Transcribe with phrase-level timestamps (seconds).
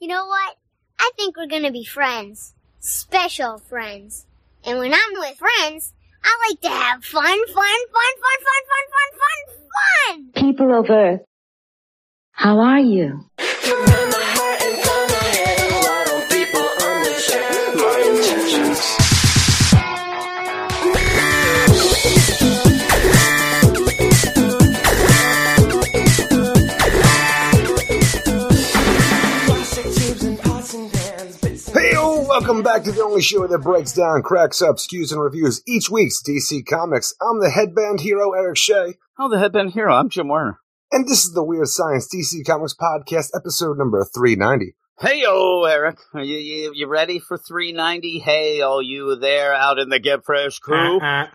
[0.00, 0.56] You know what?
[0.98, 2.54] I think we're gonna be friends.
[2.78, 4.24] Special friends.
[4.64, 5.92] And when I'm with friends,
[6.24, 8.14] I like to have fun, fun, fun, fun,
[8.46, 9.38] fun, fun, fun, fun,
[10.32, 10.42] fun!
[10.42, 11.20] People of Earth,
[12.32, 13.26] how are you?
[13.36, 13.50] Hey,
[32.40, 35.90] welcome back to the only show that breaks down, cracks up, skews, and reviews each
[35.90, 37.12] week's DC Comics.
[37.20, 39.92] I'm the headband hero, Eric Shea, Oh, the headband hero.
[39.94, 40.58] I'm Jim Warner.
[40.90, 44.74] and this is the Weird Science DC Comics Podcast, episode number 390.
[44.98, 45.98] Hey, oh, Eric.
[46.14, 48.20] Are you, you, you ready for 390?
[48.20, 50.98] Hey, all you there out in the Get Fresh crew.
[50.98, 51.26] Uh,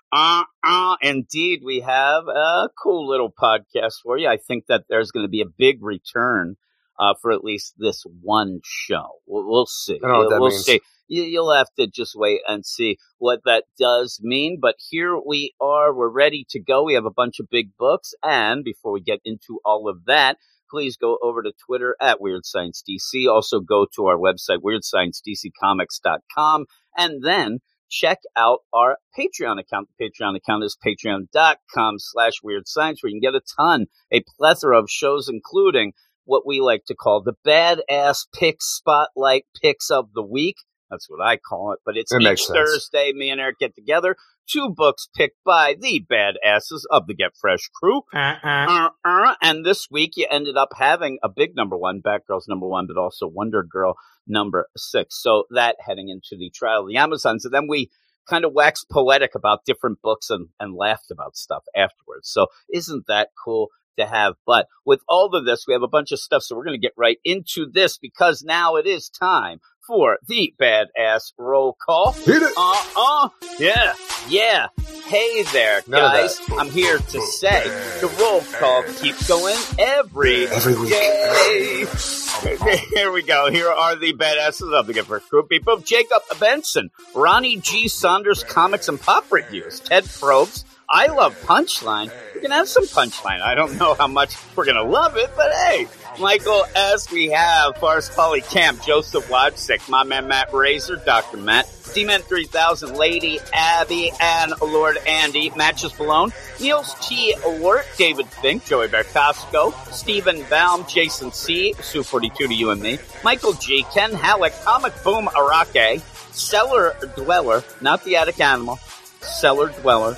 [0.63, 4.27] uh, indeed, we have a cool little podcast for you.
[4.27, 6.55] I think that there's going to be a big return
[6.99, 9.19] uh, for at least this one show.
[9.27, 9.99] We'll, we'll see.
[10.03, 10.65] I don't know what that we'll means.
[10.65, 10.81] see.
[11.07, 14.59] You, you'll have to just wait and see what that does mean.
[14.61, 15.93] But here we are.
[15.93, 16.83] We're ready to go.
[16.83, 18.13] We have a bunch of big books.
[18.23, 20.37] And before we get into all of that,
[20.69, 23.27] please go over to Twitter at Weird Science DC.
[23.29, 26.65] Also go to our website, weirdsciencedccomics.com,
[26.97, 29.89] and then check out our Patreon account.
[29.97, 34.23] The Patreon account is patreon.com slash weird science, where you can get a ton, a
[34.37, 35.93] plethora of shows, including
[36.25, 40.57] what we like to call the badass pick spotlight picks of the week.
[40.95, 42.45] That's what I call it, but it's That each.
[42.47, 43.11] Thursday.
[43.13, 44.15] Me and Eric get together.
[44.47, 48.03] Two books picked by the badasses of the Get Fresh crew.
[48.13, 52.67] Uh, uh, and this week you ended up having a big number one, Batgirl's number
[52.67, 53.95] one, but also Wonder Girl
[54.27, 55.21] number six.
[55.21, 57.43] So that heading into the trial of the Amazons.
[57.43, 57.89] And then we
[58.29, 62.29] kind of waxed poetic about different books and, and laughed about stuff afterwards.
[62.29, 64.35] So isn't that cool to have?
[64.45, 66.43] But with all of this, we have a bunch of stuff.
[66.43, 70.53] So we're going to get right into this because now it is time for the
[70.59, 72.11] badass roll call.
[72.13, 72.51] Hit it!
[72.57, 73.29] Uh uh.
[73.59, 73.93] Yeah.
[74.27, 74.67] Yeah.
[75.05, 76.39] Hey there, None guys.
[76.57, 77.63] I'm here to say
[78.01, 80.89] the roll call keeps going every Every week.
[80.89, 81.85] day.
[82.95, 83.51] Here we go.
[83.51, 85.77] Here are the badasses of the Giver Group people.
[85.77, 87.87] Jacob Benson, Ronnie G.
[87.87, 92.11] Saunders Comics and Pop Reviews, Ted Probst, I Love Punchline.
[92.33, 93.41] We can have some punchline.
[93.41, 95.87] I don't know how much we're going to love it, but hey.
[96.19, 97.11] Michael S.
[97.11, 101.37] We have Forest Polly Camp, Joseph Wodsick, my man Matt Razor, Dr.
[101.37, 107.35] Matt, D-Man 3000, Lady Abby, and Lord Andy, Matches Malone, Niels T.
[107.45, 112.97] Wort, David Fink, Joey Bercasco, Stephen Baum, Jason C., Sue 42 to you and me,
[113.23, 116.01] Michael G., Ken Halleck, Comic Boom Arake,
[116.33, 118.77] Cellar Dweller, not the attic animal,
[119.21, 120.15] Cellar Dweller.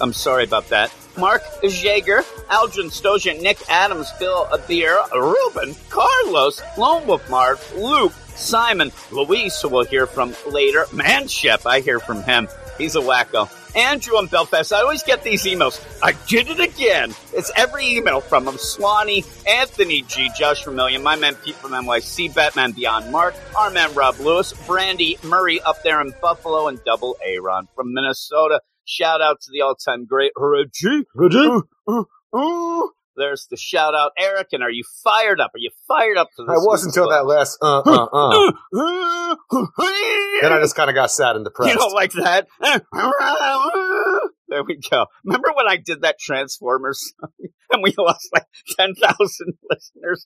[0.00, 0.92] I'm sorry about that.
[1.18, 9.60] Mark Jaeger, Aldrin Stojan, Nick Adams, Bill Beer, Ruben, Carlos, Lone Wolf Luke, Simon, Luis,
[9.60, 12.48] who we'll hear from later, Manship, I hear from him.
[12.78, 13.50] He's a wacko.
[13.76, 14.72] Andrew in Belfast.
[14.72, 15.84] I always get these emails.
[16.02, 17.14] I did it again.
[17.32, 18.56] It's every email from him.
[18.56, 23.92] Swanee, Anthony G, Josh Vermillion, my man Pete from NYC, Batman Beyond Mark, our man
[23.94, 28.60] Rob Lewis, Brandy Murray up there in Buffalo, and Double Aaron from Minnesota.
[28.90, 31.04] Shout out to the all-time great Reggie.
[31.14, 31.60] Reggie.
[33.18, 34.48] There's the shout out, Eric.
[34.52, 35.50] And are you fired up?
[35.54, 36.54] Are you fired up for this?
[36.54, 38.52] I was until that last uh uh uh.
[40.40, 41.72] then I just kind of got sad and depressed.
[41.74, 42.46] You don't like that?
[44.48, 45.06] There we go.
[45.24, 47.30] Remember when I did that Transformers song
[47.72, 48.46] and we lost like
[48.78, 48.96] 10,000
[49.70, 50.24] listeners?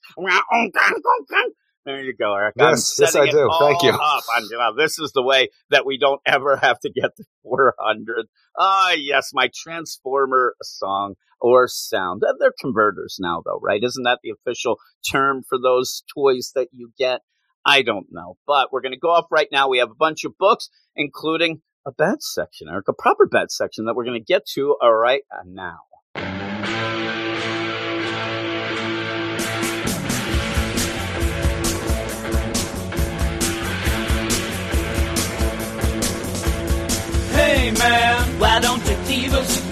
[1.85, 2.55] There you go, Eric.
[2.57, 3.49] Yes, yes, I do.
[3.59, 3.89] Thank you.
[3.89, 4.23] Up.
[4.35, 7.23] I'm, you know, this is the way that we don't ever have to get to
[7.43, 8.27] 400.
[8.57, 12.23] Ah, yes, my Transformer song or sound.
[12.25, 13.83] Uh, They're converters now, though, right?
[13.83, 14.77] Isn't that the official
[15.11, 17.19] term for those toys that you get?
[17.65, 19.67] I don't know, but we're going to go off right now.
[19.69, 23.85] We have a bunch of books, including a bad section, Eric, a proper bad section
[23.85, 25.79] that we're going to get to uh, right now.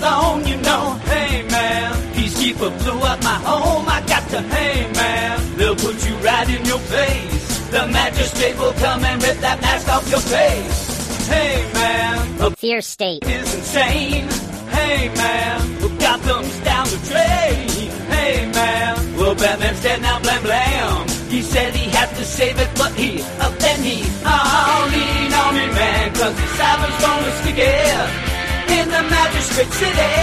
[0.01, 0.47] Leave?
[0.47, 3.85] You know, hey man, peacekeeper blew up my home.
[3.87, 7.69] I got to, hey man, they'll put you right in your place.
[7.69, 11.27] The magistrate will come and rip that mask off your face.
[11.27, 13.23] Hey man, the Fear state.
[13.25, 14.27] is insane.
[14.69, 15.59] Hey man,
[15.99, 17.91] Gotham's down the drain.
[18.09, 21.07] Hey man, well Batman's dead now, blam blam.
[21.29, 25.55] He said he had to save it, but he, uh, then he, oh, lean on
[25.55, 28.30] me man, cause the cyber's gonna stick it
[28.79, 30.13] in the magistrate city.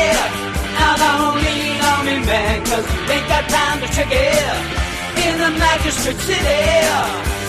[0.78, 4.88] Now don't lean on me man, cause you ain't got time to check it
[5.26, 6.60] in the magistrate city.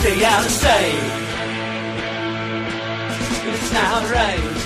[0.00, 1.20] stay out of sight.
[3.52, 4.60] It's not right.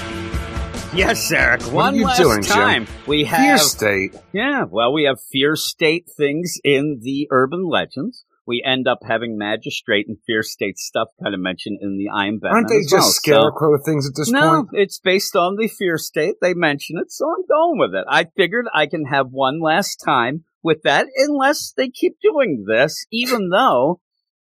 [0.94, 1.62] Yes, Eric.
[1.72, 2.52] One are last doing, Jim?
[2.52, 2.86] time.
[3.06, 4.14] We have Fear state.
[4.32, 8.25] Yeah, well, we have fear state things in the urban legends.
[8.46, 12.26] We end up having magistrate and fear state stuff kind of mentioned in the I
[12.26, 12.56] Am Batman.
[12.56, 13.00] Aren't they as well.
[13.00, 14.69] just So- scarecrow things at this no, point?
[14.73, 16.35] No, it's based on the fear state.
[16.43, 18.05] They mention it, so I'm going with it.
[18.08, 23.06] I figured I can have one last time with that, unless they keep doing this,
[23.11, 24.00] even though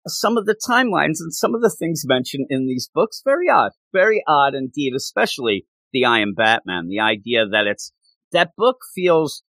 [0.07, 3.71] some of the timelines and some of the things mentioned in these books very odd,
[3.93, 4.93] very odd indeed.
[4.95, 6.87] Especially the I Am Batman.
[6.87, 7.91] The idea that it's
[8.31, 9.43] that book feels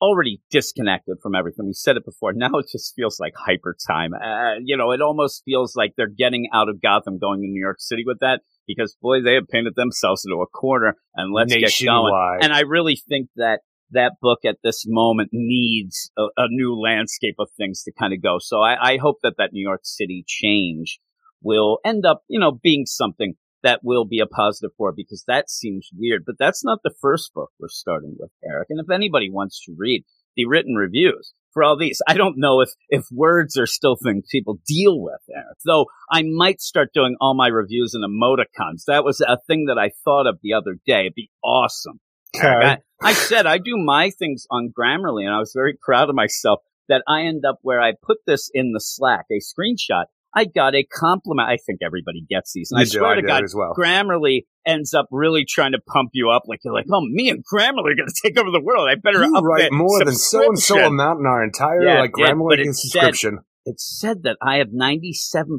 [0.00, 1.66] already disconnected from everything.
[1.66, 2.32] We said it before.
[2.36, 4.12] Now it just feels like hyper time.
[4.12, 7.60] Uh, you know, it almost feels like they're getting out of Gotham, going to New
[7.60, 11.52] York City with that because boy, they have painted themselves into a corner and let's
[11.54, 12.12] get going.
[12.42, 13.60] And I really think that
[13.92, 18.22] that book at this moment needs a, a new landscape of things to kind of
[18.22, 18.36] go.
[18.40, 20.98] So I, I hope that that New York City change
[21.42, 23.34] will end up, you know, being something
[23.66, 26.22] that will be a positive for because that seems weird.
[26.24, 28.68] But that's not the first book we're starting with, Eric.
[28.70, 30.04] And if anybody wants to read
[30.36, 34.28] the written reviews for all these, I don't know if, if words are still things
[34.30, 35.58] people deal with, Eric.
[35.64, 38.84] Though I might start doing all my reviews in emoticons.
[38.86, 41.00] That was a thing that I thought of the other day.
[41.00, 41.98] It'd be awesome.
[42.36, 42.46] Okay.
[42.48, 46.14] I, I said I do my things on Grammarly, and I was very proud of
[46.14, 50.04] myself that I end up where I put this in the Slack, a screenshot.
[50.34, 51.48] I got a compliment.
[51.48, 53.74] I think everybody gets these, and You I do, swear I to God, well.
[53.78, 56.42] Grammarly ends up really trying to pump you up.
[56.46, 58.88] Like you're like, oh, me and Grammarly are going to take over the world.
[58.88, 62.00] I better You up write more than so and so amount in our entire Yeah,
[62.00, 63.38] like Grammarly said- subscription.
[63.66, 65.58] It said that I have 97%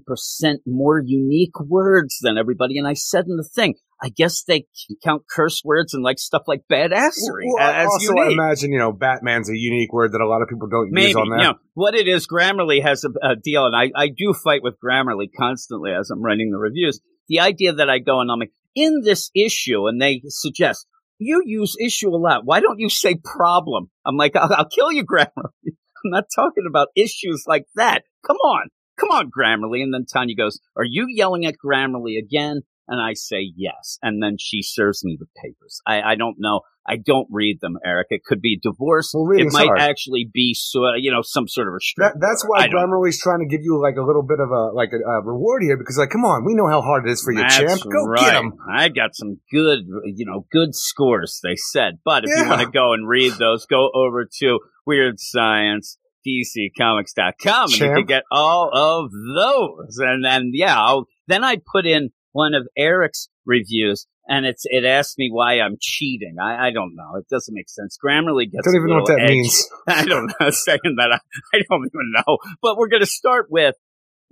[0.65, 4.65] more unique words than everybody, and I said in the thing, I guess they
[5.03, 8.93] count curse words and like stuff like badassery Well, as also, I imagine you know
[8.93, 11.55] Batman's a unique word that a lot of people don't use Maybe, on you know,
[11.73, 15.27] what it is, Grammarly has a, a deal, and I, I do fight with Grammarly
[15.37, 17.01] constantly as I'm writing the reviews.
[17.27, 20.87] The idea that I go and I'm like, in this issue, and they suggest,
[21.19, 22.45] you use issue a lot.
[22.45, 23.89] Why don't you say problem?
[24.05, 25.73] I'm like, I'll, I'll kill you, Grammarly.
[26.07, 28.03] I'm not talking about issues like that.
[28.25, 28.69] Come on.
[28.97, 29.83] Come on, Grammarly.
[29.83, 32.61] And then Tanya goes, are you yelling at Grammarly again?
[32.87, 33.97] And I say yes.
[34.01, 35.81] And then she serves me the papers.
[35.85, 36.61] I, I don't know.
[36.87, 38.07] I don't read them, Eric.
[38.11, 39.11] It could be divorce.
[39.13, 39.79] Well, it might hard.
[39.79, 43.45] actually be, so, you know, some sort of That, that's why I'm always trying to
[43.45, 46.11] give you like a little bit of a like a, a reward here because like
[46.11, 48.21] come on we know how hard it is for you That's champ go right.
[48.21, 51.41] get him I got some good, you know, good scores.
[51.43, 55.19] They said, but if you want to go and read those, go over to Weird
[55.19, 55.97] Science.
[56.27, 59.97] DCComics.com and you can get all of those.
[59.97, 64.83] And then, yeah, I'll, then I put in one of Eric's reviews and it's, it
[64.83, 66.35] asked me why I'm cheating.
[66.41, 67.15] I, I don't know.
[67.17, 67.97] It doesn't make sense.
[68.03, 69.33] Grammarly gets I don't even know what that edgy.
[69.35, 70.49] means I don't know.
[70.49, 71.19] Saying that, I,
[71.57, 72.37] I don't even know.
[72.61, 73.75] But we're going to start with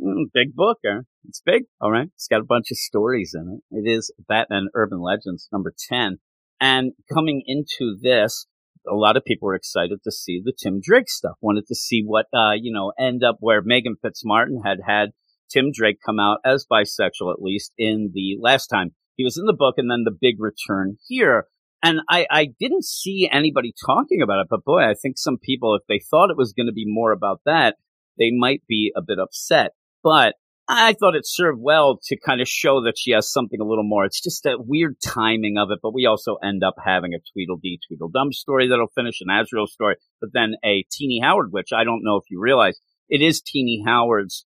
[0.02, 0.80] mm, big book.
[0.86, 1.02] Huh?
[1.28, 1.64] It's big.
[1.80, 2.10] All right.
[2.16, 3.78] It's got a bunch of stories in it.
[3.78, 6.18] It is Batman Urban Legends number 10.
[6.60, 8.48] And coming into this,
[8.88, 11.38] a lot of people were excited to see the Tim Drake stuff.
[11.42, 15.12] Wanted to see what, uh, you know, end up where Meghan Fitzmartin had had
[15.52, 19.46] Tim Drake come out as bisexual, at least in the last time he was in
[19.46, 21.48] the book and then the big return here.
[21.84, 25.76] And I, I didn't see anybody talking about it, but boy, I think some people,
[25.76, 27.76] if they thought it was going to be more about that,
[28.18, 29.72] they might be a bit upset.
[30.04, 30.36] But
[30.68, 33.84] I thought it served well to kind of show that she has something a little
[33.84, 34.04] more.
[34.04, 37.80] It's just a weird timing of it, but we also end up having a Tweedledee
[37.88, 42.04] Tweedledum story that'll finish an Azrael story, but then a Tini Howard, which I don't
[42.04, 44.46] know if you realize it is Tini Howard's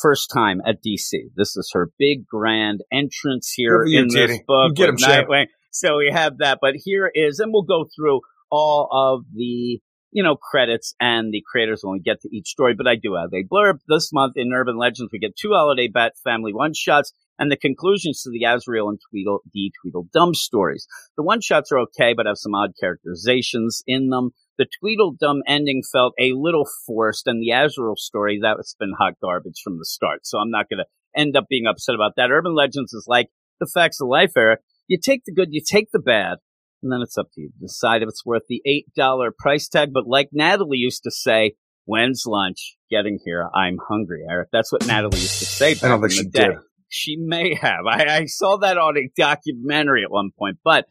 [0.00, 1.30] first time at DC.
[1.36, 4.96] This is her big grand entrance here in this book get him.
[4.96, 5.46] Nightwing.
[5.70, 8.20] So we have that, but here is, and we'll go through
[8.50, 9.80] all of the
[10.14, 13.16] you know, credits and the creators when we get to each story, but I do
[13.16, 13.80] have a blurb.
[13.88, 17.56] This month in Urban Legends, we get two holiday Bat family one shots and the
[17.56, 20.86] conclusions to the Azrael and Tweedle D Tweedledum stories.
[21.16, 24.30] The one shots are okay, but have some odd characterizations in them.
[24.58, 29.60] The Tweedledum ending felt a little forced, and the Azrael story, that's been hot garbage
[29.62, 30.20] from the start.
[30.24, 32.30] So I'm not going to end up being upset about that.
[32.30, 33.28] Urban Legends is like
[33.60, 34.60] the facts of life, Eric.
[34.86, 36.38] You take the good, you take the bad,
[36.82, 38.62] and then it's up to you to decide if it's worth the
[38.96, 39.90] $8 price tag.
[39.92, 41.54] But like Natalie used to say,
[41.86, 42.76] when's lunch?
[42.90, 43.48] Getting here.
[43.54, 44.50] I'm hungry, Eric.
[44.52, 46.48] That's what Natalie used to say back I don't think in she day.
[46.48, 46.56] did.
[46.88, 47.86] She may have.
[47.90, 50.86] I, I saw that on a documentary at one point, but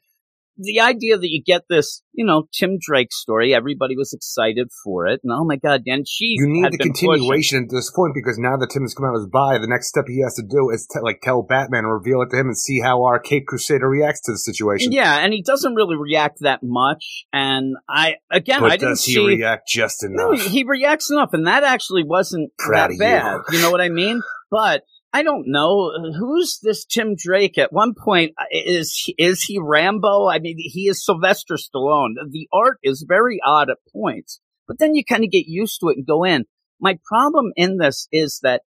[0.57, 5.07] the idea that you get this, you know, Tim Drake story, everybody was excited for
[5.07, 5.22] it.
[5.24, 8.57] And oh my God, and she You need the continuation at this point because now
[8.57, 10.88] that Tim has come out as bi, the next step he has to do is
[11.01, 14.31] like tell Batman, reveal it to him, and see how our Cape Crusader reacts to
[14.31, 14.91] the situation.
[14.91, 17.25] Yeah, and he doesn't really react that much.
[17.33, 19.25] And I, again, but I didn't does he see.
[19.25, 20.31] react just enough.
[20.31, 23.39] No, he reacts enough, and that actually wasn't Proud that bad.
[23.50, 23.57] you.
[23.57, 24.22] You know what I mean?
[24.51, 24.83] But
[25.15, 27.60] I don't know who's this Tim Drake.
[27.60, 30.27] At one point, uh, is is he Rambo?
[30.27, 32.15] I mean, he is Sylvester Stallone.
[32.32, 35.89] The art is very odd at points, but then you kind of get used to
[35.89, 36.46] it and go in.
[36.79, 38.63] My problem in this is that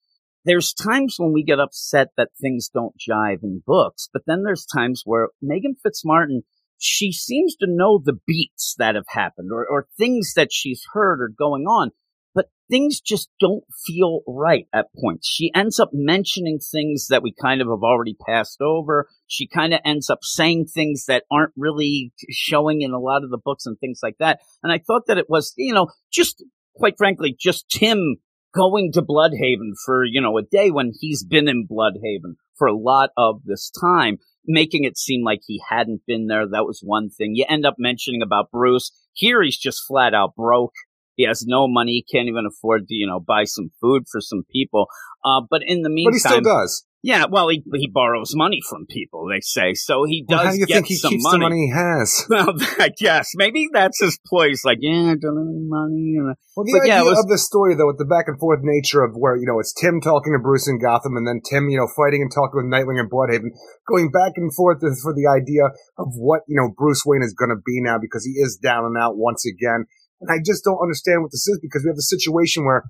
[0.46, 4.68] there's times when we get upset that things don't jive in books, but then there's
[4.68, 6.42] times where Meghan Fitzmartin
[6.78, 11.22] she seems to know the beats that have happened or, or things that she's heard
[11.22, 11.92] are going on
[12.36, 15.28] but things just don't feel right at points.
[15.28, 19.08] She ends up mentioning things that we kind of have already passed over.
[19.26, 23.30] She kind of ends up saying things that aren't really showing in a lot of
[23.30, 24.40] the books and things like that.
[24.62, 26.44] And I thought that it was, you know, just
[26.76, 28.18] quite frankly, just Tim
[28.54, 32.78] going to Blüdhaven for, you know, a day when he's been in Blüdhaven for a
[32.78, 36.48] lot of this time, making it seem like he hadn't been there.
[36.48, 37.32] That was one thing.
[37.36, 38.92] You end up mentioning about Bruce.
[39.14, 40.74] Here he's just flat out broke.
[41.16, 42.04] He has no money.
[42.06, 44.88] He can't even afford to, you know, buy some food for some people.
[45.24, 46.86] Uh, but in the meantime, but he still does.
[47.02, 49.28] Yeah, well, he he borrows money from people.
[49.30, 50.06] They say so.
[50.06, 50.38] He does.
[50.38, 51.38] Well, how do you get think he some keeps money.
[51.38, 52.26] the money he has?
[52.30, 54.48] Well, I guess maybe that's his ploy.
[54.50, 56.16] He's like, yeah, I don't have any money.
[56.18, 58.26] And, Well, the But yeah, idea it was- of the story, though, with the back
[58.28, 61.28] and forth nature of where, you know, it's Tim talking to Bruce in Gotham and
[61.28, 63.54] then Tim, you know, fighting and talking with Nightwing in Blüdhaven,
[63.88, 65.70] going back and forth for the idea
[66.02, 68.82] of what, you know, Bruce Wayne is going to be now because he is down
[68.84, 69.86] and out once again.
[70.22, 72.84] And I just don't understand what this is because we have a situation where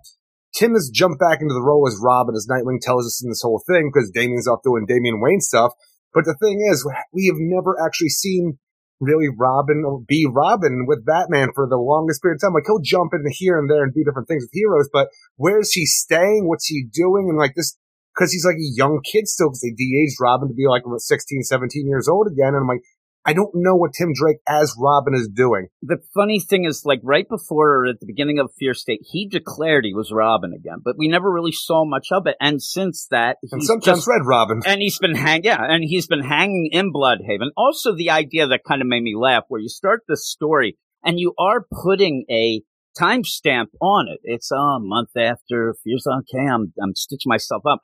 [0.56, 3.42] Tim has jumped back into the role as Robin, as Nightwing tells us in this
[3.42, 5.74] whole thing, because Damian's off doing Damian Wayne stuff.
[6.14, 8.58] But the thing is, we have never actually seen
[9.00, 12.54] really Robin uh, be Robin with Batman for the longest period of time.
[12.54, 15.72] Like he'll jump in here and there and do different things with heroes, but where's
[15.74, 16.48] he staying?
[16.48, 17.28] What's he doing?
[17.28, 17.78] And like this,
[18.18, 21.02] cause he's like a young kid still, cause they de-aged Robin to be like about
[21.02, 22.56] 16, 17 years old again.
[22.56, 22.84] And I'm like,
[23.26, 25.68] I don't know what Tim Drake as Robin is doing.
[25.82, 29.28] the funny thing is, like right before or at the beginning of Fear State, he
[29.28, 32.36] declared he was Robin again, but we never really saw much of it.
[32.40, 34.62] And since that, And he's sometimes just- Red Robin.
[34.66, 37.50] and he's been hang yeah, and he's been hanging in Blüdhaven.
[37.58, 41.20] Also, the idea that kind of made me laugh, where you start the story and
[41.20, 42.62] you are putting a
[43.00, 44.20] timestamp on it.
[44.24, 46.46] It's uh, a month after Fears okay.
[46.48, 47.82] I'm I'm stitching myself up.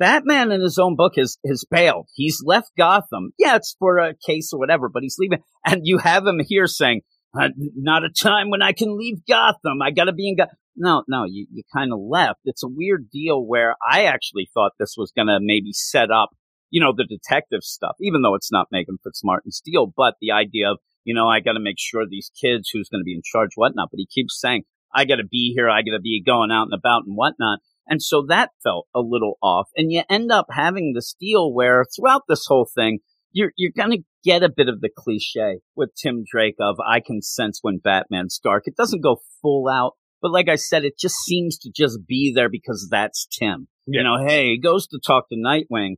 [0.00, 2.08] Batman in his own book has has bailed.
[2.14, 3.32] He's left Gotham.
[3.38, 5.40] Yeah, it's for a case or whatever, but he's leaving.
[5.64, 7.02] And you have him here saying,
[7.38, 9.82] uh, "Not a time when I can leave Gotham.
[9.82, 12.40] I got to be in Gotham." No, no, you, you kind of left.
[12.44, 16.30] It's a weird deal where I actually thought this was going to maybe set up,
[16.70, 20.70] you know, the detective stuff, even though it's not Meghan Fitzmartin's deal, but the idea
[20.70, 23.20] of, you know, I got to make sure these kids who's going to be in
[23.22, 23.88] charge, whatnot.
[23.90, 24.62] But he keeps saying,
[24.94, 25.68] I got to be here.
[25.68, 27.58] I got to be going out and about and whatnot.
[27.90, 29.68] And so that felt a little off.
[29.76, 33.00] And you end up having this deal where throughout this whole thing,
[33.32, 37.00] you're, you're going to get a bit of the cliche with Tim Drake of I
[37.00, 38.62] can sense when Batman's dark.
[38.66, 42.32] It doesn't go full out, but like I said, it just seems to just be
[42.34, 43.66] there because that's Tim.
[43.86, 45.96] You know, hey, he goes to talk to Nightwing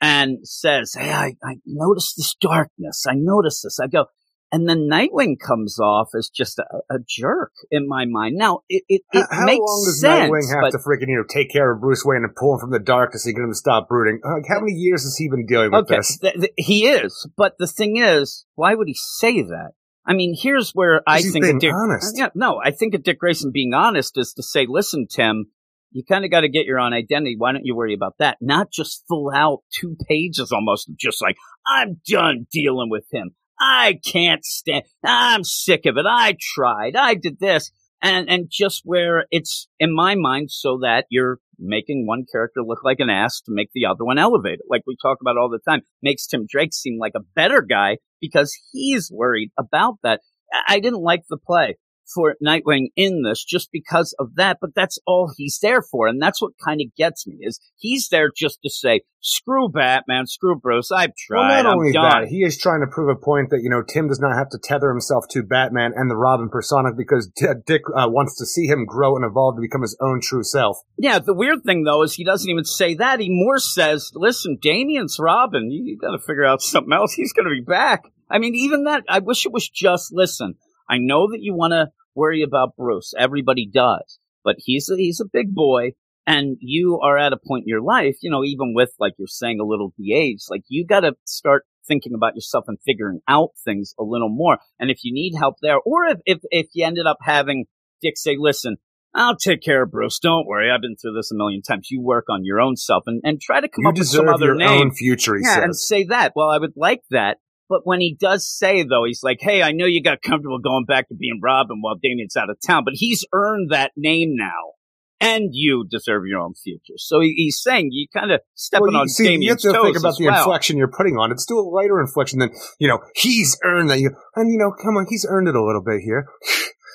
[0.00, 3.04] and says, Hey, I, I noticed this darkness.
[3.06, 3.78] I noticed this.
[3.82, 4.06] I go,
[4.54, 8.36] and then Nightwing comes off as just a, a jerk in my mind.
[8.36, 10.30] Now, it, it, it How makes long does sense.
[10.30, 12.60] Nightwing have but- to freaking, you know, take care of Bruce Wayne and pull him
[12.60, 14.20] from the darkness so he can stop brooding?
[14.24, 16.18] Uh, like, how many years has he been dealing with okay, this?
[16.18, 17.28] th- th- he is.
[17.36, 19.72] But the thing is, why would he say that?
[20.06, 22.16] I mean, here's where I think being Dick, honest.
[22.16, 25.46] Yeah, no, I think a Dick Grayson being honest is to say, listen, Tim,
[25.90, 27.34] you kind of got to get your own identity.
[27.36, 28.36] Why don't you worry about that?
[28.40, 33.34] Not just full out two pages almost just like, I'm done dealing with him.
[33.64, 36.06] I can't stand, I'm sick of it.
[36.08, 36.96] I tried.
[36.96, 37.70] I did this.
[38.02, 42.84] And, and just where it's in my mind so that you're making one character look
[42.84, 44.60] like an ass to make the other one elevated.
[44.68, 47.98] Like we talk about all the time, makes Tim Drake seem like a better guy
[48.20, 50.20] because he's worried about that.
[50.68, 51.76] I didn't like the play
[52.12, 56.06] for Nightwing in this just because of that, but that's all he's there for.
[56.06, 60.26] And that's what kind of gets me is he's there just to say, screw Batman,
[60.26, 60.92] screw Bruce.
[60.92, 61.48] I've tried.
[61.48, 62.22] Well, not I'm only done.
[62.22, 64.50] that, he is trying to prove a point that, you know, Tim does not have
[64.50, 67.30] to tether himself to Batman and the Robin persona because
[67.66, 70.78] Dick uh, wants to see him grow and evolve to become his own true self.
[70.98, 73.20] Yeah, the weird thing though is he doesn't even say that.
[73.20, 75.70] He more says, "Listen, Damian's Robin.
[75.70, 77.14] You, you got to figure out something else.
[77.14, 79.04] He's going to be back." I mean, even that.
[79.08, 80.56] I wish it was just, "Listen,
[80.88, 83.12] I know that you want to worry about Bruce.
[83.18, 85.92] Everybody does, but he's a, he's a big boy."
[86.26, 89.26] And you are at a point in your life, you know, even with, like you're
[89.28, 93.50] saying, a little de-age, like you got to start thinking about yourself and figuring out
[93.62, 94.56] things a little more.
[94.80, 97.66] And if you need help there, or if, if, if you ended up having
[98.00, 98.76] Dick say, listen,
[99.14, 100.18] I'll take care of Bruce.
[100.18, 100.70] Don't worry.
[100.70, 101.88] I've been through this a million times.
[101.90, 104.26] You work on your own self and, and try to come You up with some
[104.26, 104.80] other your name.
[104.80, 106.32] own future, he yeah, and say that.
[106.34, 107.36] Well, I would like that.
[107.68, 110.84] But when he does say though, he's like, Hey, I know you got comfortable going
[110.86, 114.72] back to being Robin while Damian's out of town, but he's earned that name now.
[115.20, 116.94] and you deserve your own future.
[116.98, 119.72] So he, he's saying you kind of stepping Well, you, on see, you have to
[119.72, 120.38] think about the well.
[120.38, 121.32] inflection you're putting on.
[121.32, 124.00] It's still a lighter inflection than, you know, he's earned that.
[124.00, 126.26] You, and, you know, come on, he's earned it a little bit here.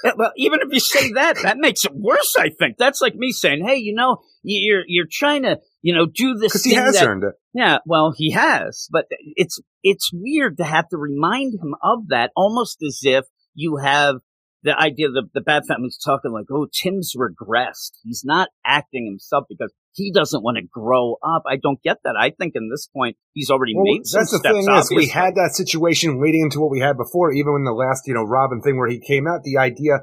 [0.04, 2.36] Well, even if you say that, that makes it worse.
[2.38, 6.06] I think that's like me saying, "Hey, you know, you're you're trying to, you know,
[6.06, 7.34] do this Because he has that earned it.
[7.54, 12.32] Yeah, well, he has, but it's it's weird to have to remind him of that,
[12.36, 14.18] almost as if you have
[14.64, 17.92] the idea that the Bat Family's talking like, "Oh, Tim's regressed.
[18.04, 22.16] He's not acting himself because he doesn't want to grow up." I don't get that.
[22.20, 24.66] I think in this point, he's already Well, made some that's the steps.
[24.66, 27.72] thing is, we had that situation leading into what we had before, even in the
[27.74, 30.00] last, you know, Robin thing where he came out, the idea,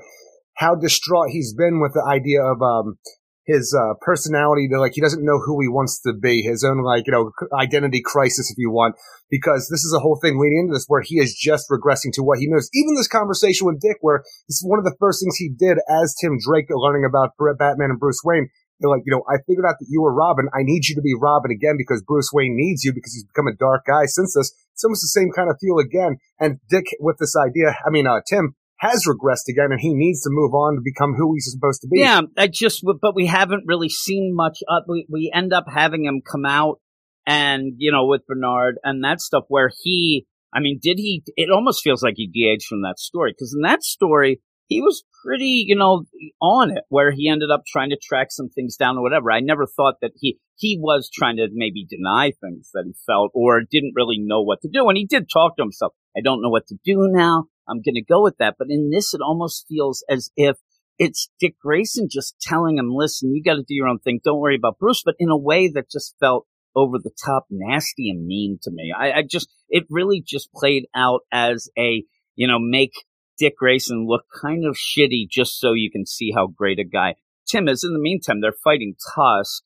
[0.55, 2.99] how distraught he's been with the idea of, um,
[3.47, 6.83] his, uh, personality, that, like, he doesn't know who he wants to be, his own,
[6.83, 8.97] like, you know, identity crisis, if you want,
[9.31, 12.23] because this is a whole thing leading into this where he is just regressing to
[12.23, 12.69] what he knows.
[12.75, 15.79] Even this conversation with Dick, where this is one of the first things he did
[15.89, 18.49] as Tim Drake learning about Batman and Bruce Wayne.
[18.79, 20.49] They're like, you know, I figured out that you were Robin.
[20.53, 23.47] I need you to be Robin again because Bruce Wayne needs you because he's become
[23.47, 24.53] a dark guy since this.
[24.75, 26.19] It's almost the same kind of feel again.
[26.39, 30.23] And Dick, with this idea, I mean, uh, Tim has regressed again and he needs
[30.23, 32.01] to move on to become who he's supposed to be.
[32.01, 34.85] Yeah, I just, but we haven't really seen much up.
[34.89, 36.81] We, we end up having him come out
[37.27, 41.51] and, you know, with Bernard and that stuff where he, I mean, did he, it
[41.51, 43.35] almost feels like he de-aged from that story.
[43.39, 46.05] Cause in that story, he was pretty, you know,
[46.43, 49.31] on it where he ended up trying to track some things down or whatever.
[49.31, 53.31] I never thought that he, he was trying to maybe deny things that he felt
[53.33, 54.89] or didn't really know what to do.
[54.89, 55.93] And he did talk to himself.
[56.17, 57.47] I don't know what to do now.
[57.69, 58.57] I'm going to go with that.
[58.59, 60.57] But in this, it almost feels as if
[60.99, 64.21] it's Dick Grayson just telling him, listen, you got to do your own thing.
[64.25, 68.11] Don't worry about Bruce, but in a way that just felt over the top nasty
[68.11, 68.93] and mean to me.
[68.97, 72.05] I, I just, it really just played out as a,
[72.35, 72.93] you know, make
[73.39, 77.15] Dick Grayson look kind of shitty just so you can see how great a guy
[77.47, 77.85] Tim is.
[77.85, 79.63] In the meantime, they're fighting Tusk.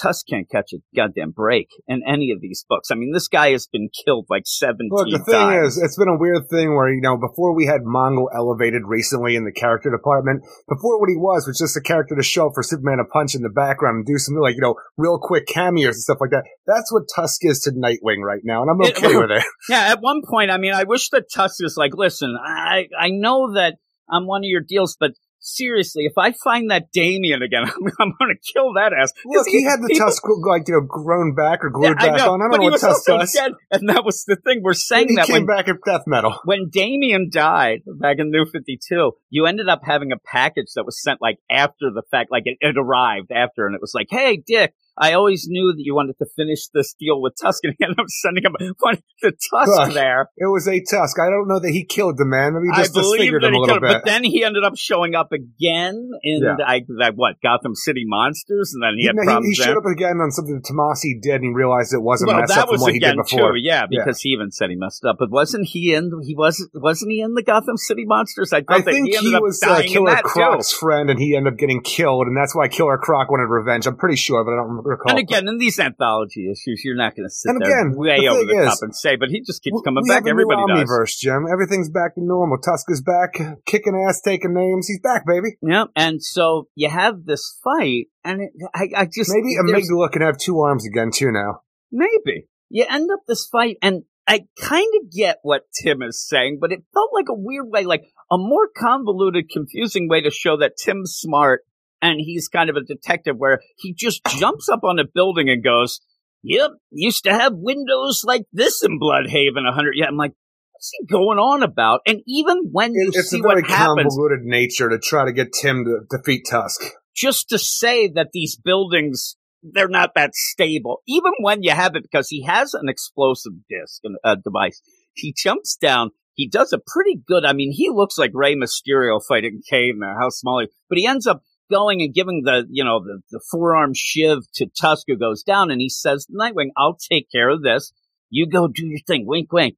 [0.00, 2.90] Tusk can't catch a goddamn break in any of these books.
[2.90, 5.76] I mean, this guy has been killed like 17 Look, the thing times.
[5.76, 9.36] is, it's been a weird thing where, you know, before we had Mongul elevated recently
[9.36, 12.52] in the character department, before what he was was just a character to show up
[12.54, 15.46] for Superman to punch in the background and do some, like, you know, real quick
[15.46, 16.44] cameos and stuff like that.
[16.66, 19.44] That's what Tusk is to Nightwing right now, and I'm It- okay with it.
[19.68, 23.10] Yeah, at one point, I mean, I wish that Tusk is like, listen, I I
[23.10, 23.76] know that
[24.10, 28.14] I'm one of your deals, but seriously, if I find that Damian again, I'm, I'm
[28.18, 29.12] going to kill that ass.
[29.24, 32.18] Look, he had the Tusk, like, you know, grown back or Yeah, glued I back
[32.18, 32.40] know, on.
[32.42, 33.32] I don't but know he what was Tusk does.
[33.32, 34.60] dead, and that was the thing.
[34.62, 36.38] We're saying he that came when back at death metal.
[36.44, 41.00] when Damian died back in New 52, you ended up having a package that was
[41.02, 44.42] sent like after the fact, like it, it arrived after, and it was like, hey,
[44.44, 47.84] Dick, I always knew that you wanted to finish this deal with Tusk, and he
[47.84, 50.30] ended up sending him the Tusk Look, there.
[50.36, 51.18] It was a Tusk.
[51.20, 52.54] I don't know that he killed the man.
[52.54, 52.94] Maybe I believe
[53.32, 54.02] disfigured that him he a little killed bit.
[54.02, 56.56] but then he ended up showing up again in Yeah.
[56.66, 59.68] I, that what Gotham City Monsters, and then he had No, problems he, then.
[59.74, 62.62] showed up again on something Tomasi did, and he realized it wasn't well, messed that
[62.62, 63.52] up from was what he did again before.
[63.52, 64.02] too, yeah, Yeah.
[64.04, 65.16] because he even said he messed up.
[65.18, 66.10] But wasn't he in?
[66.24, 66.70] He wasn't.
[66.74, 68.52] Wasn't he in the Gotham City Monsters?
[68.52, 70.78] I, thought I think he he, was uh, Killer Croc's too.
[70.78, 73.86] friend, and he ended up getting killed, and that's why Killer Croc wanted revenge.
[73.86, 75.10] I'm pretty sure, but I don't recall.
[75.10, 78.20] And again, in these anthology issues, you're not going to sit And there again, way
[78.20, 80.22] the over the is, top and say, but he just keeps coming back.
[80.22, 81.16] a new Everybody does.
[81.16, 81.46] Jim.
[81.50, 82.58] Everything's back to normal.
[82.58, 83.34] Tusk is back,
[83.66, 84.88] kicking ass, taking names.
[84.88, 85.56] He's back, baby.
[85.62, 90.22] Yeah, and so you have this fight, and it, I, I just Maybe Amygdala can
[90.22, 91.60] have two arms again too now.
[91.92, 92.48] Maybe.
[92.70, 96.70] You end up this fight, and I kind of get what Tim is saying, but
[96.70, 100.76] it felt like a weird way, like a more convoluted, confusing way to show that
[100.76, 101.62] Tim's smart
[102.02, 105.62] and he's kind of a detective where he just jumps up on a building and
[105.64, 106.00] goes,
[106.42, 109.94] Yep, used to have windows like this in Blüdhaven a hundred.
[109.96, 110.32] Yeah, I'm like,
[110.72, 112.00] what's he going on about?
[112.06, 115.24] And even when you It- it's see a very what happens, convoluted nature to try
[115.24, 116.80] to get Tim to defeat Tusk.
[117.16, 119.36] just to say that these buildings
[119.72, 124.00] they're not that stable even when you have it because he has an explosive disc
[124.04, 124.80] and a device
[125.14, 129.20] he jumps down he does a pretty good i mean he looks like Rey mysterio
[129.28, 132.84] fighting Kane there how small he but he ends up going and giving the you
[132.84, 136.96] know the, the forearm shiv to tusk who goes down and he says nightwing i'll
[137.10, 137.92] take care of this
[138.30, 139.76] you go do your thing wink wink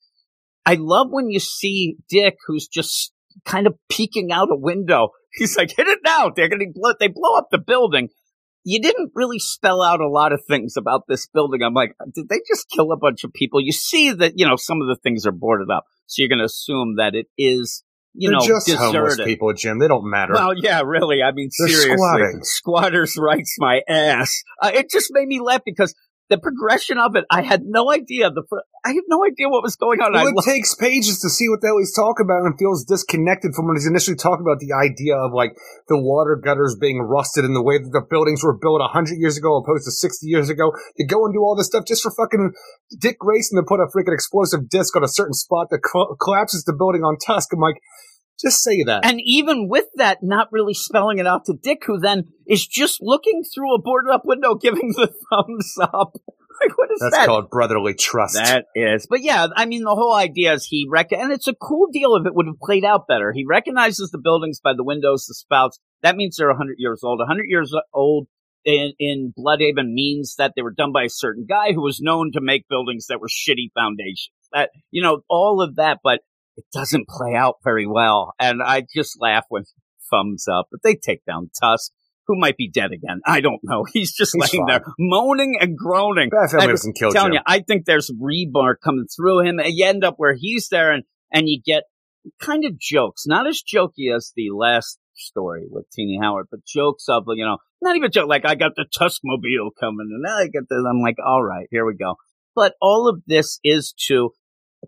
[0.66, 3.12] i love when you see dick who's just
[3.44, 6.30] kind of peeking out a window He's like, hit it now.
[6.34, 8.08] They're going to blow, they blow up the building.
[8.64, 11.62] You didn't really spell out a lot of things about this building.
[11.62, 13.60] I'm like, did they just kill a bunch of people?
[13.60, 15.84] You see that, you know, some of the things are boarded up.
[16.06, 19.26] So you're going to assume that it is, you They're know, just homeless deserted.
[19.26, 19.78] people, Jim.
[19.78, 20.32] They don't matter.
[20.34, 21.22] Well, yeah, really.
[21.22, 21.96] I mean, They're seriously.
[21.96, 22.40] squatting.
[22.42, 24.42] Squatters' rights, my ass.
[24.60, 25.94] Uh, it just made me laugh because
[26.30, 28.30] the progression of it, I had no idea.
[28.30, 28.46] The
[28.86, 30.12] I had no idea what was going on.
[30.14, 33.52] Well, it takes pages to see what the hell he's talking about and feels disconnected
[33.52, 37.44] from when he's initially talking about the idea of like the water gutters being rusted
[37.44, 40.30] and the way that the buildings were built a hundred years ago opposed to sixty
[40.30, 40.72] years ago.
[40.96, 42.54] To go and do all this stuff just for fucking
[42.96, 46.62] Dick Grayson to put a freaking explosive disc on a certain spot that co- collapses
[46.62, 47.52] the building on Tusk.
[47.52, 47.82] I'm like,
[48.40, 49.04] just say that.
[49.04, 52.98] and even with that, not really spelling it out to Dick, who then is just
[53.00, 56.12] looking through a boarded up window, giving the thumbs up.
[56.62, 57.26] Like, what is That's that?
[57.26, 58.34] called brotherly trust.
[58.34, 61.54] That is, but yeah, I mean, the whole idea is he rec- and it's a
[61.54, 63.32] cool deal if it would have played out better.
[63.32, 65.80] He recognizes the buildings by the windows, the spouts.
[66.02, 67.18] That means they're 100 years old.
[67.18, 68.26] 100 years old
[68.66, 72.30] in, in Blüdhaven means that they were done by a certain guy who was known
[72.32, 74.28] to make buildings that were shitty foundations.
[74.52, 76.20] That, you know, all of that, but
[76.56, 78.34] it doesn't play out very well.
[78.38, 79.64] And I just laugh when
[80.10, 81.92] thumbs up, but they take down Tusk.
[82.26, 83.20] Who might be dead again?
[83.26, 83.84] I don't know.
[83.92, 84.80] He's just He's laying fine.
[84.82, 86.28] there moaning and groaning.
[86.30, 89.58] Bat family I- doesn't kill telling you, I think there's rebar coming through him.
[89.58, 91.84] And you end up where he's there, and and you get
[92.40, 97.06] kind of jokes, not as jokey as the last story with Tini Howard, but jokes
[97.08, 100.68] of you know, not even joke like I got the Tuskmobile coming, and I get
[100.68, 100.84] this.
[100.88, 102.14] I'm like, all right, here we go.
[102.54, 104.30] But all of this is to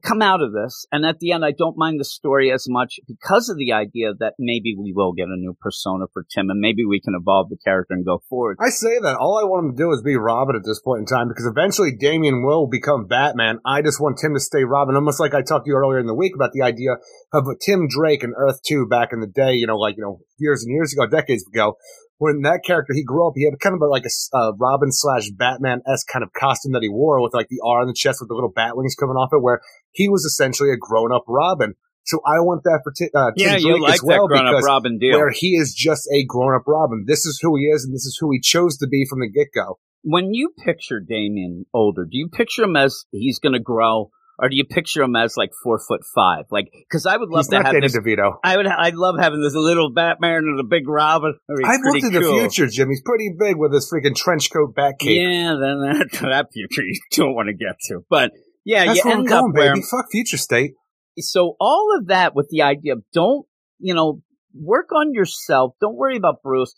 [0.05, 2.99] come out of this, and at the end, I don't mind the story as much
[3.07, 6.61] because of the idea that maybe we will get a new persona for Tim, and
[6.61, 8.57] maybe we can evolve the character and go forward.
[8.61, 9.17] I say that.
[9.17, 11.47] All I want him to do is be Robin at this point in time because
[11.47, 13.59] eventually Damian will become Batman.
[13.67, 14.95] I just want Tim to stay Robin.
[14.95, 16.97] Almost like I talked to you earlier in the week about the idea
[17.33, 20.21] of Tim Drake and Earth 2 back in the day, you know, like, you know,
[20.39, 21.77] years and years ago, decades ago.
[22.23, 25.31] When that character, he grew up, he had kind of like a uh, Robin slash
[25.31, 28.29] Batman-esque kind of costume that he wore with like the R on the chest with
[28.29, 31.75] the little bat wings coming off it where he was essentially a grown-up Robin.
[32.05, 34.43] So I want that for Ti- uh, Tim yeah, Drake you like as well that
[34.45, 35.19] because Robin deal.
[35.19, 37.05] where he is just a grown up Robin.
[37.07, 39.29] This is who he is, and this is who he chose to be from the
[39.29, 39.79] get go.
[40.03, 44.11] when you picture Damian older, do you picture him as he's going to grow,
[44.43, 46.47] or do you picture him as like four foot five?
[46.51, 47.97] Like, because I would love He's to have Danny this.
[47.97, 48.39] DeVito.
[48.43, 48.67] I would.
[48.67, 51.35] I'd love having this little Batman and a big Robin.
[51.65, 52.89] I've looked at the future, Jim.
[52.89, 55.23] He's pretty big with his freaking trench coat back cape.
[55.23, 58.33] Yeah, then that, that future you don't want to get to, but
[58.65, 59.87] yeah, That's you where I'm going, up where baby.
[59.89, 60.73] Fuck future state.
[61.19, 63.47] so all of that with the idea of don't
[63.79, 64.23] you know
[64.55, 66.75] work on yourself don't worry about bruce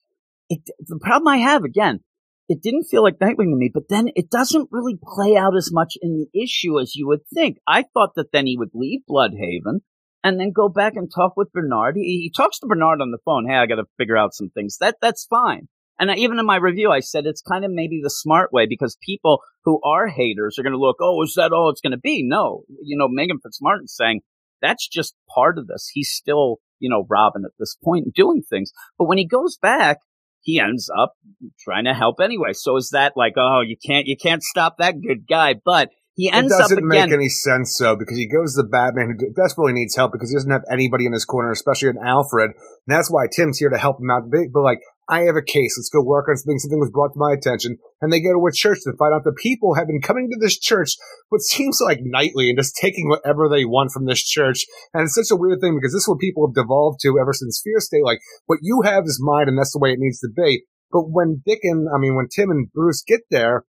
[0.49, 2.01] it, the problem i have again
[2.49, 5.71] it didn't feel like nightwing to me but then it doesn't really play out as
[5.73, 9.01] much in the issue as you would think i thought that then he would leave
[9.09, 9.81] blüdhaven
[10.23, 13.19] and then go back and talk with bernard he, he talks to bernard on the
[13.25, 16.47] phone hey i gotta figure out some things that that's fine and I, even in
[16.47, 20.09] my review, I said it's kind of maybe the smart way because people who are
[20.09, 22.23] haters are going to look, oh, is that all it's going to be?
[22.25, 22.65] No.
[22.83, 24.23] You know, Meghan Fitzmartin's saying
[24.61, 25.91] that's just part of this.
[25.93, 28.73] He's still, you know, Robin at this point doing things.
[28.99, 29.99] But when he goes back,
[30.45, 31.15] he ends up
[31.59, 32.53] trying to help anyway.
[32.53, 36.29] So is that like, oh, you can't, you can't stop that good guy, but he
[36.29, 36.89] It ends up doesn't again.
[36.89, 40.31] make any sense, though, because he goes to the Batman who desperately needs help because
[40.31, 42.53] he doesn't have anybody in his corner, especially an Alfred.
[42.53, 44.31] And that's why Tim's here to help him out.
[44.31, 45.77] But like, I have a case.
[45.77, 46.59] Let's go work on something.
[46.59, 47.79] Something was brought to my attention.
[48.01, 50.39] And they go to a church to find out the people have been coming to
[50.41, 50.97] this church
[51.29, 54.65] what seems like nightly and just taking whatever they want from this church.
[54.95, 57.33] And it's such a weird thing because this is what people have devolved to ever
[57.33, 58.05] since Fear State.
[58.05, 60.65] Like, what you have is mine and that's the way it needs to be.
[60.91, 63.65] But when Dick and, I mean, when Tim and Bruce get there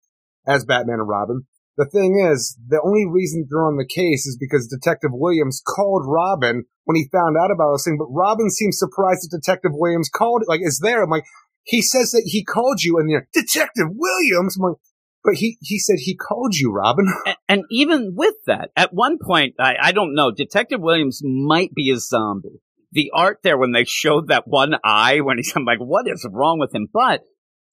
[0.46, 4.38] as Batman and Robin, the thing is, the only reason they're on the case is
[4.38, 8.78] because Detective Williams called Robin when he found out about this thing, but Robin seems
[8.78, 11.02] surprised that Detective Williams called, like, is there.
[11.02, 11.24] I'm like,
[11.64, 14.56] he says that he called you and you're, Detective Williams?
[14.56, 14.78] I'm like,
[15.24, 17.06] but he, he said he called you, Robin.
[17.26, 21.74] A- and even with that, at one point, I, I don't know, Detective Williams might
[21.74, 22.60] be a zombie.
[22.92, 26.24] The art there when they showed that one eye, when he's, I'm like, what is
[26.30, 26.86] wrong with him?
[26.92, 27.22] But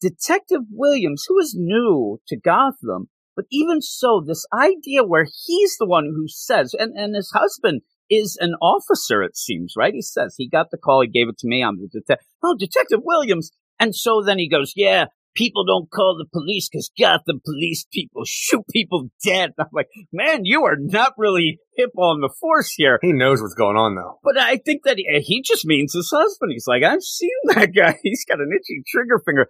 [0.02, 5.88] Detective Williams, who is new to Gotham, but even so, this idea where he's the
[5.88, 9.94] one who says, and, and his husband is an officer, it seems, right?
[9.94, 11.63] He says he got the call, he gave it to me.
[11.63, 12.28] I'm the detective.
[12.44, 13.52] Oh, Detective Williams.
[13.80, 18.24] And so then he goes, yeah, people don't call the police because Gotham police people
[18.26, 19.52] shoot people dead.
[19.60, 23.00] I'm like, man, you are not really hip on the force here.
[23.02, 24.20] He knows what's going on though.
[24.24, 26.52] But I think that he, he just means his husband.
[26.52, 27.98] He's like, I've seen that guy.
[28.04, 29.48] He's got an itchy trigger finger.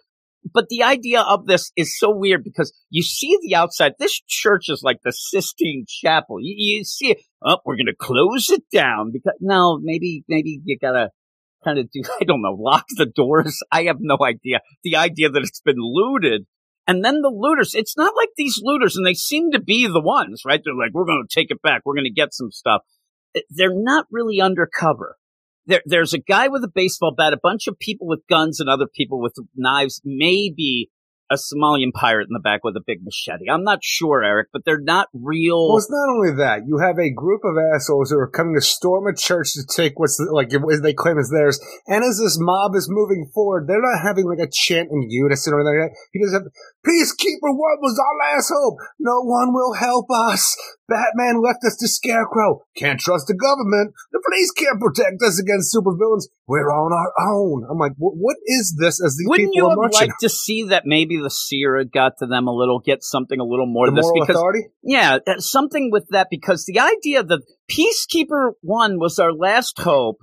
[0.53, 3.93] But the idea of this is so weird because you see the outside.
[3.99, 6.37] This church is like the Sistine Chapel.
[6.41, 7.15] You, you see.
[7.43, 11.09] Oh, we're going to close it down because no, maybe, maybe you gotta
[11.63, 13.59] kind of do, I don't know, lock the doors.
[13.71, 14.59] I have no idea.
[14.83, 16.45] The idea that it's been looted.
[16.87, 20.01] And then the looters, it's not like these looters, and they seem to be the
[20.01, 20.59] ones, right?
[20.63, 21.81] They're like, we're going to take it back.
[21.85, 22.81] We're going to get some stuff.
[23.49, 25.15] They're not really undercover.
[25.65, 28.69] There, there's a guy with a baseball bat, a bunch of people with guns and
[28.69, 30.89] other people with knives, maybe
[31.31, 33.49] a Somalian pirate in the back with a big machete.
[33.49, 35.69] I'm not sure, Eric, but they're not real.
[35.69, 36.67] Well, it's not only that.
[36.67, 39.97] You have a group of assholes who are coming to storm a church to take
[39.97, 41.59] what's like what they claim is theirs.
[41.87, 45.53] And as this mob is moving forward, they're not having like a chant in unison
[45.53, 45.79] or anything.
[45.81, 45.97] Like that.
[46.11, 46.51] He just have
[46.85, 48.77] Peacekeeper What was our last hope.
[48.99, 50.57] No one will help us.
[50.89, 52.65] Batman left us to Scarecrow.
[52.75, 53.93] Can't trust the government.
[54.11, 56.27] The police can't protect us against supervillains.
[56.47, 57.65] We're on our own.
[57.69, 59.01] I'm like, what, is this?
[59.01, 62.13] As these Wouldn't people you have liked to see that maybe the seer had got
[62.19, 64.11] to them a little, get something a little more the of this?
[64.13, 64.67] Because authority.
[64.83, 70.17] Yeah, uh, something with that because the idea that Peacekeeper One was our last hope.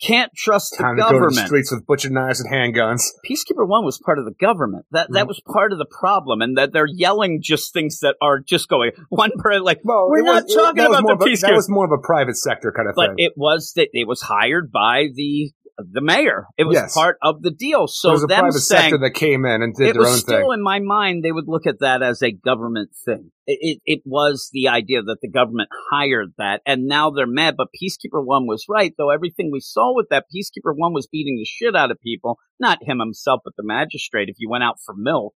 [0.00, 3.02] Can't trust the Time to go to the streets with butcher knives and handguns.
[3.28, 4.86] Peacekeeper One was part of the government.
[4.92, 5.28] That that Mhm.
[5.28, 8.92] was part of the problem, and that they're yelling just things that are just going
[9.08, 9.80] one per like.
[9.82, 11.90] Well, We're it not was- it- talking was about the a- That was more of
[11.90, 13.14] a private sector kind of But thing.
[13.18, 16.46] it was that it was hired by the the mayor.
[16.56, 16.92] It was Yes.
[16.94, 17.86] part of the deal.
[17.86, 20.10] So it was a private saying sector that came in and did it their was
[20.10, 20.52] own still thing.
[20.54, 24.02] in my mind they would look at that as a government thing it, it, it
[24.04, 28.46] was the idea that the government hired that and now they're mad but peacekeeper one
[28.46, 31.90] was right though everything we saw with that peacekeeper one was beating the shit out
[31.92, 35.32] of people not him himself but the magistrate if you went out for milk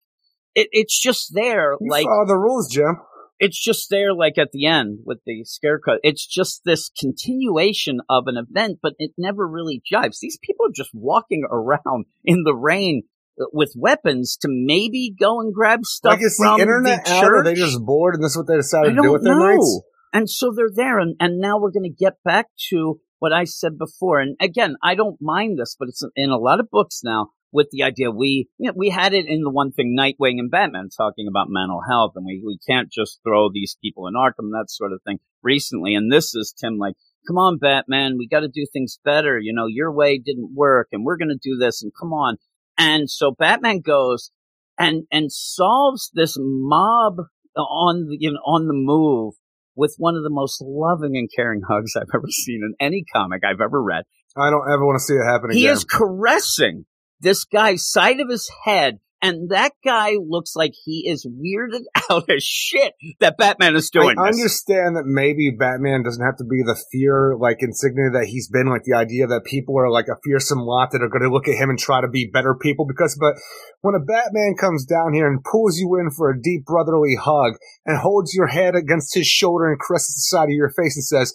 [0.54, 2.96] it, it's just there You like follow the rules, Jim.
[3.42, 8.24] It's just there like at the end with the scarecrow it's just this continuation of
[8.28, 12.54] an event but it never really jives these people are just walking around in the
[12.54, 13.02] rain
[13.40, 17.12] uh, with weapons to maybe go and grab stuff Like, is from the internet the
[17.12, 17.24] out?
[17.24, 19.48] Are they just bored and this is what they decided to do with their know.
[19.48, 19.82] nights?
[20.14, 23.44] And so they're there, and, and now we're going to get back to what I
[23.44, 24.20] said before.
[24.20, 27.68] And again, I don't mind this, but it's in a lot of books now with
[27.70, 30.88] the idea we you know, we had it in the one thing Nightwing and Batman
[30.96, 34.66] talking about mental health, and we we can't just throw these people in Arkham that
[34.68, 35.94] sort of thing recently.
[35.94, 36.94] And this is Tim like.
[37.24, 38.16] Come on, Batman.
[38.18, 39.38] We got to do things better.
[39.38, 42.36] You know, your way didn't work and we're going to do this and come on.
[42.76, 44.32] And so Batman goes
[44.76, 47.18] and, and solves this mob
[47.56, 49.34] on the, you know, on the move
[49.74, 53.42] with one of the most loving and caring hugs I've ever seen in any comic
[53.44, 54.04] I've ever read.
[54.36, 55.68] I don't ever want to see it happen He again.
[55.68, 56.86] He is caressing
[57.22, 62.28] this guy's side of his head, and that guy looks like he is weirded out
[62.28, 64.18] as shit that Batman is doing.
[64.18, 64.40] I this.
[64.40, 68.68] understand that maybe Batman doesn't have to be the fear like insignia that he's been,
[68.68, 71.46] like the idea that people are like a fearsome lot that are going to look
[71.46, 72.84] at him and try to be better people.
[72.84, 73.34] Because, but
[73.80, 77.54] when a Batman comes down here and pulls you in for a deep brotherly hug
[77.86, 81.04] and holds your head against his shoulder and caresses the side of your face and
[81.04, 81.32] says,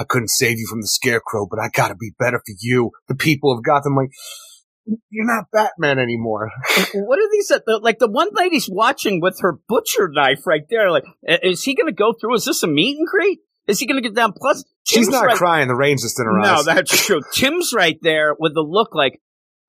[0.00, 2.92] "I couldn't save you from the Scarecrow, but I got to be better for you,
[3.08, 4.08] the people of Gotham," like.
[5.10, 6.50] You're not Batman anymore.
[6.94, 7.50] what are these?
[7.50, 10.90] uh, the- Like the one lady's watching with her butcher knife right there.
[10.90, 12.34] Like, is he going to go through?
[12.36, 13.40] Is this a meet and greet?
[13.66, 14.32] Is he going to get down?
[14.32, 15.66] Plus, She's not right- crying.
[15.66, 16.66] The rain's just in her No, eyes.
[16.66, 17.20] No, that's true.
[17.34, 19.20] Tim's right there with the look like,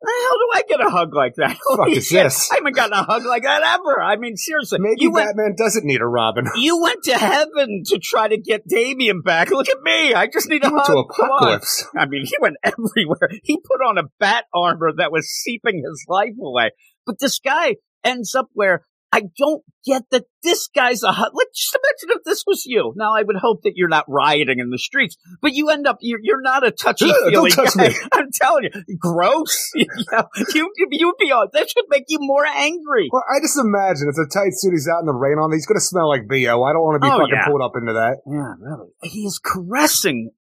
[0.01, 1.57] the hell do I get a hug like that?
[1.75, 2.51] Fuck is this?
[2.51, 4.01] I haven't gotten a hug like that ever.
[4.01, 6.47] I mean, seriously, Maybe went Batman doesn't need a Robin.
[6.55, 9.49] you went to heaven to try to get Damian back.
[9.49, 10.13] Look at me.
[10.13, 10.85] I just need a hug.
[10.85, 10.97] to.
[10.97, 11.85] Apocalypse.
[11.97, 13.29] I mean, he went everywhere.
[13.43, 16.71] He put on a bat armor that was seeping his life away.
[17.05, 21.31] But this guy ends up where I don't get that this guy's a hut.
[21.33, 22.93] Let's just imagine if this was you.
[22.97, 25.97] Now, I would hope that you're not rioting in the streets, but you end up,
[26.01, 27.87] you're, you're not a touchy feely don't touch guy.
[27.89, 27.95] me.
[28.11, 29.71] I'm telling you, gross.
[29.75, 33.07] you, know, you, you'd be on, that should make you more angry.
[33.11, 34.71] Well, I just imagine if a tight suit.
[34.73, 35.51] He's out in the rain on.
[35.53, 36.35] He's going to smell like bo.
[36.35, 37.45] I don't want to be Oh, fucking yeah.
[37.47, 38.17] pulled up into that.
[38.27, 38.89] Yeah, really.
[39.03, 40.36] He is caressing the si-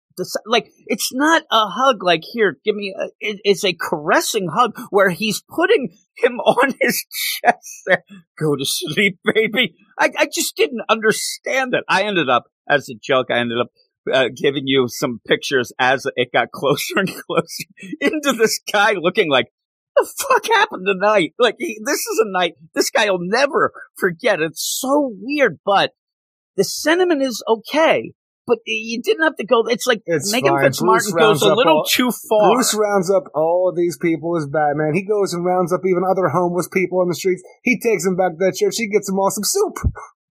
[0.46, 0.70] like.
[0.86, 2.02] It's not a hug.
[2.02, 2.94] Like here, give me.
[2.98, 7.04] A, it, it's a caressing hug where he's putting him on his
[7.44, 7.82] chest.
[7.86, 8.04] There,
[8.38, 9.74] go to sleep, baby.
[9.98, 11.84] I, I just didn't understand it.
[11.88, 13.28] I ended up as a joke.
[13.30, 13.68] I ended up.
[14.08, 17.64] Uh, giving you some pictures as it got closer and closer
[18.00, 19.46] into this guy looking like
[19.96, 21.34] the fuck happened tonight?
[21.38, 24.40] Like he, this is a night this guy will never forget.
[24.40, 25.92] It's so weird, but
[26.56, 28.12] the sentiment is okay.
[28.46, 29.64] But you didn't have to go.
[29.66, 30.64] It's like It's Meghan fine.
[30.70, 32.52] Fitzmartin Bruce goes a little all- too far.
[32.54, 34.94] Bruce rounds up all of these people as Batman.
[34.94, 37.42] He goes and rounds up even other homeless people on the streets.
[37.64, 38.76] He takes them back to that church.
[38.76, 39.74] He gets them all some soup.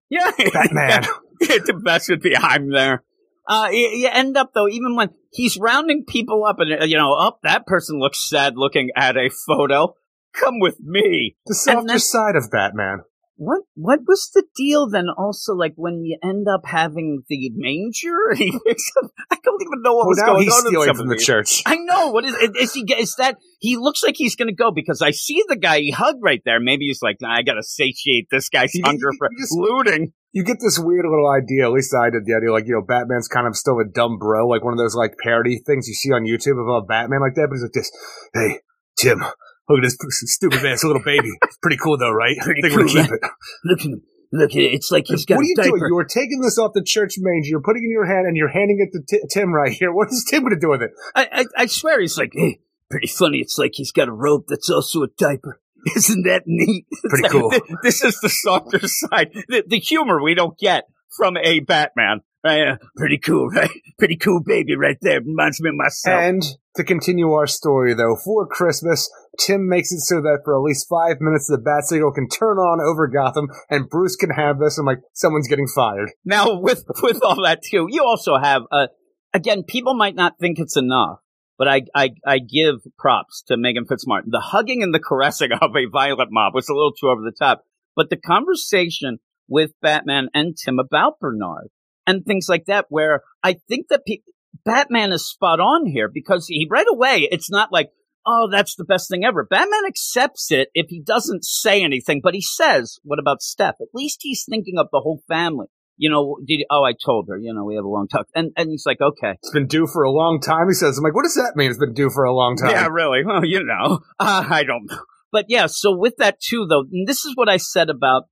[0.08, 1.04] yeah, Batman.
[1.40, 3.04] the best would be I'm there.
[3.48, 7.12] Uh, you, you end up though, even when he's rounding people up, and you know,
[7.12, 9.94] up that person looks sad looking at a photo.
[10.34, 11.36] Come with me.
[11.46, 13.00] The softer side of Batman.
[13.38, 15.06] What what was the deal then?
[15.16, 19.10] Also, like when you end up having the manger, he picks up.
[19.30, 21.62] I don't even know what Well, was going he's on in stealing from the church.
[21.66, 22.12] I know.
[22.12, 22.84] What is is he?
[22.96, 25.90] Is that he looks like he's going to go because I see the guy he
[25.90, 26.60] hugged right there.
[26.60, 29.38] Maybe he's like, nah, I got to satiate this guy's You- hunger you- for you
[29.38, 30.12] just- looting.
[30.32, 32.82] You get this weird little idea, at least I did the idea, like, you know,
[32.86, 35.94] Batman's kind of still a dumb bro, like one of those, like, parody things you
[35.94, 37.90] see on YouTube about uh, Batman like that, but he's like this,
[38.34, 38.60] hey,
[38.98, 39.24] Tim,
[39.68, 41.30] Look at this stupid ass little baby.
[41.62, 42.36] Pretty cool though, right?
[42.38, 43.20] Pretty Think we're cool, keep right?
[43.22, 43.30] it.
[43.64, 44.02] Look at him.
[44.32, 45.70] Look, it's like he's got What are you diaper.
[45.70, 45.82] doing?
[45.88, 47.48] You are taking this off the church manger.
[47.48, 49.92] You're putting it in your hand and you're handing it to Ti- Tim right here.
[49.92, 50.90] What is Tim going to do with it?
[51.14, 53.38] I, I, I swear he's like, hey, pretty funny.
[53.38, 55.60] It's like he's got a robe that's also a diaper.
[55.96, 56.86] Isn't that neat?
[57.08, 57.52] Pretty cool.
[57.84, 60.84] this is the softer side, the, the humor we don't get
[61.16, 62.22] from a Batman.
[62.46, 63.70] Uh, pretty cool, right?
[63.98, 65.20] Pretty cool baby right there.
[65.20, 66.20] Reminds me of myself.
[66.20, 66.42] And
[66.76, 70.86] to continue our story, though, for Christmas, Tim makes it so that for at least
[70.88, 74.78] five minutes the bat signal can turn on over Gotham, and Bruce can have this.
[74.78, 76.10] I'm like, someone's getting fired.
[76.24, 78.86] Now, with with all that too, you also have uh,
[79.34, 81.18] again, people might not think it's enough,
[81.58, 84.30] but I I, I give props to Meghan Fitzmartin.
[84.30, 87.36] The hugging and the caressing of a violent mob was a little too over the
[87.36, 91.68] top, but the conversation with Batman and Tim about Bernard
[92.06, 94.22] and things like that, where I think that pe-
[94.64, 97.90] Batman is spot on here because he right away it's not like.
[98.28, 99.46] Oh, that's the best thing ever.
[99.48, 103.76] Batman accepts it if he doesn't say anything, but he says, what about Steph?
[103.80, 105.66] At least he's thinking of the whole family
[105.96, 108.52] you know, did oh I told her, you know, we have a long talk, and
[108.56, 110.68] and he's like, okay, It's been due for a long time.
[110.68, 111.70] He says, I'm like, what does that mean?
[111.70, 112.70] It's been due for a long time.
[112.70, 114.98] yeah, really, well, you know, uh, I don't know,
[115.32, 118.24] but yeah, so with that too, though, and this is what I said about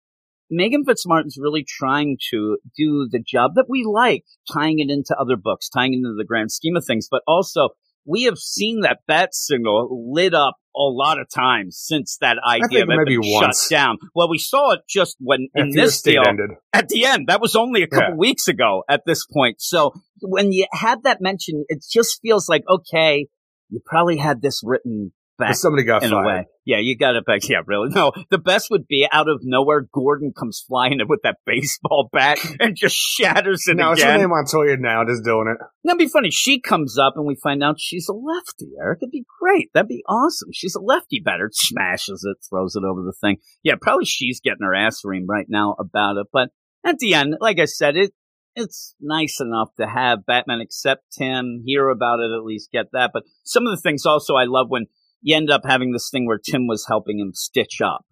[0.52, 5.36] Meghan Fitzmartin's really trying to do the job that we like, tying it into other
[5.36, 7.70] books, tying it into the grand scheme of things, but also
[8.06, 12.82] we have seen that bat signal lit up a lot of times since that idea
[12.82, 13.62] of it maybe been once.
[13.62, 13.96] shut down.
[14.14, 16.50] Well, we saw it just when in After your this deal ended.
[16.72, 17.28] at the end.
[17.28, 19.60] That was only a couple weeks ago at this point.
[19.60, 23.28] So when you had that mention, it just feels like, okay,
[23.70, 26.22] you probably had this written back somebody got in fired.
[26.22, 26.46] a way.
[26.64, 27.48] Yeah, you got it back.
[27.48, 27.90] Yeah, really.
[27.90, 32.08] No, the best would be out of nowhere, Gordon comes flying in with that baseball
[32.12, 34.20] bat and just shatters it No, it's again.
[34.20, 35.64] Renee Montoya now just doing it.
[35.84, 36.30] That'd be funny.
[36.30, 38.72] She comes up and we find out she's a lefty.
[38.80, 39.70] Eric, it'd be great.
[39.74, 40.48] That'd be awesome.
[40.52, 41.50] She's a lefty batter.
[41.52, 43.38] Smashes it, throws it over the thing.
[43.62, 46.26] Yeah, probably she's getting her ass reamed right now about it.
[46.32, 46.50] But
[46.84, 48.12] at the end, like I said, it
[48.56, 53.10] it's nice enough to have Batman accept him, hear about it, at least get that.
[53.12, 54.86] But some of the things also I love when
[55.24, 58.04] you end up having this thing where Tim was helping him stitch up.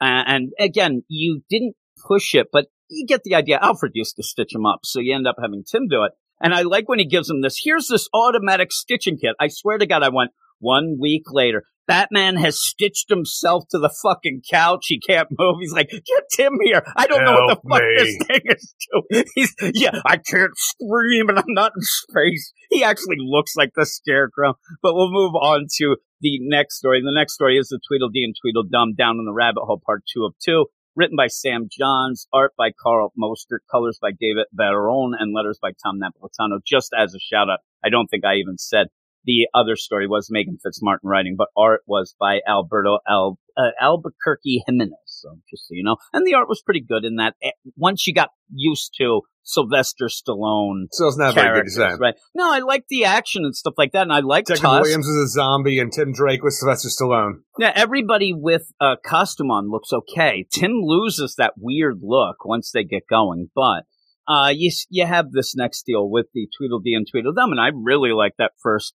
[0.00, 1.76] Uh, and again, you didn't
[2.08, 3.58] push it, but you get the idea.
[3.60, 6.12] Alfred used to stitch him up, so you end up having Tim do it.
[6.40, 7.60] And I like when he gives him this.
[7.62, 9.36] Here's this automatic stitching kit.
[9.38, 11.64] I swear to God, I went one week later.
[11.86, 14.86] Batman has stitched himself to the fucking couch.
[14.88, 15.56] He can't move.
[15.60, 16.82] He's like, get Tim here.
[16.96, 17.94] I don't know what the fuck me.
[17.98, 19.24] this thing is doing.
[19.34, 22.52] He's, yeah, I can't scream and I'm not in space.
[22.70, 24.54] He actually looks like the scarecrow.
[24.82, 27.02] But we'll move on to the next story.
[27.02, 30.24] The next story is the Tweedledee and Tweedledum Down in the Rabbit Hole, part two
[30.24, 30.66] of two.
[30.96, 35.72] Written by Sam Johns, art by Carl Mostert, colors by David Baron, and letters by
[35.84, 36.60] Tom Napolitano.
[36.64, 38.86] Just as a shout out, I don't think I even said
[39.24, 44.62] the other story was Meghan Fitzmartin writing, but art was by Alberto Al, uh, Albuquerque
[44.66, 44.94] Jimenez.
[45.24, 47.34] So just so you know, and the art was pretty good in that.
[47.42, 51.98] eh, Once you got used to Sylvester Stallone So it's not very good design.
[51.98, 52.14] right?
[52.34, 54.62] No, I like the action and stuff like that, and I like Tusk.
[54.62, 57.40] Williams was a zombie and Tim Drake was Sylvester Stallone.
[57.58, 60.46] Yeah, everybody with a costume on looks okay.
[60.52, 63.84] Tim loses that weird look once they get going, but
[64.26, 68.12] uh, you you have this next deal with the Tweedledee and Tweedledum, and I really
[68.12, 68.94] like that first,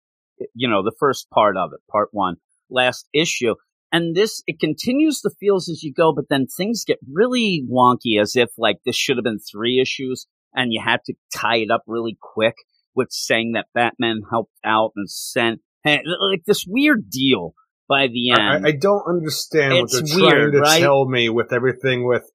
[0.54, 2.36] you know, the first part of it, part one,
[2.70, 3.56] last issue.
[3.92, 8.20] And this, it continues the feels as you go, but then things get really wonky
[8.22, 11.72] as if like this should have been three issues and you had to tie it
[11.72, 12.56] up really quick
[12.96, 17.54] with saying that Batman helped out and sent, hey, like this weird deal
[17.88, 18.66] by the end.
[18.66, 20.82] I, I don't understand what It's they're weird, trying to right?
[20.82, 22.30] tell me with everything with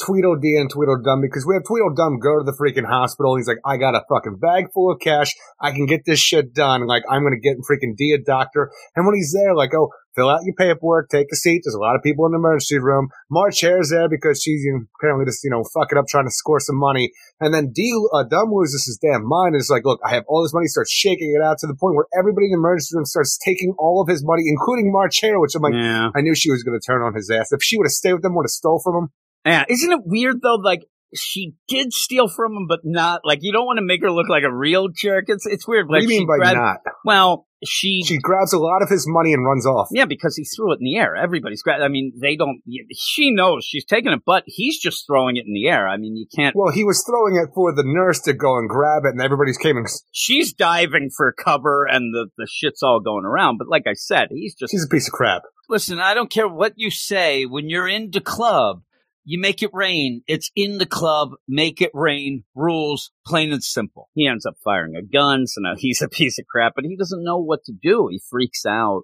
[0.00, 3.36] Tweedledee and Tweedledum because we have Tweedledum go to the freaking hospital.
[3.36, 5.34] He's like, I got a fucking bag full of cash.
[5.60, 6.86] I can get this shit done.
[6.86, 8.70] Like, I'm going to get freaking D a doctor.
[8.94, 11.62] And when he's there, like, oh, fill out your paperwork, take a seat.
[11.64, 13.08] There's a lot of people in the emergency room.
[13.30, 16.32] March Hare's there because she's you know, apparently just, you know, fucking up trying to
[16.32, 17.10] score some money.
[17.40, 20.24] And then D, uh, Dumb loses his damn mind and is like, look, I have
[20.28, 22.94] all this money, starts shaking it out to the point where everybody in the emergency
[22.94, 26.10] room starts taking all of his money, including March Hare, which I'm like, yeah.
[26.14, 27.50] I knew she was going to turn on his ass.
[27.50, 29.08] If she would have stayed with him, would have stole from him.
[29.44, 29.64] Yeah.
[29.68, 30.56] Isn't it weird though?
[30.56, 30.82] Like
[31.14, 34.28] she did steal from him, but not like you don't want to make her look
[34.28, 35.24] like a real jerk.
[35.28, 35.88] It's it's weird.
[35.88, 36.76] What Like do you she mean by grabbed- not?
[37.04, 39.88] Well, she, She grabs a lot of his money and runs off.
[39.90, 41.16] yeah, because he threw it in the air.
[41.16, 41.82] Everybody's grabbed.
[41.82, 42.60] I mean, they don't.
[42.94, 45.88] She knows she's taking it, but he's just throwing it in the air.
[45.88, 46.54] I mean, you can't.
[46.54, 49.58] Well, he was throwing it for the nurse to go and grab it, and everybody's
[49.58, 53.56] came and She's diving for cover, and the the shit's all going around.
[53.58, 55.42] But like I said, he's just He's a piece of crap.
[55.68, 57.44] Listen, I don't care what you say.
[57.44, 58.82] When you're in the club,
[59.28, 60.22] you make it rain.
[60.26, 61.32] It's in the club.
[61.46, 62.44] Make it rain.
[62.54, 64.08] Rules, plain and simple.
[64.14, 66.96] he ends up firing a gun, so now he's a piece of crap, but he
[66.96, 68.08] doesn't know what to do.
[68.10, 69.02] He freaks out.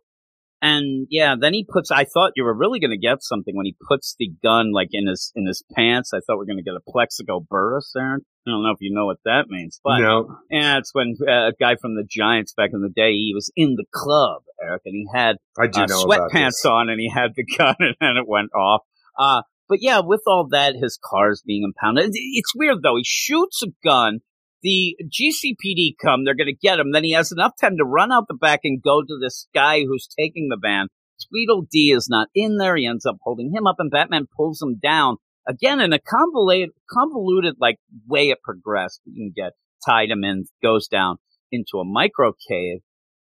[0.62, 1.90] And yeah, then he puts.
[1.90, 4.88] I thought you were really going to get something when he puts the gun like
[4.92, 6.12] in his in his pants.
[6.14, 8.14] I thought we are going to get a Plaxico Burress there.
[8.14, 10.38] I don't know if you know what that means, but no.
[10.50, 13.52] yeah, it's when uh, a guy from the Giants back in the day he was
[13.56, 17.32] in the club, Eric, and he had I do uh, sweatpants on, and he had
[17.36, 18.84] the gun, and then it went off.
[19.18, 22.10] Uh, but yeah, with all that, his car's being impounded.
[22.12, 22.96] It's weird though.
[22.96, 24.20] He shoots a gun.
[24.62, 26.24] The GCPD come.
[26.24, 26.92] They're going to get him.
[26.92, 29.84] Then he has enough time to run out the back and go to this guy
[29.84, 30.88] who's taking the van.
[31.28, 32.76] Tweedledee is not in there.
[32.76, 36.70] He ends up holding him up, and Batman pulls him down again in a convoluted,
[36.90, 39.00] convoluted like way it progressed.
[39.04, 39.52] You can get
[39.86, 41.16] tied him in, goes down
[41.52, 42.80] into a micro cave,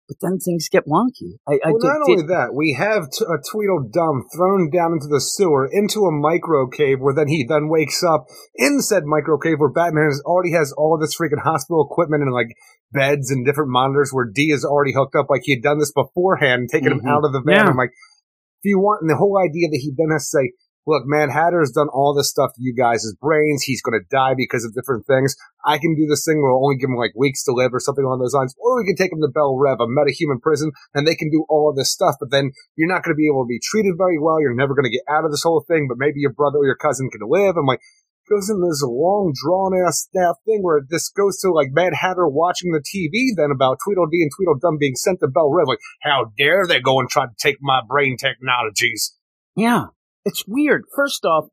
[0.09, 1.37] but then things get wonky.
[1.47, 4.93] I, I Well, did- not did- only that, we have t- a Tweedledum thrown down
[4.97, 9.05] into the sewer into a micro cave where then he then wakes up in said
[9.05, 12.49] micro cave where Batman has, already has all of this freaking hospital equipment and like
[12.91, 15.91] beds and different monitors where D is already hooked up like he had done this
[15.93, 17.01] beforehand, taking Mhm.
[17.01, 17.55] him out of the van.
[17.65, 17.69] Yeah.
[17.69, 20.51] I'm like, if you want, and the whole idea that he then has to say,
[20.89, 23.63] look, Mad Hatter's done all this stuff to you guys' brains.
[23.63, 25.35] He's going to die because of different things.
[25.63, 27.79] I can do this thing where we'll only give him like weeks to live or
[27.79, 28.55] something along those lines.
[28.57, 31.45] Or we can take him to Belle Reve, a metahuman prison, and they can do
[31.47, 32.15] all of this stuff.
[32.19, 34.41] But then you're not going to be able to be treated very well.
[34.41, 35.87] You're never going to get out of this whole thing.
[35.87, 37.55] But maybe your brother or your cousin can live.
[37.55, 37.81] I'm like,
[38.29, 42.27] goes into this long, drawn ass staff thing where this goes to like Mad Hatter
[42.27, 45.67] watching the TV then about Tweedledee and Tweedledum being sent to Belle Reve.
[45.67, 49.15] Like, how dare they go and try to take my brain technologies?
[49.55, 49.87] Yeah,
[50.29, 50.83] it's weird.
[50.95, 51.45] First off,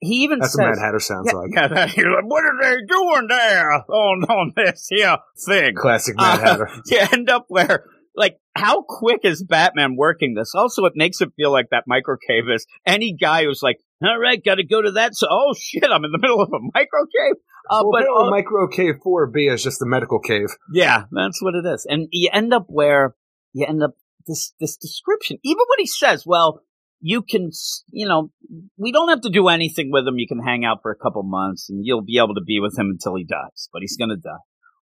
[0.00, 1.50] he even says That's says, what Mad Hatter sounds yeah, like.
[1.54, 5.16] yeah, that- like, what are they doing there on on this here
[5.46, 5.74] thing?
[5.76, 6.68] Classic Mad Uh, Hatter.
[6.86, 7.84] You end up where,
[8.16, 10.52] like, how quick is Batman working this?
[10.56, 14.18] Also, it makes it feel like that micro cave is any guy who's like, all
[14.18, 15.14] right, got to go to that.
[15.14, 17.36] So, oh shit, I'm in the middle of a micro cave.
[17.70, 20.48] Uh, well, but uh, Micro Cave 4B is just a medical cave.
[20.72, 21.86] yeah, that's what it is.
[21.88, 23.14] And you end up where
[23.52, 23.92] you end up
[24.26, 25.38] this this description.
[25.44, 26.60] Even when he says, "Well,
[27.02, 27.50] you can,
[27.90, 28.30] you know,
[28.78, 30.18] we don't have to do anything with him.
[30.18, 32.78] You can hang out for a couple months, and you'll be able to be with
[32.78, 33.68] him until he dies.
[33.72, 34.30] But he's gonna die,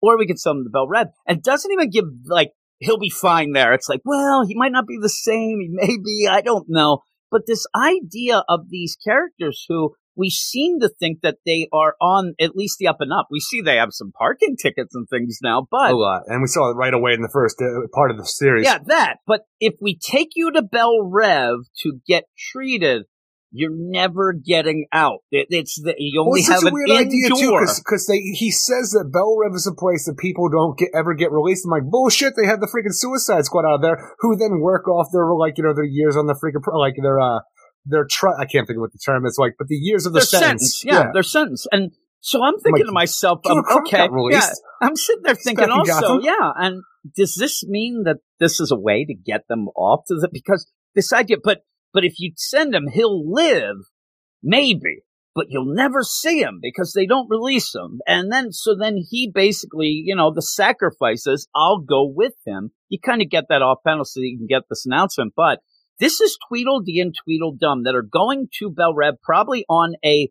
[0.01, 3.11] or we could sell him to Belle Reve, and doesn't even give like he'll be
[3.11, 3.75] fine there.
[3.75, 5.59] It's like, well, he might not be the same.
[5.61, 6.27] He may be.
[6.29, 7.01] I don't know.
[7.31, 12.35] But this idea of these characters who we seem to think that they are on
[12.41, 13.29] at least the up and up.
[13.31, 16.23] We see they have some parking tickets and things now, but a lot.
[16.27, 18.64] And we saw it right away in the first uh, part of the series.
[18.64, 19.19] yeah, that.
[19.27, 23.05] But if we take you to Belle Reve to get treated,
[23.53, 25.21] you're never getting out.
[25.31, 28.51] It, it's the, you Well, only it's have a an weird idea too, because he
[28.51, 31.64] says that Belle Reve is a place that people don't get ever get released.
[31.64, 32.35] I'm like, bullshit.
[32.37, 35.64] They have the freaking Suicide Squad out there, who then work off their like you
[35.64, 37.41] know their years on the freaking like their uh
[37.87, 38.32] their try.
[38.39, 40.26] I can't think of what the term is like, but the years of the Their
[40.26, 40.80] sentence.
[40.80, 41.66] sentence, yeah, their sentence.
[41.70, 44.51] And so I'm thinking like, to myself, um, okay, yeah,
[44.82, 46.20] I'm sitting there thinking also, Gotham.
[46.22, 46.82] yeah, and
[47.16, 50.70] does this mean that this is a way to get them off to the because
[50.95, 51.61] this idea, but
[51.93, 53.76] but if you send him, he'll live,
[54.43, 55.03] maybe,
[55.34, 59.30] but you'll never see him because they don't release him, and then so then he
[59.32, 62.72] basically, you know, the sacrifices, I'll go with him.
[62.89, 65.61] You kind of get that off panel so you can get this announcement, but.
[65.99, 70.30] This is Tweedledee and Tweedledum that are going to Belle Reve probably on a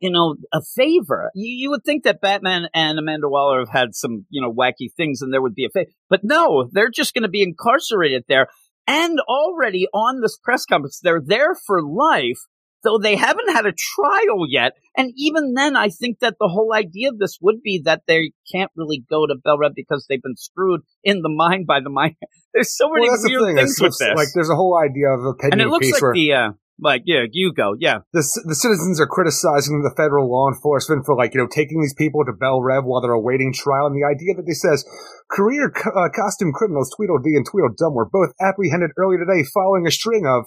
[0.00, 1.30] you know, a favor.
[1.34, 4.92] You, you would think that Batman and Amanda Waller have had some, you know, wacky
[4.96, 5.90] things and there would be a favor.
[6.10, 8.48] But no, they're just going to be incarcerated there.
[8.86, 12.40] And already on this press conference, they're there for life,
[12.84, 14.72] though they haven't had a trial yet.
[14.96, 18.32] And even then, I think that the whole idea of this would be that they
[18.52, 21.90] can't really go to Belle Reve because they've been screwed in the mind by the
[21.90, 22.14] mind.
[22.54, 23.56] There's so many Well, weird thing.
[23.56, 24.16] things with this.
[24.16, 26.50] Like, there's a whole idea of a and it looks like where the, uh,
[26.80, 27.98] like, yeah, you go, yeah.
[28.14, 31.92] the the citizens are criticizing the federal law enforcement for like you know taking these
[31.92, 34.84] people to Belle Reve while they're awaiting trial, and the idea that they says
[35.30, 39.90] career co- uh, costume criminals Tweedledee and Tweedledum were both apprehended earlier today following a
[39.90, 40.44] string of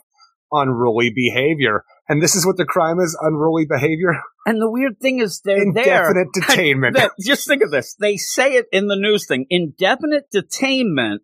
[0.52, 4.14] unruly behavior, and this is what the crime is: unruly behavior,
[4.46, 6.10] And the weird thing is they're there.
[6.10, 6.94] indefinite detainment.
[6.96, 7.96] That- just think of this.
[8.00, 9.46] They say it in the news thing.
[9.50, 11.20] Indefinite detainment,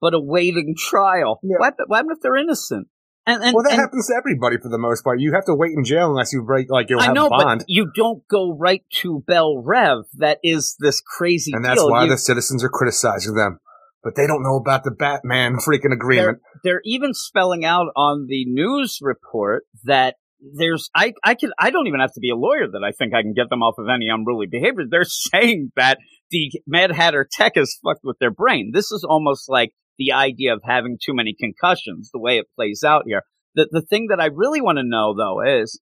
[0.00, 1.40] but awaiting trial.
[1.42, 1.56] Yeah.
[1.58, 2.88] What, what happened if they're innocent?
[3.28, 5.18] And, and, well, that and happens to everybody for the most part.
[5.18, 7.30] You have to wait in jail unless you break like you'll I have know, a
[7.30, 7.60] bond.
[7.60, 10.04] but you don't go right to Bell Rev.
[10.18, 11.90] That is this crazy And that's deal.
[11.90, 13.58] why You- the citizens are criticizing them.
[14.04, 16.38] But they don't know about the Batman freaking agreement.
[16.62, 20.14] they're, they're even spelling out on the news report that
[20.54, 23.14] there's I I can I don't even have to be a lawyer that I think
[23.14, 24.84] I can get them off of any unruly behavior.
[24.88, 25.98] They're saying that
[26.30, 28.70] the Mad Hatter tech is fucked with their brain.
[28.72, 32.82] This is almost like the idea of having too many concussions, the way it plays
[32.84, 33.22] out here.
[33.54, 35.80] The the thing that I really want to know though is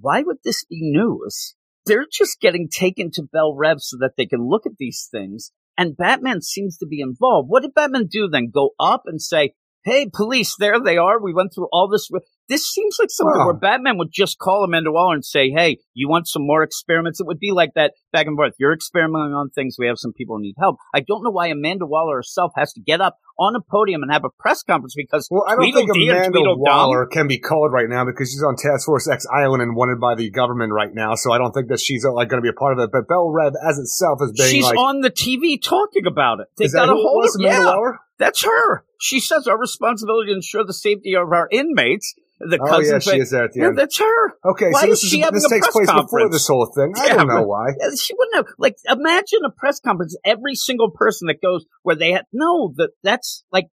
[0.00, 1.54] why would this be news?
[1.86, 5.52] They're just getting taken to Belle Reve so that they can look at these things.
[5.76, 7.48] And Batman seems to be involved.
[7.48, 8.50] What did Batman do then?
[8.52, 9.54] Go up and say,
[9.84, 11.22] hey, police, there they are.
[11.22, 12.10] We went through all this.
[12.48, 13.46] This seems like something Wow.
[13.46, 17.20] where Batman would just call Amanda Waller and say, hey, you want some more experiments?
[17.20, 18.54] It would be like that back and forth.
[18.58, 19.76] You're experimenting on things.
[19.78, 20.76] We have some people who need help.
[20.94, 24.10] I don't know why Amanda Waller herself has to get up on a podium and
[24.10, 27.72] have a press conference because Well, I don't think Tweedledee Amanda Waller can be called
[27.72, 30.92] right now because she's on Task Force X Island and wanted by the government right
[30.92, 31.14] now.
[31.14, 32.90] So I don't think that she's uh, like going to be a part of it.
[32.92, 36.46] But Belle Reve as itself is being She's like, on the TV talking about it.
[36.56, 37.64] They is that a who hold was, Amanda yeah.
[37.66, 38.00] Waller?
[38.18, 38.84] That's her.
[39.00, 42.14] She says our responsibility to ensure the safety of our inmates.
[42.40, 43.78] The Oh cousin yeah, she is there at the Yeah, end.
[43.78, 44.28] that's her.
[44.44, 46.92] Okay, Why so this is she this takes press place before this whole thing.
[46.96, 47.66] I Yeah, don't know why.
[48.00, 50.16] She wouldn't have like imagine a press conference.
[50.24, 53.66] Every single person that goes where they had no that that's like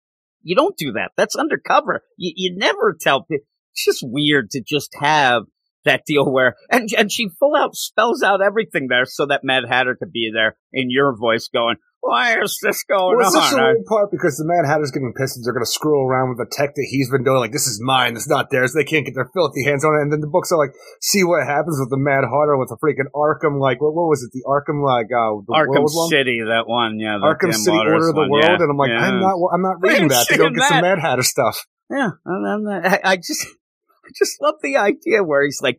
[0.43, 1.11] you don't do that.
[1.17, 2.03] That's undercover.
[2.17, 3.47] You you never tell people.
[3.73, 5.43] It's just weird to just have
[5.85, 9.65] that deal where and and she full out spells out everything there so that Mad
[9.69, 13.55] Hatter could be there in your voice going, "Why is this going Well, it's such
[13.55, 15.71] on?" a I- weird part because the Mad Hatter's getting pissed and they're going to
[15.71, 17.39] screw around with the tech that he's been doing.
[17.39, 18.75] Like, this is mine, it's not theirs.
[18.75, 20.03] They can't get their filthy hands on it.
[20.03, 22.77] And then the books are like, see what happens with the Mad Hatter with the
[22.83, 24.35] freaking Arkham, like, what, what was it?
[24.35, 26.11] The Arkham, like, uh, the Arkham world one?
[26.11, 27.17] City, that one, yeah.
[27.23, 28.45] the Arkham City Waters Order of the one, World.
[28.45, 29.07] yeah, And I'm like, yeah.
[29.07, 30.83] I'm not, I'm not reading that to go get some?
[30.83, 31.65] Mad Hatter stuff.
[31.89, 33.47] Yeah, and then, uh, I, I just,
[34.05, 35.79] I just love the idea where he's like,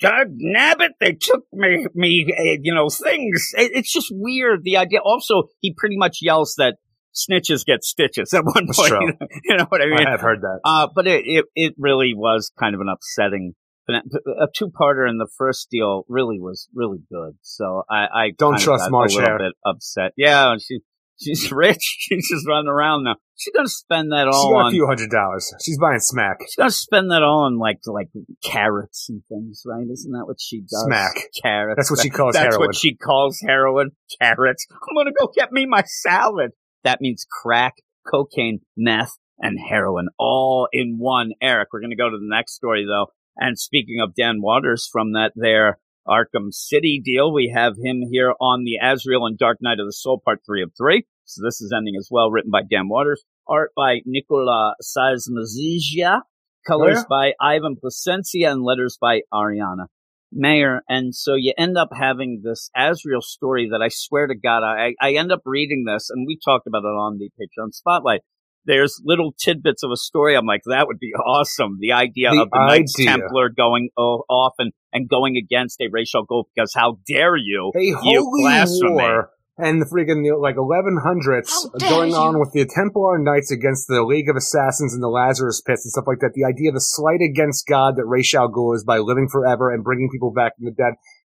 [0.00, 4.60] "God nabbit, they took me, me, uh, you know, things." It's just weird.
[4.62, 5.00] The idea.
[5.04, 6.76] Also, he pretty much yells that
[7.14, 8.88] snitches get stitches at one point.
[8.88, 9.12] true.
[9.44, 10.06] you know what I mean?
[10.06, 10.60] I have heard that.
[10.64, 13.54] Uh, but it, it, it really was kind of an upsetting.
[13.86, 17.36] A two-parter in the first deal really was really good.
[17.42, 19.38] So I, I Don't trust got Marsh a little Hare.
[19.38, 20.12] bit upset.
[20.16, 20.80] Yeah, and she,
[21.20, 21.96] she's rich.
[22.00, 23.16] She's just running around now.
[23.36, 25.52] She's gonna spend that all got a few hundred dollars.
[25.64, 26.38] She's buying smack.
[26.42, 28.08] She's gonna spend that all on like like
[28.42, 29.86] carrots and things, right?
[29.90, 30.84] Isn't that what she does?
[30.86, 31.14] Smack.
[31.42, 31.76] Carrots.
[31.76, 32.66] That's what she calls That's heroin.
[32.68, 33.90] what she calls heroin.
[34.20, 34.66] Carrots.
[34.70, 36.52] I'm gonna go get me my salad.
[36.84, 37.74] That means crack,
[38.10, 41.32] cocaine, meth, and heroin all in one.
[41.42, 43.06] Eric, we're gonna go to the next story though.
[43.36, 48.34] And speaking of Dan Watters from that there Arkham City deal, we have him here
[48.40, 51.04] on the Azrael and Dark Knight of the Soul Part Three of Three.
[51.24, 56.20] So this is ending as well, written by Dan Watters, art by Nicola Sazmazija,
[56.66, 57.04] colors yeah?
[57.08, 59.86] by Ivan Placencia, and letters by Ariana
[60.30, 60.82] Maher.
[60.88, 64.94] And so you end up having this Azrael story that I swear to God, I,
[65.00, 68.20] I end up reading this, and we talked about it on the Patreon Spotlight.
[68.66, 70.36] There's little tidbits of a story.
[70.36, 71.78] I'm like, that would be awesome.
[71.80, 72.94] The idea The of the Knights.
[72.96, 77.72] Templar going off and, and going against a Ra's al Ghul because how dare you?
[77.74, 78.90] A you holy blasphemy.
[78.92, 81.48] war and the freaking like 1100s
[81.80, 82.16] How going you.
[82.16, 85.92] on with the Templar Knights against the League of Assassins and the Lazarus Pits and
[85.92, 86.32] stuff like that.
[86.34, 89.72] The idea of a slight against God that Ra's al Ghul is by living forever
[89.72, 90.94] and bringing people back from the dead.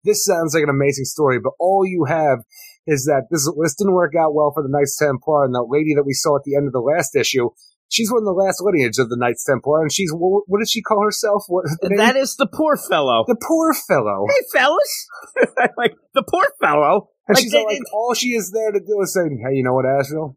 [0.05, 2.41] This sounds like an amazing story, but all you have
[2.87, 5.95] is that this this didn't work out well for the Knights Templar and the lady
[5.95, 7.51] that we saw at the end of the last issue.
[7.91, 10.69] She's one of the last lineage of the Knights Templar, and she's what, what did
[10.69, 11.45] she call herself?
[11.49, 11.65] What.
[11.97, 13.25] That is the poor fellow.
[13.27, 14.27] the poor fellow.
[14.29, 15.09] Hey, fellas.
[15.77, 17.11] like, the poor fellow.
[17.29, 19.63] And Like, she's all like, all she is there to do is say, hey, you
[19.63, 20.37] know what, Asheville?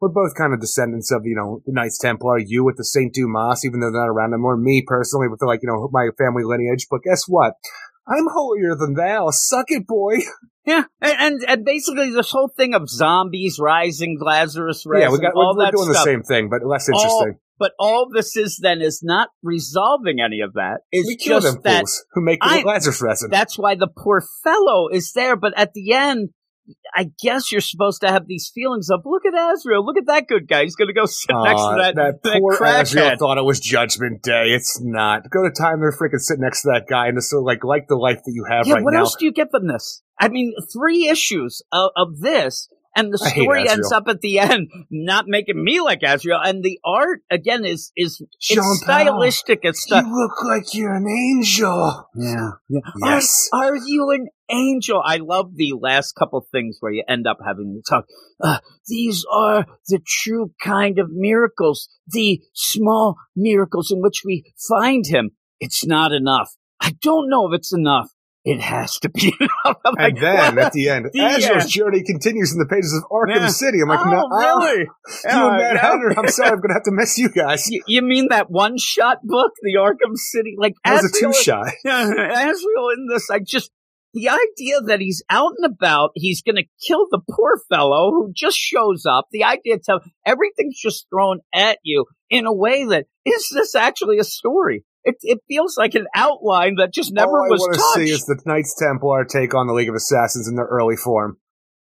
[0.00, 3.12] We're both kind of descendants of, you know, the Knights Templar, you with the St.
[3.12, 6.08] Dumas, even though they're not around anymore, me personally with the, like, you know, my
[6.18, 6.86] family lineage.
[6.90, 7.54] But guess what?
[8.06, 9.28] I'm holier than thou.
[9.30, 10.16] Suck it, boy.
[10.66, 15.18] Yeah, and, and and basically this whole thing of zombies rising, Lazarus rising, yeah, we
[15.18, 16.06] got, all we're, we're doing stuff.
[16.06, 17.38] the same thing, but less All- interesting.
[17.58, 20.78] but all this is then is not resolving any of that.
[20.90, 23.28] It's we kill just them that fools who make I- the Lazarus resin.
[23.30, 25.36] that's why the poor fellow is there.
[25.36, 26.30] But at the end,
[26.94, 30.28] I guess you're supposed to have these feelings of look at Azrael, look at that
[30.28, 30.62] good guy.
[30.62, 33.60] He's going to go sit next to that, that that poor Azrael thought it was
[33.60, 34.52] Judgment Day.
[34.54, 35.28] It's not.
[35.30, 37.64] Go to time and freaking sit next to that guy and just sort of like
[37.64, 39.00] like the life that you have Yeah, right what now.
[39.00, 40.02] else do you get from this?
[40.18, 44.70] I mean, three issues of, of this, and the story ends up at the end
[44.90, 46.40] not making me like Azrael.
[46.44, 49.60] And the art again is is it's stylistic.
[49.62, 50.04] It's stuff.
[50.04, 52.08] You look like you're an angel.
[52.14, 52.80] Yeah, yeah.
[53.04, 53.48] Yes.
[53.52, 55.02] Are, are you an angel?
[55.04, 58.06] I love the last couple things where you end up having to talk.
[58.40, 65.06] Uh, these are the true kind of miracles, the small miracles in which we find
[65.06, 65.30] him.
[65.60, 66.50] It's not enough.
[66.80, 68.10] I don't know if it's enough.
[68.44, 69.32] It has to be.
[69.64, 70.66] And like, then what?
[70.66, 73.48] at the end, The Azrael's journey continues in the pages of Arkham Yeah.
[73.48, 73.80] City.
[73.80, 74.80] I'm like, oh, no, uh, really?
[74.80, 74.90] you
[75.24, 75.80] Uh, and Mad no.
[75.80, 76.14] Hatter.
[76.18, 77.66] I'm sorry, I'm gonna have to miss you guys.
[77.70, 80.56] You, you mean that one shot book, the Arkham City?
[80.58, 81.66] Like That was a two shot.
[81.86, 83.70] Azrael in this, I just
[84.12, 88.32] the idea that he's out and about, he's going to kill the poor fellow who
[88.34, 89.26] just shows up.
[89.32, 94.18] The idea to everything's just thrown at you in a way that is this actually
[94.18, 94.84] a story?
[95.04, 97.94] It it feels like an outline that just never All I was want to touched.
[98.08, 101.36] see is the Knights Templar take on the League of Assassins in their early form.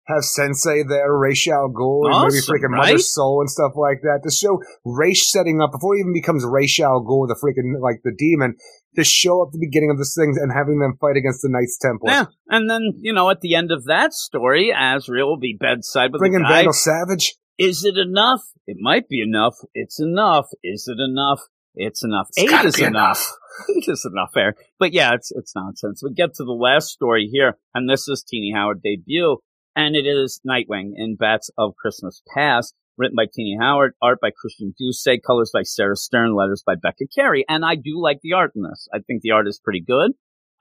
[0.08, 2.92] have Sensei there, Ra's al Ghul, maybe freaking right?
[2.92, 6.44] Mother Soul and stuff like that to show Ra's setting up before he even becomes
[6.44, 8.56] Ra's al Ghul, the freaking like the demon,
[8.96, 11.78] to show up the beginning of this thing and having them fight against the Knights
[11.78, 12.10] Templar.
[12.10, 16.12] Yeah, and then you know at the end of that story, Azrael will be bedside
[16.12, 16.62] with Bring the guy.
[16.62, 17.36] Vandal Savage.
[17.58, 18.42] Is it enough?
[18.66, 19.54] It might be enough.
[19.74, 20.46] It's enough.
[20.62, 21.40] Is it enough?
[21.76, 22.28] It's enough.
[22.36, 23.32] It's Eight is be enough.
[23.70, 24.54] Eight is enough there.
[24.78, 26.02] But yeah, it's it's nonsense.
[26.02, 29.38] We get to the last story here, and this is Tini Howard debut,
[29.74, 34.30] and it is Nightwing in Bats of Christmas Past, written by Tini Howard, art by
[34.30, 37.44] Christian Duce, colors by Sarah Stern, letters by Becca Carey.
[37.48, 38.88] And I do like the art in this.
[38.92, 40.12] I think the art is pretty good.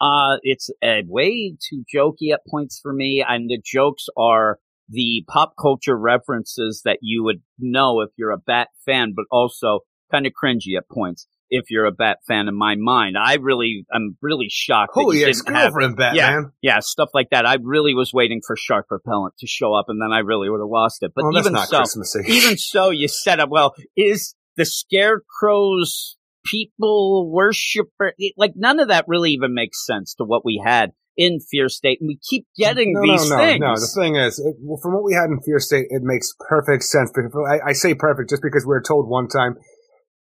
[0.01, 4.59] Uh, it's uh, way too jokey at points for me, and the jokes are
[4.89, 9.79] the pop culture references that you would know if you're a Bat fan, but also
[10.11, 13.15] kind of cringy at points if you're a Bat fan in my mind.
[13.17, 14.91] I really, I'm really shocked.
[14.93, 16.51] Holy oh, ex have- girlfriend, Batman.
[16.61, 17.45] yeah, yeah, stuff like that.
[17.45, 20.59] I really was waiting for Shark Repellent to show up, and then I really would
[20.59, 21.11] have lost it.
[21.15, 21.83] But oh, that's even not so,
[22.25, 23.73] even so, you set up well.
[23.95, 30.45] Is the Scarecrow's people worshiper like none of that really even makes sense to what
[30.45, 33.59] we had in Fear State, and we keep getting no, these no, no, things.
[33.61, 36.33] No, the thing is, it, well, from what we had in Fear State, it makes
[36.49, 37.11] perfect sense.
[37.49, 39.55] I, I say perfect just because we were told one time,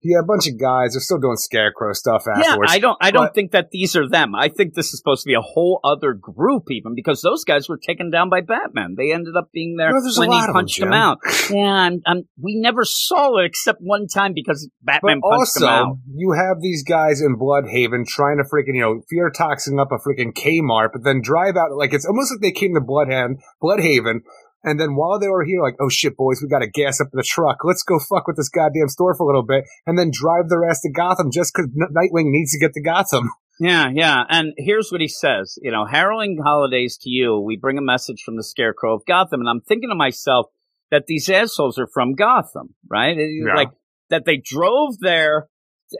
[0.02, 2.70] yeah, a bunch of guys are still doing scarecrow stuff afterwards.
[2.70, 2.74] yeah.
[2.76, 2.98] I don't.
[3.00, 4.34] I don't But- think that these are them.
[4.34, 7.68] I think this is supposed to be a whole other group, even because those guys
[7.68, 8.94] were taken down by Batman.
[8.96, 11.18] They ended up being there No, when he of them, punched them out.
[11.50, 15.64] Yeah, and, and we never saw it except one time because But Batman punched them
[15.68, 15.86] out.
[15.86, 19.88] also, you have these guys in Blüdhaven trying to freaking, you know, fear toxin up
[19.92, 23.34] a freaking Kmart, but then drive out, like, it's almost like they came to Blüdhaven,
[23.62, 24.20] Blüdhaven,
[24.64, 27.22] and then while they were here, like, oh shit, boys, we gotta gas up the
[27.22, 27.58] truck.
[27.64, 30.68] Let's go fuck with this goddamn store for a little bit, and then drive their
[30.68, 33.30] ass to Gotham just because Nightwing needs to get to Gotham.
[33.60, 34.22] Yeah, yeah.
[34.28, 35.56] And here's what he says.
[35.62, 37.38] You know, harrowing holidays to you.
[37.38, 39.40] We bring a message from the Scarecrow of Gotham.
[39.40, 40.46] And I'm thinking to myself
[40.90, 43.16] that these assholes are from Gotham, right?
[43.16, 43.54] Yeah.
[43.54, 43.68] Like
[44.10, 45.48] that they drove there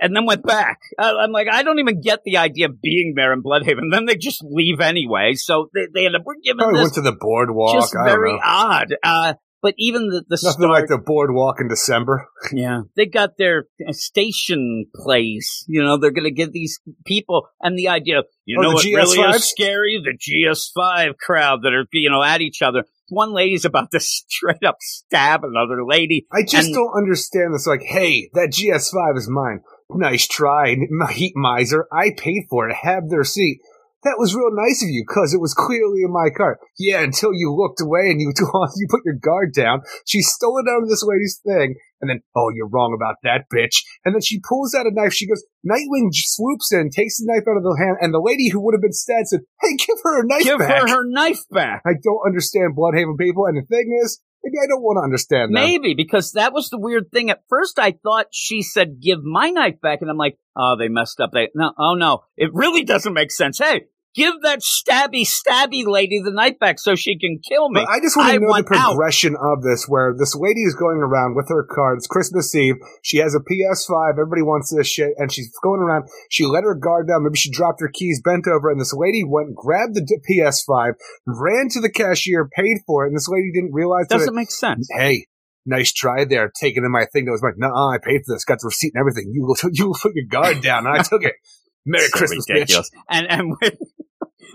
[0.01, 0.78] and then went back.
[0.99, 3.90] I'm like, I don't even get the idea of being there in Blüdhaven.
[3.90, 5.34] Then they just leave anyway.
[5.34, 7.74] So they, they end up, we're giving Probably this went to the boardwalk.
[7.74, 8.95] just I don't very odd.
[9.03, 12.26] Uh, but even the, the Nothing start, like the boardwalk in December.
[12.53, 15.64] yeah, they got their uh, station place.
[15.68, 18.18] You know, they're going to get these people and the idea.
[18.20, 19.34] of, You Oh, know what really PS5?
[19.36, 20.03] is scary?
[20.05, 22.84] The PS5 crowd that are you know at each other.
[23.09, 26.26] One lady's about to straight up stab another lady.
[26.32, 27.66] I just And- don't understand this.
[27.66, 29.61] Like, hey, that PS5 is mine.
[29.97, 30.76] Nice try,
[31.11, 31.86] heat miser.
[31.93, 32.76] I paid for it.
[32.82, 33.59] Have their seat.
[34.05, 36.59] That was real nice of you, cause it was clearly in my car.
[36.76, 38.32] Yeah, until you looked away and you
[38.76, 39.82] you put your guard down.
[40.07, 43.47] She stole it out of this lady's thing, and then, oh, you're wrong about that,
[43.47, 43.78] bitch.
[44.05, 45.14] And then she pulls out a knife.
[45.14, 48.49] She goes, Nightwing swoops in, takes the knife out of the hand, and the lady
[48.49, 51.05] who would have been stabbed said, "Hey, give her her knife Give back." her her
[51.07, 51.82] knife back.
[51.86, 55.55] I don't understand Blüdhaven people, and the thing is, maybe I don't want to understand
[55.55, 55.62] them.
[55.62, 57.30] Maybe because that was the weird thing.
[57.30, 60.88] At first, I thought she said, "Give my knife back," and I'm like, "Oh, they
[60.88, 63.59] messed up." They no, oh no, it really doesn't make sense.
[63.59, 67.81] Hey, give that stabby, stabby lady the knife back so she can kill me.
[67.81, 68.91] But I just want I to know want the out.
[68.91, 71.99] progression of this, where this lady is going around with her card.
[71.99, 72.77] It's Christmas Eve.
[73.03, 74.13] She has a PS5.
[74.13, 76.09] Everybody wants this shit, and she's going around.
[76.31, 77.25] She let her guard down.
[77.25, 80.93] Maybe she dropped her keys, bent over, and this lady went, grabbed the PS5,
[81.27, 84.19] ran to the cashier, paid for it, and this lady didn't realize that.
[84.19, 84.89] Doesn't make sense.
[84.97, 85.27] Hey,
[85.67, 88.45] nice try there, taking in my thing that was like, no, I paid for this,
[88.45, 89.31] got the receipt and everything.
[89.33, 91.35] You you put your guard down, and I took it.
[91.85, 92.91] Merry So Christmas, ridiculous.
[93.09, 93.75] And and with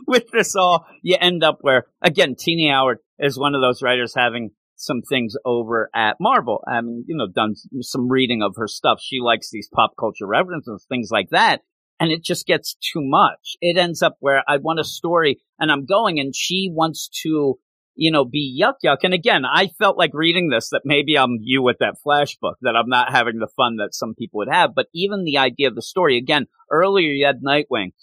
[0.09, 4.13] with this all, you end up where again, Tini Howard is one of those writers
[4.15, 6.63] having some things over at Marvel.
[6.67, 8.99] I mean, you know, done some reading of her stuff.
[9.01, 11.61] She likes these pop culture references, things like that.
[11.99, 13.57] And it just gets too much.
[13.59, 17.55] It ends up where I want a story and I'm going and she wants to,
[17.95, 18.97] you know, be yuck yuck.
[19.01, 22.57] And again, I felt like reading this that maybe I'm you with that flash book,
[22.61, 24.75] that I'm not having the fun that some people would have.
[24.75, 27.93] But even the idea of the story, again, earlier you had Nightwing.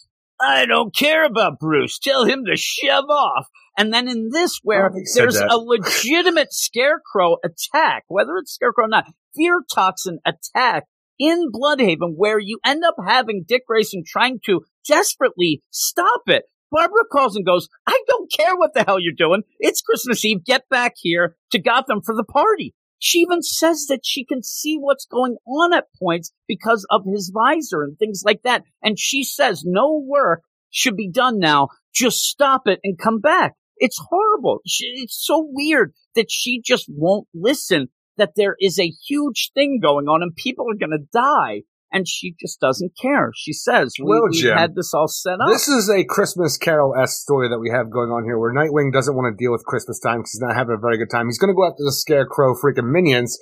[0.41, 1.99] I don't care about Bruce.
[1.99, 3.47] Tell him to shove off.
[3.77, 8.89] And then in this, where Oh, there's a legitimate scarecrow attack, whether it's scarecrow or
[8.89, 10.85] not, fear toxin attack
[11.19, 16.45] in Blüdhaven, where you end up having Dick Grayson trying to desperately stop it.
[16.71, 19.43] Barbara calls and goes, I don't care what the hell you're doing.
[19.61, 20.45] It's Christmas Eve.
[20.45, 22.75] Get back here to Gotham for the party.
[23.05, 27.31] She even says that she can see what's going on at points because of his
[27.35, 28.63] visor and things like that.
[28.83, 30.41] And she says no work
[30.71, 31.69] should be done now.
[31.95, 33.57] Just stop it and come back.
[33.77, 34.61] It's horrible.
[34.67, 39.81] She, it's so weird that she just won't listen that there is a huge thing
[39.83, 41.65] going on and people are going to die.
[41.95, 43.31] And she just doesn't care.
[43.37, 45.49] She says, we, Well, we had this all set up.
[45.49, 48.93] This is a Christmas Carol esque story that we have going on here, where Nightwing
[48.93, 51.29] doesn't want to deal with Christmas time because he's not having a very good time.
[51.29, 53.39] He's going to go after the Scarecrow freaking minions,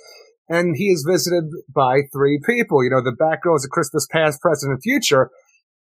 [0.47, 2.83] and he is visited by three people.
[2.83, 5.31] You know, the Batgirl is a Christmas past, present, and future.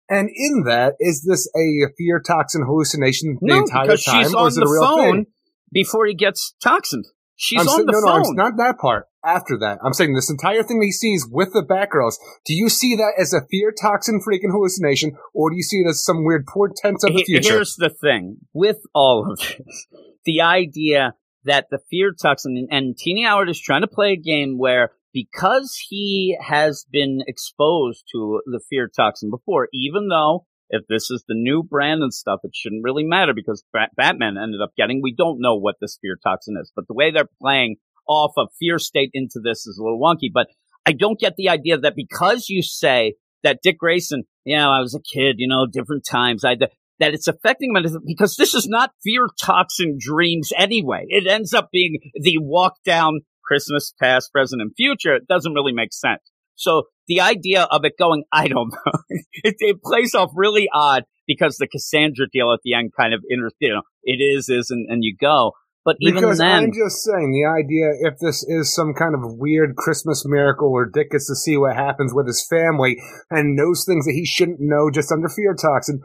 [0.09, 4.41] And in that, is this a fear toxin hallucination the no, entire time, she's or
[4.41, 5.25] on is it a real phone thing?
[5.71, 7.05] before he gets toxined.
[7.41, 8.15] She's I'm on saying- the no, phone.
[8.15, 9.05] no, it's not that part.
[9.23, 12.15] After that, I'm saying this entire thing that he sees with the Batgirls.
[12.45, 15.87] Do you see that as a fear toxin freaking hallucination, or do you see it
[15.89, 17.53] as some weird portent of the future?
[17.55, 19.87] Here's the thing with all of this
[20.25, 21.15] the idea
[21.45, 24.91] that the fear toxin, and, and Tini Howard is trying to play a game where
[25.13, 31.23] because he has been exposed to the fear toxin before, even though if this is
[31.27, 35.01] the new brand and stuff, it shouldn't really matter because Bat- Batman ended up getting,
[35.01, 38.49] we don't know what this fear toxin is, but the way they're playing off of
[38.59, 40.47] fear state into this is a little wonky, but
[40.85, 43.13] I don't get the idea that because you say
[43.43, 46.55] that Dick Grayson, you know, I was a kid, you know, different times, I,
[46.99, 51.05] that it's affecting him because this is not fear toxin dreams anyway.
[51.07, 55.15] It ends up being the walk down Christmas, past, present, and future.
[55.15, 56.21] It doesn't really make sense.
[56.55, 61.03] So the idea of it going, I don't know, it, it plays off really odd
[61.27, 64.69] because the Cassandra deal at the end kind of, inter- you know, it is, is,
[64.69, 65.53] and, and you go.
[65.85, 69.21] But even Because then, I'm just saying, the idea if this is some kind of
[69.37, 72.97] weird Christmas miracle where Dick gets to see what happens with his family
[73.31, 76.01] and knows things that he shouldn't know just under fear toxin,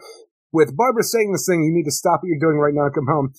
[0.52, 2.94] with Barbara saying this thing, you need to stop what you're doing right now and
[2.94, 3.34] come home.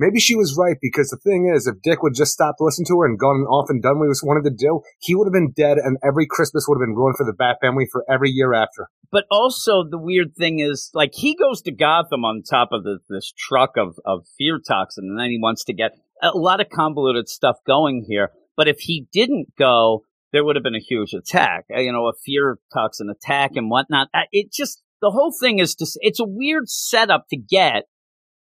[0.00, 2.98] Maybe she was right because the thing is, if Dick would just stop listening to
[3.00, 5.32] her and gone off and done what he was wanted to do, he would have
[5.32, 8.30] been dead and every Christmas would have been ruined for the Bat family for every
[8.30, 8.88] year after.
[9.12, 12.98] but also the weird thing is like he goes to Gotham on top of the,
[13.08, 15.92] this truck of, of fear toxin and then he wants to get
[16.22, 18.30] a lot of convoluted stuff going here.
[18.56, 22.06] But if he didn't go, there would have been a huge attack, uh, you know,
[22.06, 24.08] a fear toxin attack and whatnot.
[24.14, 27.84] Uh, It just, the whole thing is just, it's a weird setup to get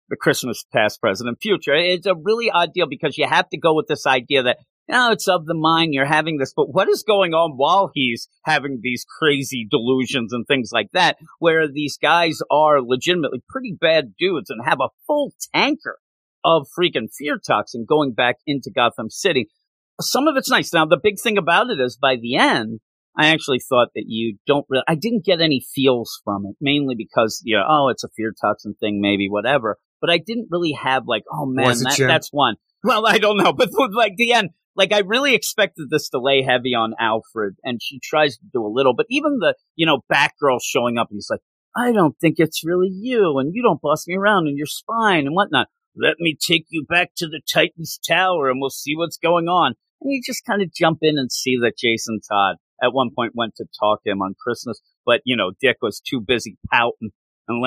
[0.10, 1.74] the Christmas past, present, future.
[1.76, 4.58] It's a really odd deal because you have to go with this idea that,
[4.88, 8.28] no, it's of the mind, you're having this, but what is going on while he's
[8.44, 14.16] having these crazy delusions and things like that, where these guys are legitimately pretty bad
[14.18, 16.00] dudes and have a full tanker
[16.44, 19.48] of freaking fear toxin going back into Gotham City.
[20.02, 20.74] Some of it's nice.
[20.74, 22.80] Now, the big thing about it is by the end,
[23.18, 26.96] I actually thought that you don't really, I didn't get any feels from it, mainly
[26.98, 29.78] because, you know, oh, it's a fear toxin thing, maybe, whatever.
[30.02, 32.56] But I didn't really have like, oh man, that, that's one.
[32.84, 36.42] Well, I don't know, but like the end, like I really expected this to lay
[36.42, 40.00] heavy on Alfred, and she tries to do a little, but even the, you know,
[40.12, 41.42] Batgirl showing up, and he's like,
[41.76, 45.26] I don't think it's really you, and you don't boss me around in your spine
[45.28, 45.68] and whatnot.
[45.96, 49.74] Let me take you back to the Titan's Tower, and we'll see what's going on.
[50.02, 53.34] And you just kind of jump in and see that Jason Todd at one point
[53.36, 56.94] went to talk to him on Christmas, but you know, Dick was too busy pouting
[57.02, 57.12] and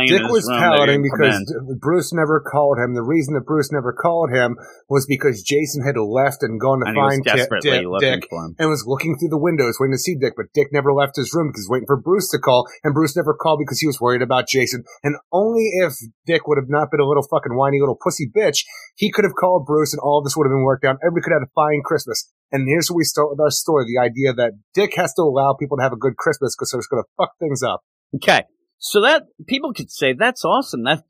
[0.08, 0.60] Dick was his room.
[0.60, 2.94] that he pouting because Bruce never called him.
[2.94, 4.56] The reason that Bruce never called him
[4.88, 8.12] was because Jason had left and gone to and he was find desperately Dick, looking
[8.20, 8.54] Dick for him.
[8.58, 11.34] and was looking through the windows waiting to see Dick, but Dick never left his
[11.34, 13.86] room because he was waiting for Bruce to call, and Bruce never called because he
[13.86, 14.84] was worried about Jason.
[15.02, 15.94] And only if
[16.26, 18.64] Dick would have not been a little fucking whiny little pussy bitch,
[18.94, 20.96] he could have called Bruce and all of this would have been worked out.
[21.02, 22.30] Everybody could have had a fine Christmas.
[22.52, 25.54] And here's where we start with our story, the idea that Dick has to allow
[25.54, 27.80] people to have a good Christmas because they're just going to fuck things up.
[28.14, 28.44] Okay.
[28.84, 30.82] So that people could say that's awesome.
[30.82, 31.04] That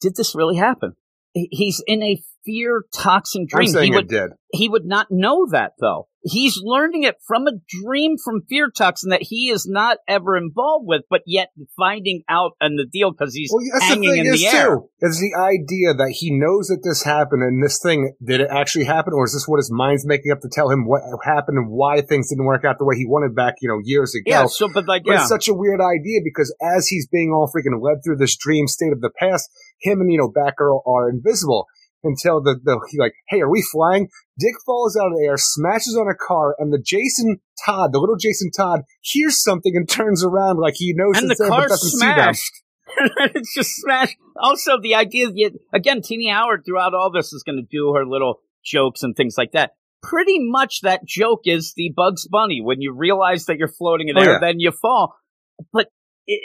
[0.00, 0.96] did this really happen?
[1.32, 3.68] He's in a fear toxin I'm dream.
[3.68, 4.30] saying He would it did.
[4.52, 6.08] he would not know that though.
[6.28, 7.52] He's learning it from a
[7.84, 12.52] dream from fear toxin that he is not ever involved with, but yet finding out
[12.60, 14.74] and the deal because he's Well, the hanging thing in the air.
[14.74, 14.88] too.
[15.02, 18.86] Is the idea that he knows that this happened and this thing did it actually
[18.86, 21.70] happen, or is this what his mind's making up to tell him what happened and
[21.70, 24.24] why things didn't work out the way he wanted back, you know, years ago?
[24.26, 24.46] Yeah.
[24.46, 25.20] So, but like, But yeah.
[25.20, 28.66] it's such a weird idea because as he's being all freaking led through this dream
[28.66, 31.66] state of the past, him and you know Batgirl are invisible
[32.04, 34.08] until the the he like, hey, are we flying?
[34.38, 37.98] Dick falls out of the air, smashes on a car, and the Jason Todd, the
[37.98, 41.68] little Jason Todd, hears something and turns around like he knows and the there car
[41.68, 42.34] doesn't see them.
[42.34, 42.52] smashed.
[43.34, 44.16] it's just smashed.
[44.40, 48.06] Also, the idea that again, Tini Howard throughout all this is going to do her
[48.06, 49.72] little jokes and things like that.
[50.02, 52.60] Pretty much that joke is the Bugs Bunny.
[52.62, 54.38] When you realize that you're floating in Oh, air, yeah.
[54.40, 55.16] then you fall.
[55.72, 55.88] But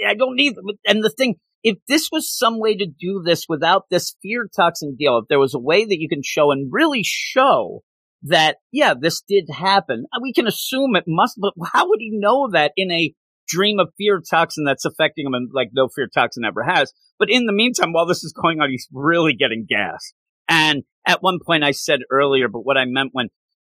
[0.08, 0.56] I don't need.
[0.86, 4.96] And the thing, if this was some way to do this without this fear toxin
[4.98, 7.82] deal, if there was a way that you can show and really show
[8.24, 11.38] that, yeah, this did happen, uh, we can assume it must.
[11.40, 13.14] But how would he know that in a
[13.52, 16.94] dream of fear toxin that's affecting him and like no fear toxin ever has.
[17.20, 20.14] But in the meantime, while this is going on, he's really getting gas.
[20.48, 23.28] And at one point I said earlier, but what I meant when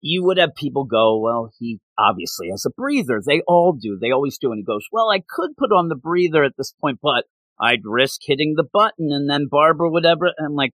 [0.03, 3.23] you would have people go, well, he obviously has a breather.
[3.25, 3.97] They all do.
[4.01, 4.51] They always do.
[4.51, 7.25] And he goes, well, I could put on the breather at this point, but
[7.61, 10.27] I'd risk hitting the button and then Barbara would ever.
[10.37, 10.73] And I'm like,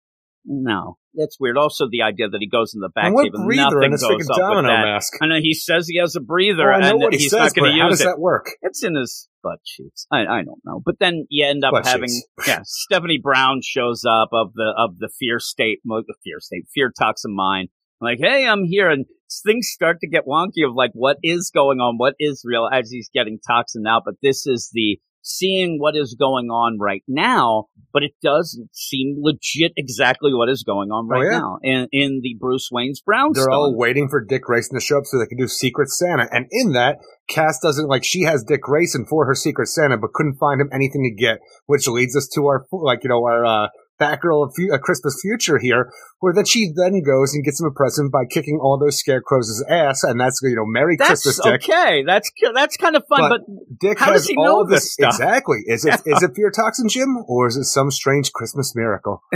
[0.49, 1.59] no, that's weird.
[1.59, 4.05] Also, the idea that he goes in the back And cave and nothing in goes
[4.05, 4.85] up with that.
[4.85, 5.15] mask?
[5.21, 7.81] I know he says he has a breather Oh, and he's says, not going to
[7.81, 8.05] how use does it.
[8.05, 8.47] that work?
[8.63, 10.07] It's in his butt cheeks.
[10.13, 10.81] I, I don't know.
[10.85, 12.11] But then you end up Butt having,
[12.47, 16.93] yeah, Stephanie Brown shows up of the, of the fear state, the fear state, fear
[16.97, 17.71] toxin mind.
[18.01, 18.91] Like, hey, I'm here.
[18.91, 19.07] And
[19.45, 21.97] things start to get wonky of like, what is going on?
[21.97, 24.03] What is real as he's getting toxin out?
[24.05, 29.17] But this is the seeing what is going on right now, but it does seem
[29.21, 31.39] legit exactly what is going on Oh, right yeah.
[31.39, 33.45] now in, in the Bruce Wayne's brownstone.
[33.45, 36.29] They're all waiting for Dick Grayson to show up so they can do Secret Santa.
[36.31, 40.13] And in that, Cass doesn't like she has Dick Grayson for her Secret Santa, but
[40.13, 43.45] couldn't find him anything to get, which leads us to our like you know our
[43.45, 43.69] uh,
[44.01, 45.91] Batgirl of fu- uh, Christmas Future here,
[46.21, 49.65] where then she then goes and gets him a present by kicking all those scarecrows'
[49.69, 51.69] ass, and that's you know Merry that's Christmas, Dick.
[51.69, 52.05] okay.
[52.07, 55.15] That's that's kind of fun, But but Dick How does he know this, this stuff?
[55.15, 55.59] exactly.
[55.67, 59.23] Is it is it fear toxin, Jim, or is it some strange Christmas miracle?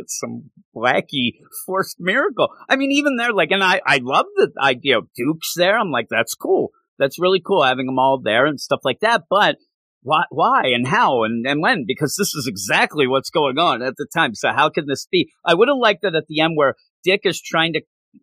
[0.00, 1.32] It's some wacky
[1.66, 2.48] forced miracle.
[2.68, 5.76] I mean, even there, like, and I, I love the idea of Duke's there.
[5.78, 6.70] I'm like, that's cool.
[6.98, 9.24] That's really cool having them all there and stuff like that.
[9.28, 9.56] But
[10.02, 11.84] why, why and how and, and when?
[11.86, 14.34] Because this is exactly what's going on at the time.
[14.34, 15.30] So how can this be?
[15.44, 16.74] I would have liked it at the end where
[17.04, 17.82] Dick is trying to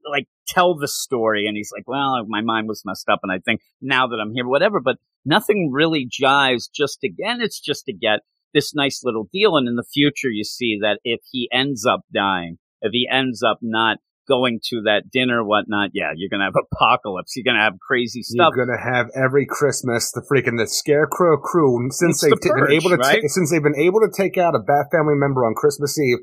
[0.10, 3.40] like tell the story and he's like, well, my mind was messed up and I
[3.40, 7.42] think now that I'm here, whatever, but nothing really jives just again.
[7.42, 8.20] It's just to get
[8.54, 9.58] this nice little deal.
[9.58, 13.44] And in the future, you see that if he ends up dying, if he ends
[13.44, 13.98] up not
[14.28, 17.36] going to that dinner, whatnot, yeah, you're going to have apocalypse.
[17.36, 18.54] You're going to have crazy stuff.
[18.56, 22.74] You're gonna have every Christmas the freaking the Scarecrow crew since It's they've the been
[22.74, 23.24] able to ta- right?
[23.30, 26.18] since they've been able to take out a Bat family member on Christmas Eve.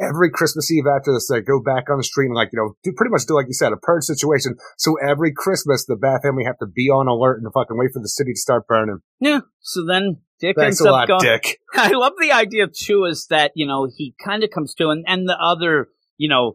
[0.00, 2.74] Every Christmas Eve after this, they go back on the street and like you know
[2.82, 4.56] do pretty much do like you said a purge situation.
[4.76, 8.00] So every Christmas, the Bat family have to be on alert and fucking wait for
[8.02, 8.98] the city to start burning.
[9.20, 9.40] Yeah.
[9.60, 11.20] So then Dick Thanks ends a up lot, going.
[11.22, 11.60] Dick.
[11.74, 15.04] I love the idea too, is that, you know, he kind of comes to, and,
[15.06, 16.54] and the other, you know,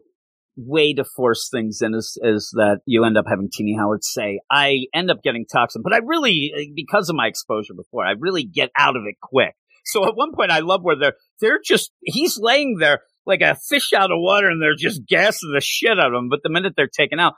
[0.66, 4.40] way to force things in is, is that you end up having Tini Howard say,
[4.50, 8.44] I end up getting toxin, but I really, because of my exposure before, I really
[8.44, 9.54] get out of it quick.
[9.84, 13.54] So at one point I love where they're, they're just, he's laying there like a
[13.54, 16.28] fish out of water and they're just gassing the shit out of him.
[16.28, 17.34] But the minute they're taken out,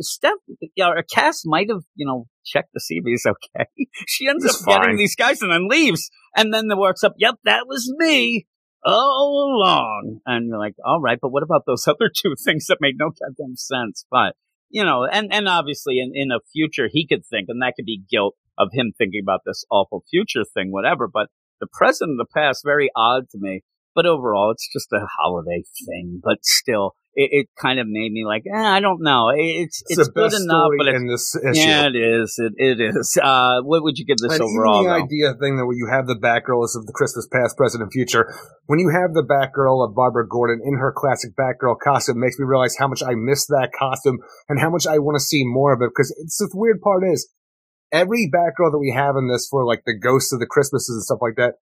[0.00, 0.32] Steph,
[0.80, 3.66] or Cass might have, you know, checked to see if he's okay.
[4.06, 6.10] she ends He's up getting these guys and then leaves.
[6.34, 8.46] And then the works up, yep, that was me
[8.84, 10.20] Oh, all along.
[10.26, 13.10] And you're like, all right, but what about those other two things that made no
[13.10, 14.04] goddamn sense?
[14.10, 14.34] But,
[14.70, 17.86] you know, and, and obviously in, in a future he could think, and that could
[17.86, 21.08] be guilt of him thinking about this awful future thing, whatever.
[21.12, 21.28] But
[21.60, 23.62] the present and the past, very odd to me.
[23.94, 26.20] But overall, it's just a holiday thing.
[26.22, 29.32] But still, it, it kind of made me like, eh, I don't know.
[29.34, 31.66] It's It's, it's, good enough, but it's in this issue.
[31.66, 32.38] yeah, it is.
[32.38, 33.18] It it is.
[33.26, 34.84] Uh, what would you give this And overall?
[34.84, 35.02] the though?
[35.02, 38.32] idea thing that when you have the Batgirls of the Christmas past, present, and future,
[38.66, 42.44] when you have the Batgirl of Barbara Gordon in her classic Batgirl costume, makes me
[42.44, 45.72] realize how much I miss that costume and how much I want to see more
[45.72, 45.90] of it.
[45.90, 47.32] Because it's the weird part is
[47.90, 51.02] every Batgirl that we have in this for like the ghosts of the Christmases and
[51.02, 51.54] stuff like that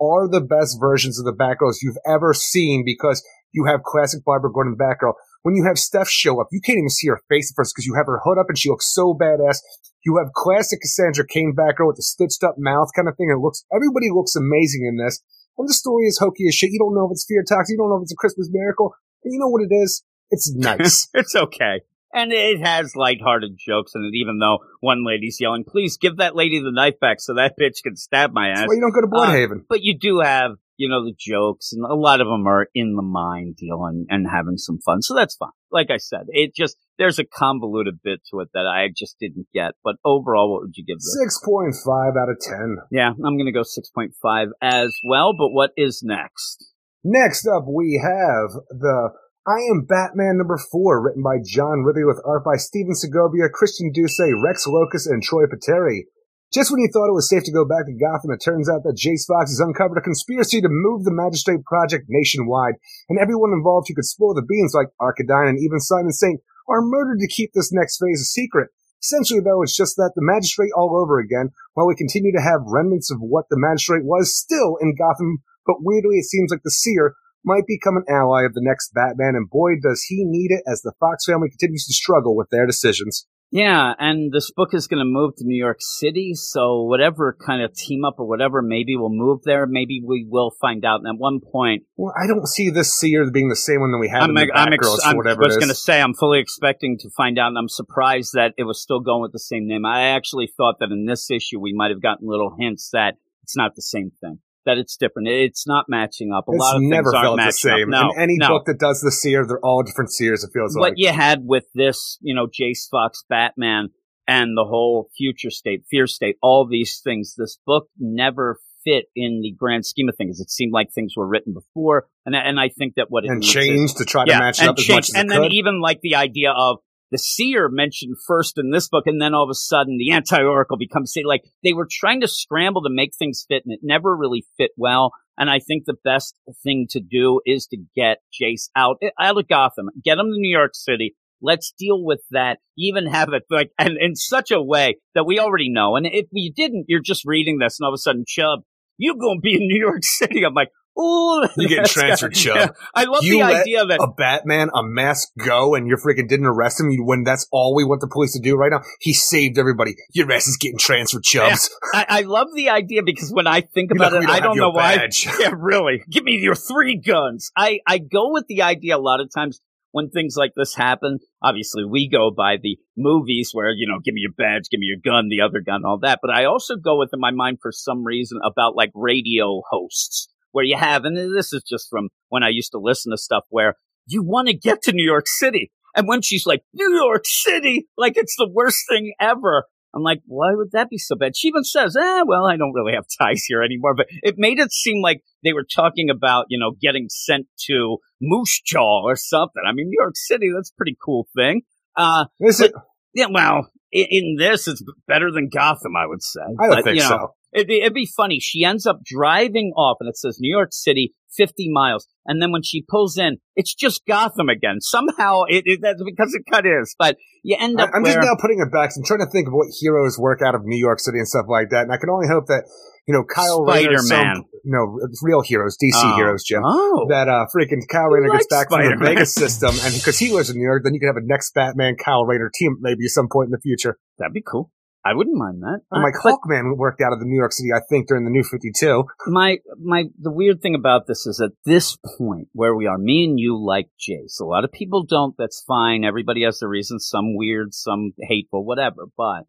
[0.00, 3.22] are the best versions of the Batgirls you've ever seen because
[3.56, 5.14] you have classic Barbara Gordon Batgirl.
[5.42, 7.86] When you have Steph show up, you can't even see her face at first because
[7.86, 9.58] you have her hood up and she looks so badass.
[10.04, 13.30] You have classic Cassandra Cain Batgirl with the stitched up mouth kind of thing.
[13.30, 15.22] It looks, everybody looks amazing in this.
[15.58, 16.70] And the story is hokey as shit.
[16.70, 17.74] You don't know if it's fear toxic.
[17.74, 18.94] You don't know if it's a Christmas miracle.
[19.24, 20.04] And you know what it is?
[20.30, 21.08] It's nice.
[21.14, 21.80] it's okay.
[22.12, 26.34] And it has lighthearted jokes in it, even though one lady's yelling, please give that
[26.34, 28.58] lady the knife back so that bitch can stab my ass.
[28.60, 29.64] That's why you don't go to uh, Blüdhaven.
[29.68, 32.94] But you do have, you know, the jokes, and a lot of them are in
[32.96, 35.02] the mind deal and, and having some fun.
[35.02, 35.50] So that's fine.
[35.70, 39.46] Like I said, it just, there's a convoluted bit to it that I just didn't
[39.52, 39.72] get.
[39.82, 41.42] But overall, what would you give this?
[41.46, 42.76] 6.5 out of 10.
[42.90, 45.32] Yeah, I'm going to go 6.5 as well.
[45.36, 46.72] But what is next?
[47.04, 49.10] Next up, we have the
[49.46, 53.92] I Am Batman number four, written by John Ridley with art by Stephen Segovia, Christian
[53.92, 56.06] Duce, Rex Lokus, and Troy Peteri.
[56.52, 58.84] Just when you thought it was safe to go back to Gotham, it turns out
[58.84, 62.74] that Jace Fox has uncovered a conspiracy to move the Magistrate Project nationwide,
[63.08, 66.86] and everyone involved who could spoil the beans, like Arcadine and even Simon Saint, are
[66.86, 68.70] murdered to keep this next phase a secret.
[69.02, 72.62] Essentially, though, it's just that the Magistrate all over again, while we continue to have
[72.62, 76.70] remnants of what the Magistrate was still in Gotham, but weirdly it seems like the
[76.70, 80.62] Seer might become an ally of the next Batman, and boy does he need it
[80.66, 83.26] as the Fox family continues to struggle with their decisions.
[83.50, 87.62] Yeah, and this book is going to move to New York City, so whatever kind
[87.62, 89.66] of team up or whatever, maybe we'll move there.
[89.66, 91.00] Maybe we will find out.
[91.00, 93.98] And at one point, Well, I don't see this seer being the same one that
[93.98, 96.14] we had I'm, in the I'm, ex- Batgirls I'm whatever was going to say I'm
[96.14, 99.38] fully expecting to find out, and I'm surprised that it was still going with the
[99.38, 99.86] same name.
[99.86, 103.56] I actually thought that in this issue we might have gotten little hints that it's
[103.56, 105.28] not the same thing, that it's different.
[105.28, 106.46] It's not matching up.
[106.48, 107.78] A It's lot of never things aren't felt the matching up.
[107.78, 107.90] same.
[107.90, 108.48] No, in any no.
[108.48, 110.44] book that does the seer, they're all different seers.
[110.44, 110.90] It feels what like.
[110.92, 113.88] What you had with this, you know, Jace Fox Batman
[114.28, 119.40] and the whole future state, fear state, all these things, this book never fit in
[119.42, 120.38] the grand scheme of things.
[120.40, 123.40] It seemed like things were written before, and and I think that what it and
[123.40, 125.42] needs is- changed to try to match it and up as much as and then
[125.42, 125.52] could.
[125.52, 126.78] even like the idea of
[127.10, 130.42] the seer mentioned first in this book, and then all of a sudden the anti
[130.42, 133.80] oracle becomes say like they were trying to scramble to make things fit, and it
[133.82, 135.12] never really fit well.
[135.38, 139.38] And I think the best thing to do is to get Jace out eh, out
[139.38, 141.14] of Gotham, get him to New York City.
[141.42, 142.58] Let's deal with that.
[142.78, 145.96] Even have it like and in such a way that we already know.
[145.96, 148.60] And if you didn't, you're just reading this, and all of a sudden, Chubb,
[148.98, 150.44] you gonna be in New York City.
[150.44, 152.74] I'm like, oh, You're getting transferred, Chubb.
[152.94, 156.46] I love You the idea that a Batman, a mask go, and you freaking didn't
[156.46, 156.90] arrest him.
[156.90, 159.96] You, when that's all we want the police to do right now, he saved everybody.
[160.12, 161.70] Your ass is getting transferred, Chubbs.
[161.94, 164.96] I, I love the idea because when I think about it, I don't know why.
[164.96, 166.02] badge." Yeah, really.
[166.10, 167.50] Give me your three guns.
[167.56, 169.60] I, I go with the idea a lot of times
[169.92, 171.18] when things like this happen.
[171.42, 174.86] Obviously, we go by the movies where, you know, give me your badge, give me
[174.86, 176.20] your gun, the other gun, all that.
[176.22, 180.28] But I also go with in my mind for some reason about like radio hosts
[180.52, 183.44] where you have, and this is just from when I used to listen to stuff
[183.50, 183.74] where
[184.06, 185.70] you want to get to New York City.
[185.94, 189.64] And when she's like, New York City, like it's the worst thing ever.
[189.94, 191.34] I'm like, why would that be so bad?
[191.34, 193.94] She even says, eh, well, I don't really have ties here anymore.
[193.94, 197.96] But it made it seem like they were talking about, you know, getting sent to
[198.20, 199.62] Moose Jaw or something.
[199.66, 201.62] I mean, New York City, that's a pretty cool thing.
[201.96, 202.72] Uh, Is it?
[203.14, 206.40] yeah, well, in, in this, it's better than Gotham, I would say.
[206.60, 207.34] I don't But, think you know, so.
[207.56, 208.38] It'd be, it'd be funny.
[208.38, 212.06] She ends up driving off and it says New York City, 50 miles.
[212.26, 214.80] And then when she pulls in, it's just Gotham again.
[214.80, 218.26] Somehow it, it that's because it cut is, but you end up I'm where, just
[218.26, 218.90] now putting it back.
[218.90, 221.26] 'cause I'm trying to think of what heroes work out of New York City and
[221.26, 221.82] stuff like that.
[221.82, 222.64] And I can only hope that,
[223.08, 224.36] you know, Kyle Rayner, Spider-Man.
[224.36, 226.16] some, no, real heroes, DC Oh.
[226.16, 226.62] heroes, Jim.
[226.64, 227.06] Oh.
[227.08, 229.14] That uh, freaking Kyle Rayner gets back from the Spider-Man.
[229.14, 231.54] Vega system, and because he lives in New York, then you could have a next
[231.54, 233.96] Batman Kyle Rayner team maybe at some point in the future.
[234.18, 234.70] That'd be cool.
[235.06, 235.80] I wouldn't mind that.
[235.92, 238.42] I'm like But worked out of the New York City, I think, during the New
[238.42, 239.04] 52.
[239.28, 243.24] my my the weird thing about this is at this point where we are, me
[243.24, 244.40] and you like Jace.
[244.40, 245.36] A lot of people don't.
[245.38, 246.04] That's fine.
[246.04, 247.08] Everybody has their reasons.
[247.08, 249.06] Some weird, some hateful, whatever.
[249.16, 249.44] But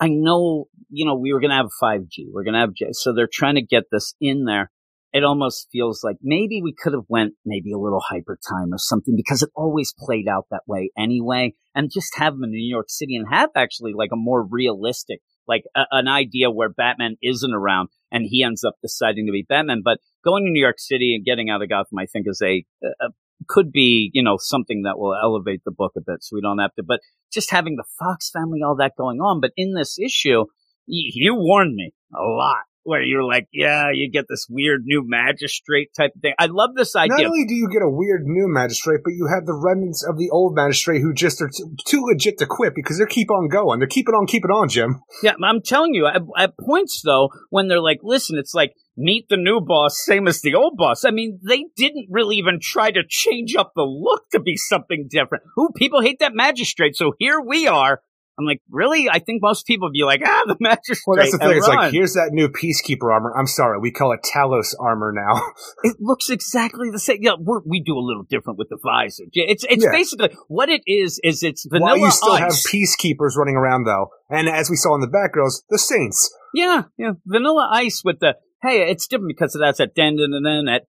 [0.00, 2.28] I know, you know, we were gonna have 5G.
[2.32, 4.70] We're gonna have Jace, so they're trying to get this in there.
[5.12, 8.78] It almost feels like maybe we could have went maybe a little hyper time or
[8.78, 11.54] something because it always played out that way anyway.
[11.74, 15.20] And just have them in New York City and have actually like a more realistic,
[15.46, 19.46] like a, an idea where Batman isn't around and he ends up deciding to be
[19.48, 19.82] Batman.
[19.84, 22.64] But going to New York City and getting out of Gotham, I think, is a,
[22.82, 23.08] a
[23.46, 26.58] could be you know something that will elevate the book a bit, so we don't
[26.58, 26.82] have to.
[26.82, 27.00] But
[27.32, 29.40] just having the Fox family, all that going on.
[29.40, 30.44] But in this issue,
[30.86, 32.64] you, you warned me a lot.
[32.84, 36.32] Where you're like, yeah, you get this weird new magistrate type of thing.
[36.38, 37.16] I love this idea.
[37.16, 40.16] Not only do you get a weird new magistrate, but you have the remnants of
[40.16, 43.48] the old magistrate who just are t- too legit to quit because they keep on
[43.48, 43.78] going.
[43.78, 45.02] They're keeping on keeping on, Jim.
[45.22, 49.28] Yeah, I'm telling you, at, at points though, when they're like, listen, it's like, meet
[49.28, 51.04] the new boss, same as the old boss.
[51.04, 55.06] I mean, they didn't really even try to change up the look to be something
[55.08, 55.44] different.
[55.58, 58.00] Ooh, people hate that magistrate, so here we are.
[58.38, 59.08] I'm like, really?
[59.10, 60.98] I think most people would be like, ah, the magistrate.
[61.06, 61.56] Well, that's the thing.
[61.56, 63.34] It's like, here's that new peacekeeper armor.
[63.36, 65.42] I'm sorry, we call it Talos armor now.
[65.82, 67.18] it looks exactly the same.
[67.20, 69.24] Yeah, we're, we do a little different with the visor.
[69.32, 69.90] It's it's Yeah.
[69.90, 71.20] basically what it is.
[71.24, 74.94] Is it's vanilla While you still have peacekeepers running around, though, and as we saw
[74.94, 76.32] in the Batgirls, the Saints.
[76.54, 77.12] Yeah, yeah.
[77.26, 80.82] Vanilla ice with the hey, it's different because it has that den and then that.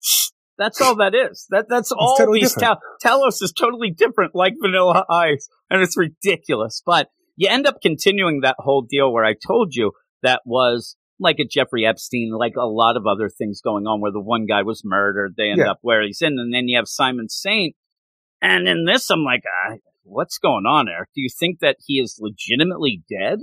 [0.59, 1.47] That's all that is.
[1.49, 2.53] That that's all totally these.
[2.53, 6.83] Tal- Talos is totally different, like Vanilla Ice, and it's ridiculous.
[6.85, 11.37] But you end up continuing that whole deal where I told you that was like
[11.39, 14.61] a Jeffrey Epstein, like a lot of other things going on, where the one guy
[14.63, 15.71] was murdered, they end Yeah.
[15.71, 17.75] up where he's in, and then you have Simon Saint,
[18.41, 21.09] and in this, I'm like, uh, what's going on, Eric?
[21.15, 23.39] Do you think that he is legitimately dead?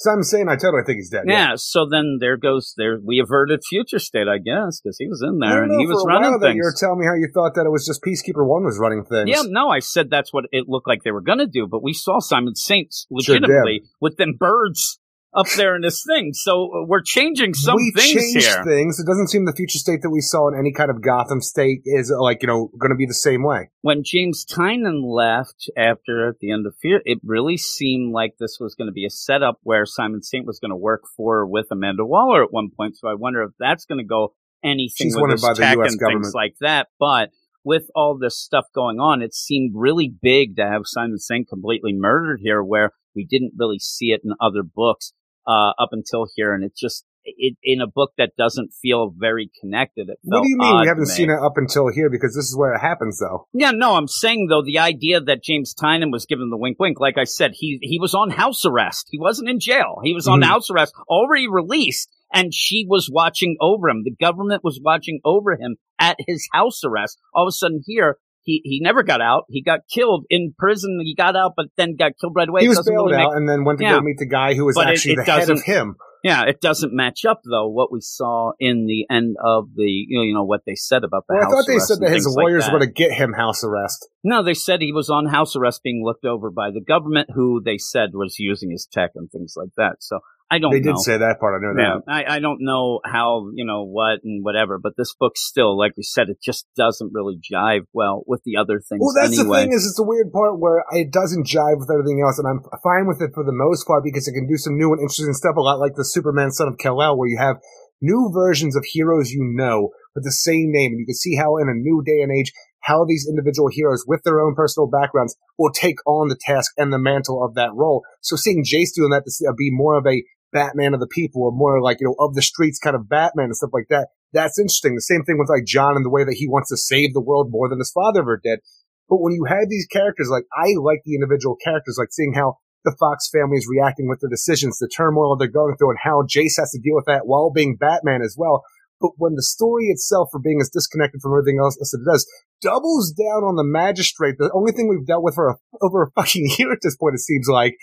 [0.00, 1.24] So I'm saying I totally think he's dead.
[1.26, 2.98] Yeah, so then there goes there.
[3.04, 6.02] We averted future state, I guess, because he was in there and know, he was
[6.08, 6.56] running while things.
[6.56, 9.04] you were telling me how you thought that it was just Peacekeeper One was running
[9.04, 9.28] things.
[9.28, 11.82] Yeah, no, I said that's what it looked like they were going to do, but
[11.82, 14.99] we saw Simon Saints Sure legitimately with them birds
[15.32, 16.32] up there in this thing.
[16.32, 18.64] So uh, we're changing some we things here.
[18.64, 18.98] things.
[18.98, 21.82] It doesn't seem the future state that we saw in any kind of Gotham state
[21.84, 23.70] is uh, like you know going to be the same way.
[23.82, 28.58] When James Tynion left after at the end of Fear, it really seemed like this
[28.60, 31.66] was going to be a setup where Simon Saint was going to work for with
[31.70, 32.96] Amanda Waller at one point.
[32.96, 35.78] So I wonder if that's going to go anything She's with this by the tech
[35.78, 36.24] US and government.
[36.24, 36.88] things like that.
[36.98, 37.30] But
[37.64, 41.92] with all this stuff going on, it seemed really big to have Simon Saint completely
[41.92, 45.12] murdered here, where we didn't really see it in other books
[45.46, 49.50] uh, up until here, and it's just it, in a book that doesn't feel very
[49.60, 50.08] connected.
[50.22, 51.14] What do you mean we haven't me.
[51.14, 52.08] seen it up until here?
[52.10, 53.46] Because this is where it happens, though.
[53.52, 56.98] Yeah, no, I'm saying though the idea that James Tynion was given the wink wink,
[57.00, 59.08] like I said, he he was on house arrest.
[59.10, 59.98] He wasn't in jail.
[60.02, 60.44] He was on Mhm.
[60.46, 64.02] house arrest, already released, and she was watching over him.
[64.04, 67.18] The government was watching over him at his house arrest.
[67.34, 69.44] All of a sudden here, he he never got out.
[69.48, 70.98] He got killed in prison.
[71.02, 72.62] He got out, but then got killed right away.
[72.62, 73.92] he was bailed really make- out and then went to Yeah.
[73.94, 75.96] go meet the guy who was But actually it the head of him.
[76.22, 80.18] Yeah, it doesn't match up though what we saw in the end of the you
[80.18, 82.12] know, you know what they said about the Well, I house thought they said that
[82.12, 82.72] his things like lawyers that.
[82.74, 84.06] were going to get him house arrest.
[84.22, 87.62] No, they said he was on house arrest being looked over by the government, who
[87.64, 89.96] they said was using his tech and things like that.
[90.00, 90.20] So
[90.50, 90.92] I don't They know.
[90.94, 91.54] did say that part.
[91.54, 92.10] I know yeah, that.
[92.10, 95.96] I, I don't know how, you know, what and whatever, but this book still, like
[95.96, 99.60] we said, it just doesn't really jive well with the other things Well, that's anyway.
[99.60, 102.48] the thing is, it's a weird part where it doesn't jive with everything else, and
[102.48, 105.00] I'm fine with it for the most part because it can do some new and
[105.00, 105.54] interesting stuff.
[105.56, 107.56] A lot like the Superman Son of Kal-El, where you have
[108.02, 111.58] new versions of heroes you know with the same name, and you can see how
[111.58, 115.36] in a new day and age, how these individual heroes with their own personal backgrounds
[115.58, 118.02] will take on the task and the mantle of that role.
[118.20, 121.42] So seeing Jace doing that to uh, be more of a Batman of the people,
[121.42, 124.08] or more like you know of the streets kind of Batman and stuff like that.
[124.32, 124.94] That's interesting.
[124.94, 127.20] The same thing with like John and the way that he wants to save the
[127.20, 128.60] world more than his father ever did.
[129.08, 132.58] But when you have these characters, like I like the individual characters, like seeing how
[132.84, 136.22] the Fox family is reacting with their decisions, the turmoil they're going through, and how
[136.22, 138.62] Jace has to deal with that while being Batman as well.
[139.00, 142.26] But when the story itself, for being as disconnected from everything else as it does,
[142.60, 146.10] doubles down on the magistrate, the only thing we've dealt with for a, over a
[146.12, 147.76] fucking year at this point, it seems like.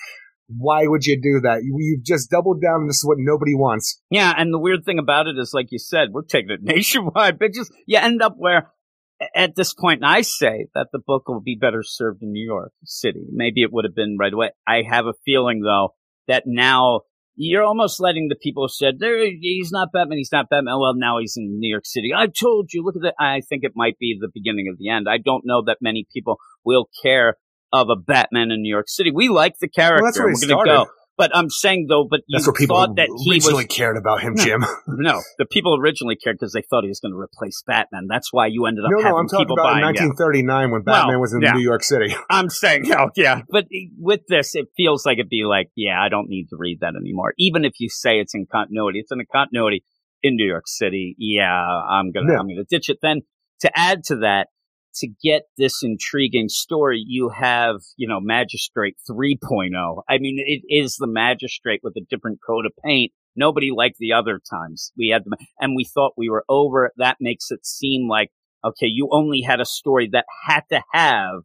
[0.48, 1.64] Why would you do that?
[1.64, 4.02] You, you've just doubled down, this is what nobody wants.
[4.10, 7.38] Yeah, and the weird thing about it is, like you said, we're taking it nationwide,
[7.40, 8.72] but just you end up where
[9.36, 12.72] at this point, I say that the book will be better served in New York
[12.86, 13.26] City.
[13.32, 14.52] Maybe it would have been right away.
[14.68, 15.96] I have a feeling though
[16.28, 17.02] that now
[17.36, 20.80] you're almost letting the people said there he's not Batman, he's not Batman.
[20.80, 22.12] Well, now he's in New York City.
[22.16, 23.16] I told you, look at that.
[23.20, 25.08] I think it might be the beginning of the end.
[25.10, 27.36] I don't know that many people will care
[27.74, 29.12] of a Batman in New York City.
[29.12, 30.04] We like the character.
[30.04, 30.92] Well, that's where he We're going to go.
[31.18, 34.22] But I'm saying though, but That's what people thought that he originally was cared about
[34.22, 34.44] him, No.
[34.44, 34.66] Jim.
[34.88, 38.06] no, the people originally cared because they thought he was going to replace Batman.
[38.08, 39.96] That's why you ended up No, having no, I'm talking about in buying.
[39.96, 40.00] it.
[40.14, 41.54] 1939 when Well, Batman was in yeah.
[41.54, 42.16] New York City.
[42.30, 43.66] I'm saying, oh yeah, but
[43.98, 46.94] with this, it feels like it'd be like, yeah, I don't need to read that
[46.96, 47.34] anymore.
[47.40, 49.84] Even if you say it's in continuity, it's in a continuity
[50.22, 51.16] in New York City.
[51.18, 52.38] Yeah, I'm gonna, Yeah.
[52.40, 53.00] I'm gonna ditch it.
[53.02, 53.22] Then
[53.62, 54.50] to add to that,
[55.00, 60.02] to get this intriguing story, you have, you know, Magistrate 3.0.
[60.10, 63.12] I mean, it is the Magistrate with a different coat of paint.
[63.36, 66.92] Nobody like the other times we had them, and we thought we were over.
[66.98, 68.32] That makes it seem like
[68.66, 71.42] okay, you only had a story that had to have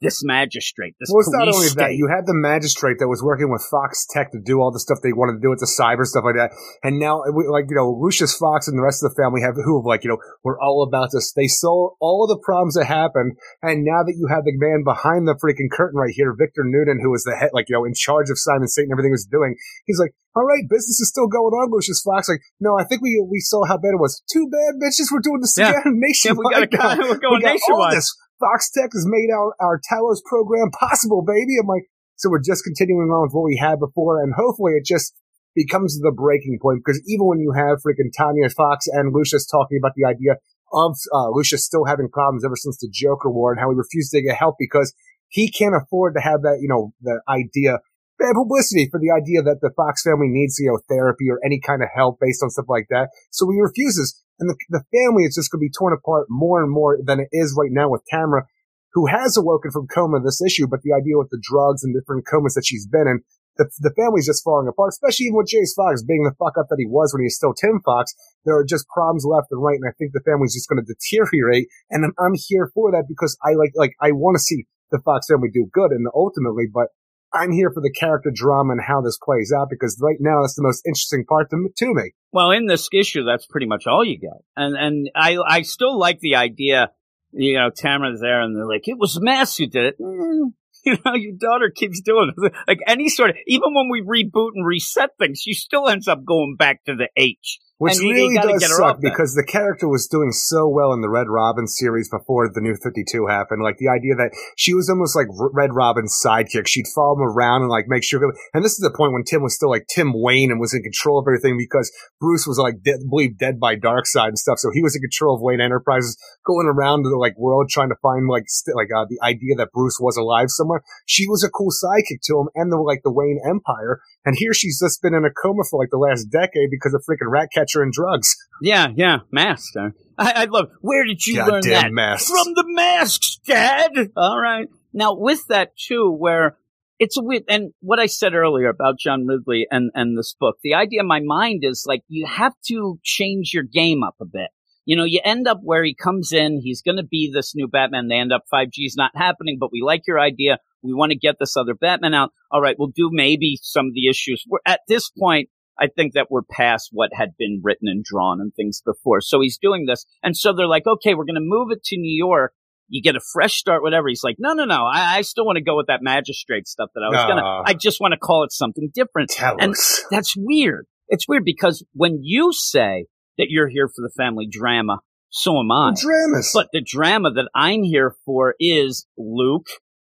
[0.00, 1.94] this magistrate, this Well, it's not only that.
[1.94, 4.98] You had the magistrate that was working with Fox Tech to do all the stuff
[5.02, 6.50] they wanted to do with the cyber stuff like that.
[6.82, 9.54] And now, we- like, you know, Lucius Fox and the rest of the family have,
[9.56, 11.32] who have, like, you know, we're all about this.
[11.32, 13.38] They saw all of the problems that happened.
[13.62, 17.00] And now that you have the man behind the freaking curtain right here, Victor Noonan,
[17.00, 19.28] who was the head, like, you know, in charge of Simon Satan everything he was
[19.30, 19.54] doing,
[19.86, 22.28] he's like, all right, business is still going on, Lucius Fox.
[22.28, 24.20] Like, no, I think we, we saw how bad it was.
[24.30, 25.06] Too bad, bitches.
[25.14, 25.70] We're doing this Yeah.
[25.70, 26.70] again Yeah, we nationwide.
[26.74, 27.08] gotta, now.
[27.08, 27.96] we're going we got all nationwide.
[27.96, 28.16] this.
[28.44, 31.56] Fox Tech has made our, our Talos program possible, baby.
[31.60, 34.84] I'm like, so we're just continuing on with what we had before, and hopefully it
[34.84, 35.16] just
[35.54, 39.78] becomes the breaking point because even when you have freaking Tanya Fox and Lucius talking
[39.80, 40.36] about the idea
[40.72, 44.10] of uh, Lucius still having problems ever since the Joker War and how he refused
[44.10, 44.92] to get help because
[45.28, 47.78] he can't afford to have that, you know, the idea,
[48.18, 51.60] bad publicity for the idea that the Fox family needs, you know, therapy or any
[51.60, 53.10] kind of help based on stuff like that.
[53.30, 54.20] So he refuses.
[54.38, 57.20] And the, the family is just going to be torn apart more and more than
[57.20, 58.46] it is right now with Tamara,
[58.92, 62.26] who has awoken from coma this issue, but the idea with the drugs and different
[62.26, 63.20] comas that she's been in,
[63.56, 66.66] the, the family's just falling apart, especially even with Jace Fox being the fuck up
[66.70, 68.14] that he was when he was still Tim Fox.
[68.44, 70.86] There are just problems left and right, and I think the family's just going to
[70.86, 71.68] deteriorate.
[71.90, 74.98] And I'm, I'm here for that because I like, like, I want to see the
[75.04, 76.88] Fox family do good and ultimately, but
[77.34, 80.54] I'm here for the character drama and how this plays out because right now that's
[80.54, 82.12] the most interesting part to, to me.
[82.32, 84.40] Well, in this issue, that's pretty much all you get.
[84.56, 86.90] And and I I still like the idea,
[87.32, 89.96] you know, Tamara's there and they're like, it was Mass who did it.
[90.00, 90.52] Mm,
[90.86, 92.52] You know, your daughter keeps doing it.
[92.68, 96.24] Like any sort of, even when we reboot and reset things, she still ends up
[96.24, 97.58] going back to the H.
[97.78, 101.26] Which And really does suck because the character was doing so well in the Red
[101.28, 103.64] Robin series before the New 52 happened.
[103.64, 106.68] Like the idea that she was almost like Red Robin's sidekick.
[106.68, 108.22] She'd follow him around and like make sure.
[108.54, 110.82] And this is the point when Tim was still like Tim Wayne and was in
[110.82, 111.90] control of everything because
[112.20, 114.60] Bruce was like dead, believed dead by Darkseid and stuff.
[114.60, 117.98] So he was in control of Wayne Enterprises, going around the like world trying to
[118.00, 120.82] find like st- like uh, the idea that Bruce was alive somewhere.
[121.06, 123.98] She was a cool sidekick to him and the like the Wayne Empire.
[124.24, 127.04] And here she's just been in a coma for like the last decade because of
[127.08, 128.34] freaking rat catcher and drugs.
[128.62, 129.76] Yeah, yeah, masks.
[129.76, 130.70] uh, I, I love.
[130.80, 131.92] Where did you learn that?
[131.92, 132.30] masks.
[132.30, 133.90] From the masks, Dad.
[134.16, 134.68] All right.
[134.92, 136.56] Now with that too, where
[136.98, 140.56] it's a weird, and what I said earlier about John Ridley and and this book,
[140.62, 144.24] the idea in my mind is like you have to change your game up a
[144.24, 144.50] bit.
[144.84, 147.68] You know, you end up where he comes in, he's going to be this new
[147.68, 148.08] Batman.
[148.08, 150.58] They end up 5G's not happening, but we like your idea.
[150.82, 152.32] We want to get this other Batman out.
[152.50, 154.44] All right, we'll do maybe some of the issues.
[154.46, 155.48] We're at this point.
[155.78, 159.20] I think that we're past what had been written and drawn and things before.
[159.20, 160.06] So he's doing this.
[160.22, 162.52] And so they're like, okay, we're going to move it to New York.
[162.88, 164.08] You get a fresh start, whatever.
[164.08, 164.84] He's like, no, no, no.
[164.84, 167.62] I, I still want to go with that magistrate stuff that I was going to.
[167.64, 169.30] I just want to call it something different.
[169.30, 170.04] Tell And us.
[170.12, 170.86] that's weird.
[171.08, 173.06] It's weird because when you say
[173.38, 174.98] that you're here for the family drama,
[175.30, 175.92] so am I.
[176.00, 176.50] Dramas.
[176.54, 179.66] But the drama that I'm here for is Luke,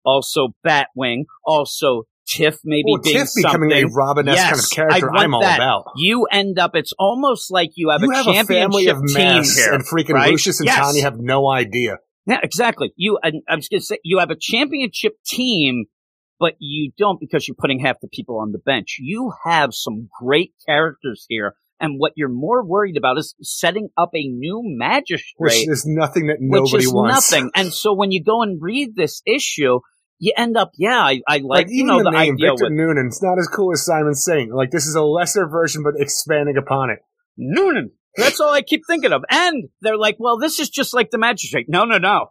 [0.05, 3.91] also Batwing, also Tiff maybe being Tiff becoming something.
[3.91, 5.59] a Robin-esque kind of character, I I'm all that.
[5.59, 5.85] about.
[5.97, 8.99] You end up, it's almost like you have you a have a championship family of
[9.07, 9.73] team here.
[9.73, 10.31] and freaking right?
[10.33, 10.77] Lucius and Yes.
[10.77, 11.99] Tanya have no idea.
[12.27, 12.93] Yeah, exactly.
[12.97, 15.85] You, and I was going to say, you have a championship team,
[16.41, 18.97] but you don't because you're putting half the people on the bench.
[18.99, 21.55] You have some great characters here.
[21.79, 26.29] And what you're more worried about is setting up a new Which magistrate, is nothing
[26.29, 27.31] that nobody which is wants.
[27.31, 27.51] nothing.
[27.55, 29.81] And so when you go and read this issue,
[30.19, 32.51] you end up, yeah, I, I like, Like, you even know, the, the, name idea
[32.53, 34.55] Victor with Noonan, it's not as cool as Simon Saint.
[34.55, 37.01] Like this is a lesser version, but expanding upon it.
[37.37, 37.91] Noonan.
[38.17, 39.25] That's all I keep thinking of.
[39.29, 41.67] And they're like, well, this is just like the magistrate.
[41.69, 42.29] No, no, no.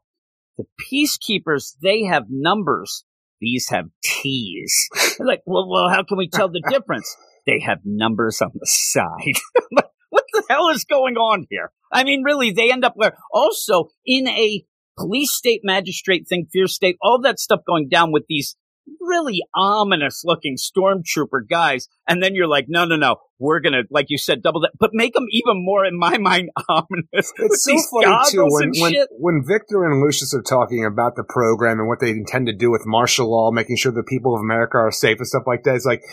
[0.58, 3.04] The peacekeepers, they have numbers.
[3.40, 4.90] These have T's.
[5.20, 7.16] Like, well, well, how can we tell the difference?
[7.46, 9.36] They have numbers on the side.
[10.16, 11.74] What the hell is going on here?
[11.92, 14.64] I mean, really, they end up where also in a
[14.98, 18.56] police state magistrate thing, fear state, all that stuff going down with these
[19.02, 21.88] really ominous looking stormtrooper guys.
[22.08, 24.72] And then you're like, no, no, no, we're going to, like you said, double that,
[24.80, 27.34] but make them even more, in my mind, ominous.
[27.38, 31.80] It's so funny too when when, when Victor and Lucius are talking about the program
[31.80, 34.78] and what they intend to do with martial law, making sure the people of America
[34.78, 35.76] are safe and stuff like that.
[35.76, 36.04] It's like,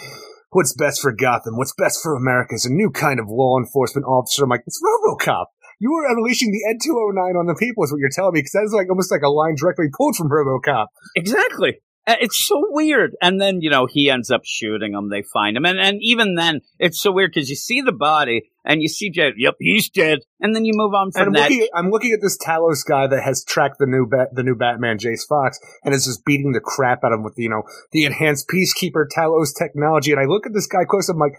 [0.52, 1.56] what's best for Gotham?
[1.56, 4.44] What's best for America is a new kind of law enforcement officer.
[4.44, 5.46] I'm like, it's RoboCop.
[5.80, 8.52] You were unleashing the Ed 209 on the people, is what you're telling me, because
[8.52, 10.86] that's like almost like a line directly pulled from RoboCop.
[11.16, 11.80] Exactly.
[12.06, 13.14] Uh, It's so weird.
[13.22, 15.08] And then, you know, he ends up shooting him.
[15.08, 15.64] They find him.
[15.64, 19.10] And, and even then, it's so weird because you see the body and you see
[19.10, 20.20] Jay, yep, he's dead.
[20.40, 21.50] And then you move on And from I'm that.
[21.50, 24.54] looking, I'm looking at this Talos guy that has tracked the new Bat, the new
[24.56, 27.62] Batman, Jace Fox, and is just beating the crap out of him with you know
[27.92, 30.10] the enhanced Peacekeeper Talos technology.
[30.12, 31.08] And I look at this guy close.
[31.08, 31.34] I'm like,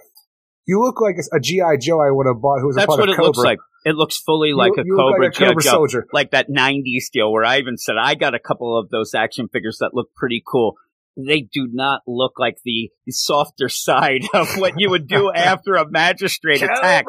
[0.66, 3.00] you look like a GI Joe I would have bought who was a That's part
[3.00, 3.28] what of it Cobra.
[3.28, 3.60] looks like.
[3.86, 6.08] It looks fully You- like a Cobra, like a Cobra soldier.
[6.14, 9.48] like that 90s deal where I even said I got a couple of those action
[9.52, 10.76] figures that look pretty cool.
[11.18, 15.90] They do not look like the softer side of what you would do after a
[15.90, 17.06] magistrate attack.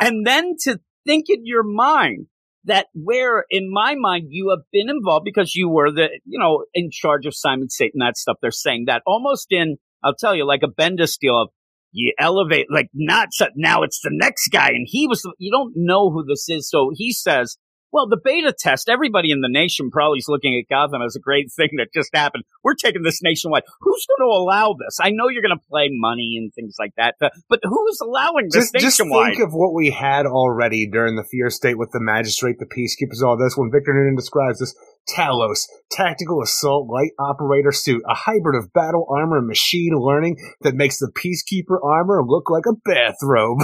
[0.00, 2.26] And then to think in your mind
[2.64, 6.64] that where in my mind you have been involved because you were the, you know,
[6.72, 8.38] in charge of Simon Satan, that stuff.
[8.40, 11.50] They're saying that almost in, I'll tell you, like a Bendis deal of
[11.94, 14.68] you elevate, like not so, now it's the next guy.
[14.68, 16.68] And he was, you don't know who this is.
[16.68, 17.56] So he says,
[17.94, 21.20] well, the beta test, everybody in the nation probably is looking at Gotham as a
[21.20, 22.42] great thing that just happened.
[22.64, 23.62] We're taking this nationwide.
[23.80, 24.98] Who's going to allow this?
[25.00, 28.72] I know you're going to play money and things like that, but, who's allowing this
[28.72, 32.56] Just, just think of what we had already during the Fear State with the Magistrate,
[32.58, 33.56] the Peacekeepers, all this.
[33.56, 34.74] When Victor Noonan describes this
[35.08, 40.74] Talos, tactical assault light operator suit, a hybrid of battle armor and machine learning that
[40.74, 43.58] makes the Peacekeeper armor look like a bathrobe.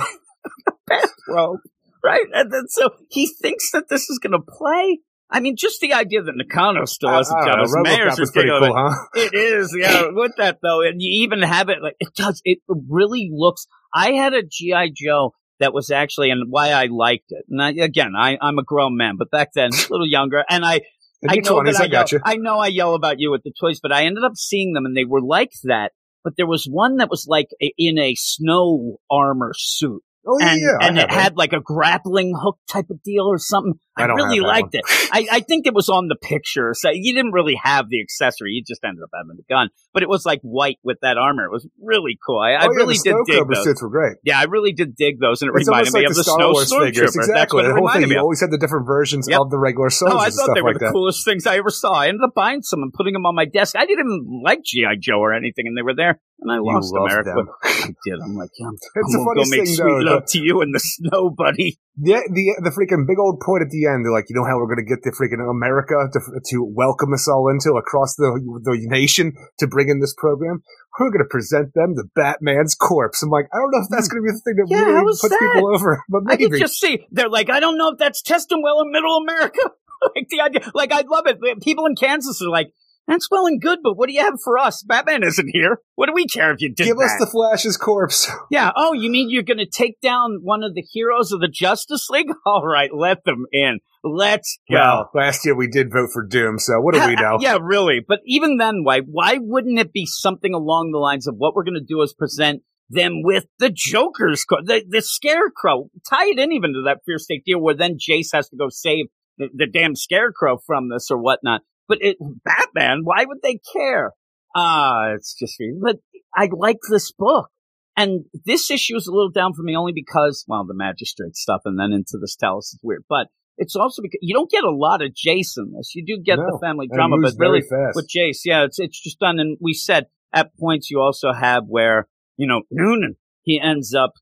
[0.87, 1.59] bathrobe,
[2.03, 2.25] right?
[2.33, 5.01] And then so he thinks that this is going to play.
[5.33, 7.83] I mean, just the idea that Nakano still has a I job don't as know,
[7.83, 8.97] mayor is pretty cool, huh?
[9.15, 10.09] It is, yeah.
[10.11, 12.43] with that though, and you even have it like it does.
[12.45, 13.67] It really looks.
[13.95, 17.45] I had a GI Joe that was actually, and why I liked it.
[17.49, 20.65] And I, again, I, I'm a grown man, but back then, a little younger, and
[20.65, 20.81] I
[21.29, 22.21] I know 20s, I I, got yell, you.
[22.25, 24.87] I know I yell about you with the toys, but I ended up seeing them
[24.87, 25.93] and they were like that.
[26.25, 30.55] But there was one that was like a, in a snow armor suit, Oh, yeah,
[30.55, 30.77] and.
[30.81, 33.75] I and have it had like a grappling hook type of deal or something.
[34.01, 34.83] I don't really liked one.
[34.85, 35.09] it.
[35.13, 36.73] I, I think it was on the picture.
[36.75, 38.53] So you didn't really have the accessory.
[38.53, 39.69] You just ended up having the gun.
[39.93, 41.45] But it was like white with that armor.
[41.45, 42.39] It was really cool.
[42.39, 43.65] I, I Oh, yeah, really the did dig those.
[43.65, 44.17] suits were great.
[44.25, 46.25] Yeah, I really did dig those, and it It's reminded almost me like of the
[46.25, 47.11] Star Snow Wars figures.
[47.11, 47.27] Stormtrooper.
[47.27, 47.57] That's Exactly.
[47.57, 47.95] what it The whole thing.
[48.03, 49.41] reminded me You always had the different versions Yep.
[49.41, 50.93] of the regular soldiers Oh, I thought they were like the that.
[50.93, 51.93] coolest things I ever saw.
[51.95, 53.75] I ended up buying some and putting them on my desk.
[53.77, 56.65] I didn't even like GI Joe or anything, and they were there, and I You
[56.65, 57.27] lost Eric.
[57.27, 57.49] them.
[57.65, 58.19] I did.
[58.23, 60.39] I'm like, yeah, I'm, It's I'm the gonna go funniest make sweet though, love to
[60.39, 61.79] you and the snow, buddy.
[61.99, 64.57] The, the the freaking big old point at the end, they're like, you know how
[64.57, 68.31] we're going to get the freaking America to to welcome us all into across the
[68.63, 70.63] the nation to bring in this program.
[70.99, 73.23] We're going to present them the Batman's corpse.
[73.23, 74.19] I'm like, I don't know if that's hmm.
[74.19, 75.39] going to be the thing that Yeah, really puts that?
[75.41, 76.59] people over, but I maybe.
[76.59, 79.61] just see they're like, I don't know if that's testing well in Middle America.
[80.15, 81.41] like the idea, like I love it.
[81.63, 82.73] People in Kansas are like,
[83.11, 84.83] that's well and good, but what do you have for us?
[84.83, 85.79] Batman isn't here.
[85.97, 87.05] What do we care if you did Give that?
[87.05, 88.31] us the Flash's corpse.
[88.51, 88.71] Yeah.
[88.77, 92.09] Oh, you mean you're going to take down one of the heroes of the Justice
[92.11, 92.29] League?
[92.47, 93.79] All right, let them in.
[94.03, 94.77] Let's go.
[94.77, 97.39] Well, last year we did vote for Doom, so what do we know?
[97.41, 98.01] Yeah, really.
[98.07, 101.65] But even then, why why wouldn't it be something along the lines of what we're
[101.65, 105.91] going to do is present them with the Joker's the the Scarecrow?
[106.09, 108.69] Tie it in even to that Fear State deal where then Jace has to go
[108.71, 109.07] save
[109.39, 111.61] the, the damn Scarecrow from this or whatnot.
[111.91, 114.13] But it, Batman, why would they care?
[114.55, 115.97] Ah, it's just but
[116.33, 117.49] I like this book.
[117.97, 121.63] And this issue is a little down for me only because, well, the magistrate stuff
[121.65, 123.03] and then into this Talos is weird.
[123.09, 123.27] But
[123.59, 125.93] it's also because you don't get a lot of Jason this.
[125.97, 127.97] You do get No, the family drama, but really fast.
[127.97, 129.41] with Jace, yeah, it's it's just done.
[129.41, 132.07] And we said at points you also have where
[132.37, 134.13] you know Noonan he ends up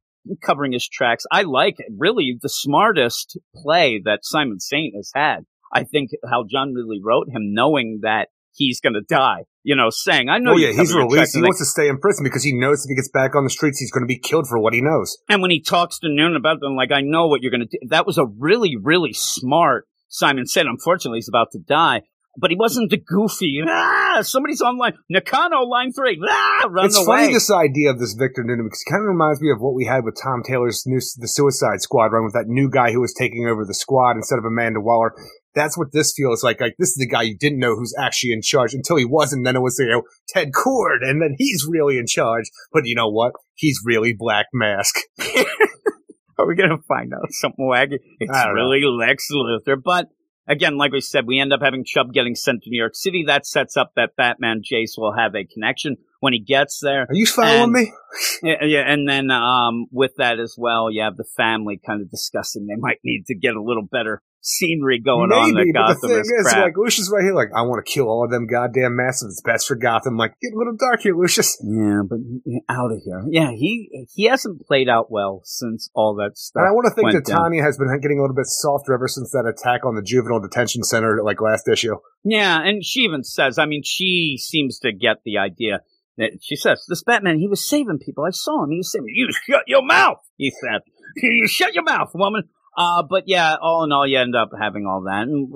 [0.42, 1.24] covering his tracks.
[1.30, 5.40] I like really the smartest play that Simon Saint has had.
[5.72, 9.44] I think how John really wrote him, knowing that he's going to die.
[9.62, 11.36] You know, saying, "I know Oh yeah, he's cover your tracks," released.
[11.36, 13.50] He wants to stay in prison because he knows if he gets back on the
[13.50, 15.18] streets, he's going to be killed for what he knows.
[15.28, 17.78] And when he talks to Noonan about them, like, I know what you're going to
[17.78, 17.78] do.
[17.88, 20.66] That was a really, really smart Simon said.
[20.66, 22.02] Unfortunately, he's about to die.
[22.40, 24.92] But he wasn't the goofy, ah, somebody's online.
[25.10, 27.06] Nakano, line three, ah, run it's away.
[27.06, 29.74] funny this idea of this Victor Noonan because it kind of reminds me of what
[29.74, 33.00] we had with Tom Taylor's new the Suicide Squad run with that new guy who
[33.00, 35.14] was taking over the squad instead of Amanda Waller.
[35.54, 36.60] That's what this feels like.
[36.60, 39.44] Like this is the guy you didn't know who's actually in charge until he wasn't.
[39.44, 42.44] Then it was you know Ted Kord, and then he's really in charge.
[42.72, 43.32] But you know what?
[43.54, 44.94] He's really Black Mask.
[46.38, 47.98] Are we to find out something wacky?
[48.20, 48.62] It's don't know.
[48.62, 49.76] really Lex Luthor.
[49.82, 50.06] But
[50.46, 53.24] again, like we said, we end up having Chubb getting sent to New York City.
[53.26, 57.02] That sets up that Batman Jace will have a connection when he gets there.
[57.02, 57.92] Are you following And- me?
[58.42, 62.10] Yeah, yeah, and then um, with that as well, you have the family kind of
[62.10, 65.54] discussing they might need to get a little better scenery going on.
[65.54, 67.90] Maybe, That but the thing is is, like Lucius right here, like I want to
[67.90, 69.34] kill all of them goddamn masses.
[69.34, 70.16] It's best for Gotham.
[70.16, 71.58] Like get a little dark here, Lucius.
[71.62, 72.18] yeah, but
[72.68, 73.22] out of here.
[73.28, 76.60] Yeah, he he hasn't played out well since all that stuff.
[76.60, 77.42] And I want to think that down.
[77.42, 80.40] Tanya has been getting a little bit softer ever since that attack on the juvenile
[80.40, 81.96] detention center, like last issue.
[82.24, 85.80] Yeah, and she even says, I mean, she seems to get the idea.
[86.16, 88.24] That she says, this Batman, he was saving people.
[88.24, 88.70] I saw him.
[88.70, 89.06] He was saving.
[89.12, 90.80] You shut your mouth, he said.
[91.20, 92.44] You shut your mouth, woman.
[92.78, 95.22] Uh, but yeah, all in all, you end up having all that.
[95.22, 95.52] And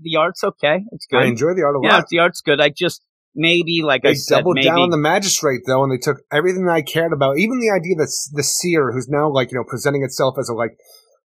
[0.00, 0.82] the art's okay.
[0.92, 1.22] It's good.
[1.22, 2.58] I enjoy the art a yeah, the art's good.
[2.58, 3.02] I just,
[3.34, 4.68] maybe, like I They said, doubled maybe.
[4.68, 7.68] down on the magistrate though, and they took everything that I cared about, even the
[7.70, 10.72] idea that the seer, who's now like you know presenting itself as a like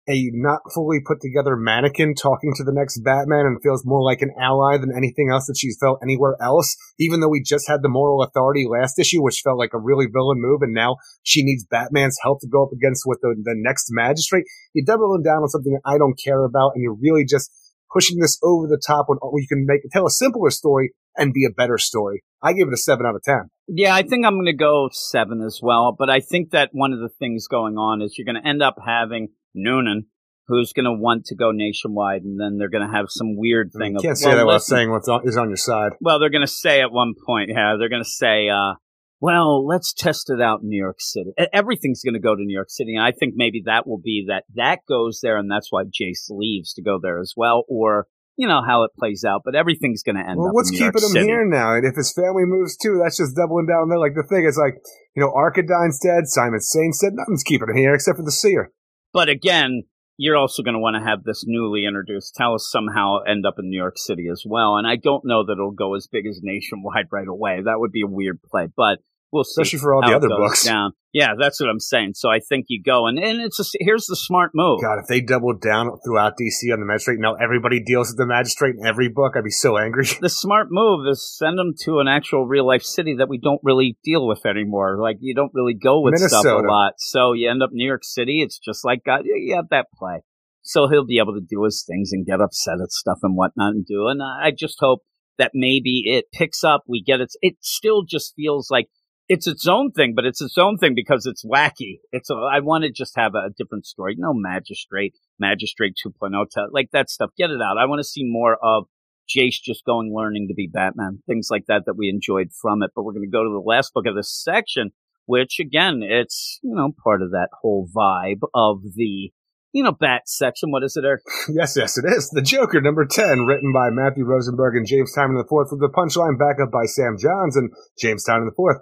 [0.09, 4.21] a not fully put together mannequin talking to the next Batman, and feels more like
[4.21, 6.75] an ally than anything else that she's felt anywhere else.
[6.99, 10.07] Even though we just had the moral authority last issue, which felt like a really
[10.11, 13.55] villain move, and now she needs Batman's help to go up against with the, the
[13.55, 14.45] next magistrate.
[14.73, 17.51] You're doubling down on something that I don't care about, and you're really just
[17.91, 21.33] pushing this over the top when you can make it tell a simpler story and
[21.33, 22.23] be a better story.
[22.41, 23.49] I give it a seven out of ten.
[23.67, 25.95] Yeah, I think I'm going to go seven as well.
[25.97, 28.61] But I think that one of the things going on is you're going to end
[28.61, 30.05] up having Noonan,
[30.47, 33.71] who's going to want to go nationwide, and then they're going to have some weird
[33.77, 33.91] thing.
[33.91, 35.91] You of, can't say well, that without saying what's on, is on your side.
[35.99, 38.75] Well, they're going to say at one point, yeah, they're going to say, uh,
[39.19, 41.31] well, let's test it out in New York City.
[41.51, 42.95] Everything's going to go to New York City.
[42.95, 46.29] And I think maybe that will be that that goes there, and that's why Jace
[46.29, 48.05] leaves to go there as well, or,
[48.37, 49.41] you know, how it plays out.
[49.43, 51.25] But everything's going to end Well, up what's in New York keeping him City.
[51.25, 51.73] here now?
[51.73, 53.97] And if his family moves too, that's just doubling down there.
[53.99, 54.75] Like the thing is, like
[55.15, 56.27] you know, Arcadine's dead.
[56.27, 57.13] Simon Saint's dead.
[57.15, 58.71] Nothing's keeping him here except for the seer.
[59.13, 59.83] But again,
[60.17, 63.69] you're also going to want to have this newly introduced Talos somehow end up in
[63.69, 64.77] New York City as well.
[64.77, 67.61] And I don't know that it'll go as big as nationwide right away.
[67.63, 68.99] That would be a weird play, but
[69.31, 69.61] we'll see.
[69.61, 70.63] Especially for all the other books.
[70.63, 70.93] Down.
[71.13, 72.11] Yeah, that's what I'm saying.
[72.13, 74.81] So I think you go, and, and it's a, here's the smart move.
[74.81, 78.27] God, if they doubled down throughout DC on the magistrate, now everybody deals with the
[78.27, 80.05] magistrate in every book, I'd be so angry.
[80.21, 83.61] The smart move is send them to an actual real life city that we don't
[83.63, 84.97] really deal with anymore.
[85.01, 86.93] Like you don't really go with stuff a lot.
[86.97, 88.41] So you end up New York City.
[88.41, 89.21] It's just like God.
[89.25, 90.21] You have that play.
[90.61, 93.73] So he'll be able to do his things and get upset at stuff and whatnot
[93.73, 94.07] and do.
[94.07, 95.01] And I just hope
[95.37, 96.83] that maybe it picks up.
[96.87, 97.31] We get it.
[97.41, 98.89] It still just feels like
[99.29, 101.99] it's its own thing, but it's its own thing because it's wacky.
[102.11, 104.15] It's a, I want to just have a different story.
[104.17, 107.31] No magistrate, magistrate 2.0, like that stuff.
[107.37, 107.77] Get it out.
[107.77, 108.85] I want to see more of
[109.27, 112.91] Jace just going learning to be Batman, things like that that we enjoyed from it.
[112.95, 114.91] But we're going to go to the last book of this section,
[115.25, 119.31] which again, it's, you know, part of that whole vibe of the,
[119.73, 120.71] you know, Bat section.
[120.71, 121.21] What is it, Eric?
[121.49, 122.29] Yes, yes, it is.
[122.29, 126.39] The Joker, number 10, written by Matthew Rosenberg and James Tynion IV, with the punchline
[126.39, 128.79] backup by Sam Johns and James Tynion IV.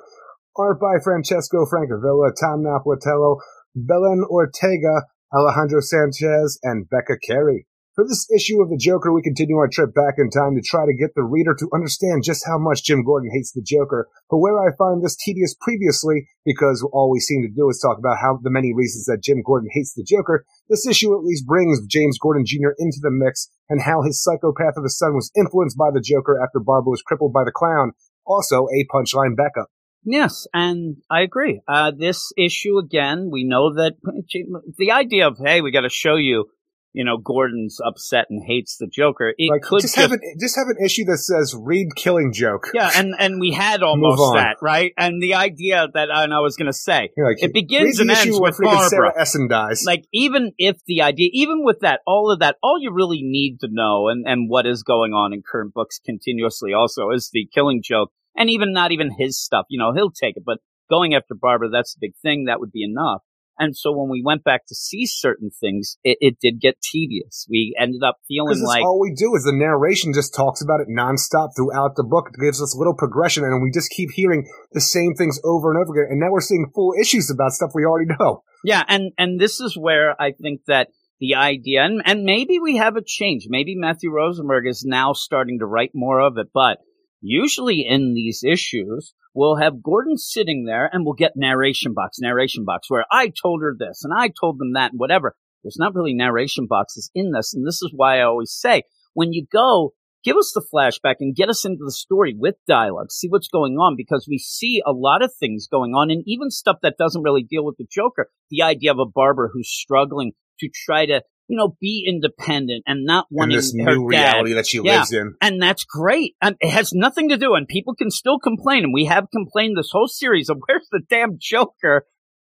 [0.58, 3.40] Art by Francesco Francavilla, Tom Napolitano,
[3.76, 5.04] Belen Ortega,
[5.36, 7.68] Alejandro Sanchez, and Becca Carey.
[7.94, 10.86] For this issue of The Joker, we continue our trip back in time to try
[10.86, 14.08] to get the reader to understand just how much Jim Gordon hates the Joker.
[14.30, 17.98] But where I find this tedious previously, because all we seem to do is talk
[17.98, 21.46] about how the many reasons that Jim Gordon hates the Joker, this issue at least
[21.46, 22.76] brings James Gordon Jr.
[22.80, 26.40] into the mix and how his psychopath of a son was influenced by the Joker
[26.42, 27.92] after Barbara was crippled by the clown.
[28.26, 29.68] Also, a punchline backup.
[30.06, 31.62] Yes, and I agree.
[31.68, 33.94] Uh, this issue again, we know that
[34.78, 36.50] the idea of hey, we got to show you
[36.96, 39.34] you know, Gordon's upset and hates the Joker.
[39.38, 42.32] It like, could just, just, have an just have an issue that says "read killing
[42.32, 46.40] joke." Yeah, and and we had almost that right, and the idea that and I
[46.40, 48.90] was going to say like, it begins and ends with Barbara.
[48.90, 49.84] Sarah Essen dies.
[49.86, 53.60] Like even if the idea, even with that, all of that, all you really need
[53.60, 57.46] to know and and what is going on in current books continuously also is the
[57.54, 59.66] killing joke, and even not even his stuff.
[59.70, 60.60] You know, he'll take it, but
[60.90, 62.46] going after Barbara, that's the big thing.
[62.46, 63.22] That would be enough.
[63.58, 67.48] And so when we went back to see certain things, it, it did get tedious.
[67.50, 70.88] We ended up feeling like all we do is the narration just talks about it
[70.90, 72.28] nonstop throughout the book.
[72.34, 75.80] It gives us little progression, and we just keep hearing the same things over and
[75.80, 76.12] over again.
[76.12, 78.44] And now we're seeing full issues about stuff we already know.
[78.66, 80.90] Yeah, and and this is where I think that
[81.20, 83.46] the idea, and, and maybe we have a change.
[83.48, 86.80] Maybe Matthew Rosenberg is now starting to write more of it, but
[87.26, 92.66] usually in these issues, we'll have Gordon sitting there and we'll get narration box, narration
[92.66, 95.36] box, where I told her this and I told them that and whatever.
[95.64, 97.54] There's not really narration boxes in this.
[97.54, 98.84] And this is why I always say,
[99.14, 99.94] when you go,
[100.24, 103.12] give us the flashback and get us into the story with dialogue.
[103.12, 106.52] See what's going on because we see a lot of things going on and even
[106.52, 108.30] stuff that doesn't really deal with the Joker.
[108.52, 113.04] The idea of a barber who's struggling to try to you know, be independent and
[113.06, 114.18] not wanting this her new dad.
[114.34, 114.98] reality that she Yeah.
[115.00, 115.36] lives in.
[115.42, 116.36] And that's great.
[116.42, 119.78] And it has nothing to do, and people can still complain, and we have complained
[119.78, 122.06] this whole series of where's the damn Joker?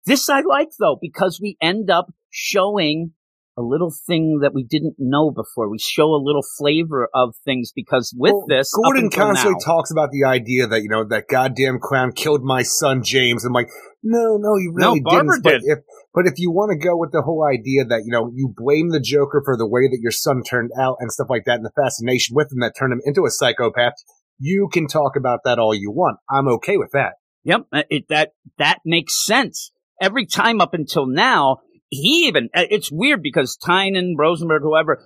[0.06, 3.12] This I like though, because we end up showing
[3.58, 5.68] a little thing that we didn't know before.
[5.68, 9.90] We show a little flavor of things because with Well, this, Gordon constantly now- talks
[9.90, 13.44] about the idea that you know that goddamn clown killed my son James.
[13.44, 13.68] I'm like,
[14.04, 15.62] no, no, you really No, Barbara didn't.
[15.62, 15.72] did.
[15.72, 15.78] If
[16.18, 18.88] but if you want to go with the whole idea that you know you blame
[18.88, 21.64] the Joker for the way that your son turned out and stuff like that, and
[21.64, 23.92] the fascination with him that turned him into a psychopath,
[24.36, 26.18] you can talk about that all you want.
[26.28, 27.12] I'm okay with that.
[27.44, 29.70] Yep, uh, it, that that makes sense.
[30.02, 31.58] Every time up until now,
[31.88, 34.98] he even uh, it's weird because Tynion, Rosenberg, whoever,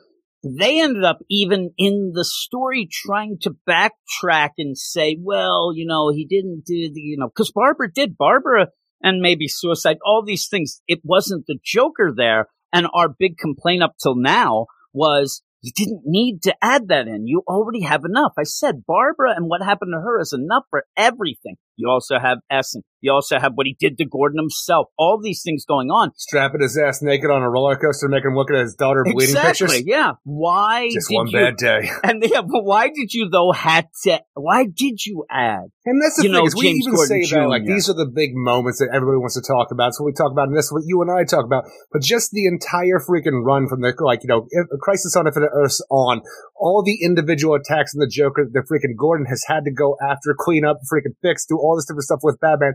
[0.43, 6.09] they ended up even in the story trying to backtrack and say, well, you know,
[6.09, 8.17] he didn't do the, you know, because Barbara did.
[8.17, 8.69] Barbara
[9.03, 10.81] and maybe suicide, all these things.
[10.87, 15.43] It wasn't the Joker there, and our big complaint up till now was.
[15.65, 17.29] You didn't need to add that in.
[17.29, 18.33] You already have enough.
[18.37, 21.55] I said Barbara and what happened to her is enough for everything.
[21.77, 22.83] You also have Essen.
[23.03, 24.87] You also have what he did to Gordon himself.
[24.97, 26.13] All these things going on.
[26.17, 29.35] Strapping his ass naked on a roller coaster, making him look at his daughter bleeding
[29.35, 29.67] exactly.
[29.67, 29.87] pictures.
[29.87, 30.13] Yeah.
[30.23, 31.39] Why Just did one you?
[31.39, 31.91] bad day.
[32.05, 34.21] And yeah, but why did you though had to?
[34.35, 35.67] Why did you add?
[35.85, 37.89] And that's the You thing know, is we James even Gordon say that like these
[37.91, 39.95] are the big moments that everybody wants to talk about.
[39.95, 41.65] So we talk about and this is what you and I talk about.
[41.91, 44.47] But just the entire freaking run from the like you know
[44.81, 46.23] Crisis on Infinite Earths on
[46.55, 50.37] all the individual attacks in the Joker, the freaking Gordon has had to go after,
[50.39, 52.75] clean up, freaking fix, do all this different stuff with Batman.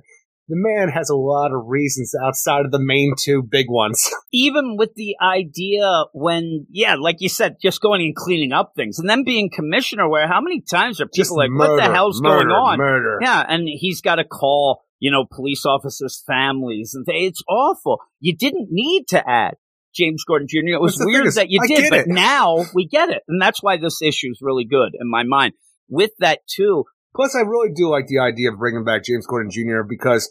[0.49, 4.09] The man has a lot of reasons outside of the main two big ones.
[4.31, 8.97] even with the idea when, yeah, like you said, just going and cleaning up things
[8.97, 11.93] and then being commissioner where how many times are people Just like, murder, what the
[11.93, 12.77] hell's murder, going on?
[12.77, 13.19] Murder.
[13.21, 13.43] Yeah.
[13.45, 17.99] And he's got to call, you know, police officers' families and th- it's awful.
[18.21, 19.55] You didn't need to add
[19.93, 20.75] James Gordon Jr.
[20.75, 22.07] It was That's the thing weird is, that you I did, but it.
[22.07, 23.23] now we get it.
[23.27, 25.53] And that's why this issue is really good in my mind.
[25.89, 26.85] With that too,
[27.17, 29.81] Plus, I really do like the idea of bringing back James Gordon Jr.
[29.81, 30.29] because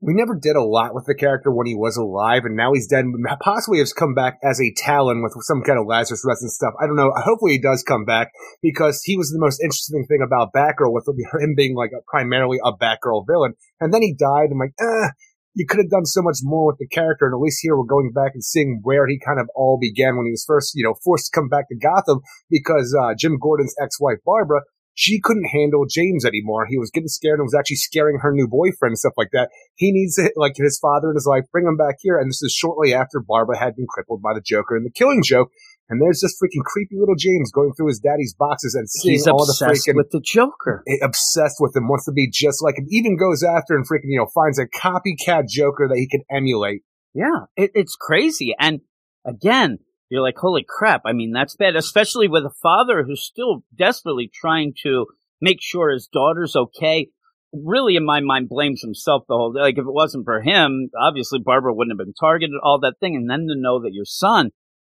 [0.00, 2.86] we never did a lot with the character when he was alive, and now he's
[2.86, 3.04] dead.
[3.42, 6.72] Possibly has come back as a Talon with some kind of Lazarus and stuff.
[6.80, 7.12] I don't know.
[7.16, 8.30] Hopefully, he does come back
[8.62, 12.58] because he was the most interesting thing about Batgirl, with him being like a, primarily
[12.64, 13.54] a Batgirl villain.
[13.80, 14.50] And then he died.
[14.52, 15.10] I'm like, eh.
[15.54, 17.26] you could have done so much more with the character.
[17.26, 20.16] And at least here we're going back and seeing where he kind of all began
[20.16, 23.36] when he was first, you know, forced to come back to Gotham because, uh, Jim
[23.36, 24.62] Gordon's ex-wife, Barbara,
[24.94, 26.66] she couldn't handle James anymore.
[26.66, 29.50] He was getting scared and was actually scaring her new boyfriend and stuff like that.
[29.76, 32.18] He needs to, like his father in his life, bring him back here.
[32.18, 35.22] And this is shortly after Barbara had been crippled by the Joker and the Killing
[35.24, 35.50] Joke.
[35.88, 39.26] And there's this freaking creepy little James going through his daddy's boxes and seeing He's
[39.26, 40.84] all the obsessed freaking with the Joker.
[40.86, 42.86] eh, obsessed with him, wants to be just like him.
[42.90, 46.82] Even goes after and freaking you know finds a copycat Joker that he can emulate.
[47.12, 48.54] Yeah, it, it's crazy.
[48.56, 48.82] And
[49.26, 49.78] again,
[50.10, 51.02] you're like, holy crap.
[51.06, 55.06] I mean, that's bad, especially with a father who's still desperately trying to
[55.40, 57.08] make sure his daughter's okay.
[57.52, 59.60] Really, in my mind, blames himself the whole day.
[59.60, 63.16] Like, if it wasn't for him, obviously Barbara wouldn't have been targeted, all that thing.
[63.16, 64.50] And then to know that your son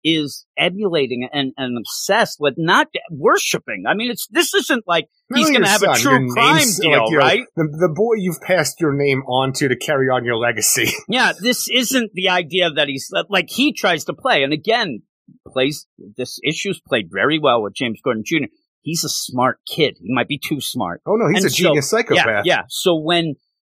[0.04, 3.84] is emulating and, and obsessed with not worshiping.
[3.88, 7.10] I mean, it's, this isn't like he's going to have a true crime deal, like,
[7.10, 7.44] your- right?
[7.56, 10.92] The, the boy you've passed your name on to to carry on your legacy.
[11.08, 15.02] Yeah, this isn't the idea that he's like he tries to play, and again,
[15.48, 15.86] plays
[16.16, 18.46] this issue's played very well with James Gordon Jr.
[18.82, 19.96] He's a smart kid.
[20.00, 21.00] He might be too smart.
[21.06, 22.26] Oh no, he's And a genius psychopath.
[22.26, 22.62] Yeah, yeah.
[22.68, 23.34] So when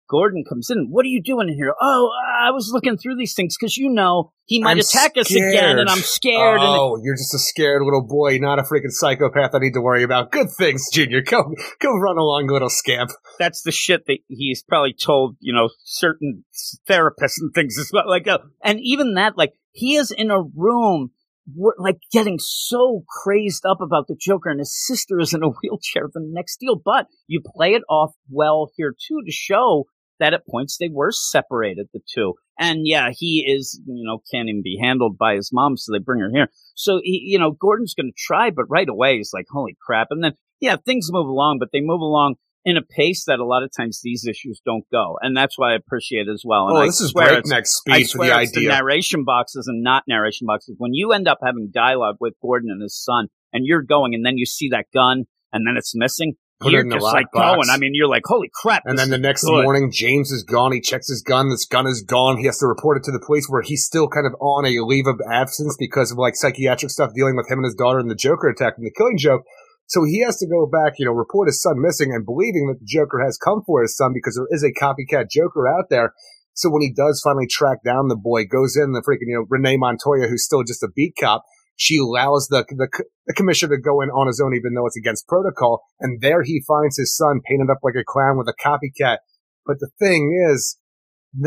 [0.09, 1.75] Gordon comes in, what are you doing in here?
[1.81, 2.11] Oh,
[2.41, 5.79] I was looking through these things because you know he might I'm attack us again,
[5.79, 6.61] and I'm scared.
[6.61, 9.81] and Oh, you're just a scared little boy, not a freaking psychopath I need to
[9.81, 10.31] worry about.
[10.31, 11.23] Good things, Junior.
[11.23, 13.11] Go, go run along, little scamp.
[13.39, 16.45] that's the shit that he's probably told, you know, certain
[16.89, 18.05] therapists and things as well.
[18.07, 21.11] Like, uh, and even that, like, he is in a room,
[21.49, 25.49] wh- like, getting so crazed up about the Joker, and his sister is in a
[25.63, 26.09] wheelchair.
[26.13, 29.85] The next deal, but you play it off well here too to show
[30.20, 32.35] that at points they were separated, the two.
[32.59, 35.99] And yeah, he is, you know, can't even be handled by his mom, so they
[35.99, 36.49] bring her here.
[36.74, 40.09] So, he, you know, Gordon's going to try, but right away he's like, holy crap.
[40.11, 43.45] And then, yeah, things move along, but they move along in a pace that a
[43.45, 45.19] lot of times these issues don't go.
[45.20, 46.69] And that's why I appreciate it as well.
[46.69, 48.69] And oh, I this is breakneck speed for swear the it's the idea.
[48.70, 50.77] narration boxes and not narration boxes.
[50.78, 54.24] When you end up having dialogue with Gordon and his son, and you're going, and
[54.24, 56.35] then you see that gun, and then it's missing,
[56.65, 57.55] Put you're just like lockbox.
[57.55, 57.70] going.
[57.70, 58.82] I mean, you're like, holy crap!
[58.85, 59.62] And then the next good.
[59.62, 60.73] morning, James is gone.
[60.73, 61.49] He checks his gun.
[61.51, 62.39] This gun is gone.
[62.39, 64.85] He has to report it to the police where he's still kind of on a
[64.85, 68.11] leave of absence because of like psychiatric stuff dealing with him and his daughter and
[68.11, 69.43] the Joker attack and the killing joke.
[69.86, 72.81] So he has to go back, you know, report his son missing and believing that
[72.81, 76.15] the Joker has come for his son because there is a copycat Joker out there.
[76.55, 79.47] So when he does finally track down the boy, goes in the freaking, you know,
[79.49, 81.45] Renee Montoya, who's still just a beat cop,
[81.77, 82.89] she allows the, the,
[83.27, 85.83] the commissioner to go in on his own, even though it's against protocol.
[86.01, 89.19] And there he finds his son painted up like a clown with a copycat.
[89.67, 90.79] But the thing is,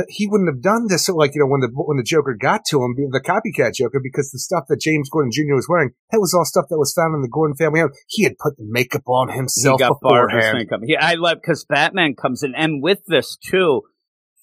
[0.10, 1.06] he wouldn't have done this.
[1.06, 4.02] So like, you know, when the, when the Joker got to him, the copycat Joker,
[4.04, 5.56] because the stuff that James Gordon Jr.
[5.56, 7.92] was wearing, that was all stuff that was found in the Gordon family home.
[8.08, 10.58] He had put the makeup on he himself got beforehand.
[10.58, 10.82] makeup.
[10.84, 13.84] Yeah, I love because Batman comes in, and with this too,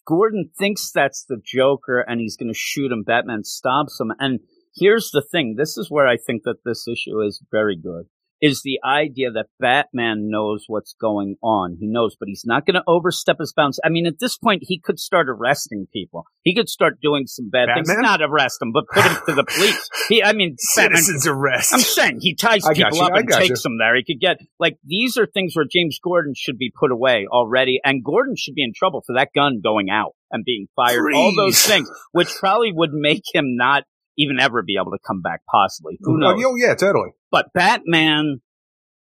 [0.06, 3.02] Gordon thinks that's the Joker, and he's going to shoot him.
[3.02, 4.40] Batman stops him, and
[4.74, 8.06] here's the thing: this is where I think that this issue is very good.
[8.42, 11.78] Is the idea that Batman knows what's going on.
[11.80, 13.80] He knows, but he's not going to overstep his bounds.
[13.82, 16.24] I mean, at this point, he could start arresting people.
[16.42, 17.88] He could start doing some bad things.
[17.88, 19.88] Not arrest them, but put him to the police.
[20.10, 21.72] He, I mean, Batman Citizens arrest.
[21.72, 23.70] I'm saying he ties I people up and takes you.
[23.70, 23.96] them there.
[23.96, 27.80] He could get like these are things where James Gordon should be put away already,
[27.82, 31.14] and Gordon should be in trouble for that gun going out and being fired.
[31.14, 33.84] All those things, which probably would make him not
[34.16, 35.42] even ever be able to come back.
[35.50, 36.44] Possibly, who oh, knows?
[36.44, 37.10] Oh, yeah, totally.
[37.30, 38.40] But Batman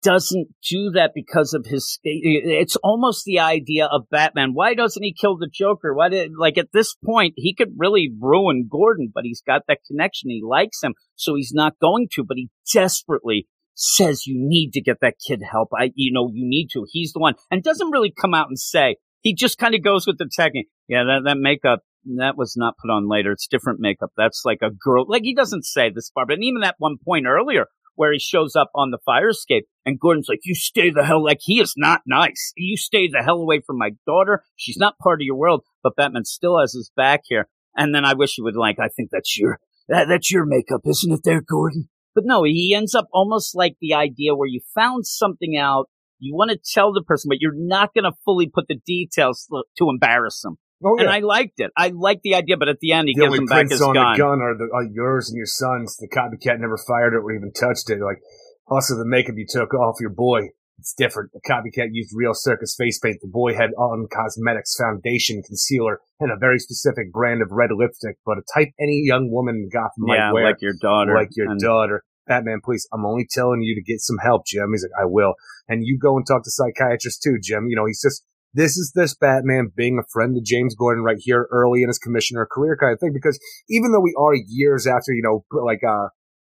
[0.02, 1.98] doesn't do that because of his.
[2.02, 4.50] It's almost the idea of Batman.
[4.54, 5.94] Why doesn't he kill the Joker?
[5.94, 9.80] Why did like at this point he could really ruin Gordon, but he's got that
[9.86, 10.30] connection.
[10.30, 12.24] He likes him, so he's not going to.
[12.24, 15.68] But he desperately says you need to get that kid help.
[15.78, 16.86] I, you know, you need to.
[16.90, 18.96] He's the one, and doesn't really come out and say.
[19.22, 20.68] He just kind of goes with the technique.
[20.88, 23.32] Yeah, that that makeup that was not put on later.
[23.32, 24.10] It's different makeup.
[24.16, 25.04] That's like a girl.
[25.08, 27.66] Like he doesn't say this far, but even that one point earlier
[27.96, 31.22] where he shows up on the fire escape and Gordon's like, you stay the hell,
[31.22, 32.52] like he is not nice.
[32.56, 34.42] You stay the hell away from my daughter.
[34.56, 37.48] She's not part of your world, but Batman still has his back here.
[37.76, 39.58] And then I wish he would like, I think that's your,
[39.88, 41.88] that, that's your makeup, isn't it there, Gordon?
[42.14, 45.88] But no, he ends up almost like the idea where you found something out.
[46.18, 49.46] You want to tell the person, but you're not going to fully put the details
[49.78, 50.56] to embarrass them.
[50.82, 51.04] Oh, yeah.
[51.04, 51.70] And I liked it.
[51.76, 53.94] I liked the idea, but at the end, he the gives him back his on
[53.94, 54.12] gun.
[54.12, 55.96] the gun are, the, are yours and your son's.
[55.98, 58.00] The copycat never fired it or even touched it.
[58.00, 58.18] Like,
[58.66, 60.48] also the makeup you took off your boy.
[60.78, 61.32] It's different.
[61.34, 63.18] The copycat used real circus face paint.
[63.20, 68.16] The boy had on cosmetics, foundation, concealer, and a very specific brand of red lipstick,
[68.24, 70.44] but a type any young woman in Gotham yeah, might wear.
[70.46, 71.14] like your daughter.
[71.14, 72.02] like your And- daughter.
[72.26, 74.68] Batman, please, I'm only telling you to get some help, Jim.
[74.72, 75.34] He's like, I will.
[75.68, 77.66] And you go and talk to psychiatrists too, Jim.
[77.68, 81.18] You know, he's just, this is this Batman being a friend to James Gordon right
[81.18, 83.12] here early in his commissioner career kind of thing.
[83.12, 86.08] Because even though we are years after, you know, like, uh,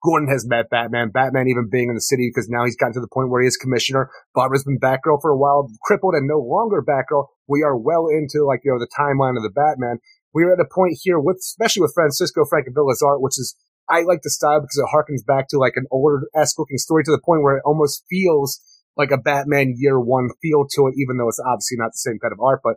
[0.05, 3.01] Gordon has met Batman, Batman even being in the city because now he's gotten to
[3.01, 4.11] the point where he is commissioner.
[4.35, 7.27] Barbara's been Batgirl for a while, crippled and no longer Batgirl.
[7.49, 9.99] We are well into like, you know, the timeline of the Batman.
[10.33, 13.57] We are at a point here with, especially with Francisco Francavilla's art, which is,
[13.89, 17.11] I like the style because it harkens back to like an older-esque looking story to
[17.11, 18.61] the point where it almost feels
[18.97, 22.19] like a Batman year one feel to it, even though it's obviously not the same
[22.19, 22.77] kind of art, but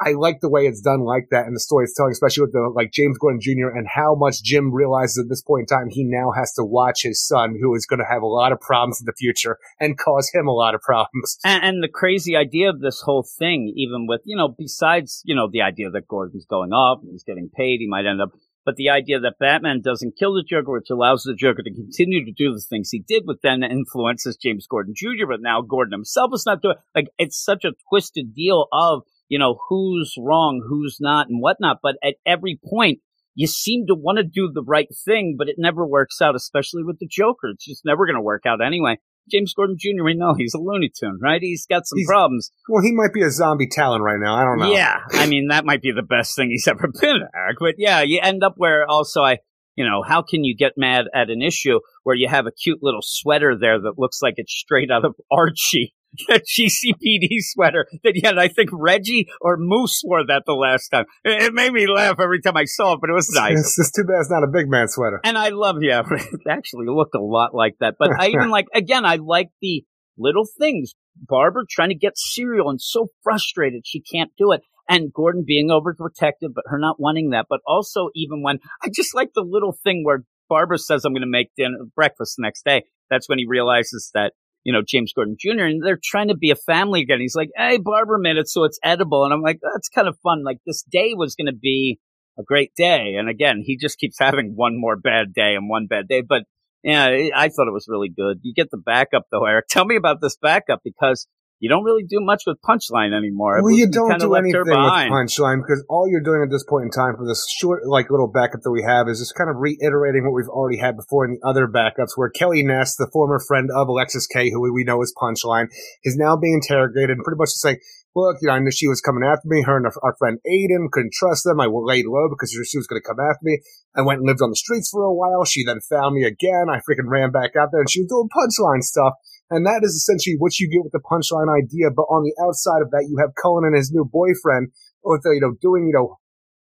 [0.00, 2.52] I like the way it's done like that and the story it's telling, especially with
[2.52, 3.68] the like James Gordon Jr.
[3.68, 7.02] and how much Jim realizes at this point in time he now has to watch
[7.02, 9.98] his son, who is going to have a lot of problems in the future and
[9.98, 11.36] cause him a lot of problems.
[11.44, 15.34] And, and the crazy idea of this whole thing, even with you know, besides you
[15.34, 18.30] know the idea that Gordon's going up, and he's getting paid, he might end up
[18.64, 22.24] but the idea that Batman doesn't kill the Joker, which allows the Joker to continue
[22.24, 25.92] to do the things he did, which then influences James Gordon Jr., but now Gordon
[25.92, 30.62] himself is not doing like it's such a twisted deal of, you know, who's wrong,
[30.68, 31.78] who's not, and whatnot.
[31.82, 33.00] But at every point,
[33.34, 36.82] you seem to want to do the right thing, but it never works out, especially
[36.82, 37.48] with the Joker.
[37.48, 38.98] It's just never going to work out anyway.
[39.30, 40.04] James Gordon Jr.
[40.04, 41.40] We know he's a Looney Tune, right?
[41.40, 42.50] He's got some He's- problems.
[42.68, 44.34] Well, he might be a zombie Talon right now.
[44.36, 44.72] I don't know.
[44.72, 47.56] Yeah, I mean that might be the best thing he's ever been, Eric.
[47.60, 49.38] But yeah, you end up where also I,
[49.76, 52.80] you know, how can you get mad at an issue where you have a cute
[52.82, 55.94] little sweater there that looks like it's straight out of Archie,
[56.28, 61.04] that GCPD sweater that yet I think Reggie or Moose wore that the last time.
[61.24, 63.58] It, it made me laugh every time I saw it, but it was nice.
[63.58, 65.20] It's, it's too bad it's not a big man sweater.
[65.24, 67.94] And I love, yeah, it actually looked a lot like that.
[67.98, 69.84] But I even like, again, I like the
[70.18, 70.94] little things.
[71.16, 74.62] Barbara trying to get cereal and so frustrated she can't do it.
[74.88, 77.46] And Gordon being overprotective, but her not wanting that.
[77.48, 81.22] But also even when I just like the little thing where Barbara says, I'm going
[81.22, 82.82] to make dinner, breakfast the next day.
[83.08, 84.32] That's when he realizes that,
[84.64, 85.64] you know, James Gordon Jr.
[85.64, 87.20] and they're trying to be a family again.
[87.20, 89.24] He's like, Hey, Barbara made it so it's edible.
[89.24, 90.44] And I'm like, that's kind of fun.
[90.44, 91.98] Like this day was going to be
[92.38, 93.14] a great day.
[93.18, 96.22] And again, he just keeps having one more bad day and one bad day.
[96.26, 96.44] But
[96.82, 98.40] yeah, I thought it was really good.
[98.42, 99.66] You get the backup though, Eric.
[99.68, 101.26] Tell me about this backup because
[101.60, 103.60] you don't really do much with Punchline anymore.
[103.62, 104.72] Well, you don't do anything with.
[105.12, 108.32] Punchline because all you're doing at this point in time for this short, like little
[108.32, 111.36] backup that we have is just kind of reiterating what we've already had before in
[111.36, 115.02] the other backups, where Kelly Ness, the former friend of Alexis Kaye, who we know
[115.02, 115.68] is Punchline,
[116.02, 117.76] is now being interrogated and pretty much just saying,
[118.16, 119.60] "Look, you know, I knew she was coming after me.
[119.60, 121.60] Her and our, our friend Aiden couldn't trust them.
[121.60, 123.60] I laid low because she was going to come after me.
[123.94, 125.44] I went and lived on the streets for a while.
[125.44, 126.72] She then found me again.
[126.72, 129.12] I freaking ran back out there, and she was doing Punchline stuff."
[129.50, 131.90] And that is essentially what you get with the punchline idea.
[131.90, 134.70] But on the outside of that, you have Cullen and his new boyfriend
[135.02, 136.18] with, you know, doing, you know,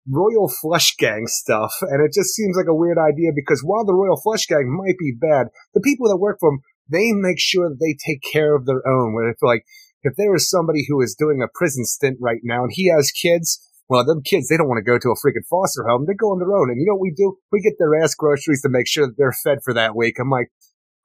[0.09, 1.73] Royal Flush Gang stuff.
[1.82, 4.99] And it just seems like a weird idea because while the Royal Flush Gang might
[4.99, 8.57] be bad, the people that work for them, they make sure that they take care
[8.57, 9.15] of their own.
[9.15, 9.65] Where if like,
[10.03, 13.12] if there is somebody who is doing a prison stint right now and he has
[13.12, 16.07] kids, well, them kids, they don't want to go to a freaking foster home.
[16.09, 16.70] They go on their own.
[16.70, 17.36] And you know what we do?
[17.53, 20.16] We get their ass groceries to make sure that they're fed for that week.
[20.19, 20.49] I'm like,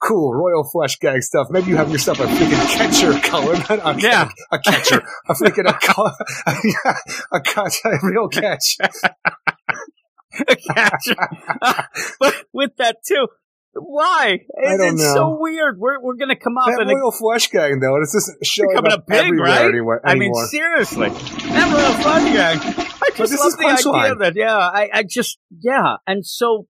[0.01, 1.47] cool, royal flush gang stuff.
[1.49, 3.61] Maybe you have yourself a freaking catcher, Cullen.
[3.83, 4.29] A, Yeah.
[4.51, 5.01] a catcher.
[5.29, 5.73] A freaking, a,
[7.35, 8.77] a, catch, a real catch.
[10.75, 11.15] Gotcha.
[12.19, 13.27] but with that too,
[13.73, 14.39] why?
[14.55, 15.13] I It's, know.
[15.13, 15.77] so weird.
[15.79, 18.85] We're we're gonna come up That and royal flush gang, though, it's just showing up
[19.09, 19.65] a everywhere right?
[19.65, 22.53] anywhere, I mean, seriously, never a fun guy.
[22.53, 24.19] I just love the idea punchline.
[24.19, 25.95] that, yeah, I, I just, yeah.
[26.05, 26.67] And so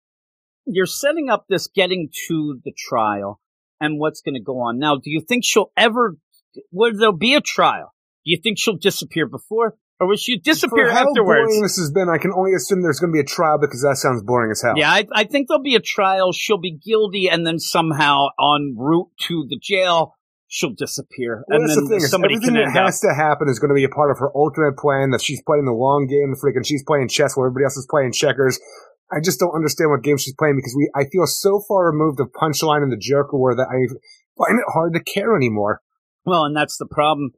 [0.67, 3.41] you're setting up this getting to the trial
[3.81, 4.79] and what's going to go on.
[4.79, 6.17] Now, do you think she'll ever,
[6.73, 7.95] will there be a trial?
[8.25, 9.77] Do you think she'll disappear before?
[9.99, 11.49] Or will she disappear For how afterwards?
[11.49, 13.81] boring this has been, I can only assume there's going to be a trial because
[13.81, 14.75] that sounds boring as hell.
[14.77, 16.33] Yeah, I, I think there'll be a trial.
[16.33, 20.15] She'll be guilty, and then somehow en route to the jail,
[20.49, 22.01] she'll disappear, Well, and that's then the thing.
[22.01, 22.75] Somebody everything that up.
[22.75, 25.13] has to happen is going to be a part of her ultimate plan.
[25.13, 26.35] That she's playing the long game.
[26.37, 28.61] Freaking she's playing chess while everybody else is playing checkers.
[29.11, 30.91] I just don't understand what game she's playing because we.
[30.95, 33.87] I feel so far removed of Punchline and the Joker War that I
[34.37, 35.81] find it hard to care anymore.
[36.25, 37.31] Well, and that's the problem.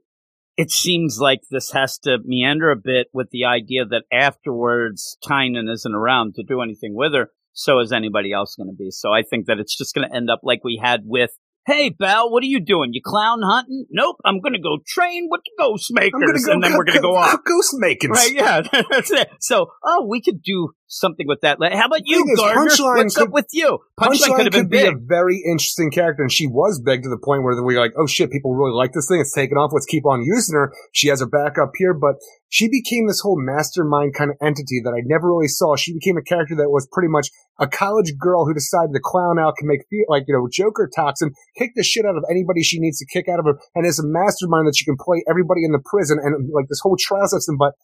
[0.57, 5.71] It seems like this has to meander a bit with the idea that afterwards Tynion
[5.71, 7.31] isn't around to do anything with her.
[7.53, 8.91] So is anybody else going to be?
[8.91, 11.31] So I think that it's just going to end up like we had with.
[11.67, 12.91] Hey, Bao, what are you doing?
[12.93, 13.85] You clown hunting?
[13.91, 16.65] Nope, I'm going to go train with the ghost makers, I'm going to go and
[16.65, 17.39] then we're going to go off.
[17.45, 18.11] ghost making.
[18.11, 19.29] Right, yeah, that's it.
[19.41, 21.59] So, oh, we could do something with that.
[21.61, 22.71] How about you, Gardner?
[22.71, 23.79] Punchline What's could- up with you?
[24.01, 24.95] Punchline, punchline could have been be big.
[24.95, 27.93] a very interesting character, and she was big to the point where we were like,
[27.99, 29.21] oh shit, people really like this thing.
[29.21, 29.71] It's taken off.
[29.73, 30.73] Let's keep on using her.
[30.93, 32.17] She has her back up here, but
[32.49, 35.77] she became this whole mastermind kind of entity that I never really saw.
[35.77, 37.29] She became a character that was pretty much
[37.61, 40.89] a college girl who decided to clown out, can make feel like, you know, Joker
[40.95, 43.85] toxin, kick the shit out of anybody she needs to kick out of her, and
[43.85, 46.97] is a mastermind that she can play everybody in the prison and like this whole
[46.99, 47.75] trial system, but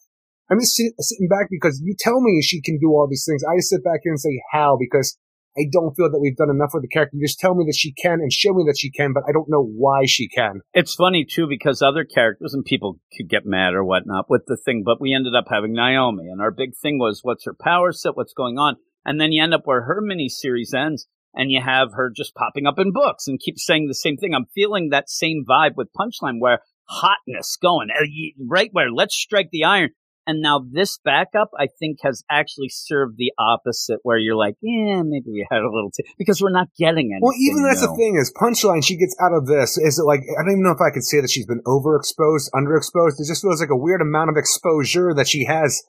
[0.49, 3.43] I'm just sit, sitting back because you tell me she can do all these things.
[3.43, 5.17] I just sit back here and say how because
[5.57, 7.15] I don't feel that we've done enough with the character.
[7.15, 9.31] You just tell me that she can and show me that she can, but I
[9.31, 10.59] don't know why she can.
[10.73, 14.57] It's funny too because other characters and people could get mad or whatnot with the
[14.57, 17.93] thing, but we ended up having Naomi, and our big thing was what's her power
[17.93, 21.61] set, what's going on, and then you end up where her miniseries ends, and you
[21.61, 24.33] have her just popping up in books and keep saying the same thing.
[24.33, 28.05] I'm feeling that same vibe with Punchline, where hotness going uh,
[28.45, 29.91] right where let's strike the iron.
[30.27, 35.01] And now this backup, I think, has actually served the opposite, where you're like, yeah,
[35.03, 37.19] maybe we had a little too, because we're not getting anything.
[37.21, 38.83] Well, even that's the thing is punchline.
[38.83, 39.77] She gets out of this.
[39.77, 42.49] Is it like I don't even know if I could say that she's been overexposed,
[42.55, 43.19] underexposed.
[43.19, 45.83] It just feels like a weird amount of exposure that she has.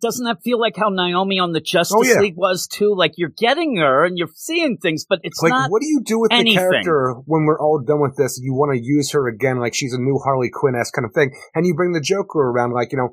[0.00, 2.20] doesn't that feel like how Naomi on the Justice Oh, yeah.
[2.20, 2.94] League was too?
[2.96, 5.70] Like you're getting her and you're seeing things, but it's Like, not.
[5.70, 6.54] what do you do with anything.
[6.54, 8.38] the character when we're all done with this?
[8.42, 11.12] You want to use her again, like she's a new Harley Quinn esque kind of
[11.14, 13.10] thing, and you bring the Joker around, like you know,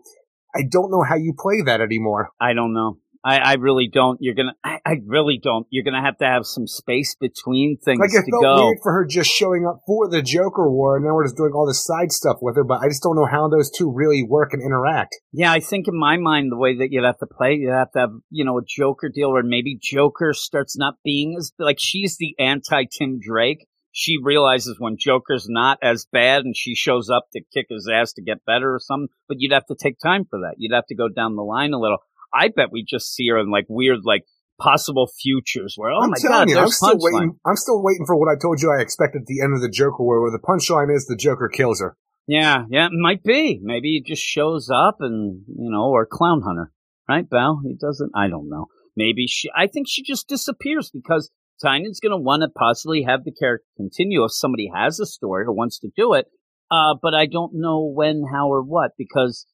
[0.56, 2.30] I don't know how you play that anymore.
[2.40, 2.98] I don't know.
[3.24, 4.18] I, I really don't.
[4.20, 4.56] You're gonna.
[4.64, 5.68] I, I really don't.
[5.70, 8.66] You're gonna have to have some space between things Like it to felt go.
[8.66, 11.52] weird for her just showing up for the Joker War, and then we're just doing
[11.54, 12.64] all this side stuff with her.
[12.64, 15.16] But I just don't know how those two really work and interact.
[15.32, 17.92] Yeah, I think in my mind, the way that you'd have to play, you'd have
[17.92, 21.78] to have, you know, a Joker deal where maybe Joker starts not being as, like,
[21.80, 23.68] she's the anti Tim Drake.
[23.92, 28.14] She realizes when Joker's not as bad and she shows up to kick his ass
[28.14, 30.56] to get better or something, but you'd have to take time for that.
[30.58, 32.00] You'd have to go down the line a little.
[32.34, 34.24] I bet we just see her in like weird, like,
[34.60, 37.14] possible futures where, oh I'm my telling god, you, I'm there's still punchline.
[37.14, 37.40] waiting.
[37.48, 39.70] I'm still waiting for what I told you I expect at the end of the
[39.70, 41.98] Joker War, where the punchline is the Joker kills her.
[42.28, 43.60] Yeah, yeah, it might be.
[43.64, 46.72] Maybe he just shows up and, you know, or Clown Hunter,
[47.10, 47.62] right, Val?
[47.66, 48.68] He doesn't, I don't know.
[48.96, 51.32] Maybe she, I think she just disappears because
[51.64, 55.46] Tynion's going to want to possibly have the character continue if somebody has a story
[55.46, 56.26] or wants to do it.
[56.70, 59.46] Uh, but I don't know when, how, or what because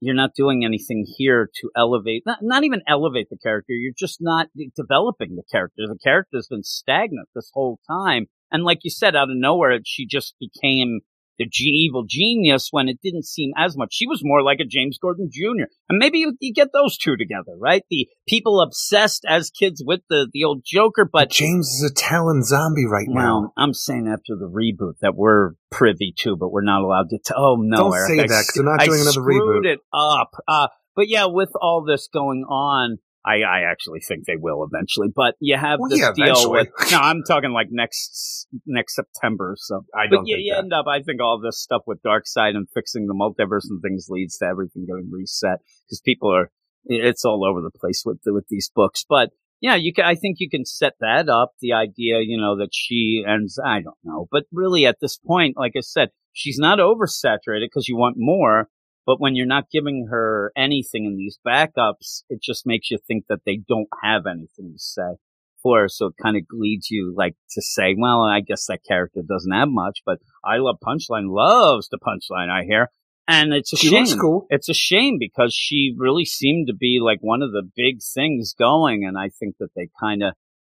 [0.00, 3.72] you're not doing anything here to elevate, not, not even elevate the character.
[3.72, 5.82] You're just not developing the character.
[5.86, 8.26] The character's been stagnant this whole time.
[8.50, 11.00] And like you said, out of nowhere, she just became
[11.42, 13.88] the ge- evil genius when it didn't seem as much.
[13.92, 15.64] She was more like a James Gordon Jr.
[15.88, 17.82] And maybe you, you get those two together, right?
[17.90, 22.42] The people obsessed as kids with the, the old Joker, but James is a Talon
[22.42, 23.40] zombie right now.
[23.40, 27.18] well, I'm saying after the reboot that we're privy to, but we're not allowed to.
[27.18, 29.20] T- oh no, Don't Eric, say I that, 'cause s- they're not I doing another
[29.20, 29.64] reboot.
[29.66, 30.30] it up.
[30.46, 35.08] Uh, but yeah, with all this going on, I, I actually think they will eventually.
[35.14, 36.68] But you have Well, this yeah, deal eventually.
[36.78, 36.90] with.
[36.90, 39.54] No, I'm talking like next next September.
[39.58, 40.58] So I don't you, think you that.
[40.64, 44.06] end up, I think all this stuff with Darkseid and fixing the multiverse and things
[44.08, 46.50] leads to everything getting reset because people are,
[46.86, 49.04] it's all over the place with with these books.
[49.08, 49.30] But
[49.60, 50.04] yeah, you can.
[50.04, 51.52] I think you can set that up.
[51.60, 53.58] The idea, you know, that she ends.
[53.64, 57.86] I don't know, but really at this point, like I said, she's not oversaturated because
[57.86, 58.68] you want more.
[59.04, 63.24] But when you're not giving her anything in these backups, it just makes you think
[63.28, 65.16] that they don't have anything to say
[65.62, 65.88] for her.
[65.88, 69.52] So it kind of leads you like to say, well, I guess that character doesn't
[69.52, 72.88] have much, but I love Punchline, loves the Punchline, I hear.
[73.28, 74.18] And it's a She shame.
[74.18, 74.46] cool.
[74.50, 78.54] It's a shame because she really seemed to be like one of the big things
[78.58, 79.04] going.
[79.04, 80.34] And I think that they kind of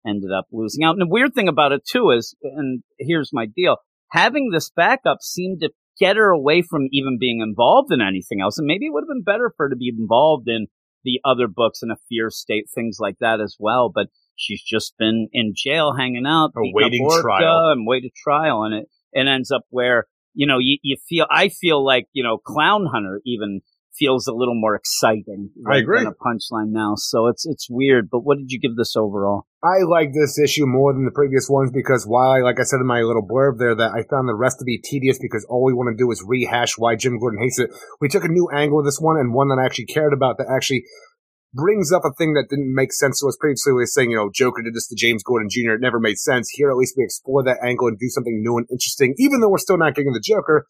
[0.05, 0.91] ended up losing out.
[0.91, 3.77] And the weird thing about it too is, and here's my deal,
[4.11, 5.71] having this backup seemed to
[6.03, 8.57] get her away from even being involved in anything else.
[8.57, 10.67] And maybe it would have been better for her to be involved in
[11.03, 13.91] the other books in a fear state, things like that as well.
[13.93, 17.71] But she's just been in jail hanging out, Awaiting trial.
[17.71, 18.63] and wait waiting trial.
[18.63, 22.23] And it, it ends up where, you know, you, you feel, I feel like, you
[22.23, 23.61] know, Clown Hunter even
[23.97, 25.49] feels a little more exciting.
[25.69, 25.99] I agree.
[25.99, 26.95] Than a punchline now.
[26.95, 28.09] So it's, it's weird.
[28.09, 29.45] But what did you give this overall?
[29.63, 32.79] I like this issue more than the previous ones because while I, like I said
[32.81, 35.63] in my little blurb there, that I found the rest to be tedious because all
[35.63, 37.69] we want to do is rehash why Jim Gordon hates it.
[38.01, 40.37] We took a new angle with this one and one that I actually cared about
[40.37, 40.83] that actually
[41.53, 43.71] brings up a thing that didn't make sense to us previously.
[43.71, 45.77] We were saying, you know, Joker did this to James Gordon Jr.
[45.77, 46.49] It never made sense.
[46.49, 49.13] Here, at least we explore that angle and do something new and interesting.
[49.17, 50.65] Even though we're still not getting the Joker,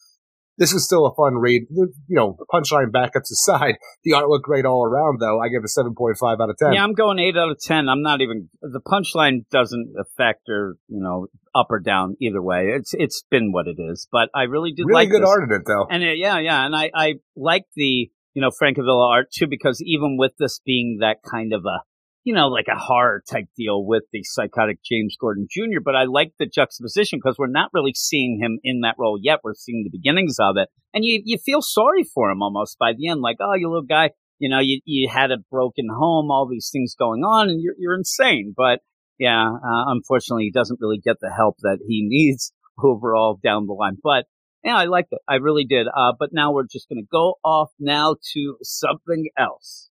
[0.58, 1.64] this was still a fun read.
[1.70, 5.40] You know, punchline backups aside, the art looked great all around, though.
[5.40, 6.74] I give it a 7.5 out of 10.
[6.74, 7.90] Yeah, I'm going eight out of ten.
[7.90, 12.72] I'm not even the punchline doesn't affect or you know up or down either way.
[12.76, 14.08] It's it's been what it is.
[14.12, 15.30] But I really did really like good this.
[15.30, 15.88] art in it, though.
[15.90, 19.82] And uh, yeah, yeah, and I I like the you know, Francavilla art too, because
[19.86, 21.84] even with this being that kind of a,
[22.24, 26.06] you know, like a horror type deal with the psychotic James Gordon Jr., but I
[26.06, 29.40] like the juxtaposition because we're not really seeing him in that role yet.
[29.44, 30.70] We're seeing the beginnings of it.
[30.94, 33.84] And you, you feel sorry for him almost by the end, like, oh, you little
[33.84, 37.62] guy, you know, you, you had a broken home, all these things going on, and
[37.62, 38.54] you're, you're insane.
[38.56, 38.80] But
[39.20, 43.74] yeah, uh, unfortunately, he doesn't really get the help that he needs overall down the
[43.74, 43.98] line.
[44.02, 44.26] But
[44.64, 45.20] yeah, I liked it.
[45.28, 45.88] I really did.
[45.88, 49.90] Uh, but now we're just going to go off now to something else.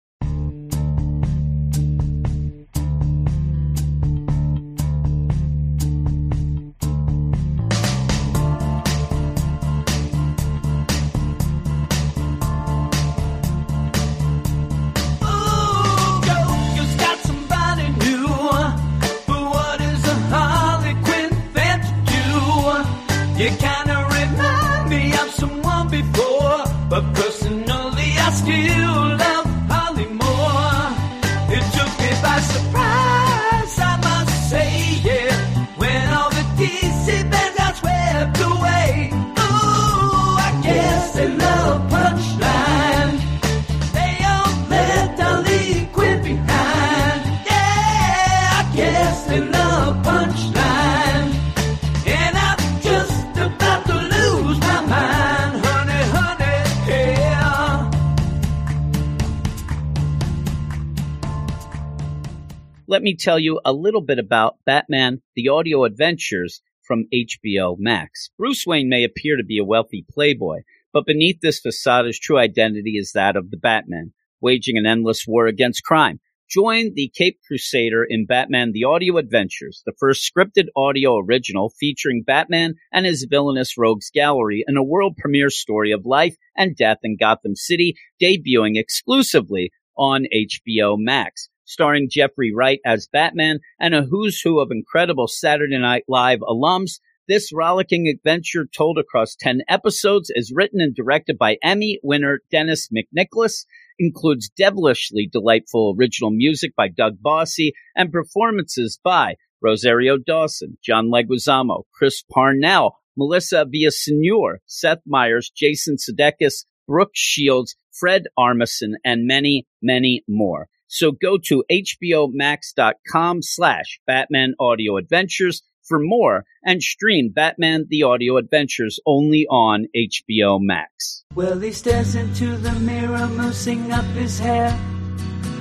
[63.03, 68.31] Let me tell you a little bit about Batman The Audio Adventures from HBO Max.
[68.39, 70.61] Bruce Wayne may appear to be a wealthy playboy,
[70.93, 75.25] but beneath this facade, his true identity is that of the Batman, waging an endless
[75.27, 76.21] war against crime.
[76.49, 82.23] Join the Cape Crusader in Batman The Audio Adventures, the first scripted audio original featuring
[82.25, 86.99] Batman and his villainous rogues gallery in a world premiere story of life and death
[87.03, 94.03] in Gotham City, debuting exclusively on HBO Max starring Jeffrey Wright as Batman and a
[94.03, 97.01] who's who of incredible Saturday Night Live alums.
[97.27, 102.91] This rollicking adventure told across 10 episodes is written and directed by Emmy winner Dennis
[102.91, 103.65] McNicholas,
[103.99, 111.85] includes devilishly delightful original music by Doug Bossy and performances by Rosario Dawson, John Leguizamo,
[111.95, 120.25] Chris Parnell, Melissa Villasenor, Seth Meyers, Jason Sudeikis, Brooke Shields, Fred Armisen, and many, many
[120.29, 120.69] more.
[120.93, 128.37] So go to hbomax.com slash Batman Audio Adventures for more and stream Batman The Audio
[128.37, 131.25] Adventures only on HBO Max.
[131.35, 134.79] Well, he stares into the mirror, moosing up his hair.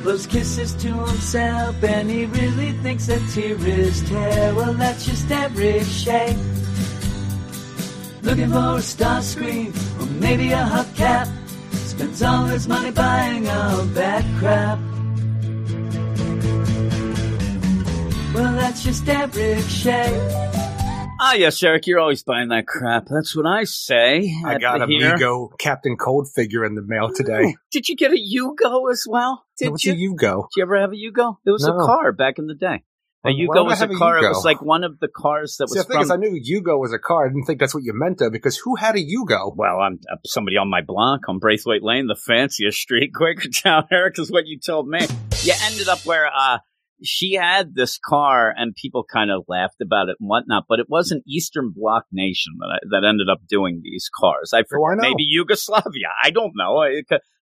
[0.03, 4.53] Blows kisses to himself, and he really thinks that tear is tear.
[4.53, 6.11] Well, that's just Eric Shea.
[6.11, 6.35] Eh?
[8.23, 11.31] Looking for a star screen, or maybe a hubcap.
[11.71, 14.77] Spends all his money buying all that crap.
[18.33, 20.07] Well, that's just Eric Shea.
[21.23, 23.05] Ah, yes, Eric, you're always buying that crap.
[23.09, 24.33] That's what I say.
[24.45, 25.15] I got the a here.
[25.17, 27.55] Yugo Captain Cold figure in the mail today.
[27.71, 29.45] Did you get a Yugo as well?
[29.57, 29.93] Did What's you?
[29.93, 30.43] a Yugo?
[30.43, 31.37] Did you ever have a Yugo?
[31.45, 31.77] It was No.
[31.77, 32.83] a car back in the day.
[33.23, 34.17] A Why Yugo was a have a car.
[34.23, 36.03] It was like one of the cars that See, was the thing from.
[36.05, 37.25] is, I knew Yugo was a car.
[37.25, 39.53] I didn't think that's what you meant though, because who had a Yugo?
[39.55, 44.17] well, I'm uh, somebody on my block on Braithwaite Lane, the fanciest street, Quakertown, Eric,
[44.17, 45.05] is what you told me.
[45.43, 46.59] You ended up where uh,
[47.03, 50.65] she had this car, and people kind of laughed about it and whatnot.
[50.67, 54.51] But it was an Eastern Bloc nation that I, that ended up doing these cars.
[54.53, 56.09] I Oh, I maybe Yugoslavia.
[56.23, 56.83] I don't know.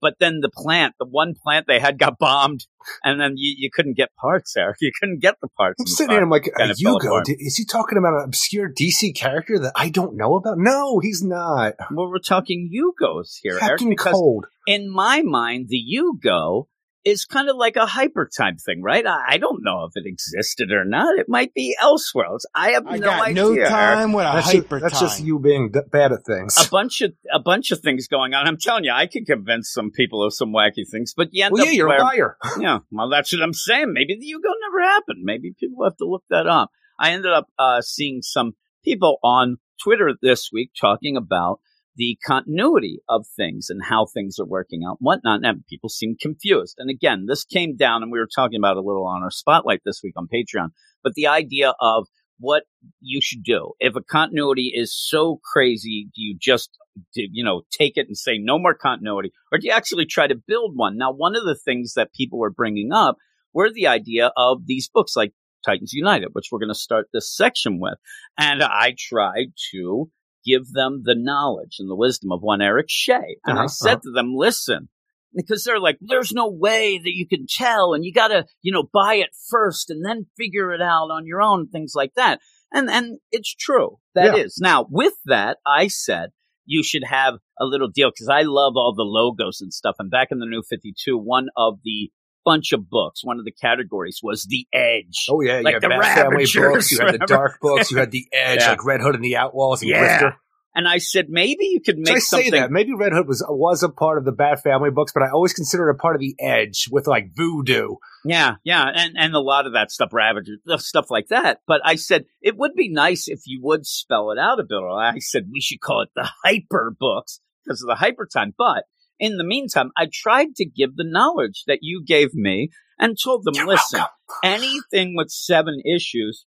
[0.01, 2.65] But then the plant, the one plant they had, got bombed,
[3.05, 4.75] and then you, you couldn't get parts, there.
[4.81, 5.79] You couldn't get the parts.
[5.79, 6.15] I'm the sitting car.
[6.17, 7.23] here, I'm like, of Yugo?
[7.23, 10.57] Did- Is he talking about an obscure DC character that I don't know about?
[10.57, 11.75] No, he's not.
[11.89, 14.47] Well, we're talking Yugos here, Eric, Captain because Cold.
[14.67, 16.65] in my mind, the Yugo
[17.05, 19.05] is kind of like a hyper type thing, right?
[19.05, 21.17] I, I don't know if it existed or not.
[21.19, 22.25] It might be elsewhere.
[22.27, 23.43] It's- I have I no got idea.
[23.43, 25.09] no time with a That's, hyper just, that's time.
[25.09, 26.55] just you being d- bad at things.
[26.65, 28.47] A bunch of a bunch of things going on.
[28.47, 31.53] I'm telling you, I could convince some people of some wacky things, but you end
[31.53, 32.37] well, up yeah, you're where, a liar.
[32.59, 33.91] yeah, well, that's what I'm saying.
[33.93, 35.19] Maybe the Yugo never happened.
[35.23, 36.69] Maybe people have to look that up.
[36.99, 38.53] I ended up uh, seeing some
[38.83, 41.59] people on Twitter this week talking about
[41.95, 45.41] the continuity of things and how things are working out and whatnot.
[45.43, 46.75] And people seem confused.
[46.77, 49.81] And again, this came down, and we were talking about a little on our spotlight
[49.85, 50.69] this week on Patreon.
[51.03, 52.07] But the idea of
[52.39, 52.63] what
[52.99, 56.69] you should do if a continuity is so crazy, do you just
[57.15, 60.35] you know take it and say no more continuity, or do you actually try to
[60.35, 60.97] build one?
[60.97, 63.17] Now, one of the things that people were bringing up
[63.53, 65.33] were the idea of these books like
[65.65, 67.95] Titans United, which we're going to start this section with.
[68.37, 70.09] And I tried to
[70.45, 73.37] give them the knowledge and the wisdom of one Eric Shea.
[73.45, 73.99] And I Uh-huh, said uh-huh.
[74.03, 74.89] to them, listen,
[75.33, 78.83] because they're like, there's no way that you can tell and you gotta, you know,
[78.93, 82.39] buy it first and then figure it out on your own, things like that.
[82.71, 83.97] And, and it's true.
[84.15, 84.67] That is Yeah.
[84.69, 86.29] Now, with that, I said
[86.65, 89.95] you should have a little deal because I love all the logos and stuff.
[89.99, 92.09] And back in the new 52, one of the
[92.45, 95.25] bunch of books, one of the categories was the edge.
[95.29, 97.97] Oh yeah, Like you had the Bat Family books, you had the dark books, you
[97.97, 98.69] had the Edge, Yeah.
[98.71, 100.21] like Red Hood and the Outlaws and Yeah.
[100.21, 100.35] Grifter.
[100.75, 102.51] And I said, maybe you could So I make say something.
[102.59, 105.29] that maybe Red Hood was was a part of the Bat Family books, but I
[105.29, 107.97] always considered it a part of the Edge with like Voodoo.
[108.25, 111.59] Yeah, yeah, and and a lot of that stuff, Ravager, stuff like that.
[111.67, 114.77] But I said it would be nice if you would spell it out a bit.
[114.77, 118.55] I said we should call it the Hyper Books because of the hyper time.
[118.57, 118.85] But
[119.23, 123.45] in the meantime, I tried to give the knowledge that you gave me and told
[123.45, 124.01] them, listen,
[124.43, 126.45] anything with seven issues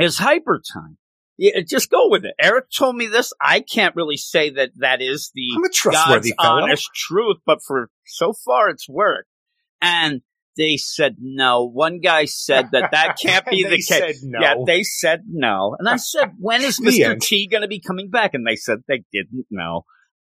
[0.00, 0.98] is hyper time.
[1.38, 2.34] Yeah, just go with it.
[2.40, 3.32] Eric told me this.
[3.40, 6.62] I can't really say that that is the I'm a trustworthy God's fellow.
[6.62, 9.28] honest truth, but for so far it's worked.
[9.80, 10.22] And
[10.56, 11.64] they said no.
[11.64, 14.24] One guy said that that can't be the case.
[14.24, 14.40] no.
[14.40, 15.76] Yeah, they said no.
[15.78, 17.20] And I said, when is Mr.
[17.20, 18.34] T going to be coming back?
[18.34, 19.84] And they said they didn't know.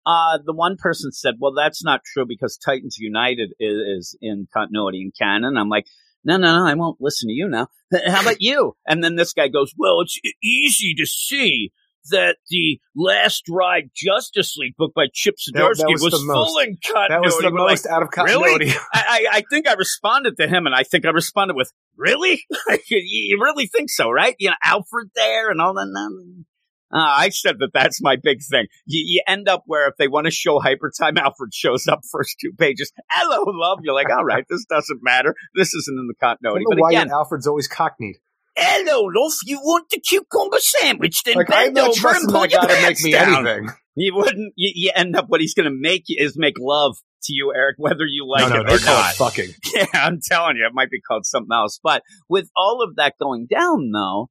[0.09, 4.47] Uh, the one person said, well, that's not true because Titans United is, is in
[4.51, 5.55] continuity in canon.
[5.55, 5.85] I'm like,
[6.23, 7.67] no, no, no, I won't listen to you now.
[8.07, 8.75] How about you?
[8.87, 11.71] And then this guy goes, well, it's easy to see
[12.09, 16.57] that the Last Ride Justice League book by Chip Zdarsky was was, the most- full
[16.57, 17.09] in continuity.
[17.09, 18.71] That was the We're like, most out of continuity.
[18.91, 22.41] I, I I think I responded to him, and I think I responded with, "Really?
[22.89, 24.35] you really think so, right?
[24.39, 26.45] You know, Alfred there and all that."
[26.91, 28.65] Uh, I said that that's my big thing.
[28.85, 31.99] You, you end up where if they want to show hyper time, Alfred shows up
[32.11, 32.91] first two pages.
[33.11, 33.79] Hello, love.
[33.83, 35.35] You're like, all right, this doesn't matter.
[35.55, 36.63] This isn't in the I continuity.
[36.67, 38.15] don't know But why again, Alfred's always cockneyed.
[38.55, 39.33] hello, love.
[39.45, 41.23] You want the cucumber sandwich?
[41.23, 43.47] Then Like bend over and pull your to make me down.
[43.47, 43.69] anything.
[43.95, 44.53] You wouldn't.
[44.55, 47.51] You, you end up what he's going to make you is make love to you,
[47.55, 49.11] Eric, whether you like no, no, it or not.
[49.11, 49.49] it fucking.
[49.75, 51.79] Yeah, I'm telling you, it might be called something else.
[51.83, 54.29] But with all of that going down, though,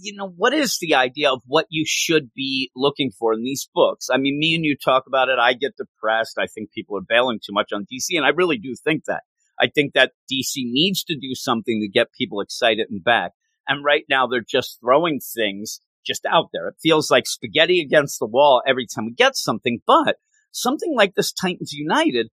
[0.00, 3.68] you know, what is the idea of what you should be looking for in these
[3.74, 4.08] books?
[4.12, 5.38] I mean, me and you talk about it.
[5.38, 6.38] I get depressed.
[6.38, 9.22] I think people are bailing too much on DC, and I really do think that.
[9.60, 13.32] I think that DC needs to do something to get people excited and back.
[13.68, 16.68] And right now, they're just throwing things just out there.
[16.68, 20.16] It feels like spaghetti against the wall every time we get something, but
[20.50, 22.28] something like this Titans United,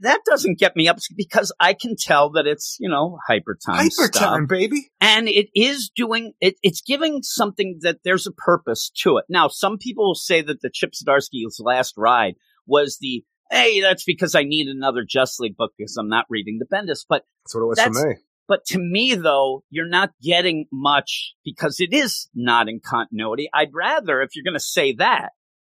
[0.00, 3.88] that doesn't get me up because I can tell that it's, you know, hyper time
[3.96, 4.90] Hyper time, baby.
[5.00, 9.24] And it is doing, it, it's giving something that there's a purpose to it.
[9.28, 12.34] Now, some people will say that the Chip Zdarsky's last ride
[12.66, 16.58] was the, hey, that's because I need another Just League book because I'm not reading
[16.58, 17.04] the Bendis.
[17.08, 18.14] But That's what it was for me.
[18.46, 23.48] but to me, though, you're not getting much because it is not in continuity.
[23.52, 25.30] I'd rather, if you're going to say that,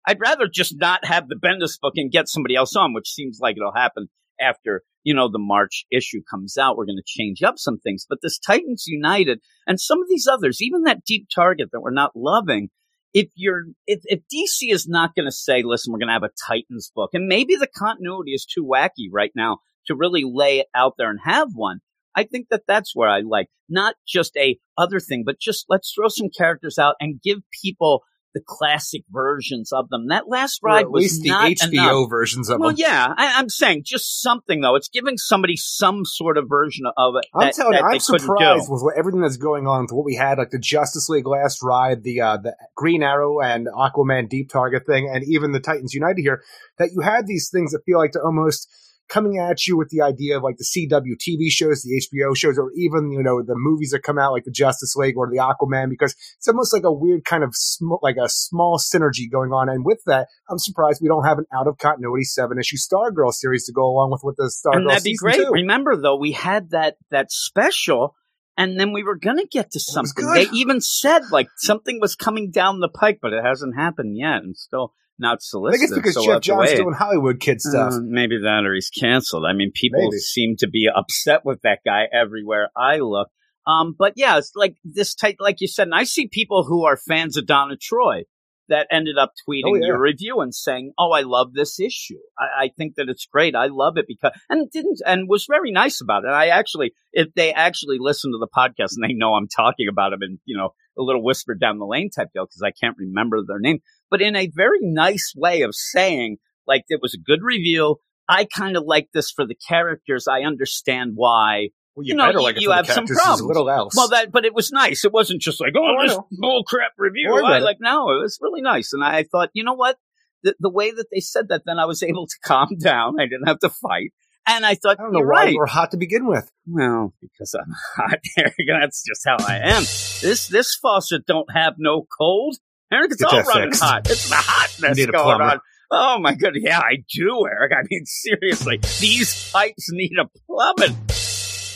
[0.09, 3.41] I'd rather just not have the Bendis book and get somebody else on, which seems
[3.43, 4.09] like it'll happen
[4.41, 6.79] after, you know, the March issue comes out.
[6.79, 8.07] We're going to change up some things.
[8.09, 11.91] But this Titans United and some of these others, even that Deep Target that we're
[11.91, 12.71] not loving,
[13.13, 16.23] if you're, if, if DC is not going to say, listen, we're going to have
[16.23, 19.59] a Titans book, and maybe the continuity is too wacky right now
[19.89, 21.81] to really lay it out there and have one.
[22.17, 25.93] I think that that's where I like not just a other thing, but just let's
[25.93, 28.05] throw some characters out and give people
[28.39, 30.09] the classic versions of them.
[30.09, 32.11] That last Or ride at was least the HBO enough.
[32.11, 32.77] versions of Well, them.
[32.79, 34.77] yeah, I, I'm saying just something though.
[34.77, 37.27] It's giving somebody some sort of version of it.
[37.35, 40.05] I'm that, telling that you, I'm surprised with what, everything that's going on with what
[40.05, 44.29] we had, like the Justice League Last Ride, the uh, the Green Arrow and Aquaman
[44.29, 46.43] Deep Target thing, and even the Titans United here.
[46.79, 48.69] That you had these things that feel like they're almost
[49.09, 52.59] coming at you with the idea of like the CW TV shows, the HBO shows,
[52.59, 55.39] or even you know the movies that come out like the Justice League or the
[55.39, 59.53] Aquaman, because it's almost like a weird kind of sm- like a small synergy going
[59.53, 59.69] on.
[59.69, 63.33] And with that, I'm surprised we don't have an out of continuity seven issue Stargirl
[63.33, 65.37] series to go along with what the Stargirl and that'd be great.
[65.37, 65.51] two.
[65.53, 68.15] Remember though, we had that that special,
[68.57, 70.27] and then we were gonna get to something.
[70.33, 74.43] They even said like something was coming down the pike, but it hasn't happened yet,
[74.43, 75.83] and still not I think solicited.
[75.91, 77.95] it's because so Geoff Johns doing Hollywood kid stuff.
[77.95, 79.45] Uh, maybe that or he's canceled.
[79.49, 80.19] I mean, people Maybe.
[80.19, 83.29] seem to be upset with that guy everywhere I look.
[83.67, 86.85] Um, but yeah, it's like this type, like you said, and I see people who
[86.87, 88.23] are fans of Donna Troy
[88.71, 89.87] that ended up tweeting Oh, yeah.
[89.89, 92.19] your review and saying, "Oh, I love this issue.
[92.39, 93.55] I, I think that it's great.
[93.55, 96.29] I love it because," and didn't and was very nice about it.
[96.31, 100.11] I actually, if they actually listen to the podcast and they know I'm talking about
[100.11, 102.97] them, and you know, a little whisper down the lane type deal because I can't
[102.99, 103.79] remember their name,
[104.11, 107.97] but in a very nice way of saying, like, it was a good review.
[108.29, 110.27] I kind of like this for the characters.
[110.29, 111.69] I understand why.
[111.95, 113.43] Well, you know, better you- like it you have some problems.
[113.43, 113.95] Little else.
[113.97, 115.05] Well, that, but it was nice.
[115.05, 117.35] It wasn't just like, oh, Oh, this bull crap review.
[117.35, 118.93] I I like, no, it was really nice.
[118.93, 119.97] And I thought, you know what?
[120.45, 123.19] The, the way that they said that, then I was able to calm down.
[123.19, 124.13] I didn't have to fight.
[124.47, 125.53] And I thought, I don't know you're why right.
[125.53, 126.51] you were hot to begin with.
[126.67, 128.55] Well, because I'm hot, Eric.
[128.67, 129.83] That's just how I am.
[129.83, 132.57] This this faucet don't have no cold.
[132.93, 133.83] Eric, it's Get all that running fixed.
[133.83, 134.11] hot.
[134.11, 135.61] It's the hotness You need a going on.
[135.91, 137.73] Oh my goodness, yeah, I do, Eric.
[137.73, 140.97] I mean, seriously, these pipes need a plumbing.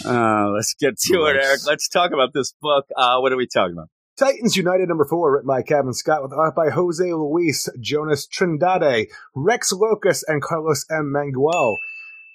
[0.05, 1.61] Uh, let's get to it, Eric.
[1.67, 2.87] Let's talk about this book.
[2.97, 3.89] Uh, what are we talking about?
[4.19, 9.07] Titans United number four, written by Kevin Scott, with art by Jose Luis, Jonas Trindade,
[9.35, 11.13] Rex Lokus, and Carlos M.
[11.15, 11.77] Mangual.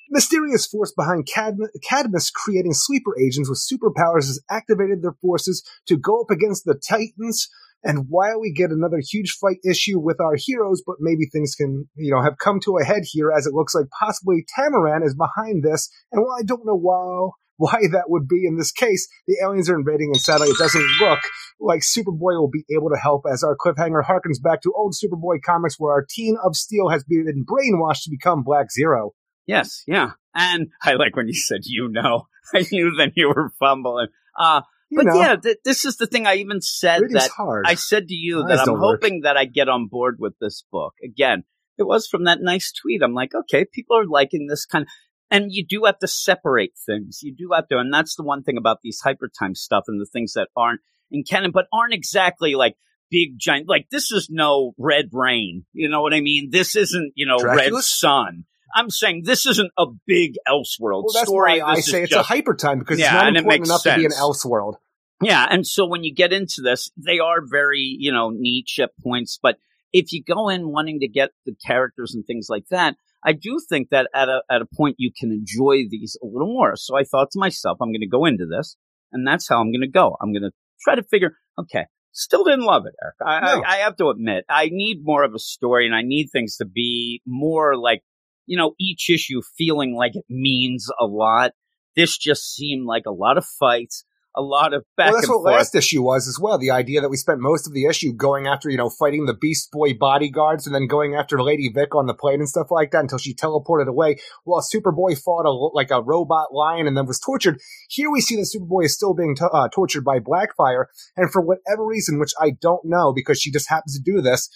[0.09, 5.97] Mysterious force behind Cad- Cadmus creating sleeper agents with superpowers has activated their forces to
[5.97, 7.49] go up against the Titans.
[7.83, 11.87] And while we get another huge fight issue with our heroes, but maybe things can,
[11.95, 15.15] you know, have come to a head here as it looks like possibly Tamaran is
[15.15, 15.89] behind this.
[16.11, 19.69] And while I don't know why, why that would be in this case, the aliens
[19.69, 21.19] are invading and sadly it doesn't look
[21.59, 25.41] like Superboy will be able to help as our cliffhanger harkens back to old Superboy
[25.43, 29.11] comics where our teen of steel has been brainwashed to become Black Zero.
[29.45, 30.11] Yes, yeah.
[30.35, 32.27] And I like when you said, you know.
[32.53, 34.07] I knew then you were fumbling.
[34.37, 37.65] Uh, You but know, yeah, th- this is the thing I even said that hard.
[37.67, 39.01] I said to you Eyes that I'm don't work.
[39.01, 40.93] hoping that I get on board with this book.
[41.03, 41.43] Again,
[41.77, 43.01] it was from that nice tweet.
[43.03, 44.87] I'm like, okay, people are liking this kind of,
[45.29, 47.19] and you do have to separate things.
[47.21, 50.05] You do have to, and that's the one thing about these hypertime stuff and the
[50.05, 50.81] things that aren't
[51.11, 52.75] in canon, but aren't exactly like
[53.11, 55.65] big giant, like this is no red rain.
[55.73, 56.49] You know what I mean?
[56.51, 58.45] This isn't, you know, red sun.
[58.75, 61.61] I'm saying this isn't a big Elseworld well, story.
[61.61, 63.69] I say it's just- a hyper time because Yeah, it's not and it important makes
[63.69, 64.21] enough to be an sense.
[64.21, 64.75] Elseworld.
[65.21, 68.91] Yeah, and so when you get into this, they are very, you know, niche at
[69.03, 69.57] points, but
[69.91, 73.59] if you go in wanting to get the characters and things like that, I do
[73.67, 76.75] think that at a at a point you can enjoy these a little more.
[76.75, 78.77] So I thought to myself, I'm going to go into this,
[79.11, 80.15] and that's how I'm going to go.
[80.21, 81.31] I'm going to try to figure.
[81.59, 83.15] Okay, still didn't love it, Eric.
[83.25, 83.63] I, No.
[83.63, 86.57] I, I have to admit, I need more of a story, and I need things
[86.57, 88.03] to be more like,
[88.47, 91.51] you know, each issue feeling like it means a lot.
[91.95, 94.05] This just seemed like a lot of fights,
[94.35, 95.55] a lot of back well, that's and what forth.
[95.55, 96.59] last issue was as well.
[96.59, 99.33] The idea that we spent most of the issue going after, you know, fighting the
[99.33, 102.91] Beast Boy bodyguards and then going after Lady Vic on the plane and stuff like
[102.91, 107.07] that until she teleported away while Superboy fought a, like a robot lion and then
[107.07, 107.59] was tortured.
[107.89, 110.85] Here we see that Superboy is still being to uh, tortured by Blackfire.
[111.15, 114.49] And for whatever reason, which I don't know because she just happens to do this,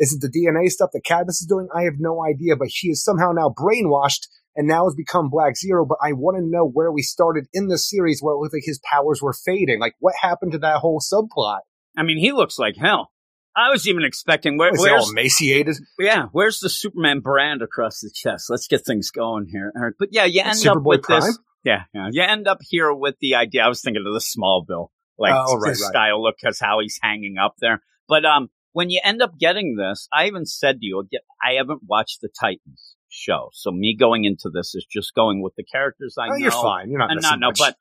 [0.00, 1.68] is it the DNA stuff that Cadmus is doing?
[1.72, 5.56] I have no idea, but she is somehow now brainwashed and now has become Black
[5.56, 5.86] Zero.
[5.86, 8.64] But I want to know where we started in the series where it looked like
[8.64, 9.78] his powers were fading.
[9.78, 11.60] Like, what happened to that whole subplot?
[11.96, 13.12] I mean, he looks like hell.
[13.54, 15.76] I was even expecting where, Was where's all emaciated?
[15.98, 18.46] yeah, where's the Superman brand across the chest?
[18.48, 19.72] Let's get things going here.
[19.98, 21.20] But yeah, you end up with Prime?
[21.22, 21.38] this.
[21.64, 23.62] Yeah, yeah, you end up here with the idea.
[23.64, 25.76] I was thinking of the Smallville, like Oh, right, right.
[25.76, 27.82] style look, because how he's hanging up there.
[28.08, 31.04] But um, when you end up getting this, I even said to you,
[31.44, 35.54] I haven't watched the Titans show, so me going into this is just going with
[35.56, 36.36] the characters I Oh, know.
[36.36, 36.90] you're fine.
[36.90, 37.58] You're not And not much.
[37.58, 37.76] but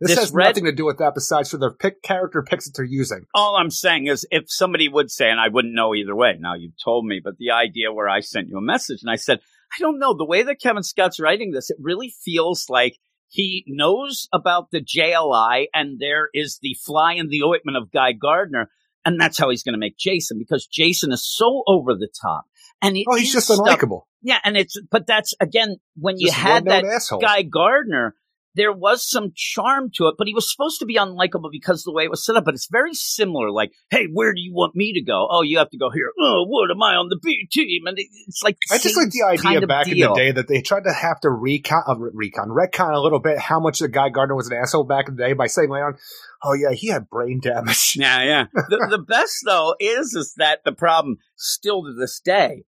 [0.00, 2.64] this, this has red- nothing to do with that besides for the pick character picks
[2.66, 3.26] that they're using.
[3.34, 6.36] All I'm saying is, if somebody would say, and I wouldn't know either way.
[6.38, 9.16] Now you've told me, but the idea where I sent you a message and I
[9.16, 9.38] said,
[9.72, 11.70] I don't know the way that Kevin Scott's writing this.
[11.70, 12.96] It really feels like
[13.28, 18.12] he knows about the JLI, and there is the fly in the ointment of Guy
[18.12, 18.70] Gardner,
[19.04, 22.44] and that's how he's going to make Jason because Jason is so over the top.
[22.82, 24.02] And Oh, he's just unlikable.
[24.22, 27.20] Yeah, and it's but that's again when you had that asshole.
[27.20, 28.14] Guy Gardner,
[28.54, 31.84] there was some charm to it, but he was supposed to be unlikable because of
[31.84, 32.44] the way it was set up.
[32.44, 33.50] But it's very similar.
[33.50, 35.26] Like, hey, where do you want me to go?
[35.30, 36.12] Oh, you have to go here.
[36.20, 37.86] Oh, what am I on the B team?
[37.86, 40.84] And it's like I just like the idea back in the day that they tried
[40.84, 44.36] to have to recon, uh, recon, retcon a little bit how much the guy Gardner
[44.36, 45.94] was an asshole back in the day by saying later on,
[46.42, 47.94] oh yeah, he had brain damage.
[47.96, 48.46] Yeah, yeah.
[48.54, 52.64] The, the best though is is that the problem still to this day.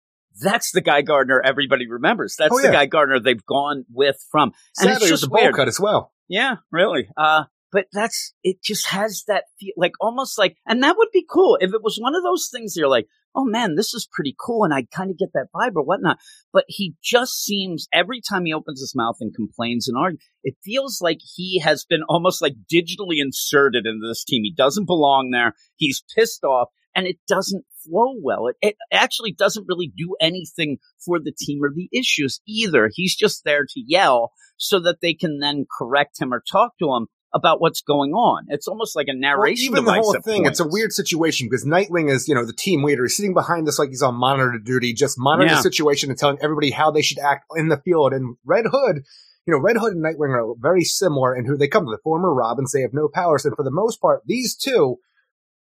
[0.40, 2.36] That's the Guy Gardner everybody remembers.
[2.38, 2.68] That's Oh, the.
[2.70, 4.52] Guy Gardner they've gone with from.
[4.78, 5.54] And Sadly, it's it just a bowl weird.
[5.54, 6.12] cut as well.
[6.28, 7.08] Yeah, really.
[7.16, 11.24] Uh, but that's, it just has that feel, like almost like, and that would be
[11.28, 14.34] cool if it was one of those things you're like, oh man, this is pretty
[14.44, 14.64] cool.
[14.64, 16.18] And I kind of get that vibe or whatnot.
[16.52, 20.56] But he just seems, every time he opens his mouth and complains and argues, it
[20.64, 24.42] feels like he has been almost like digitally inserted into this team.
[24.42, 25.54] He doesn't belong there.
[25.76, 28.48] He's pissed off and it doesn't flow well.
[28.48, 32.90] It, it actually doesn't really do anything for the team or the issues either.
[32.92, 36.92] He's just there to yell so that they can then correct him or talk to
[36.92, 38.44] him about what's going on.
[38.48, 41.64] It's almost like a Well, narration even the whole thing, it's a weird situation because
[41.64, 43.04] Nightwing is, you know, the team leader.
[43.04, 45.56] He's sitting behind this like he's on monitor duty, just monitoring Yeah.
[45.56, 48.12] the situation and telling everybody how they should act in the field.
[48.12, 49.02] And Red Hood,
[49.46, 51.90] you know, Red Hood and Nightwing are very similar in who they come to.
[51.92, 53.44] The former Robins, they have no powers.
[53.44, 54.96] And for the most part, these two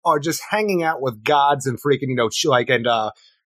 [0.05, 3.11] are just hanging out with gods and freaking, you know, like, and, uh,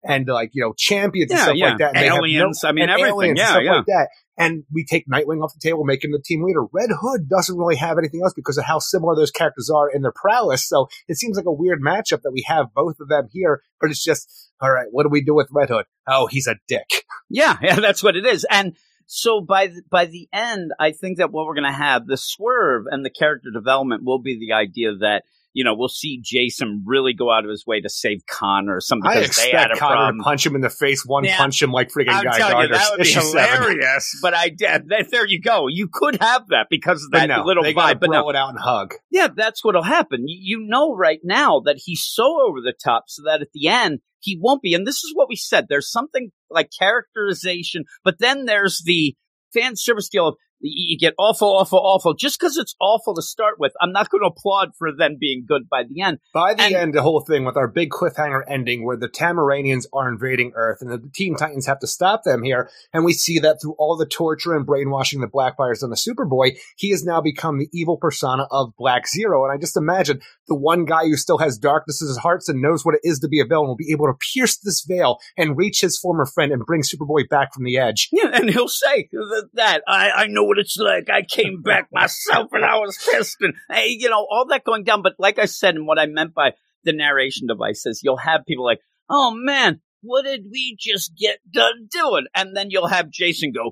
[0.04, 1.70] and like you know champions and stuff yeah.
[1.70, 1.96] like that.
[1.96, 3.12] And have no- Aliens, I mean, everything.
[3.14, 3.72] aliens and Yeah, stuff yeah.
[3.76, 4.08] like that.
[4.38, 6.64] And we take Nightwing off the table, make him the team leader.
[6.74, 10.02] Red Hood doesn't really have anything else because of how similar those characters are in
[10.02, 10.68] their prowess.
[10.68, 13.62] So it seems like a weird matchup that we have both of them here.
[13.80, 14.88] But it's just all right.
[14.90, 15.86] What do we do with Red Hood?
[16.08, 16.88] Oh, he's a dick.
[17.34, 18.46] Yeah, yeah, that's what it is.
[18.52, 22.06] And so by the, by the end, I think that what we're going to have,
[22.06, 25.24] the swerve and the character development will be the idea that,
[25.54, 28.82] you know, we'll see Jason really go out of his way to save Connor or
[28.82, 30.18] something I because they had expect Connor problem.
[30.20, 31.38] to punch him in the face, one Yeah.
[31.38, 32.78] punch him like freaking I'm Guy Gardner.
[32.78, 34.20] that would be hilarious.
[34.22, 34.90] But I did.
[35.12, 35.68] There you go.
[35.68, 38.00] You could have that because of that no, little they vibe.
[38.00, 38.94] But no, it out and hug.
[39.10, 40.28] yeah, that's what'll happen.
[40.28, 43.68] You, you know right now that he's so over the top so that at the
[43.68, 44.74] end he won't be.
[44.74, 45.66] And this is what we said.
[45.68, 49.16] There's something like characterization, but then there's the
[49.54, 52.14] fan service deal of you get awful, awful, awful.
[52.14, 55.46] Just because it's awful to start with, I'm not going to applaud for them being
[55.48, 56.20] good by the end.
[56.34, 59.86] By the And- end, the whole thing with our big cliffhanger ending where the Tamaranians
[59.94, 62.70] are invading Earth and the Teen Titans have to stop them here.
[62.94, 66.58] And we see that through all the torture and brainwashing the Blackfire's done to Superboy,
[66.76, 69.44] he has now become the evil persona of Black Zero.
[69.44, 72.62] And I just imagine the one guy who still has darkness in his hearts and
[72.62, 75.18] knows what it is to be a villain will be able to pierce this veil
[75.38, 78.10] and reach his former friend and bring Superboy back from the edge.
[78.12, 81.10] Yeah, and he'll say th- that I, I know what it's like.
[81.10, 84.84] I came back myself and I was pissed, and hey, you know all that going
[84.84, 85.02] down.
[85.02, 86.52] But like I said, and what I meant by
[86.84, 88.80] the narration devices, you'll have people like,
[89.10, 93.72] "Oh man, what did we just get done doing?" And then you'll have Jason go,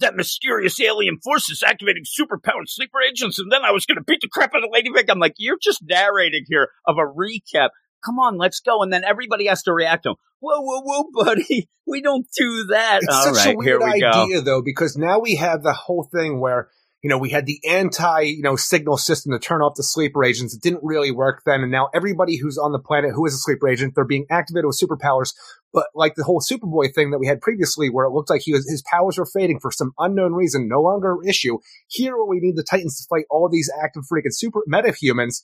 [0.00, 4.04] "That mysterious alien force is activating superpowered sleeper agents," and then I was going to
[4.04, 5.06] beat the crap out of Lady Vic.
[5.08, 7.70] I'm like, "You're just narrating here of a recap."
[8.04, 8.82] Come on, let's go.
[8.82, 10.16] And then everybody has to react to him.
[10.40, 11.68] Whoa, whoa, whoa, buddy.
[11.86, 13.00] We don't do that.
[13.02, 14.10] It's All such right, a weird we go.
[14.10, 16.68] idea, though, because now we have the whole thing where
[17.02, 20.24] you know we had the anti you know signal system to turn off the sleeper
[20.24, 20.54] agents.
[20.54, 23.38] It didn't really work then, and now everybody who's on the planet who is a
[23.38, 25.32] sleeper agent, they're being activated with superpowers.
[25.72, 28.52] But like the whole Superboy thing that we had previously, where it looked like he
[28.52, 31.58] was his powers were fading for some unknown reason, no longer an issue.
[31.88, 35.42] Here, where we need the Titans to fight all these active freaking super metahumans.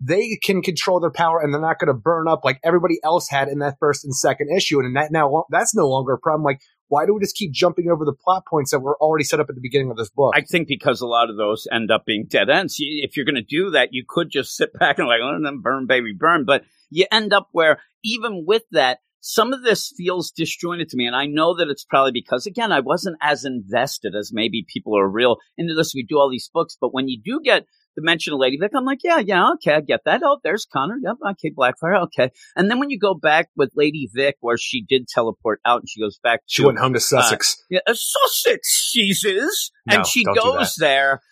[0.00, 3.28] They can control their power and they're not going to burn up like everybody else
[3.28, 4.78] had in that first and second issue.
[4.78, 6.44] And that now, that's no longer a problem.
[6.44, 9.40] Like, why do we just keep jumping over the plot points that were already set
[9.40, 10.34] up at the beginning of this book?
[10.34, 12.76] I think because a lot of those end up being dead ends.
[12.78, 15.60] If you're going to do that, you could just sit back and like, oh, then
[15.60, 16.44] burn, baby, burn.
[16.44, 21.06] But you end up where even with that, some of this feels disjointed to me.
[21.06, 24.96] And I know that it's probably because, again, I wasn't as invested as maybe people
[24.96, 25.92] are real into this.
[25.94, 27.66] We do all these books, but when you do get
[27.98, 30.22] the mention of Lady Vic, I'm like, yeah, yeah, okay, I get that.
[30.24, 30.98] Oh, there's Connor.
[31.02, 32.30] Yep, okay, Blackfire, okay.
[32.54, 35.88] And then when you go back with Lady Vic, where she did teleport out and
[35.88, 37.56] she goes back she to went home to uh, Sussex.
[37.68, 41.22] yeah, a Sussex cheeses, No, and she goes there.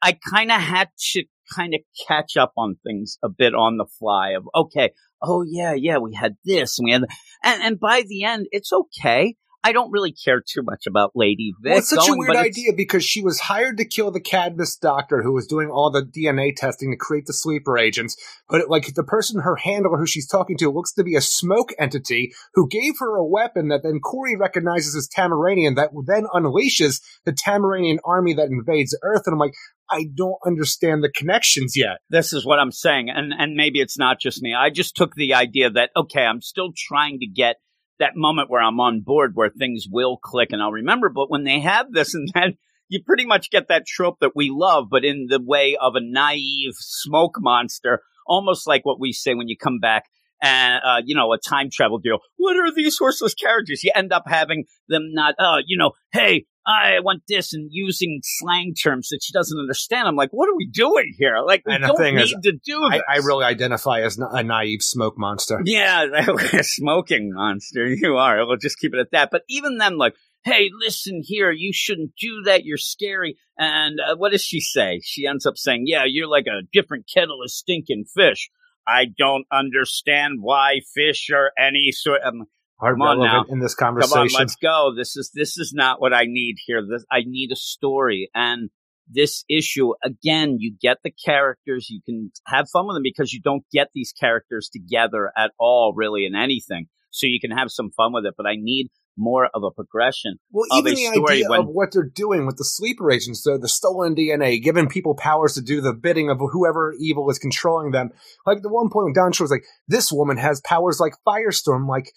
[0.00, 3.86] I kind of had to kind of catch up on things a bit on the
[3.98, 4.30] fly.
[4.30, 7.02] Of okay, oh yeah, yeah, we had this, and we had,
[7.42, 9.34] and and by the end, it's okay.
[9.64, 11.70] I don't really care too much about Lady Vic.
[11.70, 14.76] well, it's such going, a weird idea because she was hired to kill the Cadmus
[14.76, 18.16] doctor who was doing all the DNA testing to create the sleeper agents.
[18.48, 21.20] But it, like the person, her handler who she's talking to, looks to be a
[21.20, 26.26] smoke entity who gave her a weapon that then Kory recognizes as Tamaranian that then
[26.34, 29.22] unleashes the Tamaranian army that invades Earth.
[29.26, 29.54] And I'm like,
[29.88, 31.98] I don't understand the connections yet.
[32.10, 34.54] This is what I'm saying, and and maybe it's not just me.
[34.54, 37.56] I just took the idea that okay, I'm still trying to get
[37.98, 41.08] that moment where I'm on board, where things will click, and I'll remember.
[41.08, 42.58] But when they have this, and then
[42.88, 46.00] you pretty much get that trope that we love, but in the way of a
[46.00, 50.04] naive smoke monster, almost like what we say when you come back.
[50.44, 52.18] And uh, you know, a time travel deal.
[52.36, 53.84] What are these horseless carriages?
[53.84, 55.36] You end up having them not.
[55.38, 60.06] Oh, you know, hey, I want this, and using slang terms that she doesn't understand.
[60.06, 61.38] I'm like, what are we doing here?
[61.44, 63.02] Like, we don't need is, to do I, this.
[63.08, 65.60] I really identify as na- a naive smoke monster.
[65.64, 66.04] Yeah,
[66.52, 67.86] a smoking monster.
[67.86, 68.46] You are.
[68.46, 69.30] We'll just keep it at that.
[69.32, 70.14] But even then, like,
[70.44, 72.64] hey, listen here, you shouldn't do that.
[72.64, 73.36] You're scary.
[73.58, 75.00] And uh, what does she say?
[75.02, 78.50] She ends up saying, yeah, you're like a different kettle of stinking fish.
[78.86, 82.22] I don't understand why fish are any sort.
[82.24, 82.46] Um,
[82.82, 84.18] Are Come on relevant in this come conversation.
[84.18, 84.92] on, let's go.
[84.96, 86.82] This is this is not what I need here.
[86.82, 88.28] This, I need a story.
[88.34, 88.70] And
[89.08, 91.88] this issue, again, you get the characters.
[91.90, 95.92] You can have fun with them because you don't get these characters together at all,
[95.94, 96.86] really, in anything.
[97.10, 98.34] So you can have some fun with it.
[98.36, 100.38] But I need more of a progression.
[100.50, 103.68] Well, even the idea when- of what they're doing with the sleeper agents, the, the
[103.68, 108.10] stolen DNA, giving people powers to do the bidding of whoever evil is controlling them.
[108.44, 111.86] Like the one point when Donna Troy was like, "This woman has powers like Firestorm."
[111.86, 112.10] Like,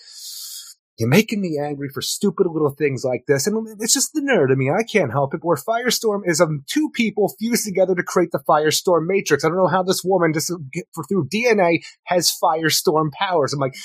[0.98, 4.52] you're making me angry for stupid little things like this, and it's just the nerd
[4.52, 5.42] I mean, I can't help it.
[5.44, 9.44] Where Firestorm is um, two people fused together to create the Firestorm Matrix.
[9.44, 10.52] I don't know how this woman just
[10.94, 13.54] for through DNA has Firestorm powers.
[13.54, 13.76] I'm like,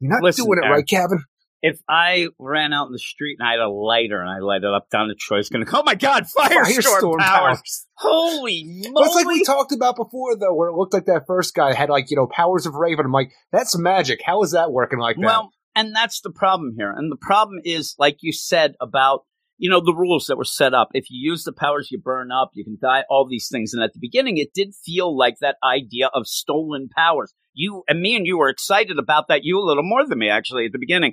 [0.00, 0.76] you're not Listen, doing it Aaron.
[0.76, 1.24] right, Kevin.
[1.62, 4.62] if I ran out in the street and I had a lighter and I light
[4.64, 7.86] it up down the Troy's going to go, oh my God, firestorm, powers.
[7.94, 8.90] Holy moly.
[8.92, 11.72] But it's like we talked about before, though, where it looked like that first guy
[11.72, 13.06] had like you know powers of Raven.
[13.06, 14.20] I'm like, that's magic.
[14.24, 15.24] How is that working like that?
[15.24, 16.92] Well, and that's the problem here.
[16.92, 19.24] And the problem is, like you said about
[19.56, 20.88] you know the rules that were set up.
[20.94, 23.72] If you use the powers, you burn up, you can die, all these things.
[23.72, 27.32] And at the beginning, it did feel like that idea of stolen powers.
[27.52, 29.44] You and me and you were excited about that.
[29.44, 31.12] You a little more than me, actually, at the beginning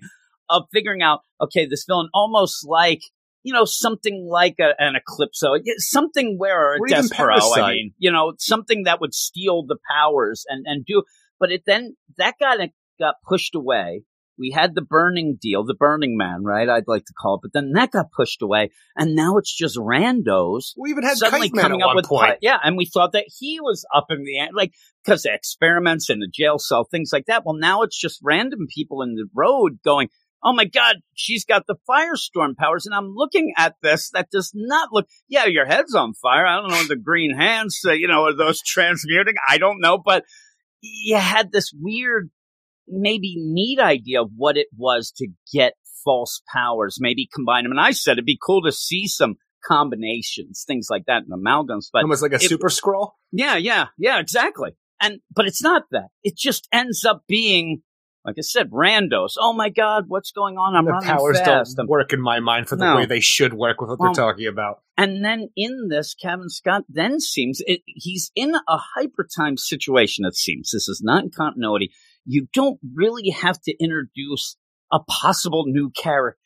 [0.49, 3.01] of figuring out, okay, this villain almost like,
[3.43, 8.11] you know, something like a, an Eclipso, something where, or a Despero, I mean, you
[8.11, 11.03] know, something that would steal the powers and, and do,
[11.39, 12.59] but it then, that got,
[12.99, 14.03] got pushed away.
[14.41, 16.67] We had the burning deal, the burning man, right?
[16.67, 19.77] I'd like to call it, but then that got pushed away, and now it's just
[19.77, 20.73] randos.
[20.77, 22.39] We even had suddenly Kite Man coming up with point.
[22.41, 24.73] yeah, and we thought that he was up in the end, like
[25.05, 27.45] because experiments in the jail cell, things like that.
[27.45, 30.09] Well, now it's just random people in the road going,
[30.43, 32.85] oh my God, she's got the firestorm powers.
[32.85, 36.45] And I'm looking at this that does not look, yeah, your head's on fire.
[36.45, 39.35] I don't know, the green hands, uh, you know, are those transmuting?
[39.47, 40.25] I don't know, but
[40.81, 42.31] you had this weird,
[42.91, 45.73] maybe neat idea of what it was to get
[46.03, 47.71] false powers, maybe combine them.
[47.71, 49.35] And I said it'd be cool to see some
[49.85, 53.11] combinations, things like that in amalgams, but Almost like a it- super Skrull.
[53.31, 54.71] yeah, yeah, yeah, exactly.
[55.01, 56.09] And but it's not that.
[56.23, 57.81] It just ends up being,
[58.23, 59.31] like I said, randos.
[59.39, 60.75] Oh my God, what's going on?
[60.75, 61.77] I'm the running powers fast.
[61.77, 62.95] don't work in my mind for the No.
[62.97, 64.81] way they should work with what Well, they're talking about.
[64.97, 70.23] And then in this, Kevin Scott then seems it, he's in a hyper time situation.
[70.25, 71.91] It seems this is not in continuity.
[72.25, 74.57] You don't really have to introduce
[74.91, 76.39] a possible new character,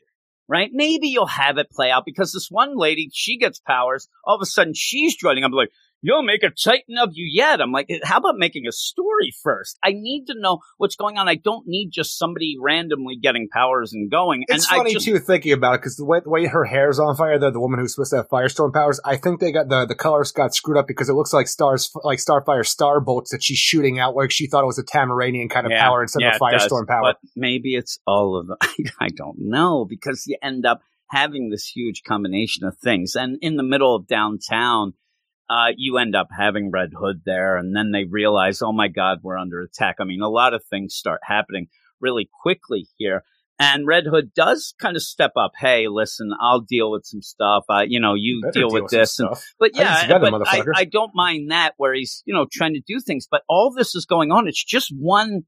[0.47, 0.69] right?
[0.71, 4.07] Maybe you'll have it play out because this one lady, she gets powers.
[4.23, 5.43] All of a sudden, she's joining.
[5.43, 7.61] I'm like, you'll make a titan of you yet.
[7.61, 9.77] I'm like, how about making a story first?
[9.83, 11.27] I need to know what's going on.
[11.27, 14.43] I don't need just somebody randomly getting powers and going.
[14.47, 16.65] It's and funny I just, too thinking about it because the way, the way her
[16.65, 19.51] hair's on fire, the, the woman who's supposed to have firestorm powers, I think they
[19.51, 22.99] got the the colors got screwed up because it looks like stars like Starfire star
[22.99, 25.83] bolts that she's shooting out, like she thought it was a Tamaranian kind of Yeah,
[25.83, 26.67] power instead yeah, of does.
[26.67, 27.01] firestorm power.
[27.13, 28.57] But maybe it's all of them.
[28.99, 33.15] I don't know because you end up having this huge combination of things.
[33.15, 34.93] And in the middle of downtown,
[35.49, 39.19] uh, you end up having Red Hood there, and then they realize, oh my God,
[39.21, 39.97] we're under attack.
[39.99, 41.67] I mean, a lot of things start happening
[41.99, 43.23] really quickly here.
[43.57, 45.53] And Red Hood does kind of step up.
[45.57, 47.63] Hey, listen, I'll deal with some stuff.
[47.69, 49.19] Uh, you know, you Better deal with some this.
[49.19, 50.63] And, but yeah, that, but I.
[50.75, 53.27] I don't mind that where he's, you know, trying to do things.
[53.31, 54.49] But all this is going on.
[54.49, 55.43] It's just one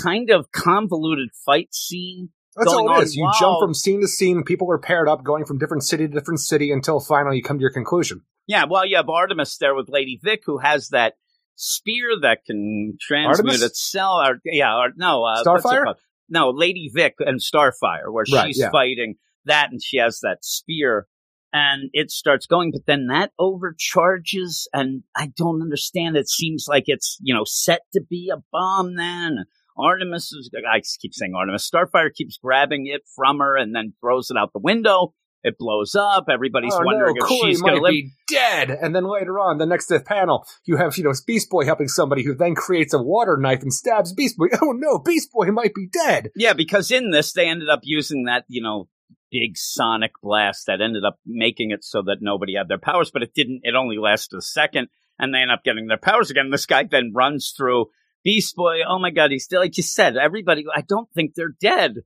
[0.00, 2.28] kind of convoluted fight scene.
[2.54, 3.16] That's going all it on is.
[3.16, 4.44] You while- jump from scene to scene.
[4.44, 7.58] People are paired up, going from different city to different city until finally you come
[7.58, 8.22] to your conclusion.
[8.46, 11.14] Yeah, well, you have Artemis there with Lady Vic, who has that
[11.54, 13.62] spear that can transmute Artemis?
[13.62, 14.26] itself.
[14.26, 15.94] Or, yeah, or, no, uh, Starfire?
[16.28, 18.70] No, Lady Vic and Starfire, where Right, she's yeah.
[18.70, 21.06] fighting that, and she has that spear,
[21.52, 22.70] and it starts going.
[22.72, 26.16] But then that overcharges, and I don't understand.
[26.16, 28.96] It seems like it's you know set to be a bomb.
[28.96, 29.44] Then
[29.76, 30.50] Artemis is.
[30.68, 31.68] I keep saying Artemis.
[31.70, 35.14] Starfire keeps grabbing it from her, and then throws it out the window.
[35.44, 36.26] It blows up.
[36.30, 38.70] Everybody's oh wondering no, if Kory she's going to be dead.
[38.70, 42.22] And then later on, the next panel, you have you know Beast Boy helping somebody
[42.24, 44.46] who then creates a water knife and stabs Beast Boy.
[44.62, 46.30] Oh no, Beast Boy might be dead.
[46.36, 48.88] Yeah, because in this they ended up using that, you know,
[49.32, 53.22] big sonic blast that ended up making it so that nobody had their powers, but
[53.22, 53.62] it didn't.
[53.64, 54.88] It only lasted a second,
[55.18, 56.50] and they end up getting their powers again.
[56.50, 57.86] This guy then runs through
[58.22, 58.80] Beast Boy.
[58.86, 60.16] Oh my God, he's still like you said.
[60.16, 61.96] Everybody, I don't think they're dead.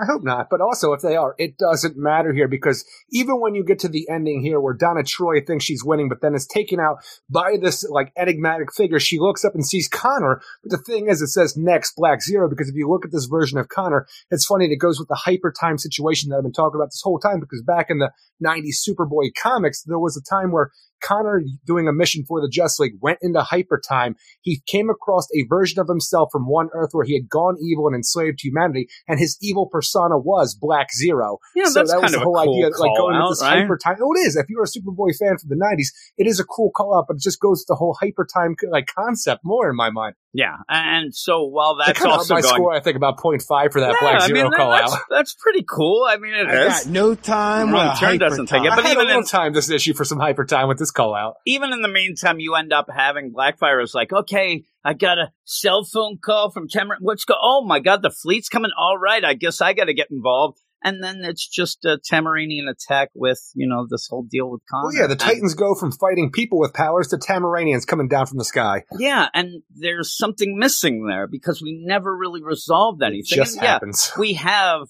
[0.00, 3.56] I hope not, but also if they are, it doesn't matter here because even when
[3.56, 6.46] you get to the ending here where Donna Troy thinks she's winning, but then is
[6.46, 6.98] taken out
[7.28, 10.40] by this like enigmatic figure, she looks up and sees Connor.
[10.62, 13.24] But the thing is, it says next Black Zero because if you look at this
[13.24, 14.68] version of Connor, it's funny.
[14.68, 17.18] That it goes with the hyper time situation that I've been talking about this whole
[17.18, 18.12] time because back in the
[18.44, 20.70] 90s Superboy comics, there was a time where
[21.02, 24.16] Connor doing a mission for the Just League went into hyper time.
[24.40, 27.86] He came across a version of himself from one Earth where he had gone evil
[27.86, 31.38] and enslaved humanity, and his evil persona was Black Zero.
[31.54, 33.20] Yeah, so that's that was kind the of whole a cool idea, like going out,
[33.20, 33.60] into this right?
[33.62, 33.96] hyper time.
[34.02, 34.36] Oh, it is.
[34.36, 37.16] If you're a Superboy fan from the '90s, it is a cool call out, but
[37.16, 40.14] it just goes to the whole hyper time like concept more in my mind.
[40.34, 43.72] Yeah, and so while that's kind of also my going, score, I think about 0.5
[43.72, 45.00] for that yeah, Black I Zero mean, call that's, out.
[45.08, 46.06] that's pretty cool.
[46.06, 46.86] I mean, it I is.
[46.86, 47.72] no time.
[47.72, 50.04] Wrong turn doesn't take it, but I had even a in- time this issue for
[50.04, 51.36] some hyper time with this call out.
[51.46, 55.32] even in the meantime, you end up having Blackfire is like, okay, I got a
[55.44, 57.00] cell phone call from Cameron.
[57.00, 57.34] What's go?
[57.40, 58.70] Oh my God, the fleet's coming.
[58.78, 60.58] All right, I guess I got to get involved.
[60.82, 64.84] And then it's just a Tamaranean attack with you know this whole deal with Connor.
[64.88, 68.26] Well, yeah, the And- Titans go from fighting people with powers to Tamaraneans coming down
[68.26, 68.84] from the sky.
[68.98, 73.36] yeah, and there's something missing there because we never really resolved anything.
[73.36, 74.12] Just And yeah, happens.
[74.18, 74.82] we have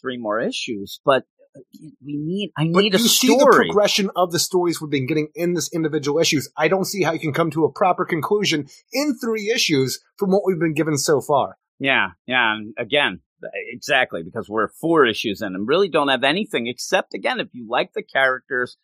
[0.00, 1.22] three more issues, but
[1.56, 1.60] uh,
[2.04, 2.50] we need.
[2.58, 5.54] I But need a you see the progression of the stories we've been getting in
[5.54, 6.50] this individual issues.
[6.56, 10.30] I don't see how you can come to a proper conclusion in three issues from
[10.30, 11.56] what we've been given so far.
[11.78, 12.54] Yeah, yeah.
[12.54, 13.20] And again,
[13.72, 17.66] exactly because we're four issues in and really don't have anything except again, if you
[17.68, 18.76] like the characters,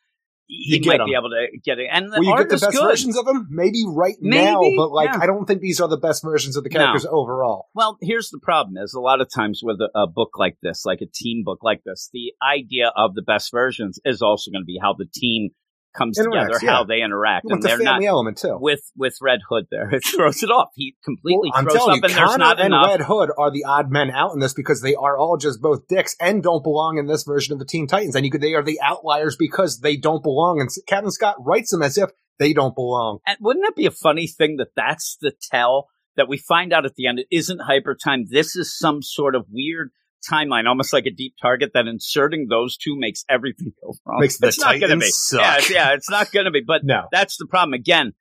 [0.49, 1.89] you, You might be able to get it.
[1.91, 2.87] And the Will you get the best good.
[2.87, 3.47] versions of them?
[3.51, 5.21] Maybe right now, but like yeah.
[5.23, 6.79] I don't think these are the best versions of the No.
[6.79, 7.69] characters overall.
[7.75, 10.85] Well, here's the problem: is a lot of times with a, a book like this,
[10.85, 14.63] like a team book like this, the idea of the best versions is also going
[14.63, 15.51] to be how the team
[15.97, 16.71] comes Interacts, together, yeah.
[16.71, 18.57] how they interact, and the they're not element too.
[18.61, 19.67] with with Red Hood.
[19.71, 20.71] There, it throws it off.
[20.75, 22.87] He completely Well, throws up, you, and there's not and enough.
[22.89, 25.87] Red Hood are the odd men out in this because they are all just both
[25.89, 28.15] dicks and don't belong in this version of the Teen Titans.
[28.15, 30.61] And you could, they are the outliers because they don't belong.
[30.61, 33.19] And Cavan Scott writes them as if they don't belong.
[33.27, 36.85] And wouldn't it be a funny thing that that's the tell that we find out
[36.85, 37.19] at the end?
[37.19, 38.27] It isn't hyper time.
[38.31, 39.91] This is some sort of weird
[40.31, 41.73] timeline, almost like a deep target.
[41.75, 44.21] That inserting those two makes everything go wrong.
[44.21, 45.01] Makes the it's not going to be.
[45.01, 45.41] Titans suck.
[45.41, 46.63] Yeah, it's- yeah, it's not going to be.
[46.67, 47.09] But No.
[47.13, 47.75] that's the problem.
[47.75, 48.13] Again,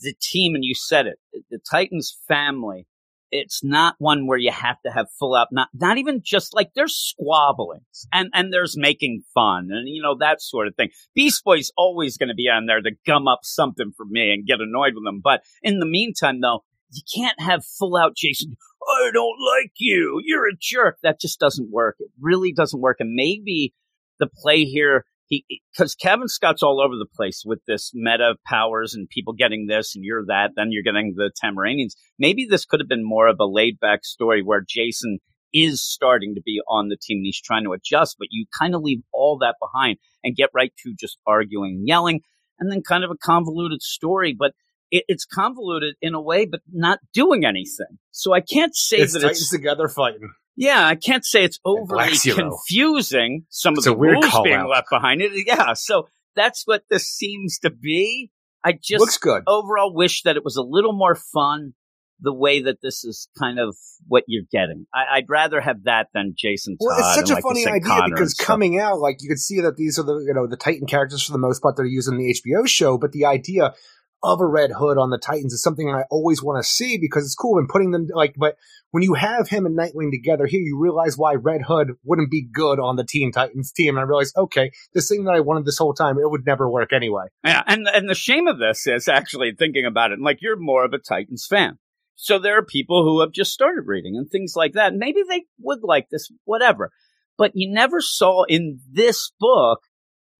[0.00, 1.18] the team, and you said it,
[1.50, 2.86] the Titans family.
[3.32, 6.70] It's not one where you have to have full out, not not even just like
[6.74, 10.90] there's squabblings and and there's making fun and you know that sort of thing.
[11.14, 14.46] Beast Boy's always going to be on there to gum up something for me and
[14.46, 15.20] get annoyed with them.
[15.22, 16.62] But in the meantime, though,
[16.96, 18.56] you can't have full out Jason.
[18.82, 20.20] I don't like you.
[20.24, 20.98] You're a jerk.
[21.02, 21.96] That just doesn't work.
[21.98, 22.98] It really doesn't work.
[23.00, 23.74] And maybe
[24.18, 28.94] the play here, he because Cavan Scott's all over the place with this meta powers
[28.94, 31.96] and people getting this and you're that, then you're getting the Tamaraneans.
[32.18, 35.18] Maybe this could have been more of a laid back story where Jason
[35.52, 38.74] is starting to be on the team and he's trying to adjust, but you kind
[38.74, 42.20] of leave all that behind and get right to just arguing and yelling
[42.58, 44.34] and then kind of a convoluted story.
[44.38, 44.52] But
[44.90, 47.98] it, it's convoluted in a way, but not doing anything.
[48.10, 50.30] So I can't say It's that it's together fighting.
[50.56, 53.44] yeah, I can't say it's overly confusing.
[53.50, 54.68] Some of It's a the weird rules being out.
[54.70, 55.32] left behind it.
[55.46, 58.30] Yeah, so that's what this seems to be.
[58.64, 59.42] I just Looks good.
[59.46, 61.74] overall wish that it was a little more fun.
[62.20, 63.76] The way that this is kind of
[64.08, 66.78] what you're getting, I, I'd rather have that than Jason.
[66.80, 69.18] Well, Todd it's such and, a like you funny idea Connor because coming out, like
[69.20, 71.60] you could see that these are the you know the Titan characters for the most
[71.60, 73.74] part that are used in the HBO show, but the idea
[74.22, 77.24] of a Red Hood on the Titans is something I always want to see because
[77.24, 78.34] it's cool and putting them like.
[78.36, 78.56] But
[78.90, 82.42] when you have him and Nightwing together here, you realize why Red Hood wouldn't be
[82.50, 83.96] good on the Teen Titans team.
[83.96, 86.68] And I realized, okay, this thing that I wanted this whole time, it would never
[86.68, 87.26] work anyway.
[87.44, 90.20] Yeah, and and the shame of this is actually thinking about it.
[90.20, 91.78] Like you're more of a Titans fan,
[92.14, 94.94] so there are people who have just started reading and things like that.
[94.94, 96.90] Maybe they would like this, whatever.
[97.38, 99.82] But you never saw in this book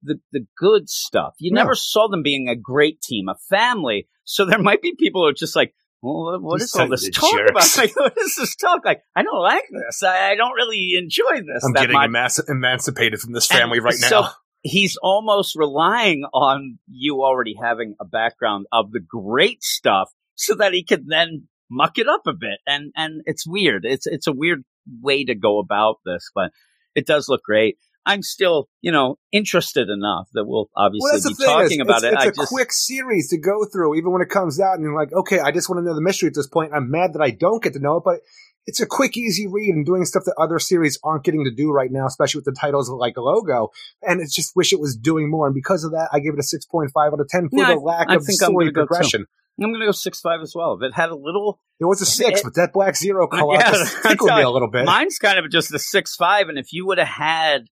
[0.03, 1.33] the the good stuff.
[1.39, 1.61] You No.
[1.61, 4.07] never saw them being a great team, a family.
[4.23, 5.73] So there might be people who are just like.
[6.03, 7.75] Well, what These is all this talk about?
[7.75, 8.85] Like, what is this talk?
[8.85, 10.03] Like, I don't like this.
[10.03, 11.63] I, I don't really enjoy this.
[11.65, 14.07] I'm getting emanci- emancipated from this And family right now.
[14.07, 14.31] so now.
[14.61, 20.71] he's almost relying on you already having a background of the great stuff so that
[20.71, 22.59] he can then muck it up a bit.
[22.67, 23.83] And and it's weird.
[23.83, 24.63] It's it's a weird
[25.01, 26.51] way to go about this, but
[26.93, 27.77] it does look great.
[28.07, 32.05] I'm still, you know, interested enough that we'll obviously Well, be talking is, about it's,
[32.05, 32.13] it.
[32.13, 34.83] It's I a just quick series to go through, even when it comes out, and
[34.83, 36.71] you're like, okay, I just want to know the mystery at this point.
[36.73, 38.21] I'm mad that I don't get to know it, but
[38.65, 41.71] it's a quick, easy read and doing stuff that other series aren't getting to do
[41.71, 43.69] right now, especially with the titles like Logo.
[44.01, 45.45] And it's just wish it was doing more.
[45.47, 47.79] And because of that, I gave it a 6.5 out of 10 for Yeah, the
[47.79, 49.25] lack I of think I'm story go progression.
[49.59, 50.77] I'm going to go six five as well.
[50.79, 53.53] If it had a little It was a six, It- but that Black Zero call
[53.59, 53.71] Yeah,
[54.03, 54.85] tickled me a little bit.
[54.85, 57.67] Mine's kind of just a six five, and if you would have had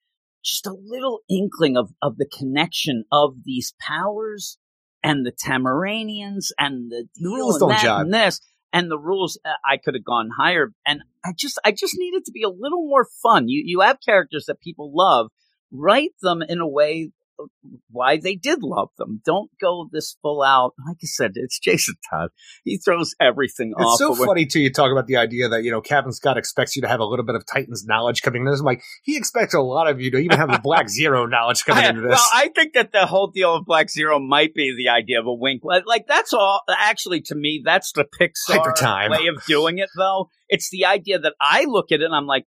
[0.44, 4.58] just a little inkling of of the connection of these powers
[5.02, 8.00] and the Tamaraneans and the, The rules and don't jive.
[8.02, 8.40] and this
[8.72, 10.72] and the rules, uh, I could have gone higher.
[10.84, 13.48] And I just I just needed to be a little more fun.
[13.48, 15.28] You you have characters that people love,
[15.70, 17.10] write them in a way
[17.90, 19.20] why they did love them.
[19.24, 20.72] Don't go this full out.
[20.86, 22.30] Like I said, it's Jason Todd.
[22.64, 23.94] He throws everything off.
[23.94, 24.60] It's so funny too.
[24.60, 27.04] You talk about the idea that you know Cavan Scott expects you to have a
[27.04, 28.48] little bit of Titans knowledge coming in.
[28.52, 31.64] I'm like, he expects a lot of you to even have the Black Zero knowledge
[31.66, 32.10] coming I- into this.
[32.10, 35.26] Well, I think that the whole deal of Black Zero might be the idea of
[35.26, 35.62] a wink.
[35.64, 36.60] Like, that's all.
[36.68, 39.10] Actually, to me, that's the Pixar time.
[39.10, 39.90] way of doing it.
[39.96, 42.44] Though it's the idea that I look at it and I'm like,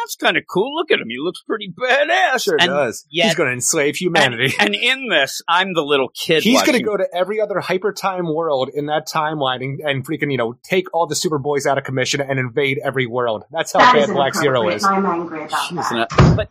[0.00, 0.74] that's kind of cool.
[0.74, 2.42] Look at him; he looks pretty badass.
[2.44, 3.06] sure and, does.
[3.10, 4.54] yet- He's going to enslave humanity.
[4.58, 6.42] And, and in this, I'm the little kid.
[6.42, 10.06] He's going to go to every other hyper time world in that timeline and, and
[10.06, 13.44] freaking, you know, take all the Superboys out of commission and invade every world.
[13.50, 14.82] That's how That bad Black Zero is.
[14.84, 16.34] and I'm angry about Jeez, that.
[16.36, 16.50] but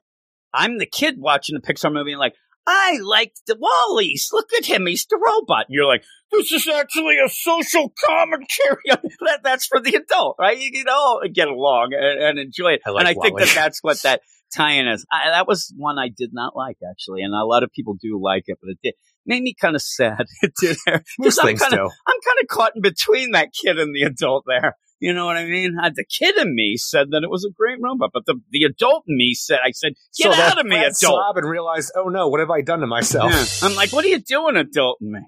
[0.54, 2.36] I'm the kid watching the Pixar movie and like,
[2.68, 4.30] I like the WALL-Es.
[4.32, 4.86] Look at him.
[4.86, 5.66] He's the robot.
[5.68, 8.84] And you're like, this is actually a social commentary.
[8.86, 10.58] that, that's for the adult, right?
[10.58, 12.82] You can all get along and, and enjoy it.
[12.86, 14.22] I like and I think that that's what that
[14.56, 15.06] Titans.
[15.12, 18.20] I, that was one I did not like actually, and a lot of people do
[18.22, 18.94] like it, but it did
[19.26, 20.26] made me kind of sad.
[20.42, 20.78] It did.
[21.20, 21.84] Most I'm things kinda, do.
[21.84, 24.76] I'm kind of caught in between that kid and the adult there.
[25.00, 25.78] You know what I mean?
[25.82, 28.64] Uh, the kid in me said that it was a great robot, but the, the
[28.66, 30.96] adult in me said, I said, get so out of me, adult.
[30.96, 33.32] sob and realized, oh no, what have I done to myself?
[33.32, 33.68] Yeah.
[33.68, 35.20] I'm like, what are you doing, adult in me?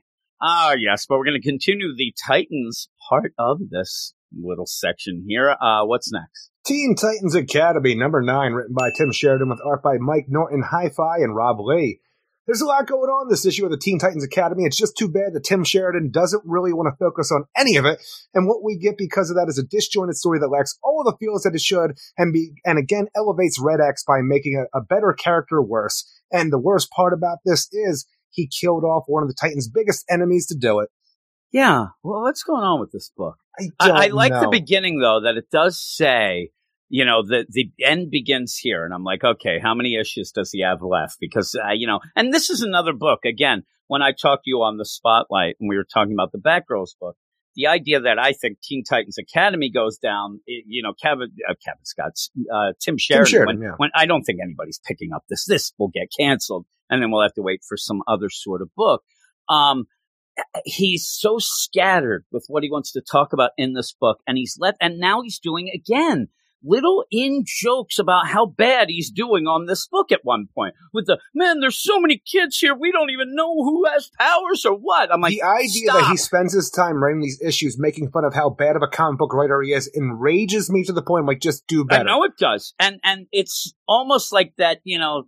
[0.45, 5.51] Ah, yes, but we're going to continue the Titans part of this little section here.
[5.51, 6.51] Uh, what's next?
[6.65, 11.19] Teen Titans Academy, number nine, written by Tim Sheridan with art by Mike Norton, Hi-Fi,
[11.19, 12.01] and Rob Leigh.
[12.45, 14.65] There's a lot going on this issue of the Teen Titans Academy.
[14.65, 17.85] It's just too bad that Tim Sheridan doesn't really want to focus on any of
[17.85, 18.01] it.
[18.33, 21.05] And what we get because of that is a disjointed story that lacks all of
[21.05, 24.77] the feels that it should and be, and again elevates Red X by making a,
[24.77, 26.05] a better character worse.
[26.33, 30.05] And the worst part about this is he killed off one of the Titans' biggest
[30.09, 30.89] enemies to do it.
[31.51, 31.87] Yeah.
[32.03, 33.37] Well, what's going on with this book?
[33.59, 36.49] I, I, don't I like the beginning though that it does say,
[36.89, 40.51] you know, the the end begins here, and I'm like, okay, how many issues does
[40.51, 41.17] he have left?
[41.19, 43.63] Because uh, you know, and this is another book again.
[43.87, 46.91] When I talked to you on the spotlight, and we were talking about the Batgirls
[46.99, 47.15] book,
[47.55, 51.85] the idea that I think Teen Titans Academy goes down, you know, Cavan, uh, Cavan
[51.85, 53.31] Scott's, uh, Tim Sheridan.
[53.31, 53.73] Sheridan, when, yeah.
[53.77, 57.23] when I don't think anybody's picking up this, this will get canceled, and then we'll
[57.23, 59.01] have to wait for some other sort of book.
[59.49, 59.85] Um,
[60.63, 64.57] he's so scattered with what he wants to talk about in this book, and he's
[64.59, 66.27] left, and now he's doing again
[66.63, 70.73] little in jokes about how bad he's doing on this book at one point.
[70.93, 74.65] With the man, there's so many kids here, we don't even know who has powers
[74.65, 75.13] or what.
[75.13, 76.01] I'm like, the idea stop.
[76.01, 78.87] that he spends his time writing these issues making fun of how bad of a
[78.87, 82.01] comic book writer he is enrages me to the point I'm like just do better
[82.01, 85.25] I know it does, and and it's almost like that, you know,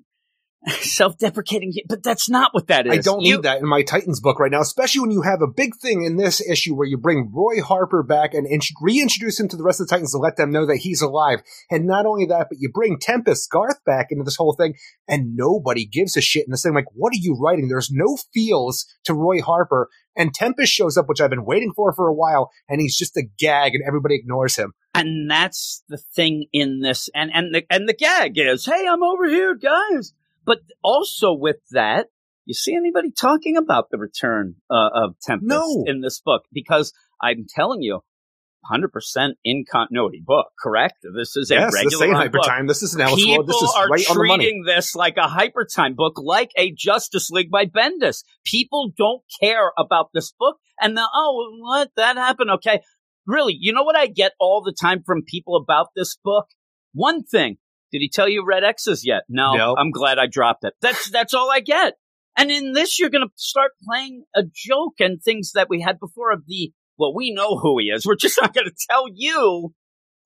[0.81, 1.73] self-deprecating.
[1.87, 2.93] But that's not what that is.
[2.93, 5.41] I don't You- need that in my Titans book right now, especially when you have
[5.41, 9.39] a big thing in this issue where you bring Roy Harper back and int- reintroduce
[9.39, 11.41] him to the rest of the Titans to let them know that he's alive.
[11.69, 14.75] And not only that, but you bring Tempest Garth back into this whole thing,
[15.07, 16.73] and nobody gives a shit in this thing.
[16.73, 17.67] Like, what are you writing?
[17.67, 21.93] There's no feels to Roy Harper, and Tempest shows up, which I've been waiting for
[21.93, 24.73] for a while, and he's just a gag, and everybody ignores him.
[24.93, 29.03] and that's the thing in this and and the and the gag is hey i'm
[29.03, 30.13] over here guys
[30.45, 32.07] but also with that
[32.45, 35.83] you see anybody talking about the return uh, of tempest No.
[35.85, 38.01] in this book because i'm telling you
[38.71, 42.47] 100% in continuity book correct this is a yes, this regular ain't run hyper book.
[42.47, 42.65] time.
[42.67, 44.43] This isn't Alice People This is are right on the money.
[44.45, 48.23] treating this like a hypertime book, like a Justice League by Bendis.
[48.43, 52.49] People don't care about this book, and the oh, what that happened?
[52.55, 52.81] Okay,
[53.27, 56.47] really, you know what I get all the time from people about this book?
[56.93, 57.57] One thing:
[57.95, 59.23] did he tell you Red X's yet?
[59.29, 59.77] No, Nope.
[59.79, 60.73] I'm glad I dropped it.
[60.81, 61.93] That's that's all I get.
[62.37, 65.99] And in this, you're going to start playing a joke and things that we had
[65.99, 66.71] before of the.
[66.97, 68.05] Well, we know who he is.
[68.05, 69.73] We're just not going to tell you.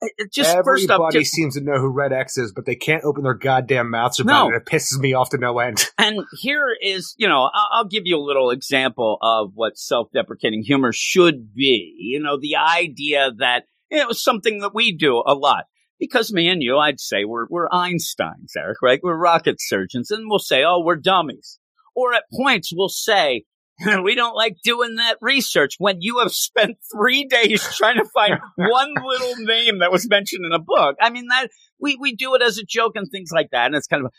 [0.02, 2.66] It- it Just Everybody first up, just seems to know who Red X is, but
[2.66, 4.56] they can't open their goddamn mouths about No.
[4.56, 4.62] it.
[4.62, 5.86] It pisses me off to no end.
[6.00, 10.64] And here is, you know, I'll, I'll give you a little example of what self-deprecating
[10.64, 11.94] humor should be.
[12.00, 15.66] You know, the idea that you know something that we do a lot.
[16.00, 19.00] Because me and you, I'd say we're we're Einsteins, Eric, right?
[19.04, 21.60] We're rocket surgeons, and we'll say, "Oh, we're dummies,"
[21.96, 23.44] or at points we'll say,
[24.04, 28.40] "We don't like doing that research." When you have spent three days trying to find
[28.56, 31.50] one little name that was mentioned in a book, I mean that
[31.80, 34.14] we we do it as a joke and things like that, and it's kind of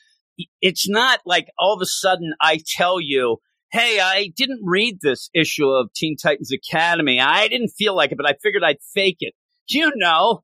[0.61, 3.39] it's not like all of a sudden I tell you,
[3.73, 7.21] hey, I didn't read this issue of Teen Titans Academy.
[7.21, 9.35] I didn't feel like it, but I figured I'd fake it.
[9.69, 10.43] You know,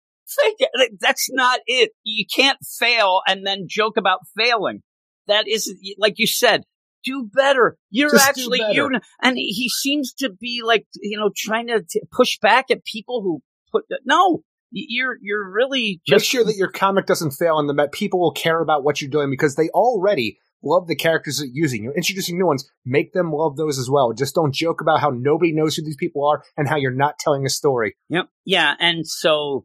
[1.01, 1.91] That's not it.
[2.05, 4.83] You can't fail and then joke about failing.
[5.29, 6.63] That is, like you said,
[7.05, 7.77] do better.
[7.91, 8.73] You're Just actually, better.
[8.73, 8.91] you
[9.23, 13.23] and he seems to be like, you know, trying to t- push back at people
[13.23, 13.41] who
[13.73, 17.79] put, uh, no, you're, you're really Make just sure that your comic doesn't fail and
[17.79, 21.47] that people will care about what you're doing because they already love the characters that
[21.53, 21.85] you're using.
[21.85, 22.69] You're introducing new ones.
[22.85, 24.13] Make them love those as well.
[24.13, 27.19] Just don't joke about how nobody knows who these people are and how you're not
[27.19, 27.97] telling a story.
[28.09, 28.29] Yep.
[28.45, 28.75] Yeah.
[28.81, 29.65] And so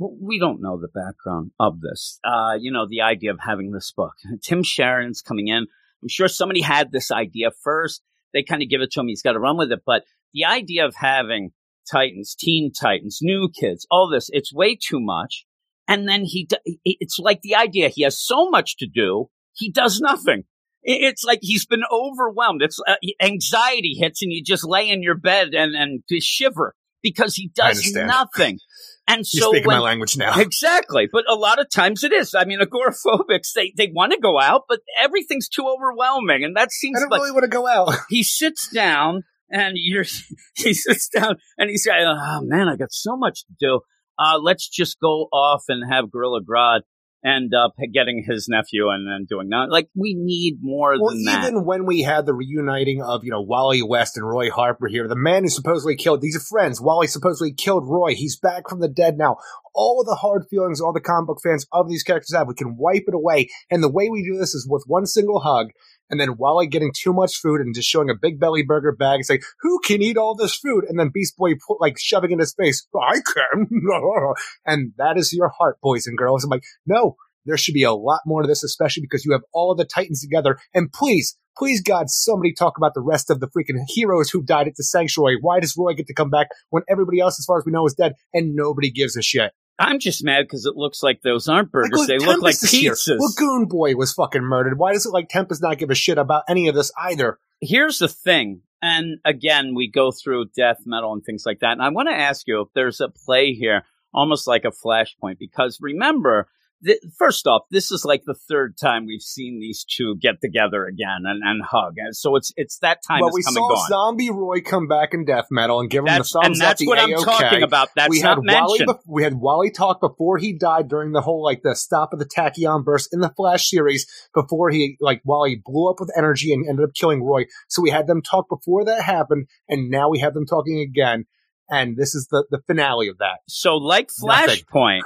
[0.00, 2.18] we don't know the background of this.
[2.24, 4.14] Uh, you know, the idea of having this book.
[4.42, 5.66] Tim Sheridan's coming in.
[6.02, 8.02] I'm sure somebody had this idea first.
[8.32, 9.08] They kind of give it to him.
[9.08, 9.80] He's got to run with it.
[9.84, 11.50] But the idea of having
[11.90, 15.44] Titans, Teen Titans, new kids, all this, it's way too much.
[15.86, 16.48] And then he,
[16.84, 20.44] it's like the idea he has so much to do, he does nothing.
[20.82, 22.62] It's like he's been overwhelmed.
[22.62, 26.74] It's uh, anxiety hits and you just lay in your bed and, and just shiver
[27.02, 28.60] because he does nothing.
[29.06, 30.34] And You're so speaking when, my language now.
[30.38, 31.08] Exactly.
[31.10, 32.34] But a lot of times it is.
[32.34, 36.44] I mean, agoraphobics, they, they want to go out, but everything's too overwhelming.
[36.44, 37.94] And that seems I don't like really want to go out.
[38.08, 40.04] he sits down and you're,
[40.54, 43.80] he sits down and he's like, oh man, I got so much to do.
[44.18, 46.80] Uh, let's just go off and have Gorilla Grodd.
[47.24, 49.66] End up getting his nephew and then doing that.
[49.70, 51.44] Like we need more Well, than that.
[51.48, 55.06] even when we had the reuniting of, you know, Wally West and Roy Harper here,
[55.06, 56.80] the man who supposedly killed, these are friends.
[56.80, 58.14] Wally supposedly killed Roy.
[58.14, 59.36] He's back from the dead now.
[59.74, 62.76] All the hard feelings all the comic book fans of these characters have, we can
[62.76, 63.48] wipe it away.
[63.70, 65.68] And the way we do this is with one single hug.
[66.10, 69.16] And then Wally getting too much food and just showing a big belly burger bag
[69.16, 70.84] and saying, who can eat all this food?
[70.88, 73.68] And then Beast Boy put, like shoving in his face, I can.
[74.66, 76.44] and that is your heart, boys and girls.
[76.44, 77.16] I'm like, no,
[77.46, 79.84] there should be a lot more to this, especially because you have all of the
[79.84, 80.58] Titans together.
[80.74, 84.68] And please, please, God, somebody talk about the rest of the freaking heroes who died
[84.68, 85.38] at the sanctuary.
[85.40, 87.86] Why does Roy get to come back when everybody else, as far as we know,
[87.86, 89.52] is dead and nobody gives a shit?
[89.80, 92.00] I'm just mad because it looks like those aren't burgers.
[92.00, 92.92] Like, they look like Tempest is here.
[92.92, 93.18] pizzas.
[93.18, 94.78] Lagoon Boy was fucking murdered.
[94.78, 97.38] Why does it like Tempest not give a shit about any of this either?
[97.62, 98.60] Here's the thing.
[98.82, 101.72] And again, we go through death metal and things like that.
[101.72, 105.38] And I want to ask you if there's a play here, almost like a flashpoint,
[105.38, 106.48] because remember,
[106.84, 110.84] th- first off, this is like the third time we've seen these two get together
[110.84, 111.94] again and, and hug.
[111.98, 113.86] And so it's it's that time well, we saw.
[113.88, 116.68] Zombie Roy come back in death metal and give him That's, the thumbs and up.
[116.78, 117.88] that's what I'm talking about.
[117.96, 118.78] That's we not had Wally.
[118.78, 118.88] mentioned.
[118.88, 122.18] bef- we had Wally talk before he died during the whole like the stop of
[122.18, 124.06] the Tachyon burst in the Flash series.
[124.34, 127.44] Before he like Wally blew up with energy and ended up killing Roy.
[127.68, 131.26] So we had them talk before that happened, and now we have them talking again.
[131.68, 133.38] And this is the the finale of that.
[133.46, 134.08] So, like.
[134.08, 135.02] Flashpoint,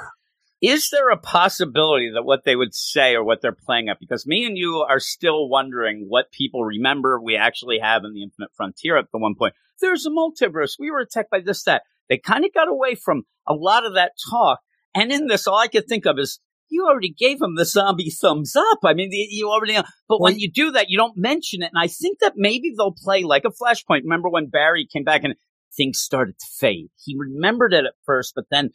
[0.61, 3.97] is there a possibility that what they would say or what they're playing up?
[3.99, 8.23] Because me and you are still wondering what people remember we actually have in the
[8.23, 9.53] Infinite Frontier at the one point.
[9.81, 10.73] There's a multiverse.
[10.79, 11.83] We were attacked by this, that.
[12.09, 14.59] They kind of got away from a lot of that talk.
[14.93, 18.09] And in this, all I could think of is you already gave him the zombie
[18.09, 18.79] thumbs up.
[18.83, 19.77] I mean, you- you already,
[20.07, 21.71] but when you do that, you don't mention it.
[21.73, 24.03] And I think that maybe they'll play like a flashpoint.
[24.03, 25.35] Remember when Barry came back and
[25.75, 26.89] things started to fade?
[27.03, 28.71] He remembered it at first, but then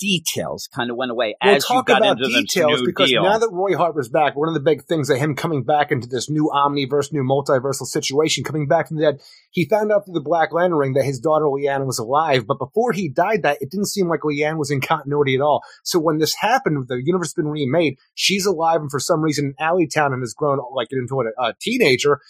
[0.00, 2.86] details kind of went away We'll as you talk got about into details the new
[2.86, 3.22] because deal.
[3.22, 6.08] now that Roy Harper's back, one of the big things of him coming back into
[6.08, 9.20] this new omniverse, new multiversal situation, coming back from the dead,
[9.50, 12.46] he found out through the Black Lantern ring that his daughter Lian was alive.
[12.46, 15.62] But before he died, that it didn't seem like Lian was in continuity at all.
[15.84, 17.98] So when this happened, the universe has been remade.
[18.14, 21.54] She's alive, and for some reason, in Alleytown and has grown like into a, a
[21.60, 22.20] teenager.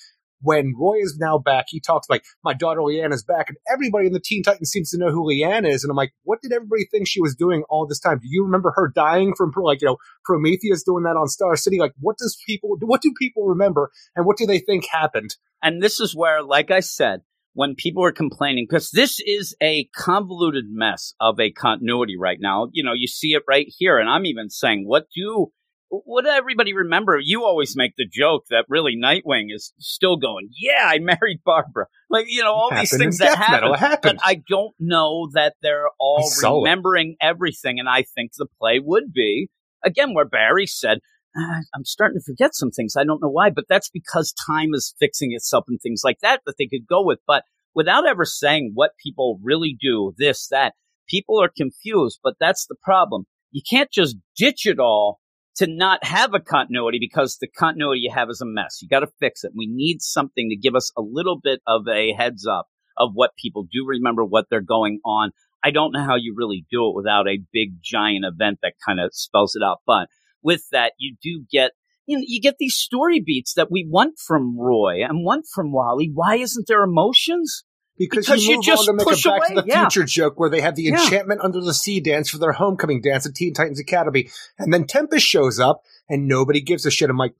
[0.42, 4.06] When Roy is now back, he talks like, my daughter Lian is back, and everybody
[4.06, 5.84] in the Teen Titans seems to know who Lian is.
[5.84, 8.18] And I'm like, what did everybody think she was doing all this time?
[8.18, 11.78] Do you remember her dying from, like, you know, Prometheus doing that on Star City?
[11.78, 15.36] Like, what does people, what do people remember, and what do they think happened?
[15.62, 17.20] And this is where, like I said,
[17.52, 22.68] when people are complaining, because this is a convoluted mess of a continuity right now.
[22.72, 23.98] You know, you see it right here.
[23.98, 25.48] And I'm even saying, what do,
[25.90, 27.18] what everybody remember?
[27.20, 31.86] You always make the joke that really Nightwing is still going, yeah, I married Barbara.
[32.08, 33.74] Like, you know, all these things that happen.
[33.74, 34.20] Happened.
[34.22, 36.62] But I don't know that they're all saw it.
[36.62, 37.78] remembering everything.
[37.80, 39.48] And I think the play would be,
[39.84, 40.98] again, where Barry said,
[41.36, 42.94] "Ah, I'm starting to forget some things.
[42.96, 46.42] I don't know why, but that's because time is fixing itself and things like that
[46.46, 47.18] that they could go with.
[47.26, 47.44] But
[47.74, 50.74] without ever saying what people really do, this, that,
[51.08, 52.20] people are confused.
[52.22, 53.24] But that's the problem.
[53.50, 55.19] You can't just ditch it all
[55.56, 58.78] to not have a continuity because the continuity you have is a mess.
[58.81, 59.52] You got to fix it.
[59.55, 62.66] We need something to give us a little bit of a heads up
[62.97, 65.31] of what people do remember, what they're going on.
[65.62, 69.01] I don't know how you really do it without a big giant event that kind
[69.01, 69.78] of spells it out.
[69.86, 70.09] But
[70.43, 71.72] with that, you do get,
[72.06, 75.72] you know, you get these story beats that we want from Roy and want from
[75.72, 76.10] Wally.
[76.12, 77.65] Why isn't there emotions?
[78.00, 79.80] Because, Because you you just on to make push a Back to away, the yeah.
[79.88, 81.02] Future joke where they have the Yeah.
[81.02, 84.86] Enchantment Under the Sea dance for their homecoming dance at Teen Titans Academy, and then
[84.86, 87.10] Tempest shows up and nobody gives a shit.
[87.10, 87.34] I'm like,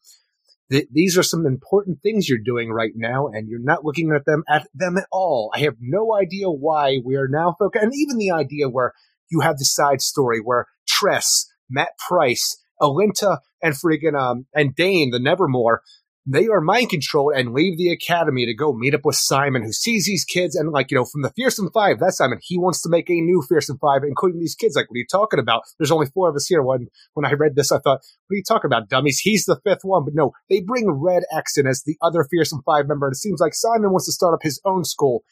[0.71, 4.27] th- these are some important things you're doing right now, and you're not looking at
[4.27, 5.51] them at them at all.
[5.55, 8.93] I have no idea why we are now focused, and even the idea where
[9.31, 15.11] you have the side story where Tress, Matt Price, Alinta, and friggin' um and Dane,
[15.11, 15.81] the Nevermore,
[16.27, 19.73] they are mind controlled and leave the academy to go meet up with Simon, who
[19.73, 22.39] sees these kids and like, you know, from the Fearsome Five, that's Simon.
[22.43, 24.77] He wants to make a new Fearsome Five, including these kids.
[24.77, 25.63] Like, what are you talking about?
[25.79, 26.63] There's only four of us here.
[26.63, 29.21] When when I read this, I thought, what are you talking about, dummies?
[29.21, 30.05] He's the fifth one.
[30.05, 33.07] But no, they bring Red X in as the other Fearsome Five member.
[33.07, 35.25] And it seems like Simon wants to start up his own school.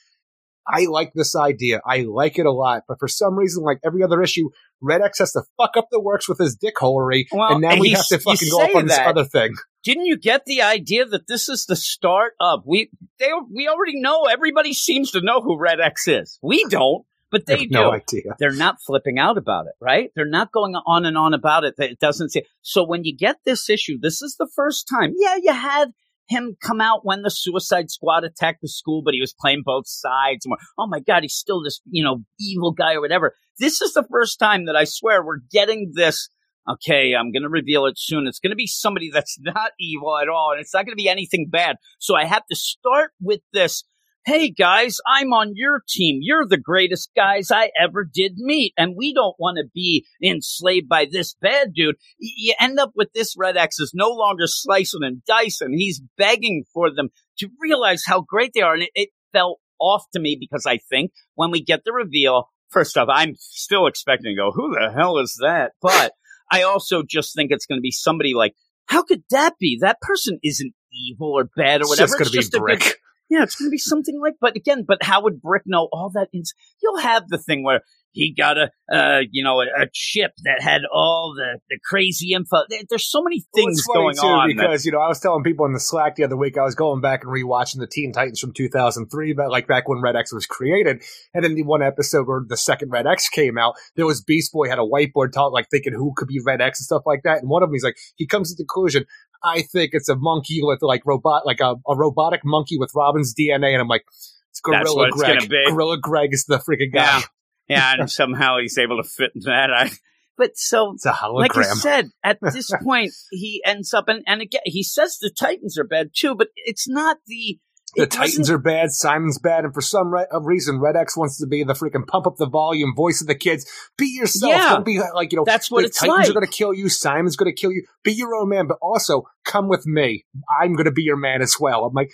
[0.69, 1.81] I like this idea.
[1.87, 2.83] I like it a lot.
[2.87, 6.01] But for some reason, like every other issue, Red X has to fuck up the
[6.01, 7.25] works with his dickholery.
[7.33, 9.55] Well, and now we have to fucking go say on this other thing.
[9.85, 14.01] Didn't you get the idea that this is the start of we they we already
[14.01, 16.39] know everybody seems to know who Red X is.
[16.43, 17.69] We don't, but they do.
[17.71, 18.35] no idea.
[18.39, 20.11] They're not flipping out about it, right?
[20.15, 21.75] They're not going on and on about it.
[21.79, 22.45] That it doesn't say.
[22.63, 25.15] So when you get this issue, this is the first time.
[25.17, 25.93] Yeah, you had
[26.29, 29.89] him come out when the Suicide Squad attacked the school, but he was playing both
[29.89, 30.45] sides.
[30.45, 33.35] And oh my God, he's still this, you know, evil guy or whatever.
[33.59, 36.29] This is the first time that I swear we're getting this
[36.69, 38.27] okay, I'm going to reveal it soon.
[38.27, 41.03] It's going to be somebody that's not evil at all, and it's not going to
[41.03, 41.77] be anything bad.
[41.99, 43.85] So I have to start with this.
[44.29, 46.19] Hey guys, I'm on your team.
[46.21, 48.75] You're the greatest guys I ever did meet.
[48.77, 51.95] And we don't want to be enslaved by this bad dude.
[52.19, 55.73] You end up with this Red X is no longer slicing and dicing.
[55.73, 57.09] He's begging for them
[57.39, 58.75] to realize how great they are.
[58.75, 62.51] And it, it felt off to me because I think when we get the reveal,
[62.69, 65.73] first off, I'm still expecting to go, who the hell is that?
[65.81, 66.13] But
[66.53, 68.53] I also just think it's going to be somebody like,
[68.89, 69.79] how could that be?
[69.81, 72.07] That person isn't evil or bad or It's whatever.
[72.09, 72.97] just going to It's be a good- Brick.
[73.29, 76.11] Yeah, it's going to be something like, but again, but how would Brick know all
[76.15, 76.29] that?
[76.33, 77.83] Ins- You'll have the thing where
[78.13, 82.33] he got a, uh, you know, a, a chip that had all the, the crazy
[82.33, 82.59] info.
[82.69, 84.49] There- There's so many Well, things it's funny, going on.
[84.49, 86.63] that- because you know I was telling people in the Slack the other week I
[86.65, 90.17] was going back and rewatching the Teen Titans from 2003, but like back when Red
[90.17, 91.03] X was created,
[91.35, 94.53] and in the one episode where the second Red X came out, there was Beast
[94.53, 97.23] Boy had a whiteboard talk like thinking who could be Red X and stuff like
[97.25, 99.05] that, and one of them he's like he comes to the conclusion.
[99.45, 103.35] I think it's a monkey with like robot, like a, a robotic monkey with Robin's
[103.35, 104.05] DNA, and I'm like,
[104.51, 105.49] it's Gorilla it's Greg.
[105.49, 105.65] be.
[105.71, 107.19] Gorilla Greg is the freaking guy.
[107.19, 107.21] Yeah.
[107.69, 109.71] Yeah, and somehow he's able to fit into that.
[109.71, 109.91] I,
[110.37, 111.41] but so It's a hologram.
[111.41, 115.31] like I said, at this point, he ends up, and, and again, he says the
[115.31, 117.59] Titans are bad too, but it's not the.
[117.97, 118.93] The Titans are bad.
[118.93, 122.27] Simon's bad, and for some re- reason, Red X wants to be the freaking pump
[122.27, 123.67] up the volume voice of the kids.
[123.97, 124.53] Be yourself.
[124.53, 124.75] Yeah.
[124.75, 125.45] Don't be like you know.
[125.47, 126.29] That's what the it's Titans like.
[126.29, 126.91] are going to kill you.
[126.91, 127.85] Simon's going to kill you.
[128.05, 130.27] Be your own man, but also come with me.
[130.61, 131.87] I'm going to be your man as well.
[131.87, 132.11] I'm like,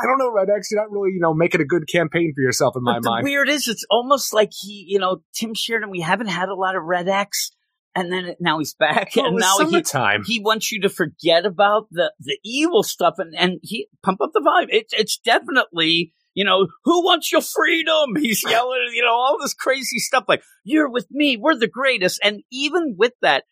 [0.00, 0.70] I don't know, Red X.
[0.70, 3.24] You're not really you know making a good campaign for yourself in my mind.
[3.24, 5.90] weird is, it's almost like he, you know, Tim Sheridan.
[5.90, 7.50] We haven't had a lot of Red X,
[7.94, 10.22] and then now he's back, Well, and now he, summertime.
[10.24, 14.30] he wants you to forget about the the evil stuff, and and he pump up
[14.32, 14.68] the volume.
[14.72, 16.12] It's it's definitely.
[16.34, 18.14] You know, who wants your freedom?
[18.16, 22.20] He's yelling, you know, all this crazy stuff like, you're with me, we're the greatest.
[22.22, 23.42] And even with that,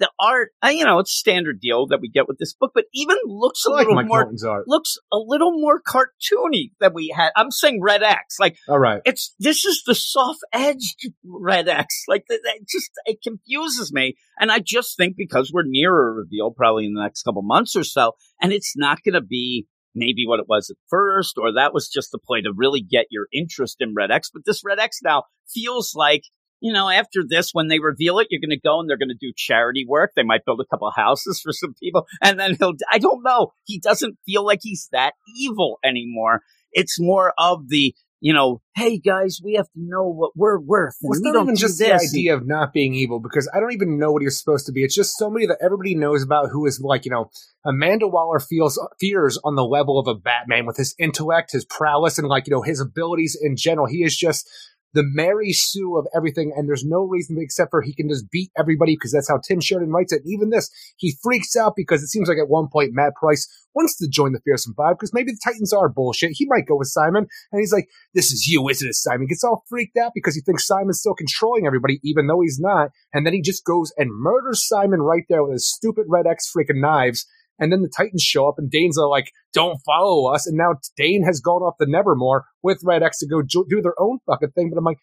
[0.00, 2.86] the art, uh, you know, it's standard deal that we get with this book, but
[2.92, 4.32] even looks a like little Mike more,
[4.66, 7.30] looks a little more cartoony than we had.
[7.36, 8.36] I'm saying Red X.
[8.40, 9.02] Like, All right.
[9.04, 12.04] it's this is the soft edged red X.
[12.08, 16.50] Like that, that just it confuses me, and I just think because we're nearer reveal,
[16.50, 20.24] probably in the next couple months or so, and it's not going to be maybe
[20.26, 23.26] what it was at first, or that was just the play to really get your
[23.32, 24.30] interest in Red X.
[24.32, 26.22] But this Red X now feels like.
[26.60, 29.08] You know, after this, when they reveal it, you're going to go and they're going
[29.08, 30.12] to do charity work.
[30.14, 32.74] They might build a couple houses for some people, and then he'll.
[32.90, 33.52] I don't know.
[33.64, 36.40] He doesn't feel like he's that evil anymore.
[36.72, 40.94] It's more of the you know, hey guys, we have to know what we're worth.
[41.00, 43.18] And Well, it's we not don't even do just the idea of not being evil
[43.18, 44.84] because I don't even know what you're supposed to be.
[44.84, 47.30] It's just somebody that everybody knows about who is like, you know,
[47.64, 51.64] Amanda Waller feels uh, fears on the level of a Batman with his intellect, his
[51.64, 53.86] prowess, and like, you know, his abilities in general.
[53.86, 54.46] He is just
[54.92, 58.50] the Mary Sue of everything, and there's no reason except for he can just beat
[58.56, 60.22] everybody because that's how Tim Sheridan writes it.
[60.26, 63.96] Even this, he freaks out because it seems like at one point Matt Price wants
[63.98, 66.32] to join the Fearsome Five because maybe the Titans are bullshit.
[66.34, 69.44] He might go with Simon, and he's like, "This is you, isn't it, Simon?" Gets
[69.44, 72.90] all freaked out because he thinks Simon's still controlling everybody, even though he's not.
[73.12, 76.50] And then he just goes and murders Simon right there with his stupid Red X
[76.50, 77.26] freaking knives.
[77.60, 80.74] And then the Titans show up, and Dane's are like, "Don't follow us." And now
[80.96, 84.50] Dane has gone off the Nevermore with Red X to go do their own fucking
[84.50, 84.70] thing.
[84.70, 84.98] But I'm like,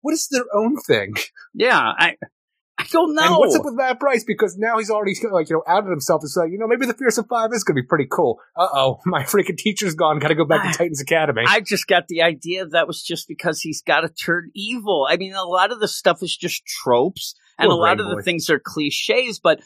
[0.00, 1.14] what is their own thing?
[1.54, 2.16] Yeah, I,
[2.78, 3.22] I don't know.
[3.22, 4.24] And what's up with Matt Price?
[4.24, 6.94] Because now he's already like you know outed himself and said, you know, maybe the
[6.94, 8.38] Fearsome Five is going to be pretty cool.
[8.56, 10.18] Uh oh, my freaking teacher's gone.
[10.18, 11.42] Got to go back to Titans Academy.
[11.46, 15.06] I just got the idea that was just because he's got to turn evil.
[15.08, 18.08] I mean, a lot of the stuff is just tropes, and Poor a lot of
[18.08, 19.40] the things are cliches.
[19.40, 19.60] But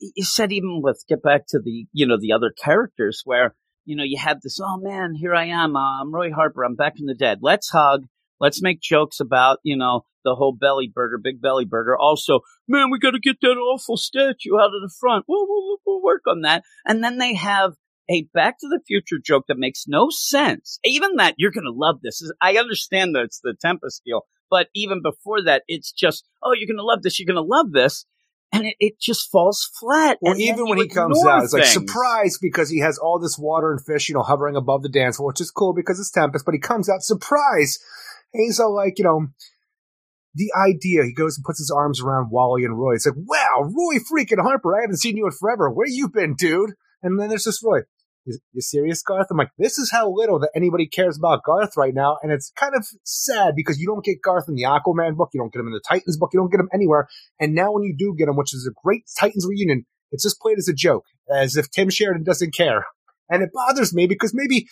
[0.00, 3.54] you said even with get back to the you know the other characters where
[3.84, 4.58] you know you have this.
[4.62, 5.76] Oh man, here I am.
[5.76, 6.64] Uh, I'm Roy Harper.
[6.64, 7.38] I'm back from the dead.
[7.42, 8.06] Let's hug.
[8.40, 11.96] Let's make jokes about you know the whole belly burger, big belly burger.
[11.96, 15.24] Also, man, we got to get that awful statue out of the front.
[15.26, 16.64] We'll, we'll, we'll work on that.
[16.84, 17.74] And then they have
[18.10, 20.78] a Back to the Future joke that makes no sense.
[20.84, 22.20] Even that you're to love this.
[22.20, 26.52] Is- I understand that it's the Tempest deal, but even before that, it's just, oh,
[26.52, 27.18] you're to love this.
[27.18, 28.04] You're to love this.
[28.50, 30.18] And it, it just falls flat.
[30.22, 31.74] And even when he comes out, it's like things.
[31.74, 35.16] surprise because he has all this water and fish, you know, hovering above the dance
[35.16, 36.46] floor, which is cool because it's Tempest.
[36.46, 37.78] But he comes out surprise,
[38.32, 39.28] and he's all like, you know,
[40.34, 41.04] the idea.
[41.04, 42.94] He goes and puts his arms around Wally and Roy.
[42.94, 45.68] It's like, wow, Roy freaking Harper, I haven't seen you in forever.
[45.70, 46.72] Where you been, dude?
[47.02, 47.80] And then there's this Roy.
[48.52, 49.28] You, serious, Garth?
[49.30, 52.52] I'm like, this is how little that anybody cares about Garth right now, and it's
[52.56, 55.60] kind of sad because you don't get Garth in the Aquaman book, you don't get
[55.60, 57.08] him in the Titans book, you don't get him anywhere.
[57.40, 60.40] And now when you do get him, which is a great Titans reunion, it's just
[60.40, 62.86] played as a joke, as if Tim Sheridan doesn't care.
[63.30, 64.68] And it bothers me because maybe,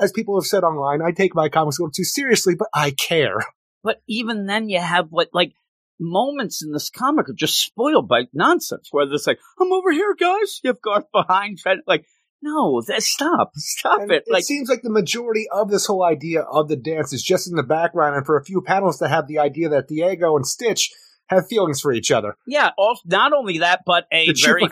[0.00, 2.90] as people have said online, I take my comics a little too seriously, but I
[2.90, 3.38] care.
[3.82, 5.52] But even then, you have what, like,
[6.00, 8.88] moments in this comic are just spoiled by nonsense.
[8.90, 10.60] Where it's like, I'm over here, guys.
[10.62, 12.04] You have Garth behind, like,
[12.42, 14.24] no, that, stop, stop And it.
[14.26, 17.48] it Like, seems like the majority of this whole idea of the dance is just
[17.48, 20.46] in the background, and for a few panels to have the idea that Diego and
[20.46, 20.92] Stitch
[21.28, 22.36] have feelings for each other.
[22.46, 22.70] yeah.
[22.78, 24.62] Also, not only that, but a very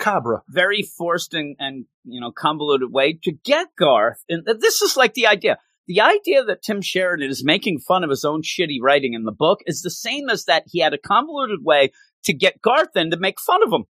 [0.48, 4.24] very forced and, and you know convoluted way to get Garth.
[4.28, 5.58] And this is like the idea.
[5.86, 9.32] The idea that Tim Sheridan is making fun of his own shitty writing in the
[9.32, 11.92] book is the same as that he had a convoluted way
[12.24, 13.84] to get Garth in to make fun of him.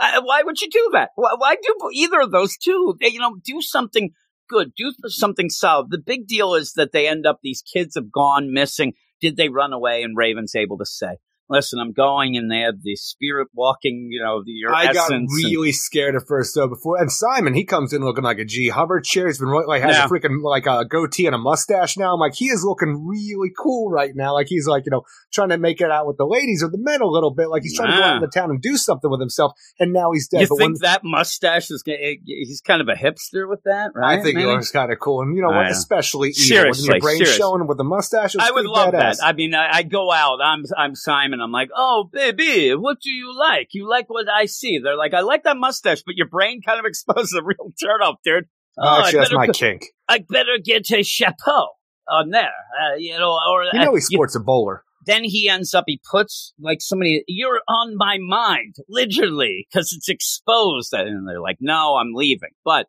[0.00, 1.10] Uh, why would you do that?
[1.16, 2.94] Why, do either of those two?
[3.00, 4.10] They, you know, do something
[4.48, 4.72] good.
[4.76, 5.90] Do something solid.
[5.90, 7.38] The big deal is that they end up.
[7.42, 8.94] These kids have gone missing.
[9.20, 10.02] Did they run away?
[10.02, 14.08] And Raven's able to say, "Listen, I'm going," and they have the spirit walking.
[14.10, 15.10] You know, the your I got essence.
[15.10, 16.68] and- really scared at first though.
[16.68, 19.26] Before and Simon, he comes in looking like a G hover chair.
[19.26, 20.04] He's been like has Yeah.
[20.06, 22.14] a freaking like a goatee and a mustache now.
[22.14, 24.34] I'm like, he is looking really cool right now.
[24.34, 26.78] Like he's like you know trying to make it out with the ladies or the
[26.78, 27.48] men a little bit.
[27.48, 29.52] Like he's trying to go out in the town and do something with himself.
[29.78, 30.42] And now he's dead.
[30.42, 31.82] You but think when, that mustache is?
[31.82, 34.18] gonna- eh, He's kind of a hipster with that, right?
[34.18, 34.48] I think Maybe?
[34.48, 35.66] it looks kind of cool, and you know what?
[35.66, 37.38] Oh, Especially evil, Seriously, with your brain seriously.
[37.38, 38.36] showing with the mustache.
[38.38, 39.18] I would love badass.
[39.18, 39.24] that.
[39.24, 40.38] I mean, I, I go out.
[40.42, 41.40] I'm I'm Simon.
[41.42, 43.68] I'm like, oh baby, what do you like?
[43.72, 44.78] You like what I see?
[44.78, 48.02] They're like, I like that mustache, but your brain kind of exposes a real turn
[48.02, 48.44] up, dude.
[48.78, 49.86] Oh, I actually, that's my go- kink.
[50.08, 51.68] I better get a chapeau
[52.08, 52.44] on there,
[52.82, 54.82] uh, you know, or You uh, know he sports a bowler.
[55.06, 60.08] then he ends up he puts like somebody you're on my mind literally because it's
[60.08, 62.86] exposed and they're like no i'm leaving but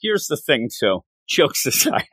[0.00, 2.04] here's the thing too jokes aside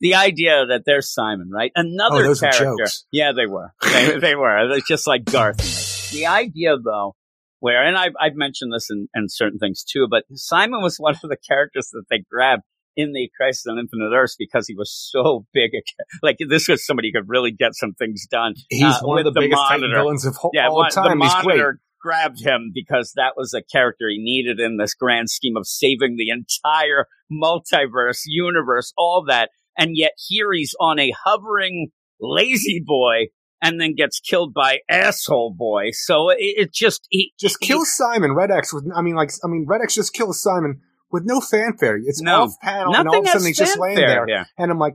[0.00, 3.04] the idea that there's simon right another Oh, character jokes.
[3.12, 7.14] yeah they were they, they were it's just like garth the idea though
[7.60, 11.14] where and I've, I've mentioned this in, in certain things too but simon was one
[11.22, 12.62] of the characters that they grabbed
[12.96, 15.70] in the Crisis on Infinite Earths because he was so big.
[15.74, 15.80] a
[16.22, 18.54] Like this was somebody who could really get some things done.
[18.68, 19.94] He's uh, one of with the, biggest monitor.
[19.94, 21.08] villains of ho- Yeah, all one- time.
[21.08, 25.56] the monitor grabbed him because that was a character he needed in this grand scheme
[25.56, 29.50] of saving the entire multiverse, universe, all that.
[29.78, 31.88] And yet here he's on a hovering
[32.20, 33.26] lazy boy
[33.62, 35.90] and then gets killed by asshole boy.
[35.92, 38.34] So it, it just, he, Just he- kill Simon.
[38.34, 38.84] Red X with.
[38.94, 41.96] I mean, like, I mean, Red X just kills Simon with no fanfare.
[42.04, 42.42] It's No.
[42.42, 44.24] off panel, and all of a sudden he's just laying there.
[44.26, 44.46] here.
[44.58, 44.94] And I'm like,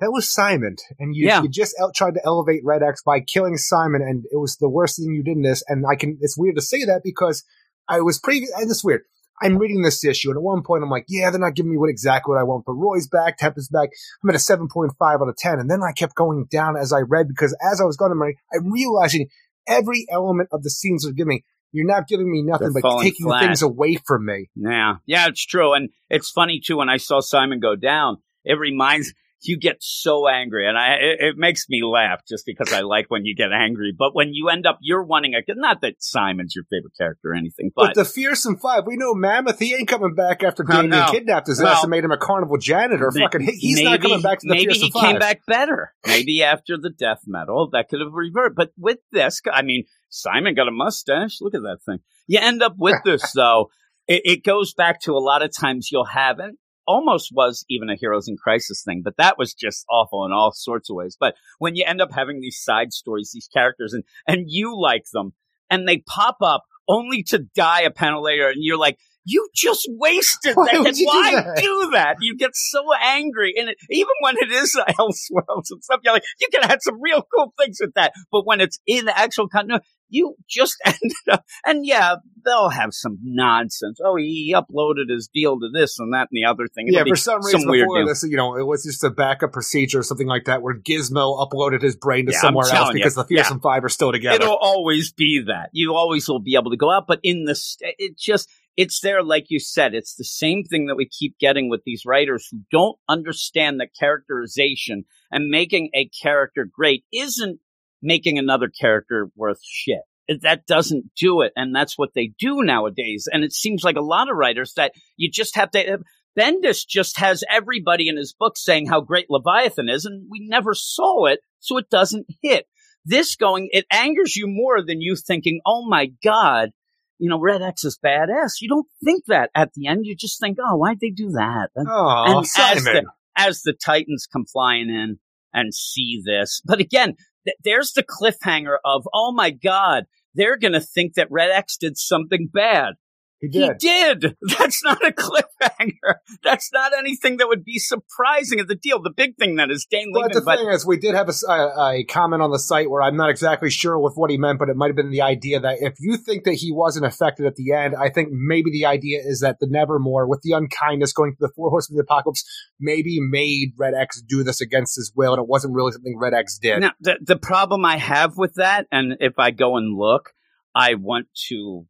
[0.00, 1.42] that was Simon, and you, Yeah.
[1.42, 4.68] you just el- tried to elevate Red X by killing Simon, and it was the
[4.68, 5.62] worst thing you did in this.
[5.68, 6.18] And I can.
[6.20, 7.44] It's weird to say that because
[7.88, 9.02] I was previous, and it's weird.
[9.42, 11.78] I'm reading this issue, and at one point I'm like, yeah, they're not giving me
[11.78, 12.64] what exactly what I want.
[12.64, 13.90] But Roy's back, Tep is back.
[14.22, 15.58] I'm at a 7.5 out of 10.
[15.58, 18.22] And then I kept going down as I read because as I was going, I'm,
[18.22, 19.28] I'm realizing
[19.66, 21.44] every element of the scenes are giving me.
[21.72, 23.42] You're not giving me nothing They're but taking flat.
[23.42, 24.48] things away from me.
[24.54, 26.78] Yeah, yeah, it's true, and it's funny too.
[26.78, 31.20] When I saw Simon go down, it reminds you get so angry, and I it,
[31.20, 33.92] it makes me laugh just because I like when you get angry.
[33.96, 37.34] But when you end up, you're wanting a not that Simon's your favorite character or
[37.34, 40.90] anything, But, the fearsome five, we know Mammoth, he ain't coming back after Oh, Damian
[40.90, 41.06] no.
[41.10, 43.10] kidnapped his Well, ass and made him a carnival janitor.
[43.14, 45.02] ma- Fucking, he- he's not coming back to the maybe fearsome he five.
[45.02, 45.92] came back better.
[46.06, 48.56] Maybe after the death metal, that could have reverted.
[48.56, 51.38] But with this, I mean, Simon got a mustache.
[51.40, 51.98] Look at that thing.
[52.26, 53.70] You end up with this though.
[54.08, 56.56] It, it goes back to a lot of times you'll have, and
[56.86, 60.52] almost was even a Heroes in Crisis thing, but that was just awful in all
[60.52, 61.16] sorts of ways.
[61.18, 65.04] But when you end up having these side stories, these characters, and and you like
[65.12, 65.32] them,
[65.70, 68.98] and they pop up only to die a panel later, and you're like.
[69.28, 70.80] You just wasted Why that.
[70.82, 71.56] would you do Why that?
[71.56, 72.16] do that?
[72.20, 76.22] You get so angry, and it, even when it is Elseworlds and stuff, you're like,
[76.40, 78.12] you could have had some real cool things with that.
[78.30, 82.90] But when it's in the actual continuity, you just ended up, and yeah, they'll have
[82.92, 83.98] some nonsense.
[84.04, 86.86] Oh, he uploaded his deal to this and that and the other thing.
[86.88, 88.06] Yeah, It'll for be some reason weird before deal.
[88.08, 91.38] this, you know, it was just a backup procedure or something like that where Gizmo
[91.44, 93.00] uploaded his brain to Yeah, somewhere else telling you.
[93.02, 94.36] because the fearsome five are still together.
[94.44, 95.70] It'll always be that.
[95.72, 99.00] You always will be able to go out, but in the, st- it just, it's
[99.00, 99.94] there, like you said.
[99.94, 103.88] It's the same thing that we keep getting with these writers who don't understand that
[103.98, 107.58] characterization and making a character great isn't
[108.02, 110.00] making another character worth shit.
[110.42, 111.52] That doesn't do it.
[111.54, 113.28] And that's what they do nowadays.
[113.30, 115.96] And it seems like a lot of writers that you just have to, uh,
[116.38, 120.74] Bendis just has everybody in his book saying how great Leviathan is, and we never
[120.74, 122.66] saw it, so it doesn't hit.
[123.04, 126.70] This going, it angers you more than you thinking, oh my God,
[127.18, 128.60] you know, Red X is badass.
[128.60, 130.00] You don't think that at the end.
[130.04, 131.70] You just think, oh, why'd they do that?
[131.74, 133.04] And, oh, and as the,
[133.36, 135.18] as the Titans come flying in
[135.54, 137.14] and see this, but again,
[137.46, 141.76] th- there's the cliffhanger of, oh my God, they're going to think that Red X
[141.78, 142.94] did something bad.
[143.40, 143.78] He He did.
[143.78, 144.36] did.
[144.58, 146.14] That's not a cliffhanger.
[146.42, 149.02] That's not anything that would be surprising at the deal.
[149.02, 152.04] The big thing that is Dane But the but thing is, we did have a
[152.04, 154.76] comment on the site where I'm not exactly sure with what he meant, but it
[154.76, 157.72] might have been the idea that if you think that he wasn't affected at the
[157.72, 161.38] end, I think maybe the idea is that the Nevermore, with the unkindness going to
[161.40, 162.44] the Four Horsemen of the Apocalypse,
[162.80, 166.34] maybe made Red X do this against his will, and it wasn't really something Red
[166.34, 166.80] X did.
[166.80, 170.32] Now, the, the problem I have with that, and if I go and look,
[170.76, 171.86] I want to,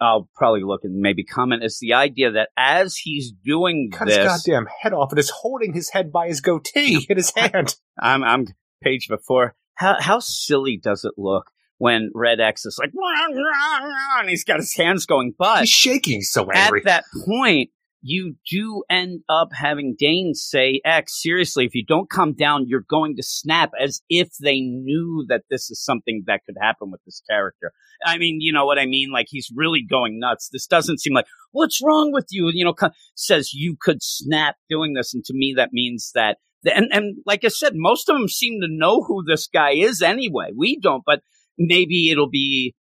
[0.00, 4.16] I'll probably look and maybe comment, is the idea that as he's doing Cut his
[4.16, 7.76] this, goddamn head off and is holding his head by his goatee in his hand.
[8.00, 8.46] I'm, I'm
[8.82, 12.92] page before, how, how silly does it look when Red X is like,
[14.20, 16.22] and he's got his hands going, but He's shaking.
[16.22, 17.70] So at that point,
[18.06, 22.84] you do end up having Dane say, X, seriously, if you don't come down, you're
[22.88, 27.00] going to snap as if they knew that this is something that could happen with
[27.06, 27.72] this character.
[28.04, 29.10] I mean, you know what I mean?
[29.10, 30.50] Like he's really going nuts.
[30.52, 32.50] This doesn't seem like, what's wrong with you?
[32.52, 32.74] You know,
[33.14, 35.14] says you could snap doing this.
[35.14, 38.60] And to me, that means that, and, and like I said, most of them seem
[38.60, 40.50] to know who this guy is anyway.
[40.54, 41.20] We don't, but
[41.56, 42.74] maybe it'll be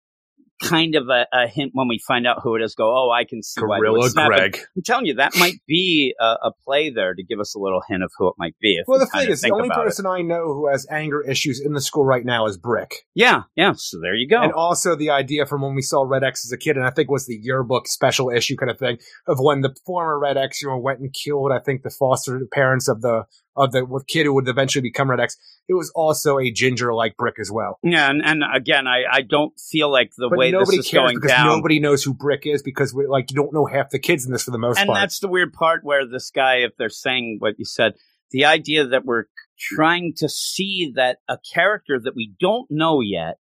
[0.63, 2.75] kind of a, a hint when we find out who it is.
[2.75, 4.37] Go, oh, I can see why they Gorilla snap it.
[4.37, 4.59] Greg.
[4.77, 7.83] I'm telling you, that might be a, a play there to give us a little
[7.89, 8.77] hint of who it might be.
[8.77, 9.85] If Well, we the thing is, the only about it.
[9.85, 12.95] person I know who has anger issues in the school right now is Brick.
[13.15, 13.73] Yeah, yeah.
[13.77, 14.41] So there you go.
[14.41, 16.91] And also the idea from when we saw Red X as a kid, and I
[16.91, 20.63] think was the yearbook special issue kind of thing of when the former Red X,
[20.63, 23.25] you know, went and killed, I think the foster parents of the
[23.57, 25.37] of the kid who would eventually become Red X.
[25.69, 27.79] It was also a ginger like Brick as well.
[27.83, 30.89] yeah, and, and again, I, I don't feel like the But way this nobody is
[30.89, 31.47] cares going because down.
[31.47, 34.33] nobody knows who Brick is because we, like you don't know half the kids in
[34.33, 34.99] this for the most and part.
[34.99, 37.95] And that's the weird part where this guy, if they're saying what you said,
[38.31, 39.25] the idea that we're
[39.59, 43.37] trying to see that a character that we don't know yet,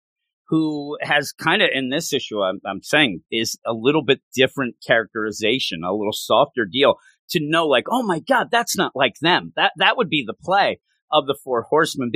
[0.50, 4.76] who has kind of in this issue, I'm, I'm saying, is a little bit different
[4.86, 6.96] characterization, a little softer deal
[7.32, 9.54] to know, like, oh my god, that's not like them.
[9.56, 10.80] That that would be the play
[11.12, 12.12] of the Four Horsemen.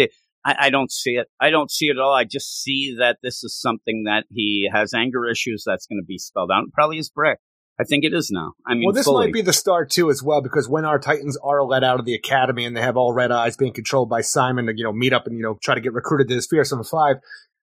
[0.45, 1.27] I, I don't see it.
[1.39, 2.13] I don't see it at all.
[2.13, 5.63] I just see that this is something that he has anger issues.
[5.65, 6.65] That's going to be spelled out.
[6.73, 7.39] Probably is Brick.
[7.79, 8.53] I think it is now.
[8.65, 9.27] I mean, well, this fully.
[9.27, 12.05] might be the start too, as well, because when our Titans are let out of
[12.05, 14.93] the academy and they have all red eyes being controlled by Simon to you know
[14.93, 17.17] meet up and you know try to get recruited to this Fearsome Five.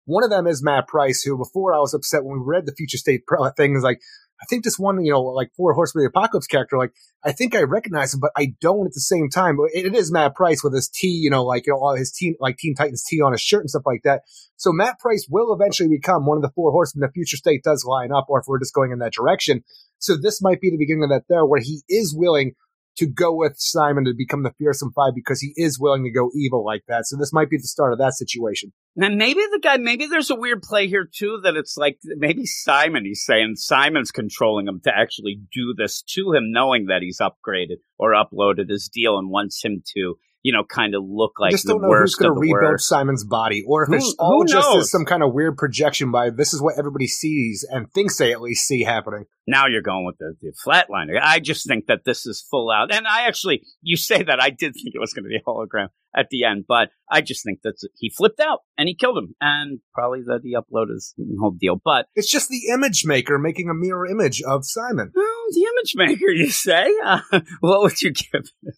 [0.05, 2.73] One of them is Matt Price, who before I was upset when we read the
[2.73, 3.22] Future State
[3.57, 4.01] thing is like,
[4.43, 6.91] I think this one, you know, like Four Horsemen of the Apocalypse character, like
[7.23, 9.57] I think I recognize him, but I don't at the same time.
[9.72, 12.11] It, it is Matt Price with his T, you know, like you know, all his
[12.11, 14.23] team, like Teen Titans T on his shirt and stuff like that.
[14.57, 17.85] So Matt Price will eventually become one of the Four Horsemen if Future State does
[17.85, 19.63] line up, or if we're just going in that direction.
[19.99, 22.55] So this might be the beginning of that there, where he is willing
[22.97, 26.30] to go with Simon to become the fearsome five because he is willing to go
[26.35, 27.05] evil like that.
[27.05, 28.72] So this might be the start of that situation.
[28.95, 32.45] And maybe the guy, maybe there's a weird play here too that it's like maybe
[32.45, 37.19] Simon, he's saying Simon's controlling him to actually do this to him, knowing that he's
[37.19, 41.43] upgraded or uploaded his deal and wants him to, you know, kind of look I
[41.45, 42.88] like just the don't know who's going to rebuild worst.
[42.88, 44.91] Simon's body, or if Who- it's all just knows?
[44.91, 48.41] some kind of weird projection by this is what everybody sees and thinks they at
[48.41, 49.25] least see happening.
[49.47, 51.19] Now you're going with the, the flatliner.
[51.22, 52.93] I just think that this is full out.
[52.93, 55.41] And I actually, you say that I did think it was going to be a
[55.41, 59.17] hologram at the end, but I just think that he flipped out and he killed
[59.17, 59.35] him.
[59.41, 61.75] And probably that he uploaded his whole deal.
[61.83, 65.11] But It's just the image maker making a mirror image of Simon.
[65.13, 66.88] well, the image maker, you say?
[67.03, 67.19] Uh,
[67.59, 68.75] what would you give it?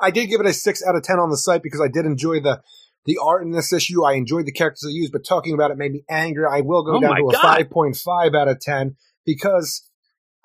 [0.00, 2.06] I did give it a six out of ten on the site because I did
[2.06, 2.62] enjoy the
[3.06, 4.04] the art in this issue.
[4.04, 6.44] I enjoyed the characters they used, but talking about it made me angry.
[6.50, 9.86] I will go Oh down to a five point five out of ten because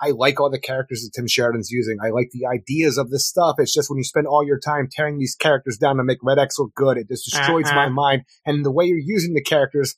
[0.01, 1.98] I like all the characters that Tim Sheridan's using.
[2.03, 3.56] I like the ideas of this stuff.
[3.59, 6.40] It's just when you spend all your time tearing these characters down to make Red
[6.40, 7.75] X look good, it just destroys Uh-uh.
[7.75, 7.93] my uh-huh.
[7.93, 8.22] mind.
[8.45, 9.95] And the way you're using the characters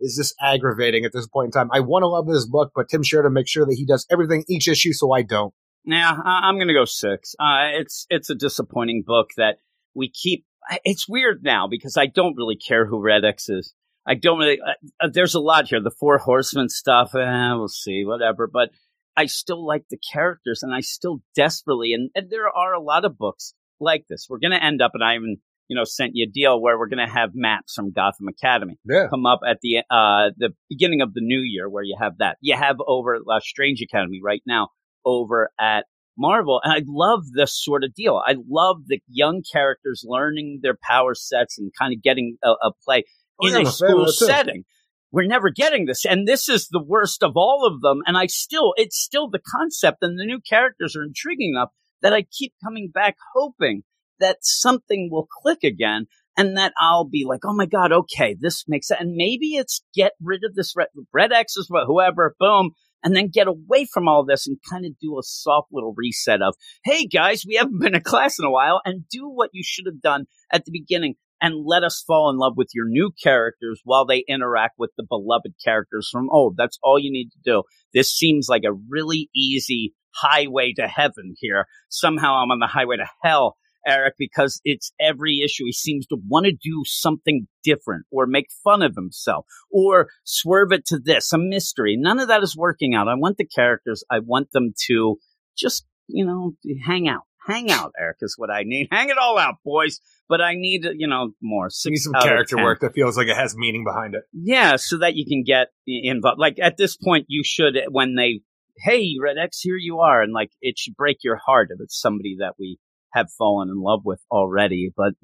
[0.00, 1.70] is just aggravating at this point in time.
[1.72, 4.44] I want to love this book, but Tim Sheridan makes sure that he does everything
[4.48, 5.54] each issue, so I don't.
[5.86, 7.34] Yeah, I- I'm going to go six.
[7.38, 9.58] Uh, it's it's a disappointing book that
[9.94, 10.44] we keep.
[10.84, 13.72] It's weird now because I don't really care who Red X is.
[14.06, 14.58] I don't really.
[14.60, 14.72] Uh,
[15.04, 15.80] uh, there's a lot here.
[15.80, 17.14] The Four Horsemen stuff.
[17.14, 18.48] Eh, we'll see, whatever.
[18.52, 18.70] But
[19.16, 21.92] I still like the characters, and I still desperately.
[21.92, 24.26] And, and there are a lot of books like this.
[24.28, 25.36] We're going to end up, and I even
[25.68, 28.78] you know sent you a deal where we're going to have maps from Gotham Academy
[28.88, 29.06] Yeah.
[29.10, 32.38] come up at the uh the beginning of the new year where you have that.
[32.40, 34.68] You have over uh, Strange Academy right now
[35.06, 35.86] over at
[36.18, 38.20] Marvel, and I love this sort of deal.
[38.26, 42.72] I love the young characters learning their power sets and kind of getting a, a
[42.84, 43.04] play
[43.40, 44.12] Oh, in yeah, a a fan of school too.
[44.12, 44.64] setting.
[45.12, 48.00] We're never getting this, and this is the worst of all of them.
[48.06, 51.70] And I still, it's still the concept, and the new characters are intriguing enough
[52.02, 53.82] that I keep coming back, hoping
[54.20, 58.64] that something will click again and that I'll be like, oh my God, okay, this
[58.68, 59.00] makes sense.
[59.00, 63.14] And maybe it's get rid of this Red, Red X is what, whoever, boom, and
[63.14, 66.54] then get away from all this and kind of do a soft little reset of,
[66.84, 69.86] hey guys, we haven't been in class in a while and do what you should
[69.86, 73.80] have done at the beginning and let us fall in love with your new characters
[73.84, 76.54] while they interact with the beloved characters from old.
[76.56, 77.62] That's all you need to do.
[77.92, 81.66] This seems like a really easy highway to heaven here.
[81.90, 85.64] Somehow I'm on the highway to hell Eric, because it's every issue.
[85.66, 90.72] He seems to want to do something different or make fun of himself or swerve
[90.72, 91.96] it to this, a mystery.
[91.98, 93.08] None of that is working out.
[93.08, 94.04] I want the characters.
[94.10, 95.16] I want them to
[95.56, 96.52] just, you know,
[96.84, 97.22] hang out.
[97.46, 98.88] Hang out, Eric, is what I need.
[98.92, 100.00] Hang it all out, boys.
[100.28, 101.70] But I need, you know, more.
[101.70, 104.24] Six need some character work that feels like it has meaning behind it.
[104.32, 106.40] Yeah, so that you can get involved.
[106.40, 108.40] Like at this point, you should, when they,
[108.78, 110.22] hey, Red X, here you are.
[110.22, 112.80] And like, it should break your heart if it's somebody that we
[113.16, 114.92] have fallen in love with already.
[114.96, 115.14] But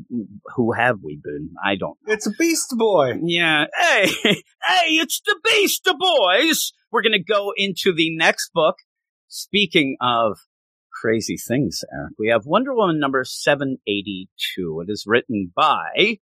[0.57, 1.51] who have we been?
[1.65, 2.12] I don't know.
[2.12, 3.15] It's a Beast Boy.
[3.23, 3.67] Yeah.
[3.79, 6.73] Hey, hey, it's the Beast Boys.
[6.91, 8.77] We're going to go into the next book.
[9.29, 10.39] Speaking of
[10.93, 14.85] crazy things, Eric, we have Wonder Woman number 782.
[14.87, 16.19] It is written by,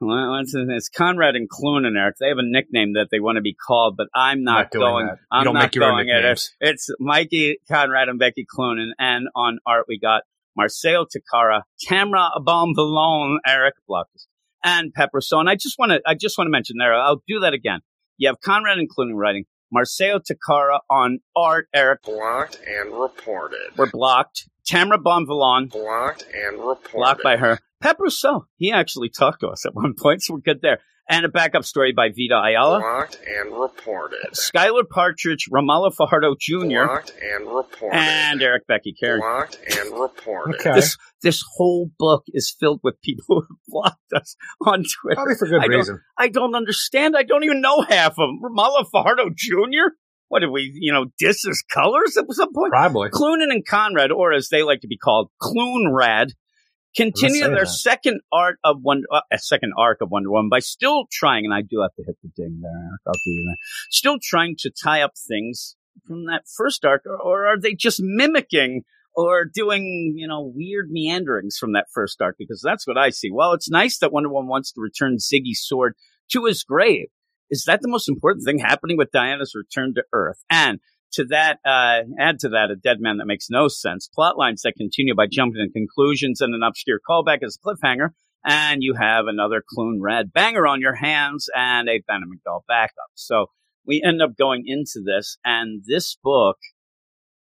[0.00, 2.16] well, it's Conrad and Cloonan, Eric.
[2.18, 5.06] They have a nickname that they want to be called, but I'm not, Not going.
[5.06, 5.18] that.
[5.30, 6.40] I'm don't not make your own going it.
[6.60, 8.92] It's Mikey Conrad and Becky Cloonan.
[8.98, 10.22] And on art, we got
[10.58, 14.26] Marcelo Takara, Tamra Abombalone, Eric Blockers,
[14.64, 15.20] and Pepper.
[15.20, 17.54] So, and I just want to, I just want to mention there, I'll do that
[17.54, 17.80] again.
[18.18, 22.02] You have Conrad including writing, Marcelo Takara on art, Eric.
[22.02, 23.70] Blocked and reported.
[23.76, 24.48] We're blocked.
[24.68, 26.92] Tamra Bonvillain, Blocked and reported.
[26.92, 27.60] blocked by her.
[27.80, 30.80] Pepper So, he actually talked to us at one point, so we're good there.
[31.10, 32.80] And a backup story by Vita Ayala.
[32.80, 34.18] Blocked and reported.
[34.34, 37.96] Skylar Patridge, Romulo Fajardo Jr., Blocked and reported.
[37.96, 39.18] and Eric Becky Carey.
[39.20, 40.56] Blocked and reported.
[40.60, 40.74] Okay.
[40.74, 45.14] This this whole book is filled with people who blocked us on Twitter.
[45.16, 46.00] Probably for good I don't- reason.
[46.18, 47.16] I don't understand.
[47.16, 48.40] I don't even know half of them.
[48.42, 49.94] Romulo Fajardo Jr.
[50.28, 52.70] What did we, you know, diss his colors at some point?
[52.70, 53.08] Probably.
[53.08, 56.32] Cloonan and Conrad, or as they like to be called, Cloonrad,
[56.96, 57.66] continue their that.
[57.66, 61.54] second art of Wonder, uh, a second arc of Wonder Woman by still trying, and
[61.54, 63.00] I do have to hit the ding there, Eric.
[63.06, 63.56] I'll do that.
[63.90, 65.76] Still trying to tie up things
[66.06, 68.82] from that first arc, or, or are they just mimicking
[69.14, 72.36] or doing, you know, weird meanderings from that first arc?
[72.38, 73.30] Because that's what I see.
[73.32, 75.94] Well, it's nice that Wonder Woman wants to return Ziggy's sword
[76.32, 77.08] to his grave.
[77.50, 80.44] Is that the most important thing happening with Diana's return to Earth?
[80.50, 80.80] And
[81.12, 84.08] to that, uh, add to that a dead man that makes no sense.
[84.08, 88.10] Plot lines that continue by jumping to conclusions and an obscure callback as a cliffhanger.
[88.44, 93.10] And you have another Clune Red banger on your hands and a Venom McDowell backup.
[93.14, 93.46] So
[93.84, 96.56] we end up going into this and this book,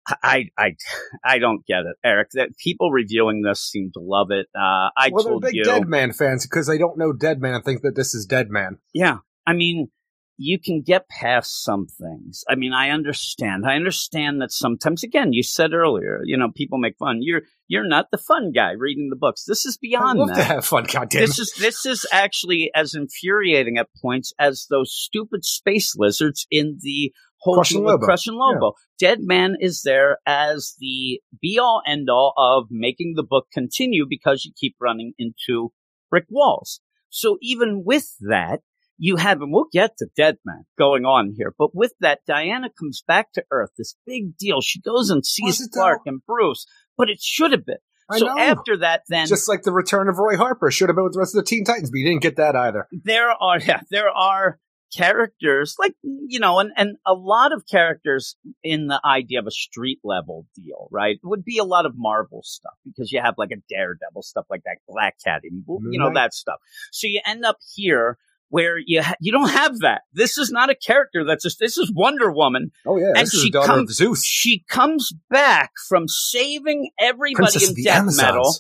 [0.08, 0.76] I, I,
[1.24, 2.30] I don't get it, Eric.
[2.34, 4.48] That people reviewing this seem to love it.
[4.56, 5.64] Uh, I well, they're big you.
[5.66, 8.78] Dead Man fans because they don't know Dead Man think that this is Dead Man.
[8.94, 9.18] Yeah.
[9.46, 9.90] I mean,
[10.38, 12.44] you can get past some things.
[12.48, 13.66] I mean, I understand.
[13.66, 17.18] I understand that sometimes, again, you said earlier, you know, people make fun.
[17.22, 19.46] You're, you're not the fun guy reading the books.
[19.46, 20.36] This is I beyond love that.
[20.36, 21.22] to have fun, goddamn.
[21.22, 26.78] This is this is actually as infuriating at points as those stupid space lizards in
[26.82, 28.06] the whole Crushing deal with Lobo.
[28.36, 28.74] Lobo.
[29.00, 34.06] Dead Man is there as the be all end all of making the book continue
[34.08, 35.72] because you keep running into
[36.10, 36.80] brick walls.
[37.10, 38.62] So even with that,
[38.98, 42.70] you have, and we'll get to Dead Man going on here, but with that, Diana
[42.70, 44.62] comes back to Earth, this big deal.
[44.62, 46.66] She goes and sees Clark and Bruce,
[46.98, 47.78] but it should have been.
[48.10, 48.38] I so know.
[48.38, 51.20] after that, then Just like the return of Roy Harper should have been with the
[51.20, 52.88] rest of the Teen Titans, but you didn't get that either.
[52.92, 54.60] there are yeah, there are
[54.96, 59.52] characters like you know and and a lot of characters in the idea of a
[59.52, 63.52] street level deal right would be a lot of marvel stuff because you have like
[63.52, 66.56] a daredevil stuff like that black cat you know that stuff
[66.94, 68.18] so you end up here
[68.50, 71.78] where you ha- you don't have that this is not a character that's just this
[71.78, 75.72] is wonder woman Oh yeah, And she the daughter comes- of Zeus, she comes back
[75.90, 78.22] from saving everybody Princess in death Amazons.
[78.22, 78.54] metal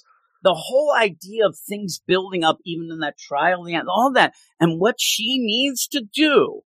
[0.43, 4.33] the whole idea of things building up, even in that trial, and all that.
[4.59, 6.61] And what she needs to do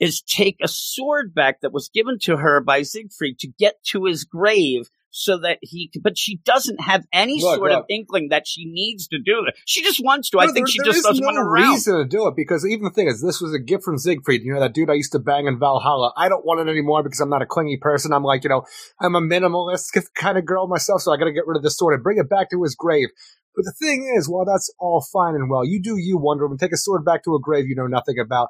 [0.00, 4.04] is take a sword back that was given to her by Siegfried to get to
[4.06, 8.48] his grave so that he but she doesn't have any Look, sort of inkling that
[8.48, 9.54] she needs to do that.
[9.64, 10.40] She just wants to.
[10.40, 11.70] I think there- she there just doesn't no want to around.
[11.70, 14.42] reason to do it because even the thing is, this was a gift from Siegfried.
[14.42, 16.12] You know that dude I used to bang in Valhalla.
[16.16, 18.12] I don't want it anymore because I'm not a clingy person.
[18.12, 18.64] I'm like, you know,
[19.00, 21.78] I'm a minimalist kind of girl myself, so I got to get rid of this
[21.78, 23.08] sword and bring it back to his grave.
[23.54, 26.58] But the thing is, while that's all fine and well, you do you, Wonder Woman.
[26.58, 28.48] Take a sword back to a grave you know nothing about.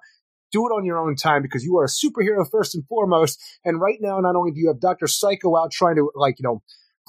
[0.55, 3.43] Do it on your own time because you are a superhero first and foremost.
[3.65, 6.45] And right now, not only do you have Doctor Psycho out trying to like you
[6.45, 6.63] know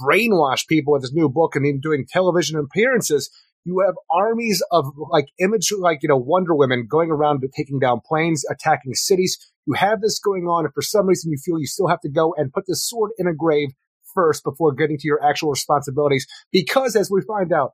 [0.04, 3.30] brainwash people with his new book and even doing television appearances,
[3.66, 8.00] You have armies of like image, like, you know, Wonder Women going around taking down
[8.08, 9.38] planes, attacking cities.
[9.66, 12.10] You have this going on, and for some reason you feel you still have to
[12.10, 13.70] go and put the sword in a grave
[14.14, 16.28] first before getting to your actual responsibilities.
[16.52, 17.72] Because as we find out,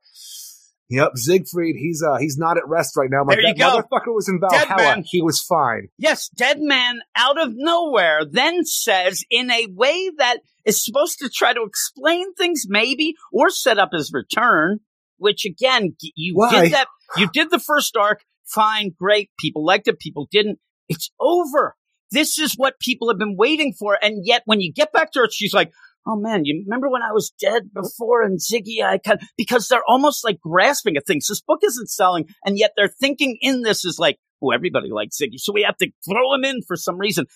[0.88, 3.24] yep, Siegfried, he's uh he's not at rest right now.
[3.24, 3.80] My There you go.
[3.80, 5.02] motherfucker was in Valhalla.
[5.04, 5.88] He was fine.
[5.98, 11.28] Yes, Dead Man out of nowhere then says in a way that is supposed to
[11.28, 14.80] try to explain things maybe or set up his return,
[15.16, 16.62] which again, you Why?
[16.62, 20.58] did that, you did the first arc, fine, great, people liked it, people didn't.
[20.88, 21.74] It's over.
[22.10, 23.98] This is what people have been waiting for.
[24.00, 25.72] And yet when you get back to her, she's like,
[26.06, 29.84] Oh man, you remember when I was dead before and Ziggy, I kind because they're
[29.86, 31.28] almost like grasping at things.
[31.28, 35.18] This book isn't selling and yet they're thinking in this is like, oh, everybody likes
[35.18, 35.38] Ziggy.
[35.38, 37.26] So we have to throw him in for some reason.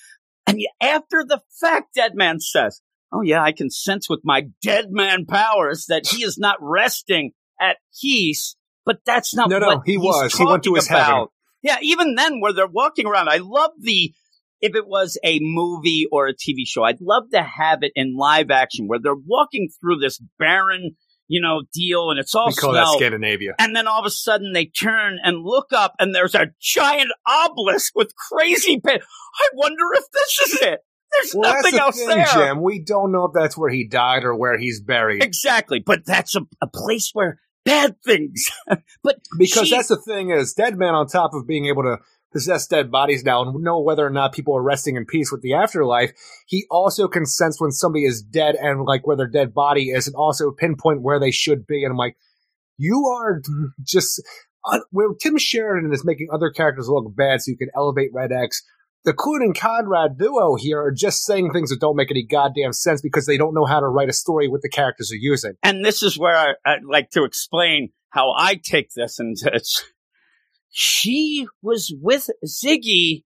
[0.47, 2.81] And yet after the fact, Dead Man says,
[3.12, 7.33] oh yeah, I can sense with my dead man powers that he is not resting
[7.61, 10.35] at peace, but that's not No, no, he was.
[10.35, 11.27] He went to his heaven.
[11.62, 14.12] Yeah, even then where they're walking around, I love the,
[14.60, 18.17] if it was a movie or a TV show, I'd love to have it in
[18.17, 20.97] live action where they're walking through this barren,
[21.28, 22.89] you know, deal and it's all We call that.
[22.97, 23.55] Scandinavia.
[23.59, 27.10] And then all of a sudden they turn and look up and there's a giant
[27.26, 29.02] obelisk with crazy pit.
[29.02, 30.81] I wonder if this is it.
[31.12, 32.26] There's Well, nothing that's else the thing, there.
[32.55, 32.62] Jim.
[32.62, 35.23] We don't know if that's where he died or where he's buried.
[35.23, 35.81] Exactly.
[35.85, 38.47] But that's a, a place where bad things.
[39.02, 41.99] but Because she- that's the thing is, Dead Man on top of being able to
[42.36, 45.40] possess dead bodies now and know whether or not people are resting in peace with
[45.40, 46.12] the afterlife,
[46.47, 50.06] he also can sense when somebody is dead and like where their dead body is
[50.06, 51.82] and also pinpoint where they should be.
[51.82, 52.18] And I'm like,
[52.76, 53.40] you are
[53.82, 54.23] just,
[54.70, 58.32] uh, where Tim Sheridan is making other characters look bad so you can elevate Red
[58.32, 58.62] X.
[59.06, 62.74] The Kuhn and Conrad duo here are just saying things that don't make any goddamn
[62.74, 65.55] sense because they don't know how to write a story with the characters they're using.
[65.62, 69.18] and this is where I, I'd like to explain how I take this.
[69.18, 69.82] And it's,
[70.78, 73.22] she was with Ziggy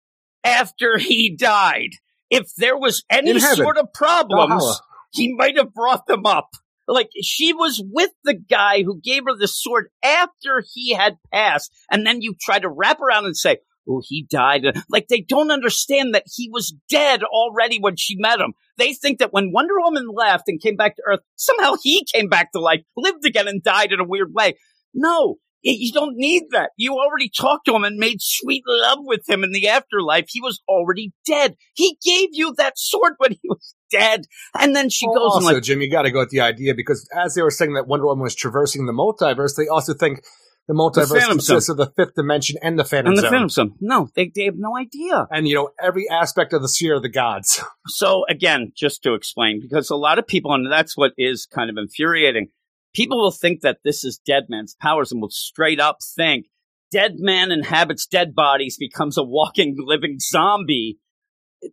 [0.44, 1.90] after he died.
[2.30, 4.78] If there was any sort of problems, Valhalla.
[5.12, 6.48] he might have brought them up.
[6.88, 11.70] Like she was with the guy who gave her the sword after he had passed,
[11.90, 15.50] and then you try to wrap around and say, "Oh, he died." Like they don't
[15.50, 18.54] understand that he was dead already when she met him.
[18.78, 22.30] They think that when Wonder Woman left and came back to Earth, somehow he came
[22.30, 24.54] back to life, lived again, and died in a weird way.
[24.94, 25.36] No,
[25.72, 26.70] you don't need that.
[26.76, 30.26] You already talked to him and made sweet love with him in the afterlife.
[30.28, 31.56] He was already dead.
[31.74, 34.22] He gave you that sword when he was dead.
[34.58, 36.74] And then she Well, goes also, like, Jim, you got to go with the idea
[36.74, 40.22] because as they were saying that Wonder Woman was traversing the multiverse, they also think
[40.66, 43.30] the multiverse Phantom consists of the fifth dimension and the Phantom and the Zone.
[43.30, 43.74] Phantom Zone.
[43.80, 45.26] No, they, they have no idea.
[45.30, 47.62] and you know every aspect of the sphere of the gods.
[47.86, 51.68] So again, just to explain, because a lot of people, and that's what is kind
[51.68, 52.48] of infuriating,
[52.94, 56.46] people will think that this is Dead Man's powers and will straight up think
[56.90, 60.98] Dead Man inhabits dead bodies, becomes a walking, living zombie.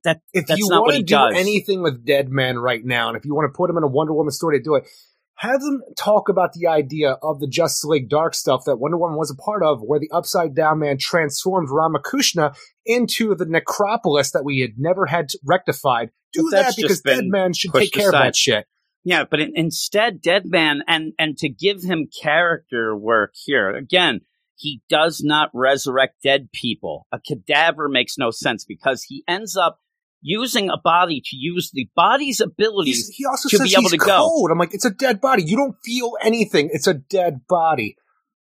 [0.03, 1.33] That If That's you not want to do does.
[1.35, 3.87] anything with Dead Man right now, and if you want to put him in a
[3.87, 4.87] Wonder Woman story to do it,
[5.35, 9.17] have them talk about the idea of the Justice League Dark stuff that Wonder Woman
[9.17, 12.53] was a part of, where the Upside Down Man transformed Ramakrishna
[12.85, 16.09] into the necropolis that we had never had rectified.
[16.33, 18.65] Do that because Dead Man should take care of that shit.
[19.03, 24.21] Yeah, but in, instead, Dead Man, and and to give him character work here again,
[24.55, 27.07] he does not resurrect dead people.
[27.11, 29.79] A cadaver makes no sense because he ends up
[30.21, 33.81] using a body to use the body's He's, abilities he also to says be able
[33.83, 34.17] he's to go.
[34.19, 34.51] cold.
[34.51, 35.43] I'm like, it's a dead body.
[35.43, 36.69] You don't feel anything.
[36.71, 37.95] It's a dead body.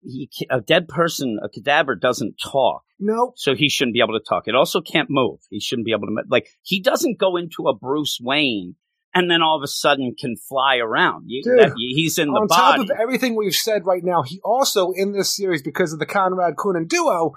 [0.03, 4.25] He, a dead person, a cadaver doesn't talk, No, so he shouldn't be able to
[4.27, 4.45] talk.
[4.47, 5.41] It also can't move.
[5.51, 6.49] He shouldn't be able to like.
[6.63, 8.77] He doesn't go into a Bruce Wayne
[9.15, 11.25] and then all of a sudden can fly around.
[11.27, 12.79] You, Dude, that- he's in the on body.
[12.79, 16.07] top of everything we've said right now, he also in this series because of the
[16.07, 17.33] Conrad Cloonan duo,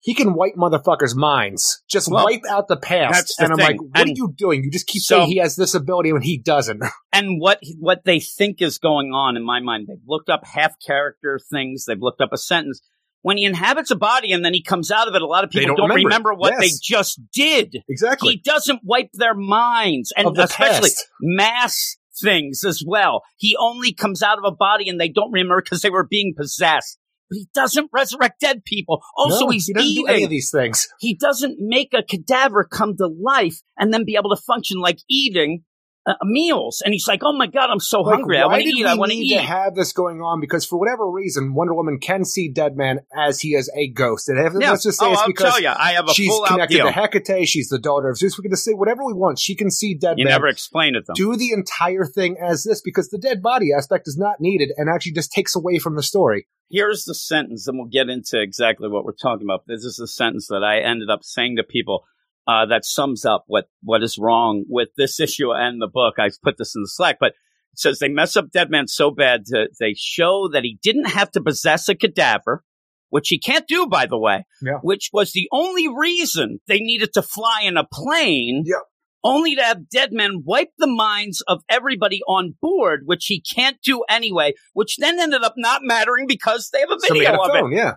[0.00, 3.34] he can wipe motherfuckers' minds, just Well, wipe out the past.
[3.36, 3.66] the and I'm thing.
[3.66, 4.62] like, what And are you doing?
[4.62, 6.82] You just keep so- saying he has this ability when he doesn't.
[7.12, 9.86] and what what they think is going on in my mind.
[9.88, 11.84] They've looked up half character things.
[11.86, 12.80] They've looked up a sentence.
[13.22, 15.50] When he inhabits a body and then he comes out of it, a lot of
[15.50, 16.60] They people don't don't, remember remember, what Yes.
[16.60, 17.82] they just did.
[17.88, 18.34] exactly.
[18.34, 21.06] He doesn't wipe their minds, and especially past.
[21.20, 23.22] mass things as well.
[23.36, 26.34] He only comes out of a body and they don't remember because they were being
[26.36, 26.98] possessed.
[27.30, 29.02] But he doesn't resurrect dead people.
[29.16, 30.06] Oh, also, no, he's he doesn't eating.
[30.06, 30.88] do any of these things.
[30.98, 34.98] he doesn't make a cadaver come to life and then be able to function like
[35.10, 35.62] eating
[36.08, 38.38] uh, meals, and he's like, "Oh my god, I'm so Like, hungry.
[38.38, 38.86] I want to eat.
[38.86, 40.40] I want to eat." to have this going on?
[40.40, 44.28] Because for whatever reason, Wonder Woman can see Deadman as he is a ghost.
[44.28, 44.70] And if, yeah.
[44.70, 46.86] let's just say oh, it's I'll because tell you, I have a she's connected deal.
[46.86, 47.46] to Hecate.
[47.46, 48.38] She's the daughter of Zeus.
[48.38, 49.38] We can just say whatever we want.
[49.38, 50.18] She can see Deadman.
[50.18, 51.14] you never explained it though.
[51.14, 54.88] do the entire thing as this because the dead body aspect is not needed and
[54.88, 56.46] actually just takes away from the story.
[56.70, 59.66] Here's the sentence, and we'll get into exactly what we're talking about.
[59.66, 62.04] This is the sentence that I ended up saying to people
[62.48, 66.14] uh, that sums up what, what is wrong with this issue and the book.
[66.18, 67.32] I put this in the Slack, but
[67.72, 71.10] it says they mess up Dead Man so bad to, they show that he didn't
[71.10, 72.64] have to possess a cadaver,
[73.10, 74.78] which he can't do, by the way, Yeah.
[74.82, 78.64] which was the only reason they needed to fly in a plane.
[78.66, 78.80] Yep.
[79.24, 83.76] Only to have dead men wipe the minds of everybody on board, which he can't
[83.82, 87.76] do anyway, which then ended up not mattering because they have a video of it
[87.76, 87.94] yeah.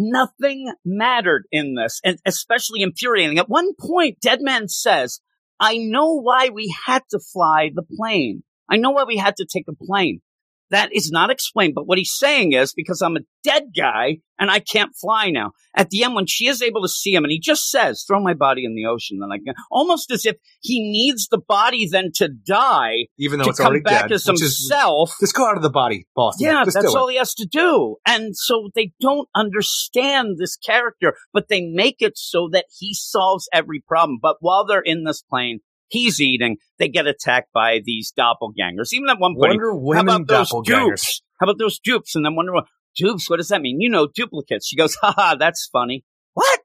[0.00, 3.38] Nothing mattered in this, and especially infuriating.
[3.38, 5.20] At one point, Deadman says,
[5.60, 8.42] I know why we had to fly the plane.
[8.68, 10.22] I know why we had to take the plane.
[10.70, 14.50] That is not explained, but what he's saying is because I'm a dead guy and
[14.50, 15.50] I can't fly now.
[15.76, 18.20] At the end, when she is able to see him and he just says, throw
[18.20, 21.88] my body in the ocean, then I can, almost as if he needs the body
[21.90, 24.12] then to die Even though to it's already back dead.
[24.12, 25.12] as which is- himself.
[25.20, 26.36] just go out of the body, boss.
[26.38, 27.96] Yeah, just that's all he has to do.
[28.06, 33.48] And so they don't understand this character, but they make it so that he solves
[33.52, 34.18] every problem.
[34.22, 38.92] But while they're in this plane, he's eating, they get attacked by these doppelgangers.
[38.92, 40.86] Even at one point, Wonder how Women about those doppelgangers.
[40.88, 41.22] dupes?
[41.38, 42.14] How about those dupes?
[42.16, 43.80] And then Wonder Woman, dupes, what does that mean?
[43.80, 44.66] You know, duplicates.
[44.66, 46.04] She goes, haha, that's funny.
[46.34, 46.60] What?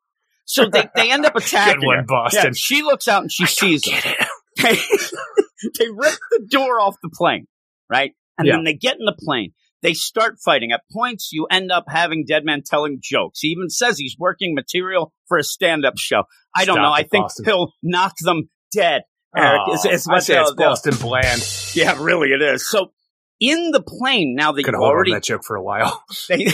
[0.45, 2.03] So they, they end up attacking Good one, her.
[2.03, 2.41] Boston.
[2.45, 3.99] Yeah, she looks out and she sees them.
[4.63, 4.77] They,
[5.79, 7.45] they rip the door off the plane,
[7.89, 8.13] right?
[8.37, 8.55] And Yeah.
[8.55, 9.51] then they get in the plane.
[9.81, 10.71] They start fighting.
[10.71, 13.39] At points, you end up having dead Deadman telling jokes.
[13.41, 16.23] He even says he's working material for a stand-up show.
[16.55, 16.91] I don't Stop know.
[16.93, 17.45] I think Boston.
[17.45, 19.03] he'll knock them dead.
[19.38, 21.41] Eric, Oh, is, is I what it's they'll- they'll- Boston Brand.
[21.75, 22.69] Yeah, really, it is.
[22.69, 22.91] So
[23.39, 26.03] in the plane, now that Could you hold already that joke for a while.
[26.30, 26.47] they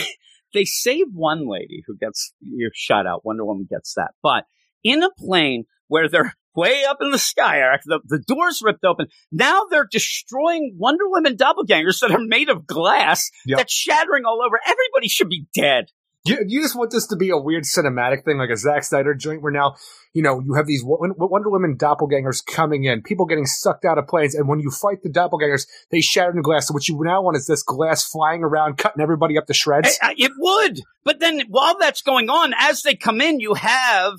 [0.52, 3.24] they save one lady who gets your shot out.
[3.24, 4.10] Wonder Woman gets that.
[4.22, 4.44] But
[4.82, 8.84] in a plane where they're way up in the sky, Eric, the, the doors ripped
[8.84, 9.06] open.
[9.30, 13.56] Now they're destroying Wonder Woman doppelgangers that are made of glass Yep.
[13.58, 14.60] that's shattering all over.
[14.62, 15.86] Everybody should be dead.
[16.24, 19.12] You, you just want this to be a weird cinematic thing, like a Zack Snyder
[19.12, 19.74] joint, where now,
[20.14, 24.06] you know, you have these Wonder Woman doppelgangers coming in, people getting sucked out of
[24.06, 26.68] planes, and when you fight the doppelgangers, they shatter the glass.
[26.68, 29.98] So what you now want is this glass flying around, cutting everybody up to shreds.
[30.00, 30.80] I- I- It would.
[31.04, 34.14] But then while that's going on, as they come in, you have,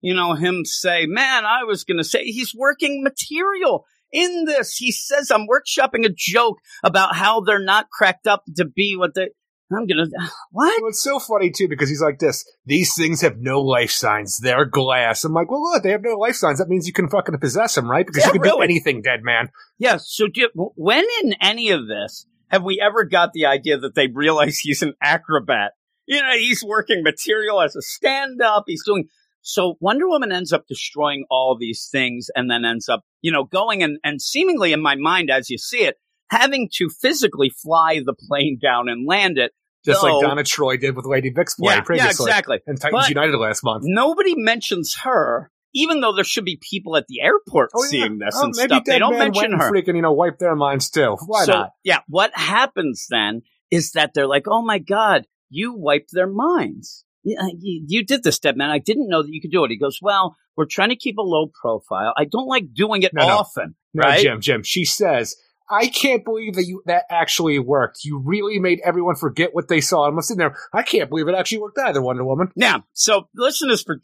[0.00, 4.76] you know, him say, man, I was going to say he's working material in this.
[4.76, 9.14] He says, I'm workshopping a joke about how they're not cracked up to be what
[9.14, 9.30] they,
[9.70, 10.80] I'm going to, what?
[10.80, 12.44] Well, it's so funny too because he's like this.
[12.66, 14.38] These things have no life signs.
[14.38, 15.24] They're glass.
[15.24, 16.58] I'm like, well, look, they have no life signs.
[16.58, 18.06] That means you can fucking possess them, right?
[18.06, 19.50] Because Yeah, you can do anything, dead man.
[19.78, 19.98] Yeah.
[20.00, 23.94] So do you, when in any of this have we ever got the idea that
[23.94, 25.72] they realize he's an acrobat?
[26.06, 28.64] You know, he's working material as a stand up.
[28.66, 29.08] He's doing,
[29.42, 33.44] so Wonder Woman ends up destroying all these things and then ends up, you know,
[33.44, 35.96] going and, and seemingly in my mind, as you see it,
[36.30, 39.52] having to physically fly the plane down and land it.
[39.84, 40.18] Just No.
[40.18, 42.58] like Donna Troy did with Lady Vic's play Yeah, yeah, exactly.
[42.66, 43.84] And Titans But- United last month.
[43.86, 47.88] Nobody mentions her, even though there should be people at the airport Oh, yeah.
[47.88, 48.84] seeing this Oh, and maybe stuff.
[48.84, 49.70] They don't mention her.
[49.70, 51.16] Freaking, you know, wipe their minds too.
[51.26, 51.70] Why so, not?
[51.84, 57.04] Yeah, what happens then is that they're like, "Oh my god, you wiped their minds.
[57.22, 58.70] You, uh, you did this, dead man.
[58.70, 61.18] I didn't know that you could do it." He goes, "Well, we're trying to keep
[61.18, 62.12] a low profile.
[62.16, 63.36] I don't like doing it No, no.
[63.38, 64.62] often, No, right?" Jim, Jim.
[64.64, 65.36] She says,
[65.70, 68.04] "I can't believe that you that actually worked.
[68.04, 70.56] You really made everyone forget what they saw." I'm sitting there.
[70.72, 72.48] I can't believe it actually worked either, Wonder Woman.
[72.56, 73.82] Now, so listen to this.
[73.82, 74.00] For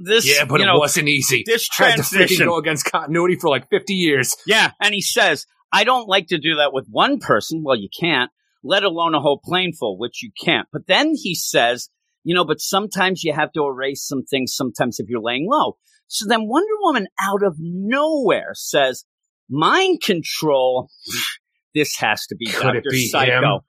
[0.00, 1.42] this, Yeah, but it know, wasn't easy.
[1.46, 2.46] this Had to freaking transition.
[2.46, 4.36] go against continuity for like 50 years.
[4.46, 7.62] Yeah, and he says, I don't like to do that with one person.
[7.64, 8.30] Well, you can't,
[8.62, 10.66] let alone a whole plane full, which you can't.
[10.72, 11.90] But then he says,
[12.24, 15.76] you know, but sometimes you have to erase some things sometimes if you're laying low.
[16.06, 19.04] So then Wonder Woman out of nowhere says,
[19.50, 20.88] mind control.
[21.74, 22.82] This has to be Could Dr.
[22.90, 23.56] be Psycho.
[23.56, 23.60] him?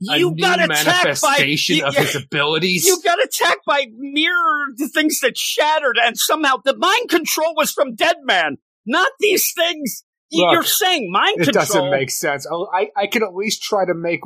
[0.00, 2.84] You a got attacked by you- of his abilities.
[2.84, 7.70] you got attacked by mirror the things that shattered, and somehow the mind control was
[7.72, 10.04] from Dead Man, not these things.
[10.32, 11.62] Look, You're saying mind it control.
[11.62, 12.46] It doesn't make sense.
[12.50, 14.20] Oh, I, I can at least try to make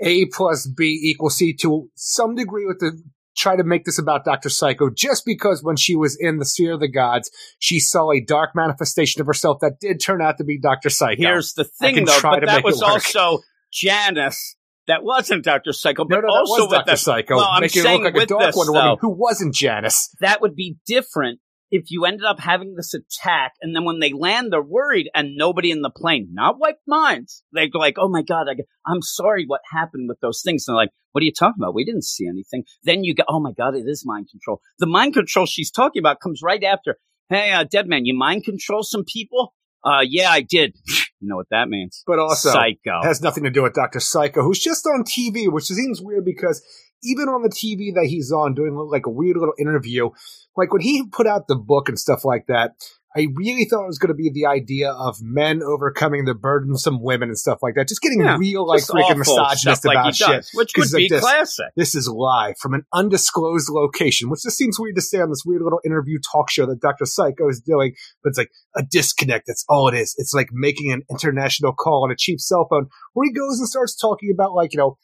[0.00, 3.02] A plus B equal C to some degree with the
[3.36, 4.48] try to make this about Dr.
[4.48, 8.20] Psycho just because when she was in the sphere of the gods, she saw a
[8.20, 10.90] dark manifestation of herself that did turn out to be Dr.
[10.90, 11.22] Psycho.
[11.22, 13.42] Here's the thing, though, but that was also
[13.72, 14.56] Janus.
[14.86, 15.72] That wasn't Dr.
[15.72, 16.90] Psycho, but no, that also with Dr.
[16.92, 19.10] the, Psycho, Well, I'm making it look like a dark this, Wonder though, Woman who
[19.10, 20.14] wasn't Janus.
[20.20, 21.40] that would be different
[21.76, 25.36] if you ended up having this attack and then when they land, they're worried and
[25.36, 27.42] nobody in the plane, not wiped minds.
[27.54, 28.54] They go like, oh my God, I,
[28.90, 30.66] I'm sorry what happened with those things.
[30.66, 31.74] And they're like, what are you talking about?
[31.74, 32.64] We didn't see anything.
[32.82, 34.60] Then you go, oh my God, it is mind control.
[34.78, 36.96] The mind control she's talking about comes right after.
[37.28, 39.52] Hey, uh, dead man, you mind control some people?
[39.84, 40.76] Uh, yeah, I did.
[41.20, 42.02] you know what that means?
[42.06, 43.02] But also, Psycho.
[43.02, 44.00] has nothing to do with Dr.
[44.00, 46.62] Psycho, who's just on TV, which seems weird because
[47.02, 50.10] even on the TV that he's on doing like a weird little interview,
[50.56, 52.72] like when he put out the book and stuff like that,
[53.16, 57.02] I really thought it was going to be the idea of men overcoming the burdensome
[57.02, 57.88] women and stuff like that.
[57.88, 60.46] Just getting Yeah, real, like freaking misogynist stuff like about does, shit.
[60.52, 61.20] which 'Cause would like be this.
[61.22, 61.66] classic.
[61.76, 65.44] This is live from an undisclosed location, which just seems weird to say on this
[65.46, 67.06] weird little interview talk show that Dr.
[67.06, 67.94] Psycho is doing.
[68.22, 69.44] But it's like a disconnect.
[69.46, 70.14] That's all it is.
[70.18, 73.66] It's like making an international call on a cheap cell phone where he goes and
[73.68, 74.98] starts talking about like, you know,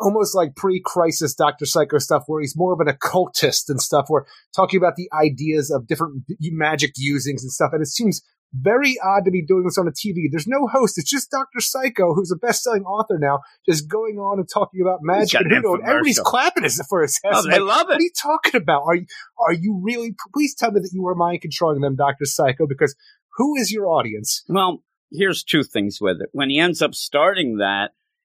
[0.00, 1.66] almost like pre-crisis Dr.
[1.66, 5.70] Psycho stuff where he's more of an occultist and stuff where talking about the ideas
[5.70, 7.70] of different magic usings and stuff.
[7.72, 8.22] And it seems
[8.52, 10.24] very odd to be doing this on a TV.
[10.28, 10.98] There's no host.
[10.98, 11.60] It's just Dr.
[11.60, 15.40] Psycho, who's a best-selling author now, just going on and talking about magic.
[15.40, 17.32] And, an knows, everybody's clapping his for his ass.
[17.36, 18.82] Oh, they like, love what are you talking about?
[18.86, 19.06] Are you,
[19.46, 22.24] are you really, please tell me that you are mind controlling them, Dr.
[22.24, 22.96] Psycho, because
[23.36, 24.42] who is your audience?
[24.48, 26.30] Well, here's two things with it.
[26.32, 27.90] When he ends up starting that,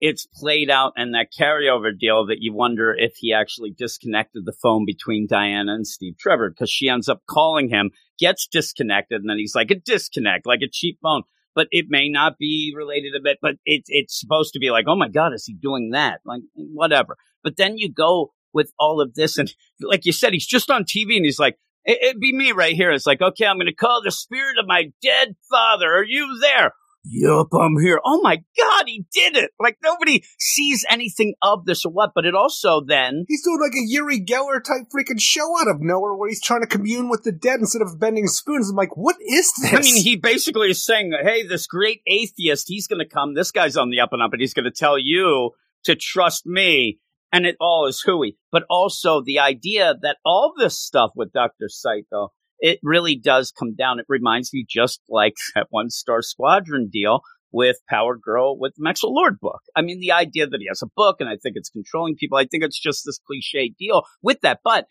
[0.00, 4.52] it's played out in that carryover deal that you wonder if he actually disconnected the
[4.52, 9.28] phone between Diana and Steve Trevor because she ends up calling him, gets disconnected, and
[9.28, 11.22] then he's like a disconnect, like a cheap phone.
[11.54, 14.86] But it may not be related a bit, but it, it's supposed to be like,
[14.88, 16.20] oh my God, is he doing that?
[16.24, 17.16] Like, whatever.
[17.42, 20.84] But then you go with all of this, and like you said, he's just on
[20.84, 22.90] TV and he's like, it, it'd be me right here.
[22.90, 25.92] It's like, okay, I'm going to call the spirit of my dead father.
[25.92, 26.72] Are you there?
[27.04, 27.98] Yup, I'm here.
[28.04, 29.52] Oh my God, he did it.
[29.58, 33.72] Like nobody sees anything of this or what, but it also then, He's doing like
[33.72, 37.22] a Uri Geller type freaking show out of nowhere where he's trying to commune with
[37.22, 38.70] the dead instead of bending spoons.
[38.70, 39.72] I'm like, what is this?
[39.72, 43.34] I mean, he basically is saying, hey, this great atheist, he's going to come.
[43.34, 45.52] This guy's on the up and up and he's going to tell you
[45.84, 46.98] to trust me.
[47.32, 48.36] And it all is hooey.
[48.50, 51.68] But also the idea that all this stuff with Dr.
[51.68, 53.98] Psycho, it really does come down.
[53.98, 57.22] It reminds me just like that one star squadron deal
[57.52, 59.60] with Power Girl with the Maxwell Lord book.
[59.74, 62.38] I mean, the idea that he has a book and I think it's controlling people.
[62.38, 64.60] I think it's just this cliche deal with that.
[64.62, 64.86] But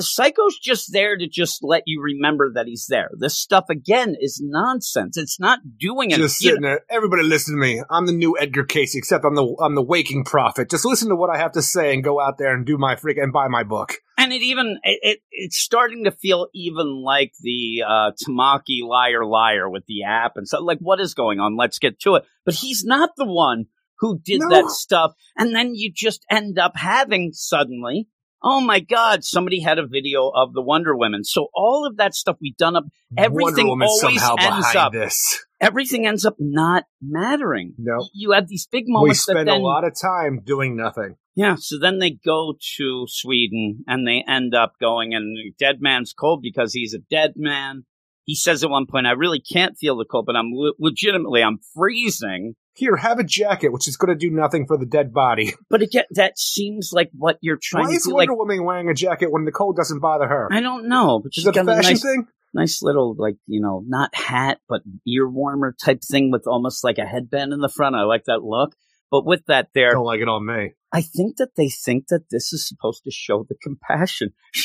[0.00, 3.10] Psycho's just there to just let you remember that he's there.
[3.18, 5.16] This stuff again is nonsense.
[5.16, 6.24] It's not doing anything.
[6.26, 6.80] just sitting there.
[6.90, 7.82] Everybody listen to me.
[7.90, 10.70] I'm the new Edgar Cayce, except I'm the I'm the waking prophet.
[10.70, 12.96] Just listen to what I have to say and go out there and do my
[12.96, 13.94] freak and buy my book.
[14.18, 19.24] and it even it, it it's starting to feel even like the uh Tamaki liar
[19.24, 21.56] liar with the app and so like what is going on?
[21.56, 22.24] Let's get to it.
[22.44, 23.66] But he's not the one
[23.98, 24.48] who did No.
[24.48, 28.08] that stuff, and then you just end up having suddenly.
[28.42, 29.24] Oh my God!
[29.24, 31.24] Somebody had a video of the Wonder Women.
[31.24, 32.84] So all of that stuff we've done up,
[33.16, 34.92] everything always ends up.
[34.92, 35.44] this.
[35.60, 37.74] Everything ends up not mattering.
[37.76, 38.08] No.
[38.14, 41.16] You have these big We moments that spend then a lot of time doing nothing.
[41.34, 46.14] yeah, so then they go to Sweden and they end up going and dead man's
[46.14, 47.84] cold because he's a dead man.
[48.24, 51.42] He says at one point, I really can't feel the cold, but I'm le- legitimately,
[51.42, 52.54] I'm freezing.
[52.80, 55.52] Here, have a jacket, which is going to do nothing for the dead body.
[55.68, 58.10] But again, that seems like what you're trying Why to do.
[58.14, 58.26] Why is.
[58.26, 60.48] Wonder Like, Woman wearing a jacket when the cold doesn't bother her?
[60.50, 62.26] I don't know, but Is she's it a got a fashion nice, thing?
[62.54, 66.96] nice little, like, you know, not hat, but ear warmer type thing with almost like
[66.98, 67.94] a headband in the front.
[67.96, 68.74] I like that look.
[69.10, 70.72] But with that there, Don't like it on me.
[70.92, 74.30] I think that they think that this is supposed to show the compassion.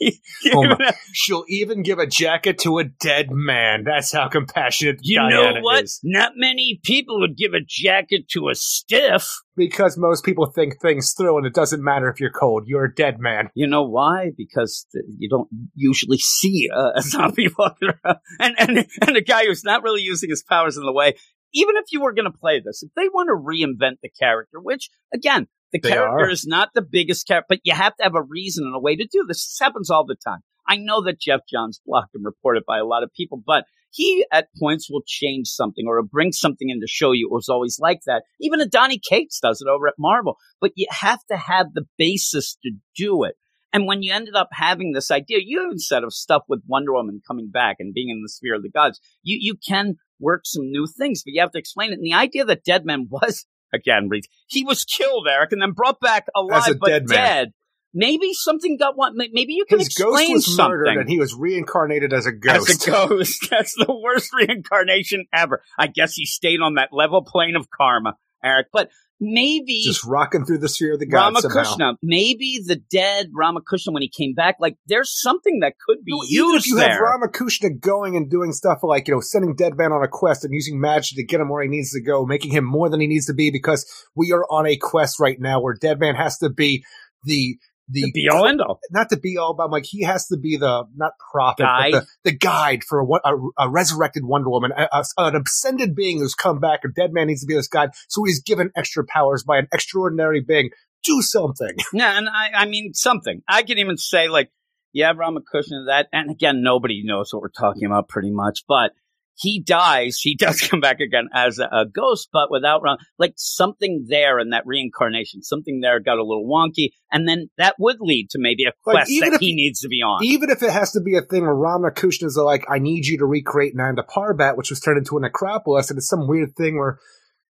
[0.52, 3.84] Oh my- She'll even give a jacket to a dead man.
[3.84, 5.84] That's how compassionate You Diana know what?
[5.84, 6.00] is.
[6.04, 9.28] Not many people would give a jacket to a stiff.
[9.56, 12.64] Because most people think things through, and it doesn't matter if you're cold.
[12.66, 13.48] You're a dead man.
[13.54, 14.32] You know why?
[14.36, 19.22] Because th- you don't usually see uh, a zombie walking around, and and and a
[19.22, 21.14] guy who's not really using his powers in the way.
[21.54, 24.60] Even if you were going to play this, if they want to reinvent the character,
[24.60, 26.30] which again, the They character are.
[26.30, 28.96] is not the biggest character, but you have to have a reason and a way
[28.96, 29.44] to do this.
[29.44, 30.40] This happens all the time.
[30.68, 34.26] I know that Geoff Johns blocked and reported by a lot of people, but he
[34.32, 37.78] at points will change something or bring something in to show you it was always
[37.80, 38.24] like that.
[38.40, 41.86] Even a Donny Cates does it over at Marvel, but you have to have the
[41.96, 43.36] basis to do it.
[43.72, 46.94] And when you ended up having this idea, you even said of stuff with Wonder
[46.94, 50.42] Woman coming back and being in the sphere of the gods, you, you can work
[50.44, 51.94] some new things, but you have to explain it.
[51.96, 54.08] And the idea that Deadman was, again,
[54.48, 57.52] he was killed, Eric, and then brought back alive, but dead dead.
[57.98, 59.14] Maybe something got one.
[59.16, 60.70] Maybe you can His ghost explain was something.
[60.78, 62.68] murdered, and he was reincarnated as a ghost.
[62.68, 63.46] As a ghost.
[63.50, 65.62] That's the worst reincarnation ever.
[65.78, 68.66] I guess he stayed on that level plane of karma, Eric.
[68.70, 71.56] But maybe Just rocking through the sphere of the gods somehow.
[71.56, 76.12] Ramakrishna, maybe the dead Ramakrishna when he came back, like there's something that could be
[76.12, 76.90] No, even used if you there.
[76.90, 80.52] have Ramakrishna going and doing stuff like, you know, sending Deadman on a quest and
[80.52, 83.06] using magic to get him where he needs to go, making him more than he
[83.06, 86.50] needs to be because we are on a quest right now where Deadman has to
[86.50, 86.84] be
[87.24, 87.56] the,
[87.88, 88.80] the, the be all uh, end all.
[88.90, 91.92] not to be all, but like he has to be the, not prophet, Guide?
[91.92, 95.94] but the, the guide for a, a, a resurrected Wonder Woman, a, a- an ascended
[95.94, 96.80] being who's come back.
[96.84, 97.90] A dead man needs to be this guide.
[98.08, 100.70] So he's given extra powers by an extraordinary being.
[101.04, 101.70] Do something.
[101.92, 103.42] Yeah, and I, I mean something.
[103.48, 104.50] I can even say like,
[104.92, 108.92] yeah, Ramakrishna that, and again, nobody knows what we're talking about pretty much, but
[109.36, 110.18] he dies.
[110.18, 114.38] He does come back again as a, a ghost, but without Ram, like something there
[114.38, 118.38] in that reincarnation, something there got a little wonky, and then that would lead to
[118.40, 120.24] maybe a quest that if- he needs to be on.
[120.24, 123.26] Even if it has to be a thing where Ramakrishna's like, I need you to
[123.26, 126.98] recreate Nanda Parbat, which was turned into a necropolis, and it's some weird thing where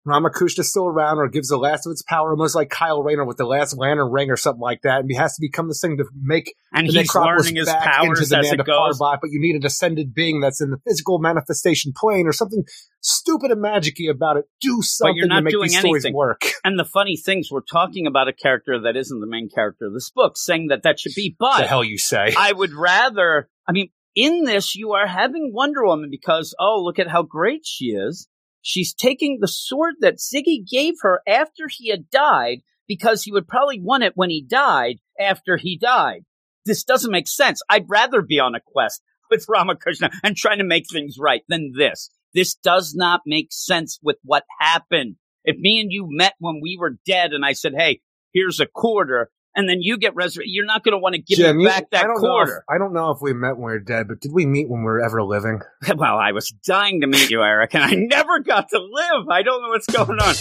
[0.06, 3.38] Ramakrishna's still around or gives the last of its power, almost like Kyle Rayner with
[3.38, 5.98] the last lantern ring or something like that, and he has to become this thing
[5.98, 9.00] to make and the he's necropolis learning his back powers into the as it goes.
[9.00, 12.66] But you need a descended being that's in the physical manifestation plane or something
[13.00, 14.46] stupid and magicy about it.
[14.60, 16.42] Do something you're not to make doing these stories work.
[16.66, 19.94] And the funny things, we're talking about a character that isn't the main character of
[19.94, 22.34] this book, saying that that should be, but the hell you say?
[22.38, 27.00] I would rather, I mean, in this, you are having Wonder Woman because, oh, look
[27.00, 28.28] at how great she is.
[28.64, 33.48] She's taking the sword that Ziggy gave her after he had died because he would
[33.48, 36.22] probably want it when he died after he died.
[36.66, 37.62] This doesn't make sense.
[37.70, 41.74] I'd rather be on a quest with Ramakrishna and trying to make things right than
[41.78, 42.10] this.
[42.34, 45.18] This does not make sense with what happened.
[45.44, 48.00] If me and you met when we were dead and I said, hey,
[48.34, 51.38] here's a quarter, and then you get resurrected, you're not going to want to give
[51.38, 52.64] Jim, me you- back that I quarter.
[52.68, 54.70] If, I don't know if we met when we were dead, but did we meet
[54.70, 55.62] when we were ever living?
[55.96, 59.30] Well, I was dying to meet you, Eric, and I never got to live.
[59.30, 60.36] I don't know what's going on.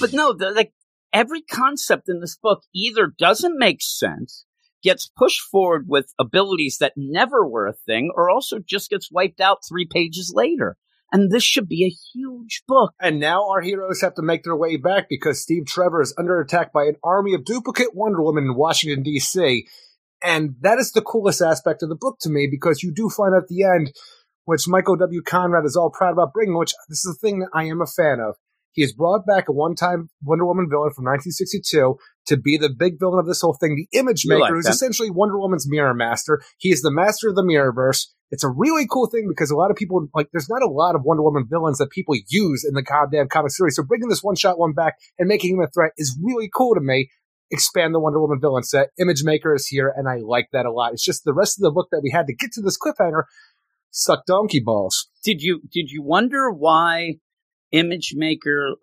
[0.00, 0.72] But no, the, like
[1.12, 4.44] every concept in this book either doesn't make sense,
[4.82, 9.40] gets pushed forward with abilities that never were a thing, or also just gets wiped
[9.40, 10.76] out three pages later.
[11.10, 12.92] And this should be a huge book.
[13.00, 16.40] And now our heroes have to make their way back because Steve Trevor is under
[16.40, 19.66] attack by an army of duplicate Wonder Woman in Washington, D.C.
[20.22, 23.34] And that is the coolest aspect of the book to me because you do find
[23.34, 23.92] at the end,
[24.44, 25.22] which Michael W.
[25.22, 27.86] Conrad is all proud about bringing, which this is a thing that I am a
[27.86, 28.36] fan of.
[28.72, 32.70] He has brought back a one time Wonder Woman villain from 1962 to be the
[32.70, 34.74] big villain of this whole thing, the Image Maker, like who's that.
[34.74, 36.40] essentially Wonder Woman's mirror master.
[36.58, 38.06] He is the master of the Mirrorverse.
[38.30, 40.94] It's a really cool thing because a lot of people like there's not a lot
[40.94, 43.76] of Wonder Woman villains that people use in the goddamn comic series.
[43.76, 46.74] So bringing this one shot one back and making him a threat is really cool
[46.74, 47.10] to me.
[47.50, 48.88] Expand the Wonder Woman villain set.
[49.00, 50.92] Image Maker is here, and I like that a lot.
[50.92, 53.22] It's just the rest of the book that we had to get to this cliffhanger
[53.90, 55.08] suck donkey balls.
[55.24, 57.14] Did you did you wonder why
[57.72, 58.74] Image Maker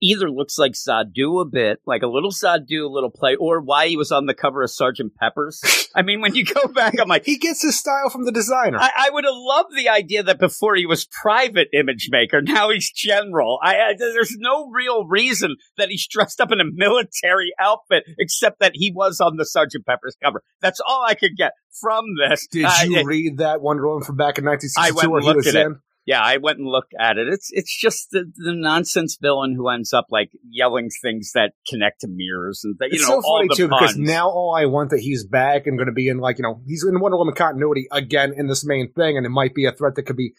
[0.00, 3.88] either looks like Zadu a bit, like a little Zadu, a little play, or why
[3.88, 5.60] he was on the cover of Sergeant Pepper's?
[5.94, 8.78] I mean, when you go back, I'm like, He gets his style from the designer.
[8.80, 12.70] I, I would have loved the idea that before he was private image maker, now
[12.70, 13.58] he's general.
[13.62, 18.60] I, I there's no real reason that he's dressed up in a military outfit except
[18.60, 20.42] that he was on the Sergeant Pepper's cover.
[20.62, 22.46] That's all I could get from this.
[22.50, 24.80] Did Uh, you it- read that Wonder Woman from back in 1962?
[24.80, 25.72] I went and looked was at it.
[26.06, 27.28] Yeah, I went and looked at it.
[27.28, 32.02] It's it's just the, the nonsense villain who ends up like yelling things that connect
[32.02, 33.80] to mirrors and th- you it's know so funny too puns.
[33.80, 36.42] because now all I want that he's back and going to be in like you
[36.42, 39.64] know he's in Wonder Woman continuity again in this main thing, and it might be
[39.64, 40.34] a threat that could be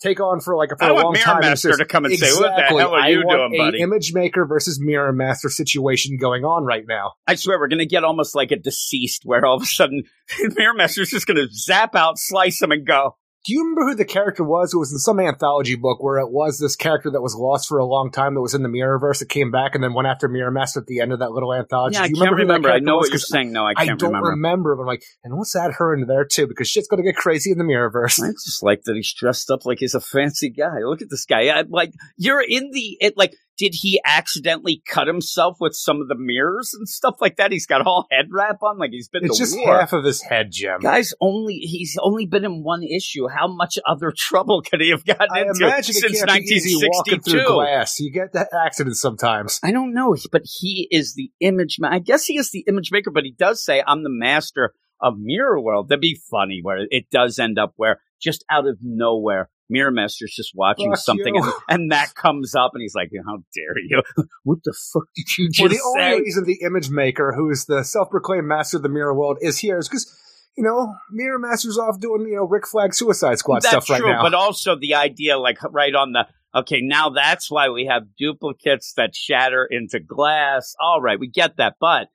[0.00, 1.40] take on for like a, for I a long Mirror time.
[1.40, 3.80] Master to come and say, exactly, "What the hell are I you want doing, buddy?"
[3.80, 7.12] Image Maker versus Mirror Master situation going on right now.
[7.26, 10.02] I swear we're gonna get almost like a deceased, where all of a sudden
[10.56, 13.16] Mirror Master's just gonna zap out, slice him, and go.
[13.46, 14.74] Do you remember who the character was?
[14.74, 17.78] It was in some anthology book where it was this character that was lost for
[17.78, 20.26] a long time that was in the Mirrorverse that came back and then went after
[20.26, 21.94] Mirror Master at the end of that little anthology.
[21.94, 22.70] Yeah, I Do you can't remember, remember.
[22.72, 23.52] I know what you're saying.
[23.52, 24.30] No, I can't I don't remember.
[24.30, 24.74] remember.
[24.74, 27.52] But I'm like, and let's add her into there too because shit's gonna get crazy
[27.52, 28.20] in the Mirrorverse.
[28.20, 30.80] I just like that he's dressed up like he's a fancy guy.
[30.84, 31.46] Look at this guy.
[31.46, 33.16] I, like you're in the it.
[33.16, 37.52] Like, did he accidentally cut himself with some of the mirrors and stuff like that?
[37.52, 39.78] He's got all head wrap on, like he's been It's to just war.
[39.78, 40.80] half of his head, Jim.
[40.80, 43.28] Guys, only he's only been in one issue.
[43.28, 47.30] How much other trouble could he have gotten I into imagine since walking 1962?
[47.30, 47.98] through glass.
[48.00, 49.60] You get that accident sometimes.
[49.62, 51.76] I don't know, but he is the image.
[51.80, 54.74] Ma- I guess he is the image maker, but he does say, "I'm the master
[55.00, 58.78] of Mirror World." That'd be funny where it does end up where just out of
[58.82, 63.10] nowhere, Mirror Master's just watching Fuck something, and, and that comes up, and he's like,
[63.26, 64.02] "How dare you?
[64.44, 67.50] what the fuck did you Well, just the say?" only reason the image maker, who
[67.50, 70.12] is the self-proclaimed master of the mirror world, is here is because
[70.56, 74.00] you know Mirror Master's off doing you know Rick Flag Suicide Squad That's stuff right
[74.00, 74.22] true, now.
[74.22, 78.94] but also the idea, like right on the Okay, now that's why we have duplicates
[78.96, 80.74] that shatter into glass.
[80.80, 82.08] All right, we get that, but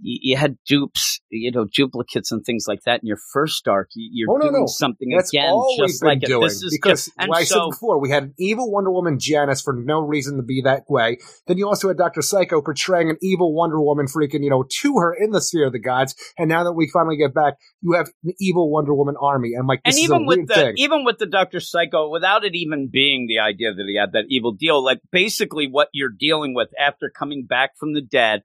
[0.00, 3.88] you, had dupes, you know, duplicates and things like that in your first arc.
[3.94, 4.66] You, you're Oh, no, doing no.
[4.66, 7.54] something That's again, all just like doing This is because, just, and like I so,
[7.54, 10.84] said before, we had an evil Wonder Woman Janus for no reason to be that
[10.88, 11.18] way.
[11.46, 14.94] Then you also had Doctor Psycho portraying an evil Wonder Woman, freaking you know, to
[14.98, 16.14] her in the sphere of the gods.
[16.38, 19.52] And now that we finally get back, you have an evil Wonder Woman army.
[19.54, 20.74] And like, this and even with the thing.
[20.76, 24.24] even with the Doctor Psycho, without it even being the idea that he had that
[24.28, 28.42] evil deal, like basically what you're dealing with after coming back from the dead,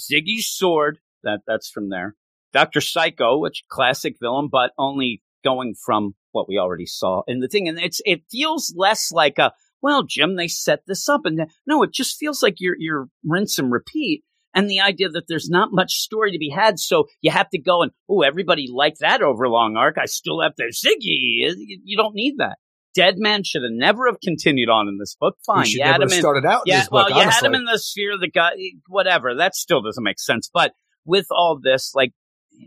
[0.00, 2.16] Ziggy's sword, that that's from there.
[2.52, 7.48] Doctor Psycho, which classic villain, but only going from what we already saw in the
[7.48, 11.50] thing, and it's it feels less like a well, Jim, they set this up, and
[11.66, 14.22] no, it just feels like you're you're rinse and repeat.
[14.52, 17.58] And the idea that there's not much story to be had, so you have to
[17.58, 19.96] go and oh, everybody liked that overlong arc.
[19.96, 21.54] I still have to Ziggy.
[21.84, 22.58] You don't need that.
[22.94, 25.36] Dead Man should have never have continued on in this book.
[25.46, 27.44] Fine, you had him have in started out in yeah, this book, well, you had
[27.44, 28.54] him in the sphere of the god,
[28.88, 29.34] whatever.
[29.34, 30.50] That still doesn't make sense.
[30.52, 30.72] But
[31.04, 32.12] with all this, like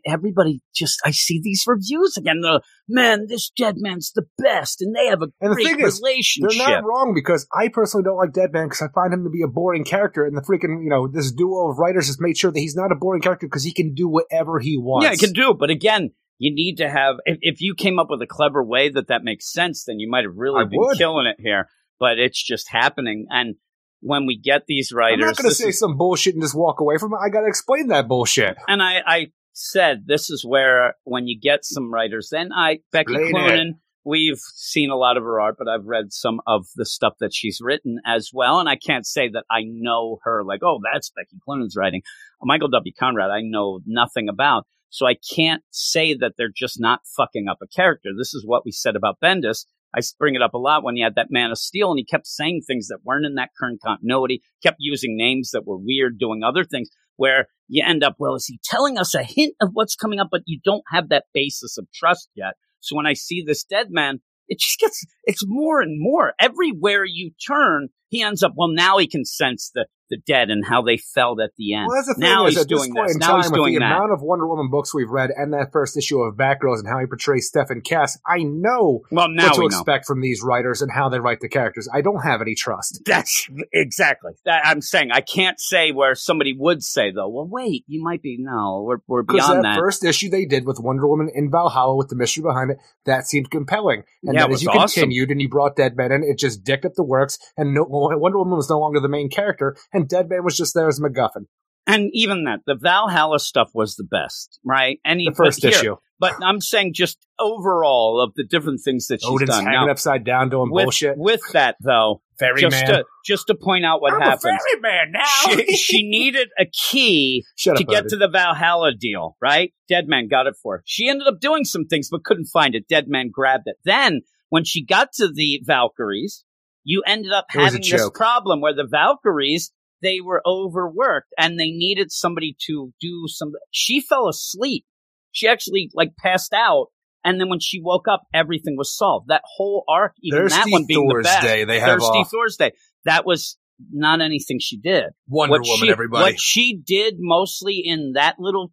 [0.05, 2.41] everybody, just I see these reviews again.
[2.41, 5.99] The man, this dead man's the best, and they have a And the great is,
[6.01, 6.57] relationship.
[6.57, 9.41] They're not wrong because I personally don't like Deadman because I find him to be
[9.41, 12.51] a boring character, and the freaking you know this duo of writers has made sure
[12.51, 15.05] that he's not a boring character because he can do whatever he wants.
[15.05, 16.11] yeah, he can do it, but again.
[16.39, 17.17] You need to have.
[17.25, 20.09] If, if you came up with a clever way that that makes sense, then you
[20.09, 20.97] might have really I been would.
[20.97, 21.69] killing it here.
[21.99, 23.55] But it's just happening, and
[24.01, 26.55] when we get these writers I'm not going to say is- some bullshit and just
[26.55, 27.19] walk away from it.
[27.23, 28.57] I got to explain that bullshit.
[28.67, 33.13] and I, I said this is where when you get some writers, then I Becky
[33.13, 33.73] Explain Cloonan.
[34.05, 37.33] We've seen a lot of her art, but I've read some of the stuff that
[37.33, 40.43] she's written as well, and I can't say that I know her.
[40.43, 42.01] Like, oh, that's Becky Cloonan's writing.
[42.41, 42.91] Michael W.
[42.99, 47.57] Conrad, I know nothing about, so I can't say that they're just not fucking up
[47.63, 48.09] a character.
[48.15, 49.65] This is what we said about Bendis.
[49.91, 52.05] I bring it up a lot when he had that Man of Steel, and he
[52.05, 54.43] kept saying things that weren't in that current continuity.
[54.61, 58.45] Kept using names that were weird, doing other things where you end up, well, is
[58.45, 61.75] he telling us a hint of what's coming up, but you don't have that basis
[61.80, 62.53] of trust yet.
[62.80, 66.33] So when I see this dead man, it just gets, it's more and more.
[66.39, 70.64] Everywhere you turn, he ends up, well, now he can sense the, the dead and
[70.66, 71.88] how they felt at the end.
[71.88, 73.16] Well, that's the thing now is, he's at this doing point this.
[73.16, 73.85] in Now time, he's with the that.
[73.95, 77.00] amount of Wonder Woman books we've read and that first issue of Batgirls and how
[77.00, 79.77] he portrays Stephen Cass, I know Well, now what to we know.
[79.77, 81.90] expect from these writers and how they write the characters.
[81.92, 83.01] I don't have any trust.
[83.06, 85.09] That's exactly that I'm saying.
[85.11, 87.30] I can't say where somebody would say though.
[87.30, 88.83] Well, wait, you might be no.
[88.85, 89.80] We're we're beyond that, that.
[89.80, 93.25] first issue they did with Wonder Woman in Valhalla with the mystery behind it, that
[93.25, 94.03] seemed compelling.
[94.24, 95.01] And Yeah, then as you awesome.
[95.01, 98.38] continued and you brought Deadman in, it just dicked up the works and no, Wonder
[98.38, 101.45] Woman was no longer the main character and Deadman was just there as a MacGuffin.
[101.88, 104.99] and even that, the Valhalla stuff was the best, right?
[105.06, 105.95] Any The first but here- issue.
[106.19, 109.65] But I'm saying just overall of the different things that she's Odin's done.
[109.65, 111.17] hanging Now, upside down doing with, bullshit.
[111.17, 112.40] with that though, just
[112.75, 112.85] Ferryman.
[112.88, 114.45] to just to point out what I'm happens.
[114.45, 115.65] a ferryman now.
[115.65, 118.09] She, she needed a key Shut to up, get Odin.
[118.11, 119.73] to the Valhalla deal, right?
[119.90, 120.83] Deadman got it for her.
[120.85, 122.88] She ended up doing some things but couldn't find it.
[122.88, 123.75] Deadman grabbed it.
[123.83, 126.45] Then when she got to the Valkyries,
[126.83, 129.71] you ended up It having this problem where the Valkyries
[130.01, 134.85] they were overworked and they needed somebody to do some she fell asleep.
[135.31, 136.87] She actually like passed out
[137.23, 139.29] and then when she woke up everything was solved.
[139.29, 141.41] That whole arc even that Thirsty one being the best.
[141.41, 142.31] Thursday, they have Thirsty off.
[142.31, 142.71] Thursday.
[143.05, 143.57] That was
[143.91, 146.23] not anything she did Wonder what Woman, she, everybody.
[146.23, 148.71] What she did mostly in that little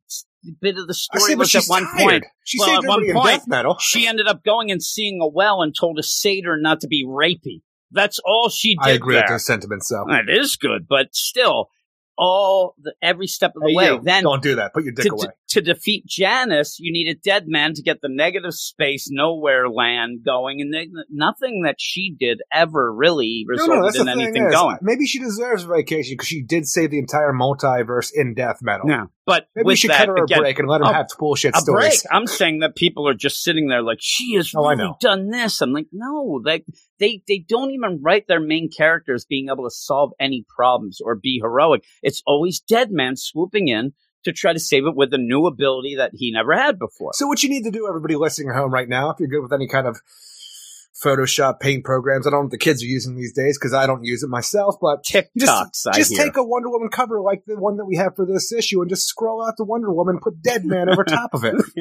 [0.61, 1.97] bit of the story was at one tired.
[1.97, 2.25] point.
[2.45, 3.77] She well, saved at one in point, death metal.
[3.81, 7.05] she ended up going and seeing a well and told a satyr not to be
[7.07, 7.63] rapey.
[7.93, 9.25] That's all she did I agree there.
[9.25, 10.05] with those sentiments, so.
[10.09, 11.71] It is good, but still,
[12.23, 13.85] all the, every step of the Hey, way.
[13.87, 14.75] you, then don't do that.
[14.75, 15.29] Put your dick to, away.
[15.49, 20.21] to defeat Janus, you need a dead man to get the negative space nowhere land
[20.25, 24.47] going, and they, nothing that she did ever really No, resulted no, that's in anything
[24.47, 24.77] is, going.
[24.83, 28.89] maybe she deserves a vacation because she did save the entire multiverse in death metal.
[28.91, 30.89] Yeah, but Maybe we with should that, cut her a again, break and let her
[30.91, 32.03] a- have bullshit a stories.
[32.03, 32.13] break.
[32.13, 35.63] I'm saying that people are just sitting there like she has Oh, really done this.
[35.63, 36.65] I'm like, no, they
[37.01, 41.17] they they don't even write their main characters being able to solve any problems or
[41.17, 41.83] be heroic.
[42.03, 45.97] It's always Dead Man swooping in to try to save it with a new ability
[45.97, 47.13] that he never had before.
[47.15, 49.43] So what you need to do, everybody listening at home right now, if you're good
[49.43, 50.01] with any kind of
[51.03, 53.87] Photoshop paint programs, I don't know what the kids are using these days because I
[53.87, 57.59] don't use it myself, but TikToks, just, just take a Wonder Woman cover like the
[57.59, 60.43] one that we have for this issue and just scroll out the Wonder Woman, put
[60.43, 61.55] Dead Man over top of it.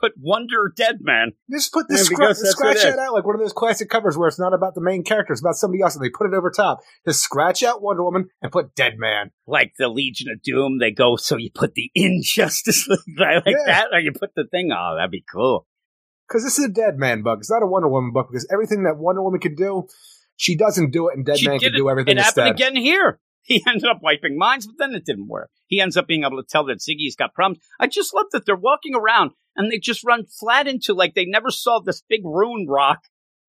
[0.00, 1.32] Put Wonder Dead Man.
[1.50, 3.52] Just put the Yeah, scra- because that's scratch it that out like one of those
[3.52, 6.10] classic covers where it's not about the main character, it's about somebody else, and they
[6.10, 6.80] put it over top.
[7.06, 9.30] Just scratch out Wonder Woman and put Dead Man.
[9.46, 13.54] Like the Legion of Doom, they go, so you put the Injustice League like Yeah.
[13.66, 15.66] that, or you put the thing, oh, that'd be cool.
[16.28, 17.38] Because this is a Dead Man book.
[17.40, 19.86] It's not a Wonder Woman book because everything that Wonder Woman can do,
[20.36, 22.68] she doesn't do it, and Dead She Man can do everything It happened instead.
[22.70, 23.20] again here.
[23.48, 25.50] He ended up wiping minds, but then it didn't work.
[25.68, 27.64] He ends up being able to tell that Ziggy's got problems.
[27.78, 31.24] I just love that they're walking around and they just run flat into like they
[31.26, 33.00] never saw this big rune rock.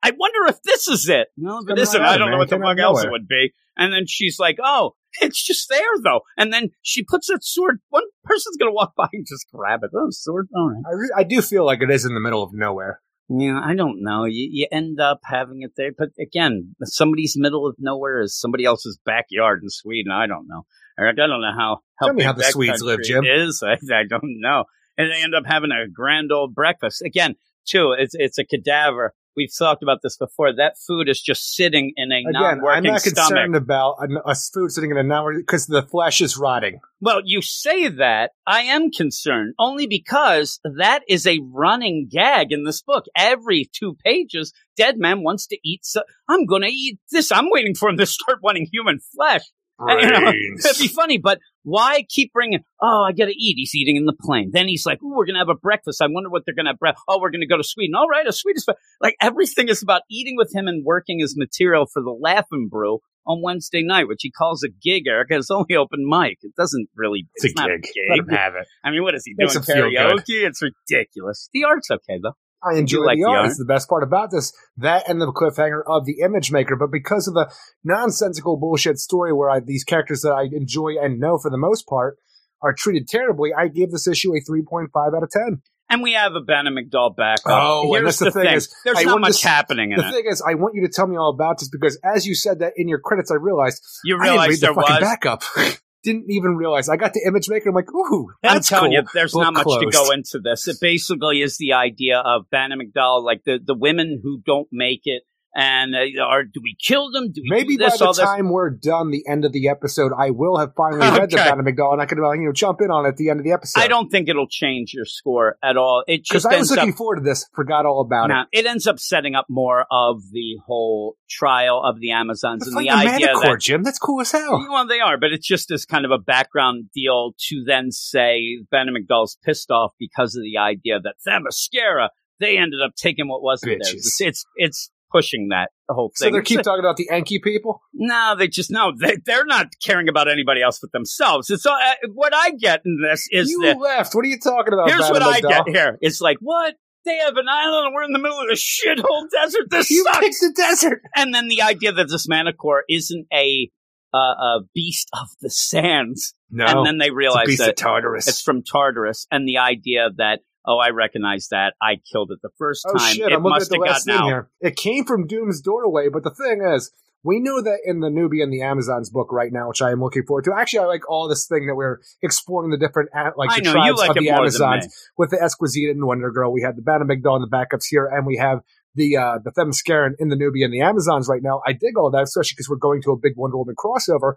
[0.03, 1.27] I wonder if this is it.
[1.37, 2.39] No, if it coming isn't, right I don't it, know man.
[2.39, 3.53] what the Came fuck else it would be.
[3.77, 7.79] And then she's like, "Oh, it's just there though." And then she puts that sword.
[7.89, 9.91] One person's gonna walk by and just grab it.
[9.95, 10.47] Oh, sword.
[10.55, 10.83] All right.
[10.85, 13.01] I, re- I do feel like it is in the middle of nowhere.
[13.29, 14.23] Yeah, I don't know.
[14.23, 18.63] You, you end up having it there, but again, somebody's middle of nowhere is somebody
[18.63, 20.13] else's backyard in Sweden.
[20.13, 20.65] I don't know.
[20.97, 23.25] Eric, I don't know how how Tell me how the Swedes live, Jim.
[23.25, 24.63] Is I, I don't know,
[24.97, 27.35] and they end up having a grand old breakfast again.
[27.65, 29.13] Too, it's it's a cadaver.
[29.35, 30.51] We've talked about this before.
[30.51, 33.29] That food is just sitting in a Again, I'm not stomach.
[33.29, 36.79] concerned about a, a food sitting in a non-working because the flesh is rotting.
[37.01, 38.31] Well, you say that.
[38.47, 43.05] I am concerned only because that is a running gag in this book.
[43.15, 45.85] Every two pages, Dead Man wants to eat.
[45.85, 47.31] So I'm going to eat this.
[47.31, 49.43] I'm waiting for him to start wanting human flesh.
[49.79, 50.31] And, you know,
[50.69, 52.59] It'd be funny, but why keep bringing?
[52.81, 53.55] Oh, I gotta eat.
[53.57, 54.51] He's eating in the plane.
[54.51, 56.01] Then he's like, "Ooh, we're gonna have a breakfast.
[56.01, 56.79] I wonder what they're gonna have.
[56.79, 57.95] Bre- oh, we're gonna go to Sweden.
[57.95, 58.63] All right, a Swedish.
[59.01, 62.99] Like everything is about eating with him and working his material for the Laughing Brew
[63.27, 65.03] on Wednesday night, which he calls a gig.
[65.07, 66.37] Eric, it's only open mic.
[66.41, 67.27] It doesn't really.
[67.35, 67.93] It's, not a gig.
[68.09, 68.65] Let him have it.
[68.83, 69.93] I mean, what is he Makes doing?
[69.93, 70.47] Karaoke?
[70.47, 71.49] It's ridiculous.
[71.53, 72.33] The art's okay though.
[72.63, 73.37] I enjoy like the the art.
[73.39, 73.49] art?
[73.49, 74.51] It's the best part about this.
[74.77, 76.75] That and the cliffhanger of the image maker.
[76.75, 77.51] But because of the
[77.83, 81.87] nonsensical bullshit story where I, these characters that I enjoy and know for the most
[81.87, 82.17] part
[82.61, 85.61] are treated terribly, I give this issue a 3.5 out of 10.
[85.89, 87.39] And we have a Bana-Mighdall back.
[87.45, 90.07] Oh, and Here's that's the thing is, there's I not much to- happening in The
[90.07, 90.11] it.
[90.11, 92.59] thing is, I want you to tell me all about this because as you said
[92.59, 94.99] that in your credits, I realized You I didn't read there the fucking was.
[95.01, 95.43] backup.
[96.07, 96.87] Didn't even realize.
[96.87, 97.67] I got the image maker.
[97.67, 99.01] I'm like, ooh, I'm telling cool.
[99.01, 100.65] you, there's not much to go into this.
[100.65, 105.23] It basically is the idea of Bana-Mighdall, like the, the women who don't make it,
[105.57, 107.31] and uh, or do we kill them?
[107.31, 108.23] Do we Maybe do by the all this?
[108.23, 111.49] time we're done, the end of the episode, I will have finally read the Okay.
[111.49, 113.51] Bana-Mighdall, and I can, you know, jump in on it at the end of the
[113.51, 113.81] episode.
[113.81, 116.03] I don't think it'll change your score at all.
[116.07, 116.97] It because I was ends looking up.
[116.97, 117.49] forward to this.
[117.53, 118.59] Forgot all about no, it.
[118.59, 122.75] it ends up setting up more of the whole trial of the Amazons It's and
[122.75, 123.83] like the the idea Manticore, that Jim.
[123.83, 124.63] That's cool as hell.
[124.69, 128.59] Well, they are, but it's just as kind of a background deal to then say
[128.69, 133.81] Bana-Mighdall's pissed off because of the idea that Themyscira, they ended up taking what wasn't
[133.83, 133.93] theirs.
[133.95, 136.33] It's, it's it's pushing that whole So thing.
[136.33, 137.81] they keep talking about the Enki people.
[137.93, 141.49] no, they just no, they they're not caring about anybody else but themselves.
[141.49, 144.13] It's all, uh, what I get in this is you that left.
[144.13, 144.89] What are you talking about?
[144.89, 145.97] here's what I get here.
[146.01, 146.75] It's like what.
[147.05, 149.69] They have an island and we're in the middle of a shithole desert.
[149.69, 150.19] This You sucks.
[150.19, 151.01] picked the desert.
[151.15, 153.69] And then the idea that this Manticore isn't a
[154.13, 158.27] uh, a beast of the sands, No, and then they it's realize beast that Tartarus.
[158.27, 162.51] it's from Tartarus, and the idea that oh, I recognize that I killed it the
[162.57, 163.13] first oh time.
[163.13, 163.31] shit!
[163.31, 164.27] it I'm looking at must the have last gotten thing out.
[164.27, 164.49] here.
[164.61, 166.91] It came from Doom's doorway, but the thing is,
[167.23, 170.01] we know that in the Nubia and the Amazons book right now, which I am
[170.01, 170.53] looking forward to.
[170.57, 173.71] Actually, I like all this thing that we're exploring the different a- like the know
[173.71, 174.87] tribes like of the Amazons
[175.17, 176.51] with the Esquecida and Wonder Girl.
[176.51, 178.59] We had the McDowell and the backups here, and we have
[178.95, 181.61] the uh, the Themysciran in the Nubia and the Amazons right now.
[181.65, 184.33] I dig all that, especially because we're going to a big Wonder Woman crossover.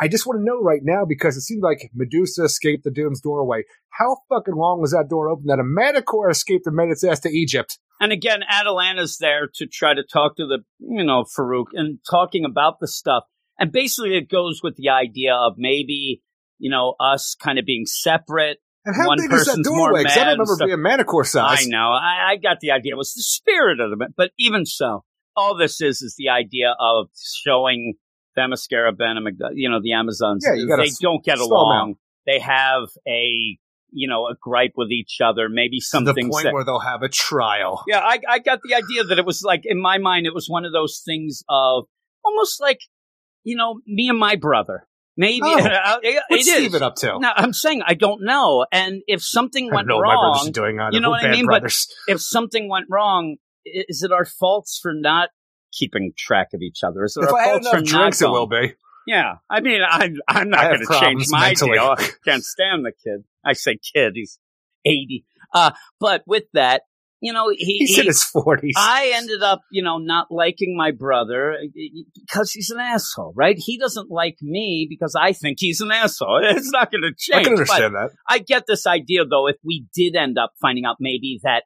[0.00, 3.20] I just want to know right now because it seemed like Medusa escaped the Doom's
[3.20, 3.64] doorway.
[3.90, 7.20] How fucking long was that door open that a Manticore escaped and made its ass
[7.20, 7.78] to Egypt?
[8.00, 12.44] And again, Atalanta's there to try to talk to the, you know, Farouk and talking
[12.44, 13.24] about the stuff.
[13.58, 16.22] And basically, it goes with the idea of maybe,
[16.58, 18.58] you know, us kind of being separate.
[18.84, 20.04] And how One big is that doorway?
[20.04, 21.66] 'Cause I don't remember being Manticore size.
[21.66, 21.90] I know.
[21.90, 22.92] I, I got the idea.
[22.92, 24.14] It was the spirit of it.
[24.16, 25.04] But even so,
[25.36, 27.08] all this is is the idea of
[27.44, 27.94] showing
[28.38, 30.46] Themyscira, Venom, you know, the Amazons.
[30.46, 31.94] Yeah, they don't get along.
[32.26, 33.58] They have a,
[33.90, 35.48] you know, a gripe with each other.
[35.48, 37.82] Maybe to some the point that where they'll have a trial.
[37.86, 40.46] yeah, I, I got the idea that it was like in my mind, it was
[40.48, 41.84] one of those things of
[42.24, 42.80] almost like,
[43.44, 44.86] you know, me and my brother.
[45.16, 45.58] Maybe Oh.
[45.64, 46.56] uh, it, What's it.
[46.56, 47.18] Steven up to?
[47.18, 48.66] No, I'm saying I don't know.
[48.70, 50.94] And if something went know what my brothers wrong, doing either.
[50.94, 51.46] you know what I mean?
[51.48, 51.64] But-
[52.06, 55.30] if something went wrong, is it our faults for not
[55.72, 57.04] keeping track of each other?
[57.04, 58.74] Is it if I for enough drinks, it will be.
[59.06, 61.72] Yeah, I mean, I, I'm not going to change my mentally.
[61.78, 61.94] deal.
[61.98, 63.24] I can't stand the kid.
[63.44, 64.38] I say kid, he's
[64.84, 65.24] 80.
[65.54, 66.82] Uh, but with that,
[67.20, 68.74] you know, he, He's he- in his forties.
[68.78, 71.66] I ended up, you know, not liking my brother uh,
[72.14, 73.56] because he's an asshole, right?
[73.58, 76.40] He doesn't like me because I think he's an asshole.
[76.44, 77.40] It's not going to change.
[77.40, 78.10] I can understand that.
[78.28, 81.64] I get this idea, though, if we did end up finding out maybe that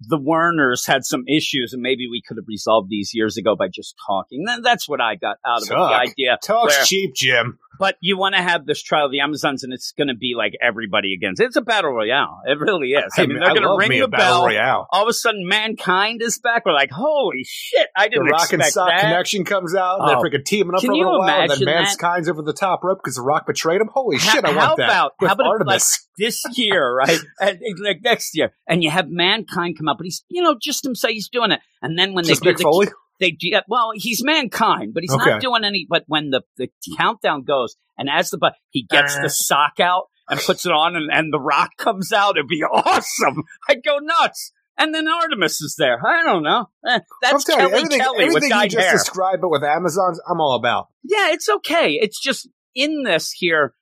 [0.00, 3.68] the Werners had some issues, and maybe we could have resolved these years ago by
[3.68, 4.44] just talking.
[4.46, 5.68] Then that's what I got out of it.
[5.68, 7.58] The idea, Talk's where- cheap, Jim.
[7.78, 10.34] but you want to have this trial of the Amazons, and it's going to be
[10.36, 11.40] like everybody against.
[11.40, 12.40] It's a battle royale.
[12.46, 13.04] It really is.
[13.16, 14.46] I Hey, mean, they're going to ring me the a battle bell.
[14.46, 14.86] royale.
[14.90, 16.64] All of a sudden, mankind is back.
[16.66, 17.88] We're like, holy shit!
[17.96, 18.56] I didn't expect that.
[18.56, 19.00] the Rock and Sock that.
[19.00, 20.00] connection comes out.
[20.00, 20.22] and Oh.
[20.22, 21.40] They're freaking teaming up Can for a little while.
[21.42, 21.96] And then that?
[22.00, 23.88] Mankind's over the top rope because the Rock betrayed him.
[23.92, 24.44] Holy How- shit!
[24.44, 24.84] I want that.
[24.84, 26.08] about- With how about if, Artemis?
[26.20, 27.18] This year, right?
[27.40, 30.84] and like next year, and you have mankind come out, but he's you know just
[30.86, 32.88] him say he's doing it, and then when Just they Mick do the, Foley.
[33.18, 35.30] they well, he's mankind, but he's Okay.
[35.30, 35.86] not doing any.
[35.90, 39.22] But when the the countdown goes, and as the but he gets Uh.
[39.22, 42.62] the sock out and puts it on, and, and the rock comes out, it'd be
[42.72, 43.42] awesome.
[43.68, 44.52] I'd go nuts.
[44.78, 45.98] And then Artemis is there.
[46.06, 46.70] I don't know.
[46.86, 48.92] Eh, that's telling you, Kelly everything, Kelly with everything you just hair.
[48.92, 50.86] described, but with Amazons, I'm all about.
[51.02, 51.94] Yeah, it's okay.
[52.00, 53.74] It's just in this here.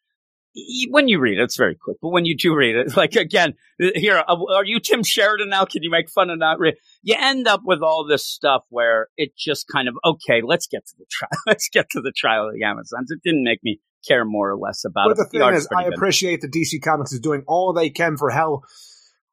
[0.91, 1.97] When you read it, it's very quick.
[2.01, 5.65] But when you do read it, like again, here, uh, are you Tim Sheridan now?
[5.65, 6.75] Can you make fun of not read?
[7.03, 10.41] You end up with all this stuff where it just kind of okay.
[10.45, 11.31] Let's get to the trial.
[11.47, 13.11] Let's get to the trial of the Amazons.
[13.11, 15.17] It didn't make me care more or less about But it.
[15.17, 15.95] the thing art's is, I good.
[15.95, 18.63] appreciate that DC Comics is doing all they can for how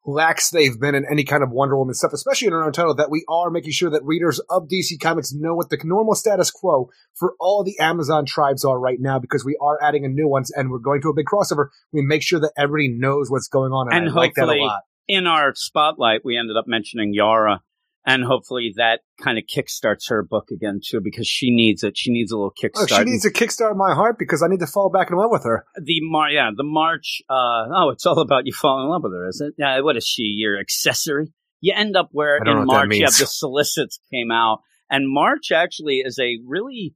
[0.05, 2.93] lax they've been in any kind of Wonder Woman stuff, especially in our own title,
[2.95, 6.51] that we are making sure that readers of DC Comics know what the normal status
[6.51, 10.27] quo for all the Amazon tribes are right now, because we are adding a new
[10.27, 11.67] ones and we're going to a big crossover.
[11.91, 14.45] We make sure that everybody knows what's going on, and, And I like that a
[14.45, 14.81] hopefully- lot.
[15.07, 17.61] in our spotlight, we ended up mentioning Yara,
[18.05, 21.97] and hopefully that kind of kickstarts her book again too, because she needs it.
[21.97, 22.97] She needs a little Oh, kickstart.
[22.99, 25.31] she needs a kickstart in my heart because I need to fall back in love
[25.31, 25.65] with her.
[25.81, 27.21] the Mar, yeah, the March.
[27.29, 29.53] Uh, oh, it's all about you falling in love with her, is it?
[29.57, 29.79] Yeah.
[29.81, 30.23] What is she?
[30.23, 31.27] Your accessory?
[31.61, 34.59] You end up where I don't know in March you have the solicits came out,
[34.89, 36.93] and March actually is a really.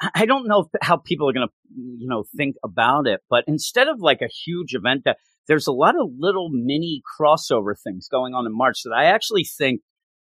[0.00, 3.44] I I don't know how people are going to, you know, think about it, but
[3.46, 5.16] instead of like a huge event, that
[5.48, 9.44] there's a lot of little mini crossover things going on in March that I actually
[9.44, 9.80] think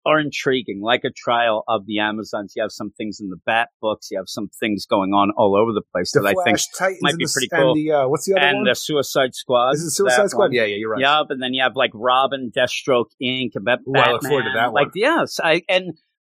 [0.05, 2.53] are intriguing, like a trial of the Amazons.
[2.55, 4.09] You have some things in the Bat books.
[4.11, 6.99] You have some things going on all over the place The that I think Titans
[7.01, 7.75] might be the- pretty and cool.
[7.75, 8.65] the, uh, what's the other and one?
[8.65, 9.75] the Suicide Squad.
[9.75, 10.45] Is it Suicide Squad?
[10.45, 10.53] one.
[10.53, 11.01] Yeah, yeah, you're right.
[11.01, 13.51] Yup, and then you have like Robin, Deathstroke, Inc.
[13.61, 14.55] Bat- Ooh, I look forward to Batman.
[14.55, 14.83] that one.
[14.83, 15.93] Like, yes, I and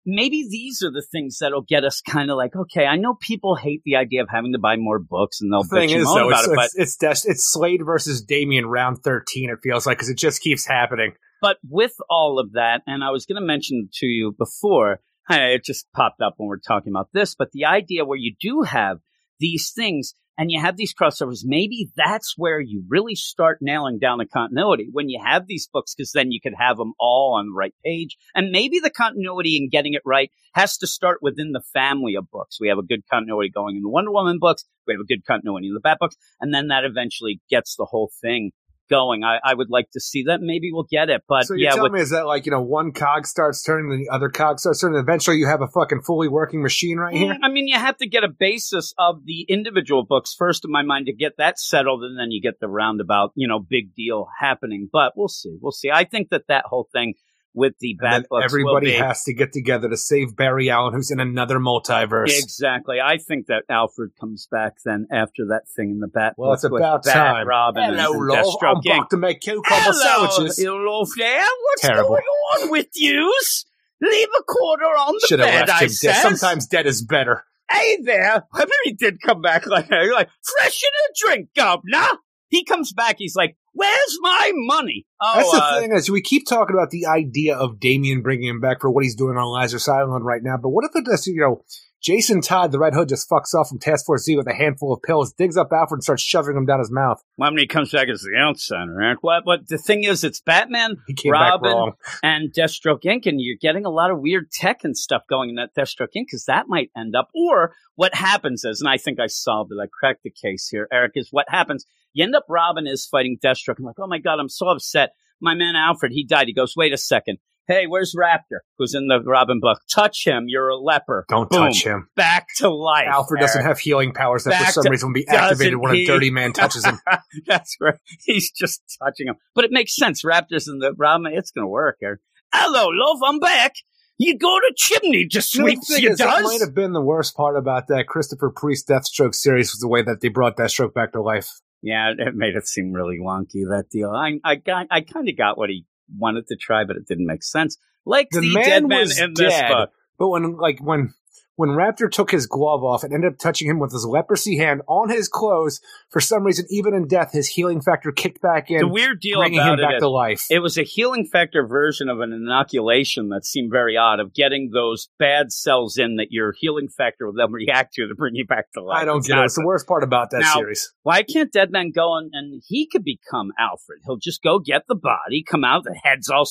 [0.09, 3.55] maybe these are the things that'll get us kind of like, okay, I know people
[3.55, 6.05] hate the idea of having to buy more books, and they'll The bitch and is,
[6.05, 9.59] moan though, about it's, it, but it's, it's, it's Slade versus Damian round 13, it
[9.61, 11.13] feels like, because it just keeps happening.
[11.41, 15.63] But with all of that, and I was going to mention to you before, it
[15.63, 18.97] just popped up when we're talking about this, but the idea where you do have
[19.39, 24.19] these things and you have these crossovers, maybe that's where you really start nailing down
[24.19, 27.47] the continuity when you have these books, because then you could have them all on
[27.47, 28.15] the right page.
[28.33, 32.31] And maybe the continuity in getting it right has to start within the family of
[32.31, 32.57] books.
[32.57, 35.25] We have a good continuity going in the Wonder Woman books, we have a good
[35.25, 38.51] continuity in the Bat books, and then that eventually gets the whole thing
[38.89, 39.23] going.
[39.23, 40.41] I, I would like to see that.
[40.41, 41.23] Maybe we'll get it.
[41.27, 43.63] But so you're yeah, telling with, me is that like, you know, one cog starts
[43.63, 46.97] turning, then the other cog starts turning, eventually you have a fucking fully working machine
[46.97, 47.33] right here?
[47.33, 50.71] Mm, I mean, you have to get a basis of the individual books first, in
[50.71, 53.93] my mind, to get that settled, and then you get the roundabout, you know, big
[53.95, 54.89] deal happening.
[54.91, 55.91] But we'll see, we'll see.
[55.91, 57.13] I think that that whole thing
[57.53, 61.19] with the And books everybody has to get together to save Barry Allen, who's in
[61.19, 62.29] another multiverse.
[62.29, 62.97] exactly.
[63.03, 66.35] I think that Alfred comes back then after that thing in the Bat.
[66.37, 67.47] Well, it's about Bat, time.
[67.47, 68.45] Robin, Hello, and love.
[68.45, 68.81] Deathstroke.
[68.85, 70.57] I'm about to make cucumber Hello, sandwiches.
[70.57, 71.41] hello there.
[71.41, 72.09] What's Terrible.
[72.09, 73.65] going on with yous?
[74.01, 75.69] Leave a quarter on the Should have bed.
[75.69, 76.21] I him dead.
[76.21, 77.43] Sometimes dead is better.
[77.69, 78.43] Hey there.
[78.53, 80.03] I mean, he did come back like, that.
[80.03, 82.07] He's like freshen a drink, governor.
[82.47, 83.17] He comes back.
[83.19, 85.05] He's like, where's my money?
[85.21, 88.47] Oh, That's the uh, thing is we keep talking about the idea of Damian bringing
[88.47, 90.57] him back for what he's doing on Lazarus Island right now.
[90.57, 91.63] But what if it just, you know,
[92.01, 94.93] Jason Todd, the Red Hood, just fucks off from Task Force Z with a handful
[94.93, 97.21] of pills, digs up Alfred, and starts shoving them down his mouth.
[97.37, 99.17] Well, when he comes back as the outsider, right?
[99.19, 99.43] What?
[99.45, 101.91] But the thing is, it's Batman, Robin,
[102.23, 103.25] and Deathstroke Inc.
[103.25, 106.27] And you're getting a lot of weird tech and stuff going in that Deathstroke Inc.
[106.27, 107.29] because that might end up.
[107.35, 109.81] Or what happens is, and I think I solved it.
[109.81, 111.13] I cracked the case here, Eric.
[111.15, 111.85] Is what happens?
[112.13, 113.75] You end up Robin is fighting Deathstroke.
[113.79, 115.11] I'm like, oh my god, I'm so upset.
[115.41, 116.47] My man Alfred, he died.
[116.47, 117.37] He goes, wait a second.
[117.67, 118.61] Hey, where's Raptor?
[118.79, 119.79] Who's in the Robin book?
[119.93, 120.45] Touch him.
[120.47, 121.25] You're a leper.
[121.29, 121.67] Don't Boom.
[121.67, 122.09] touch him.
[122.15, 123.05] Back to life.
[123.07, 126.03] Alfred doesn't have healing powers that for some to- reason will be activated when he?
[126.03, 126.99] a dirty man touches him.
[127.45, 127.93] That's right.
[128.25, 129.35] He's just touching him.
[129.53, 130.23] But it makes sense.
[130.23, 131.97] Raptors in the Robin, it's going to work.
[132.01, 132.21] Eric.
[132.51, 133.19] Hello, love.
[133.23, 133.75] I'm back.
[134.17, 136.73] You go to chimney just You know, the sweeps thing you is, that might have
[136.73, 140.27] been the worst part about that Christopher Priest Deathstroke series was the way that they
[140.27, 141.51] brought Deathstroke back to life.
[141.81, 143.67] Yeah, it made it seem really wonky.
[143.69, 144.11] That deal.
[144.11, 145.85] I, I got, I kind of got what he
[146.17, 147.77] wanted to try, but it didn't make sense.
[148.05, 149.91] Like The the, man dead man was in this book.
[150.17, 151.13] But when like when
[151.59, 154.81] when Raptor took his glove off and ended up touching him with his leprosy hand
[154.87, 158.77] on his clothes, for some reason, even in death, his healing factor kicked back in,
[158.79, 160.45] The weird deal bringing about him back it to life.
[160.49, 164.69] it was a healing factor version of an inoculation that seemed very odd of getting
[164.73, 168.45] those bad cells in that your healing factor will then react to to bring you
[168.45, 169.01] back to life.
[169.01, 169.43] I don't It's get it.
[169.43, 170.93] It's the worst part about that Now- series.
[171.03, 173.99] Why can't Dead Man go and, and he could become Alfred?
[174.05, 176.45] He'll just go get the body, come out, the head's all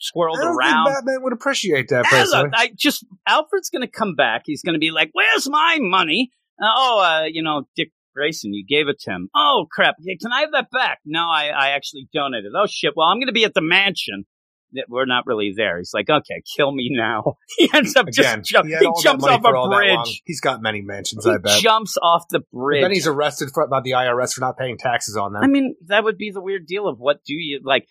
[0.00, 0.86] swirled I don't around.
[0.86, 2.50] think Batman would appreciate that, personally.
[2.54, 4.42] I just Alfred's going to come back.
[4.46, 6.30] He's going to be like, "Where's my money?"
[6.60, 9.28] Uh, oh, uh, you know, Dick Grayson, you gave it to him.
[9.34, 9.96] Oh crap!
[9.98, 11.00] Can I have that back?
[11.04, 12.52] No, I, I actually donated.
[12.56, 12.94] Oh shit!
[12.96, 14.24] Well, I'm going to be at the mansion.
[14.72, 15.78] That We're not really there.
[15.78, 19.24] He's like, "Okay, kill me now." He ends up Again, just jump, he, he jumps
[19.24, 20.22] off a bridge.
[20.26, 21.52] He's got many mansions, He I bet.
[21.56, 22.82] He jumps off the But bridge.
[22.82, 25.42] then he's arrested for, by the IRS for not paying taxes on them.
[25.42, 27.86] I mean, that would be the weird deal of what do you like?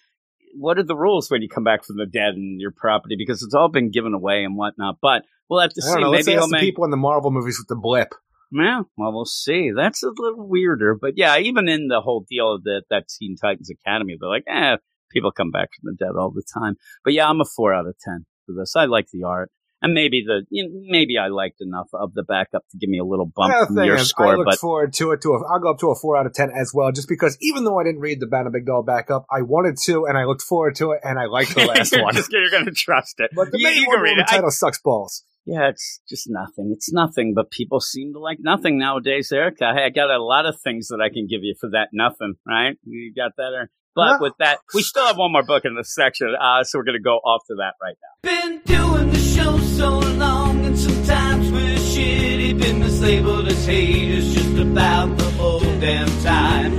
[0.58, 3.16] What are the rules when you come back from the dead and your property?
[3.18, 4.98] Because it's all been given away and whatnot.
[5.02, 6.00] But we'll have to see.
[6.00, 6.12] know.
[6.12, 6.62] Maybe he'll the make.
[6.62, 8.14] people in the Marvel movies with the blip.
[8.52, 9.72] Yeah, well, we'll see.
[9.76, 13.36] That's a little weirder, but yeah, even in the whole deal of that that Teen
[13.36, 14.78] Titans Academy, they're like, eh,
[15.12, 16.76] people come back from the dead all the time.
[17.04, 18.76] But yeah, I'm a four out of ten for this.
[18.76, 19.52] I like the art,
[19.86, 23.00] and maybe the you know, maybe I liked enough of the backup to give me
[23.00, 24.38] a little bump Yeah, the from thing your is, I score.
[24.38, 25.22] look But forward to it.
[25.22, 27.38] To a, I'll go up to a four out of ten as well, just because
[27.42, 30.76] even though I didn't read the Bana-Mighdall backup, I wanted to, and I looked forward
[30.76, 32.14] to it, and I liked the last you're one.
[32.16, 33.32] just you're gonna trust it.
[33.36, 34.32] But the you, main you Wonder can read Woman it.
[34.32, 35.24] I- title sucks balls.
[35.48, 36.72] Yeah, it's just nothing.
[36.74, 39.66] It's nothing, but people seem to like nothing nowadays, Erica.
[39.66, 42.34] I, I got a lot of things that I can give you for that nothing,
[42.48, 42.78] right?
[42.84, 43.52] You got that?
[43.56, 43.70] Eric?
[43.96, 46.84] But with that, we still have one more book in this section, uh, so we're
[46.84, 48.30] going to go off to that right now.
[48.30, 49.90] Been doing the show so
[50.24, 52.58] long, and sometimes we're shitty.
[52.60, 56.72] Been mislabeled as haters just about the whole damn time.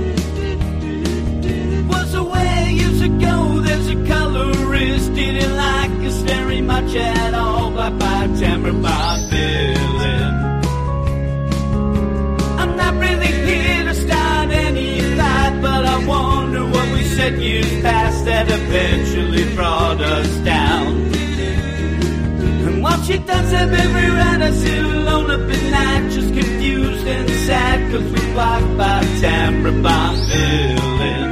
[1.87, 5.13] Was away years ago, there's a colorist.
[5.13, 7.71] Didn't like us very much at all.
[7.71, 8.96] Bye bye, Tamara Bob
[23.17, 28.03] she does every right, I sit alone up at night, just confused and sad, cause
[28.03, 31.26] we blocked by Tamara Bomb Dylan.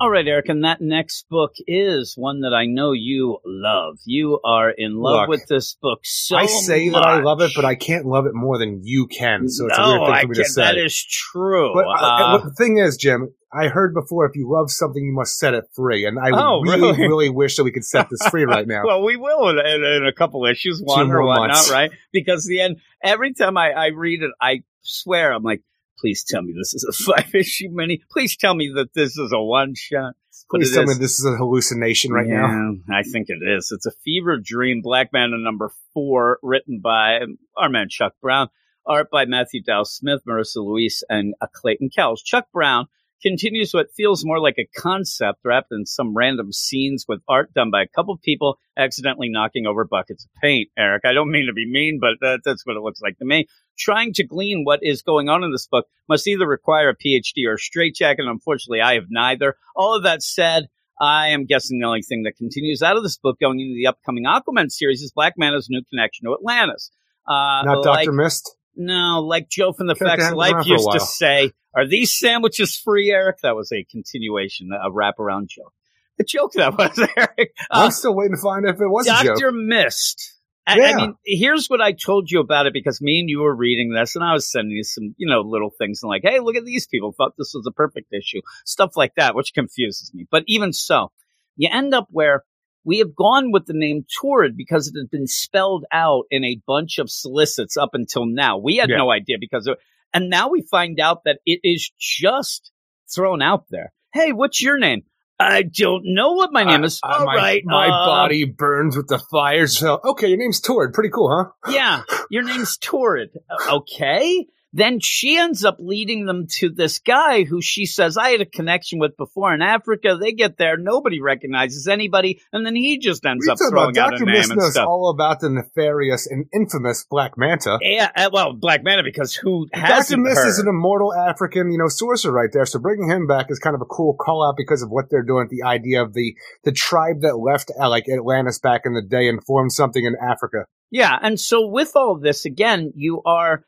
[0.00, 3.96] All right, Eric, and that next book is one that I know you love.
[4.04, 7.50] You are in love Look, with this book so I say that I love it,
[7.56, 9.48] but I can't love it more than you can.
[9.48, 10.62] So it's no, a weird thing I for me to say.
[10.62, 11.72] that is true.
[11.74, 15.12] But uh, Uh, the thing is, Jim, I heard before if you love something, you
[15.12, 16.98] must set it free, and I Oh, really, really?
[17.08, 18.82] really wish that we could set this free right now.
[18.84, 21.70] Well, we will in, in, in a couple issues, one or whatnot, months.
[21.72, 21.90] right?
[22.12, 25.62] Because the end, every time I, I read it, I swear I'm like,
[25.98, 28.02] please tell me this is a five issue mini.
[28.10, 30.14] Please tell me that this is a one shot.
[30.50, 32.74] Please tell me this is a hallucination right now.
[32.90, 33.70] I think it is.
[33.70, 34.80] It's a fever dream.
[34.82, 37.18] Black Manta number four, written by
[37.56, 38.48] our man Chuck Brown,
[38.86, 42.22] art by Matthew Dow Smith, Marissa Louise, and Clayton Cowles.
[42.22, 42.86] Chuck Brown
[43.22, 47.70] continues what feels more like a concept wrapped in some random scenes with art done
[47.70, 50.68] by a couple of people accidentally knocking over buckets of paint.
[50.78, 53.24] Eric, I don't mean to be mean, but that, that's what it looks like to
[53.24, 53.46] me.
[53.78, 57.46] Trying to glean what is going on in this book must either require a PhD
[57.46, 58.20] or a straitjacket.
[58.20, 59.56] And unfortunately, I have neither.
[59.76, 60.68] All of that said,
[61.00, 63.86] I am guessing the only thing that continues out of this book going into the
[63.86, 66.90] upcoming Aquaman series is Black Manta's new connection to Atlantis.
[67.26, 68.56] Uh, Not like, Doctor Mist.
[68.78, 73.10] No, like Joe from the Facts of Life used to say, "Are these sandwiches free,
[73.10, 75.72] Eric?" That was a continuation, a wraparound joke.
[76.20, 77.52] A joke that was, Eric.
[77.70, 79.06] Uh, I'm still waiting to find out if it was.
[79.06, 80.34] Doctor Mist.
[80.66, 80.96] I, I Yeah.
[80.96, 84.14] mean, here's what I told you about it because me and you were reading this,
[84.16, 86.64] and I was sending you some, you know, little things and like, hey, look at
[86.64, 90.26] these people thought this was a perfect issue, stuff like that, which confuses me.
[90.30, 91.10] But even so,
[91.56, 92.44] you end up where
[92.88, 96.58] we have gone with the name Torrid because it has been spelled out in a
[96.66, 98.56] bunch of solicits up until now.
[98.56, 98.96] We had Yeah.
[98.96, 99.76] no idea because of,
[100.14, 102.72] and now we find out that it is just
[103.14, 103.92] thrown out there.
[104.14, 105.02] Hey, what's your name?
[105.38, 106.98] I don't know what my name is.
[107.02, 109.66] Uh, All my, right, my uh, body burns with the fire.
[109.66, 110.94] So, okay, your name's Tord.
[110.94, 111.70] Pretty cool, huh?
[111.70, 113.30] Yeah, your name's Torrid.
[113.50, 114.46] Uh, Okay.
[114.72, 118.46] Then she ends up leading them to this guy who she says I had a
[118.46, 120.18] connection with before in Africa.
[120.20, 124.12] They get there, nobody recognizes anybody, and then he just ends We up throwing about
[124.12, 124.24] out a Dr.
[124.26, 124.86] name Miss and knows stuff.
[124.86, 127.78] all about the nefarious and infamous Black Manta.
[127.80, 130.48] Yeah, uh, well, Black Manta, because who hasn't Miss heard?
[130.48, 132.66] is an immortal African, you know, sorcerer right there.
[132.66, 135.22] So bringing him back is kind of a cool call out because of what they're
[135.22, 135.48] doing.
[135.50, 139.28] The idea of the the tribe that left uh, like Atlantis back in the day
[139.28, 140.66] and formed something in Africa.
[140.90, 143.64] Yeah, and so with all of this, again, you are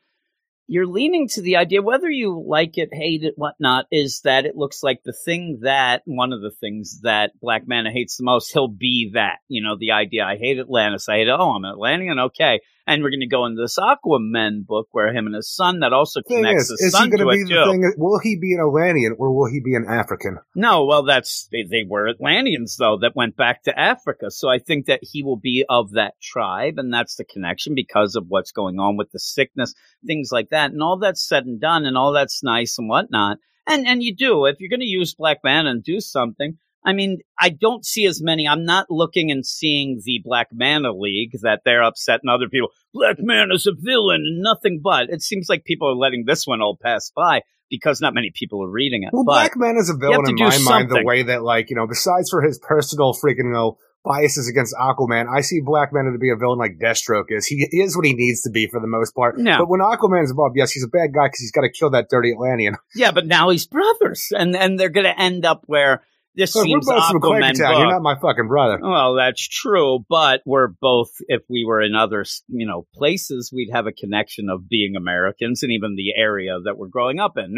[0.67, 4.55] you're leaning to the idea, whether you like it, hate it, whatnot, is that it
[4.55, 8.51] looks like the thing that one of the things that Black Manta hates the most,
[8.53, 9.39] he'll be that.
[9.47, 12.61] You know, the idea I hate Atlantis, I hate oh, I'm Atlantean, okay.
[12.87, 16.21] And we're gonna go into this Aquaman book where him and his son that also
[16.27, 17.55] Thing connects is, his is he son going to to it be too.
[17.55, 17.93] the thing?
[17.97, 20.39] Will he be an Atlantean or will he be an African?
[20.55, 24.31] No, well, that's they, they were Atlanteans though that went back to Africa.
[24.31, 28.15] So I think that he will be of that tribe, and that's the connection because
[28.15, 29.73] of what's going on with the sickness,
[30.05, 33.37] things like that, and all that's said and done, and all that's nice and whatnot.
[33.67, 36.57] And and you do if you're going to use Black Man and do something.
[36.83, 38.47] I mean, I don't see as many.
[38.47, 42.69] I'm not looking and seeing the Black Mana League that they're upsetting other people.
[42.93, 45.09] Black Man is a villain and nothing but.
[45.09, 48.63] It seems like people are letting this one all pass by because not many people
[48.63, 49.09] are reading it.
[49.13, 50.89] Well, but Black Man is a villain in my mind.
[50.89, 54.75] The way that, like, you know, besides for his personal freaking, you know, biases against
[54.75, 57.45] Aquaman, I see Black Man to be a villain like Deathstroke is.
[57.45, 59.37] He is what he needs to be for the most part.
[59.37, 59.59] No.
[59.59, 62.09] But when Aquaman's involved, yes, he's a bad guy because he's got to kill that
[62.09, 62.77] dirty Atlantean.
[62.95, 66.01] Yeah, but now he's brothers, and and they're going to end up where
[66.35, 67.77] this we're seems both from Aquaman Quakertown.
[67.77, 68.79] You're not my fucking brother.
[68.81, 71.09] Well, that's true, but we're both.
[71.27, 75.63] If we were in other, you know, places, we'd have a connection of being Americans,
[75.63, 77.55] and even the area that we're growing up in.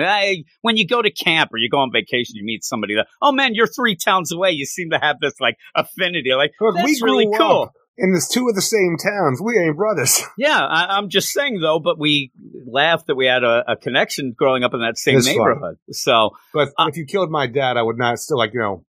[0.62, 3.32] When you go to camp or you go on vacation, you meet somebody that, oh
[3.32, 4.52] man, you're three towns away.
[4.52, 6.34] You seem to have this like affinity.
[6.34, 7.72] Like Look, that's really cool.
[7.98, 9.42] In this two of the same towns.
[9.42, 10.22] We ain't brothers.
[10.38, 11.80] Yeah, I, I'm just saying though.
[11.80, 12.32] But we
[12.66, 15.38] laughed that we had a, a connection growing up in that same It's fun.
[15.38, 15.78] neighborhood.
[15.92, 18.86] So But Uh, if you killed my dad, I would not still, like, you know,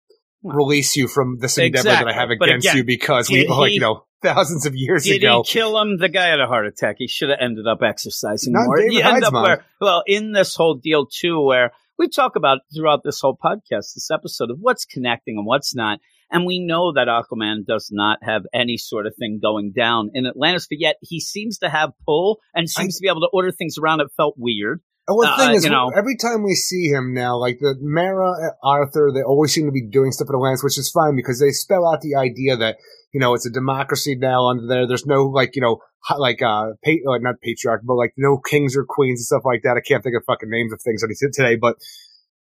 [0.43, 3.73] release you from this endeavor that I have against again, you because we, did like,
[3.73, 5.43] you know, thousands of years Did ago.
[5.43, 5.97] Did he kill him?
[5.97, 6.95] The guy had a heart attack.
[6.99, 8.77] He should have ended up exercising Not more.
[8.77, 12.59] David you end up where, well, in this whole deal too, where we talk about
[12.75, 15.99] throughout this whole podcast, this episode of what's connecting and what's not.
[16.31, 20.25] And we know that Aquaman does not have any sort of thing going down in
[20.25, 23.51] Atlantis, but yet he seems to have pull and seems to be able to order
[23.51, 23.99] things around.
[23.99, 24.81] It felt weird.
[25.07, 27.75] And one Uh, thing is, you know- every time we see him now, like the
[27.81, 31.39] Mera, Arthur, they always seem to be doing stuff at Atlantis, which is fine because
[31.39, 32.77] they spell out the idea that
[33.11, 34.87] you know it's a democracy now under there.
[34.87, 35.79] There's no like you know
[36.17, 39.63] like uh, pa- uh not patriarch, but like no kings or queens and stuff like
[39.63, 39.75] that.
[39.75, 41.03] I can't think of fucking names of things
[41.33, 41.75] today, but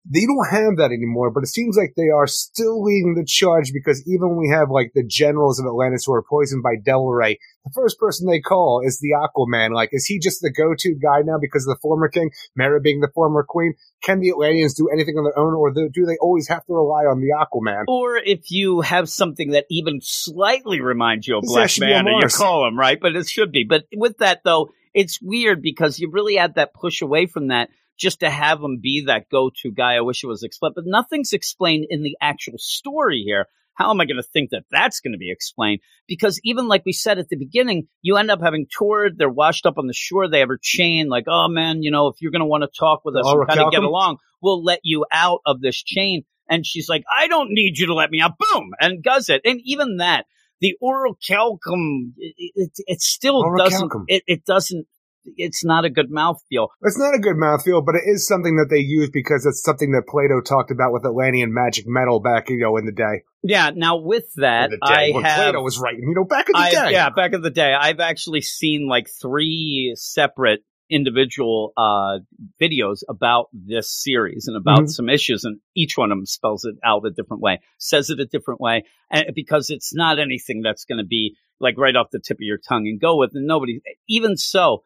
[0.04, 1.30] they don't have that anymore.
[1.30, 4.70] But it seems like they are still leading the charge because even when we have
[4.70, 8.40] like the generals of Atlantis who are poisoned by Devil Ray, the first person they
[8.40, 9.74] call is the Aquaman.
[9.74, 13.00] Like, is he just the go-to guy now because of the former king, Mera being
[13.00, 13.74] the former queen?
[14.02, 17.04] Can the Atlanteans do anything on their own, or do they always have to rely
[17.04, 17.84] on the Aquaman?
[17.88, 22.28] Or if you have something that even slightly reminds you of This Black Manta, you
[22.28, 22.98] call him, right?
[22.98, 23.64] But it should be.
[23.64, 27.68] But with that, though, it's weird because you really had that push away from that
[28.00, 29.94] just to have him be that go-to guy.
[29.94, 33.46] I wish it was explained, but nothing's explained in the actual story here.
[33.74, 35.80] How am I going to think that that's going to be explained?
[36.06, 39.16] Because even like we said at the beginning, you end up having toured.
[39.16, 40.28] They're washed up on the shore.
[40.28, 41.08] They have a chain.
[41.08, 43.42] Like, oh man, you know, if you're going to want to talk with us Laura
[43.42, 46.24] and kind of get along, we'll let you out of this chain.
[46.48, 48.32] And she's like, I don't need you to let me out.
[48.38, 49.40] Boom, and does it.
[49.44, 50.26] And even that,
[50.60, 53.88] the oral calcum, it, it, it still doesn't.
[53.88, 54.04] Orichalcum.
[54.08, 54.86] It, it doesn't.
[55.24, 56.68] It's not a good mouthfeel.
[56.82, 59.92] It's not a good mouthfeel, but it is something that they use because it's something
[59.92, 63.22] that Plato talked about with Atlantean magic metal back, you know, in the day.
[63.42, 63.70] Yeah.
[63.74, 65.36] Now with that, in the day I when have.
[65.52, 66.92] Plato was writing, you know, back in the I, day.
[66.92, 70.60] yeah, back in the day, I've actually seen like three separate
[70.92, 72.18] individual uh,
[72.60, 74.90] videos about this series and about Mhm.
[74.90, 78.18] some issues, and each one of them spells it out a different way, says it
[78.20, 82.10] a different way, and because it's not anything that's going to be like right off
[82.10, 83.30] the tip of your tongue and go with.
[83.34, 84.82] And nobody, even so,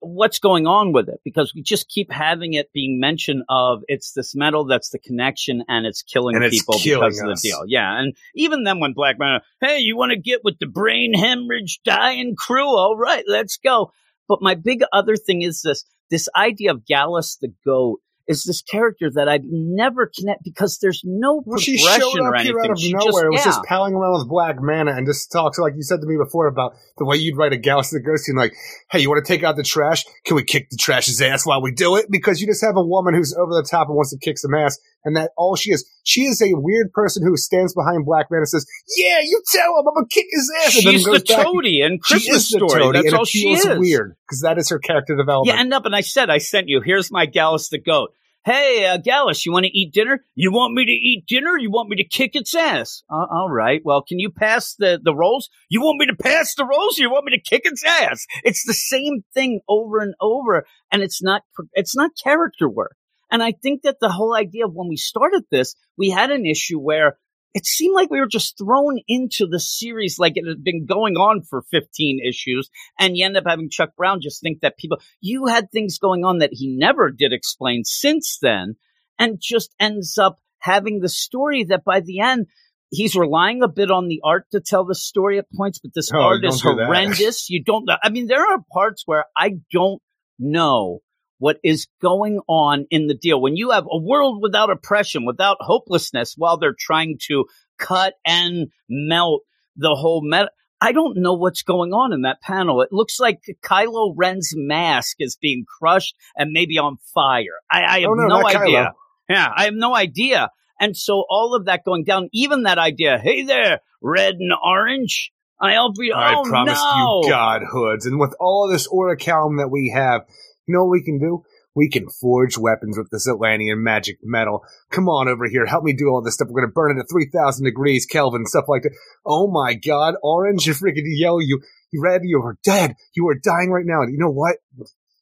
[0.00, 1.20] what's going on with it?
[1.24, 5.64] Because we just keep having it being mentioned of it's this metal that's the connection
[5.68, 7.64] and it's killing And it's people killing because of the deal.
[7.66, 11.14] Yeah, and even then when Black Man, hey, you want to get with the brain
[11.14, 12.66] hemorrhage dying crew?
[12.66, 13.92] All right, let's go.
[14.28, 18.60] But my big other thing is this: this idea of Gallus the goat is this
[18.62, 22.54] character that I've never connect because there's no Well, she progression showed or up anything.
[22.56, 23.26] here out of She nowhere.
[23.26, 23.44] it was yeah.
[23.46, 26.46] just palling around with Black Manta and just talks like you said to me before
[26.46, 28.36] about the way you'd write a Gallus the Goat scene.
[28.36, 28.52] Like,
[28.90, 30.04] hey, you want to take out the trash?
[30.26, 32.06] Can we kick the trash's ass while we do it?
[32.10, 34.54] Because you just have a woman who's over the top and wants to kick some
[34.54, 34.78] ass.
[35.04, 35.88] and that all she is.
[36.04, 38.66] She is a weird person who stands behind Black Man and says,
[38.96, 41.80] "Yeah, you tell him I'm gonna kick his ass." and then She's the back- toady
[41.80, 42.82] in She Christmas is the Story.
[42.82, 43.64] toady, That's and all she is.
[43.78, 45.54] weird because that is her character development.
[45.56, 46.80] Yeah, end up, and I said, I sent you.
[46.84, 48.10] Here's my Gallus the goat.
[48.44, 50.24] Hey, uh, Gallus, you want to eat dinner?
[50.34, 51.58] You want me to eat dinner?
[51.58, 53.02] You want me to kick its ass?
[53.10, 53.82] Uh, all right.
[53.84, 55.50] Well, can you pass the, the rolls?
[55.68, 56.98] You want me to pass the rolls?
[56.98, 58.26] You want me to kick its ass?
[58.44, 61.42] It's the same thing over and over, and it's not
[61.74, 62.96] it's not character work.
[63.30, 66.46] And I think that the whole idea of when we started this, we had an
[66.46, 67.18] issue where
[67.54, 71.16] it seemed like we were just thrown into the series like it had been going
[71.16, 72.68] on for 15 issues.
[72.98, 76.24] And you end up having Chuck Brown just think that people, you had things going
[76.24, 78.76] on that he never did explain since then,
[79.18, 82.46] and just ends up having the story that by the end,
[82.90, 86.10] he's relying a bit on the art to tell the story at points, but this
[86.12, 87.48] Oh, art is horrendous.
[87.50, 87.96] You don't know.
[88.02, 90.02] I mean, there are parts where I don't
[90.38, 91.00] know
[91.38, 93.40] what is going on in the deal.
[93.40, 97.46] When you have a world without oppression, without hopelessness, while they're trying to
[97.78, 99.42] cut and melt
[99.76, 100.50] the whole meta.
[100.80, 102.82] I don't know what's going on in that panel.
[102.82, 107.58] It looks like Kylo Ren's mask is being crushed and maybe on fire.
[107.70, 108.60] I, I have Oh, no, no idea.
[108.60, 108.92] Kylo.
[109.28, 110.50] Yeah, I have no idea.
[110.80, 115.32] And so all of that going down, even that idea, hey there, red and orange.
[115.60, 117.22] I'll be, I oh promise no.
[117.24, 118.06] you, godhoods.
[118.06, 120.22] And with all of this orichalcum that we have,
[120.68, 121.42] you know what we can do?
[121.74, 124.64] We can forge weapons with this Atlantean magic metal.
[124.90, 125.64] Come on over here.
[125.64, 126.48] Help me do all this stuff.
[126.50, 128.96] We're going to burn it at 3,000 degrees Kelvin, stuff like that.
[129.24, 131.60] Oh my god, orange, you freaking yellow, you,
[131.92, 132.94] you red, you are dead.
[133.14, 134.02] You are dying right now.
[134.02, 134.56] And you know what?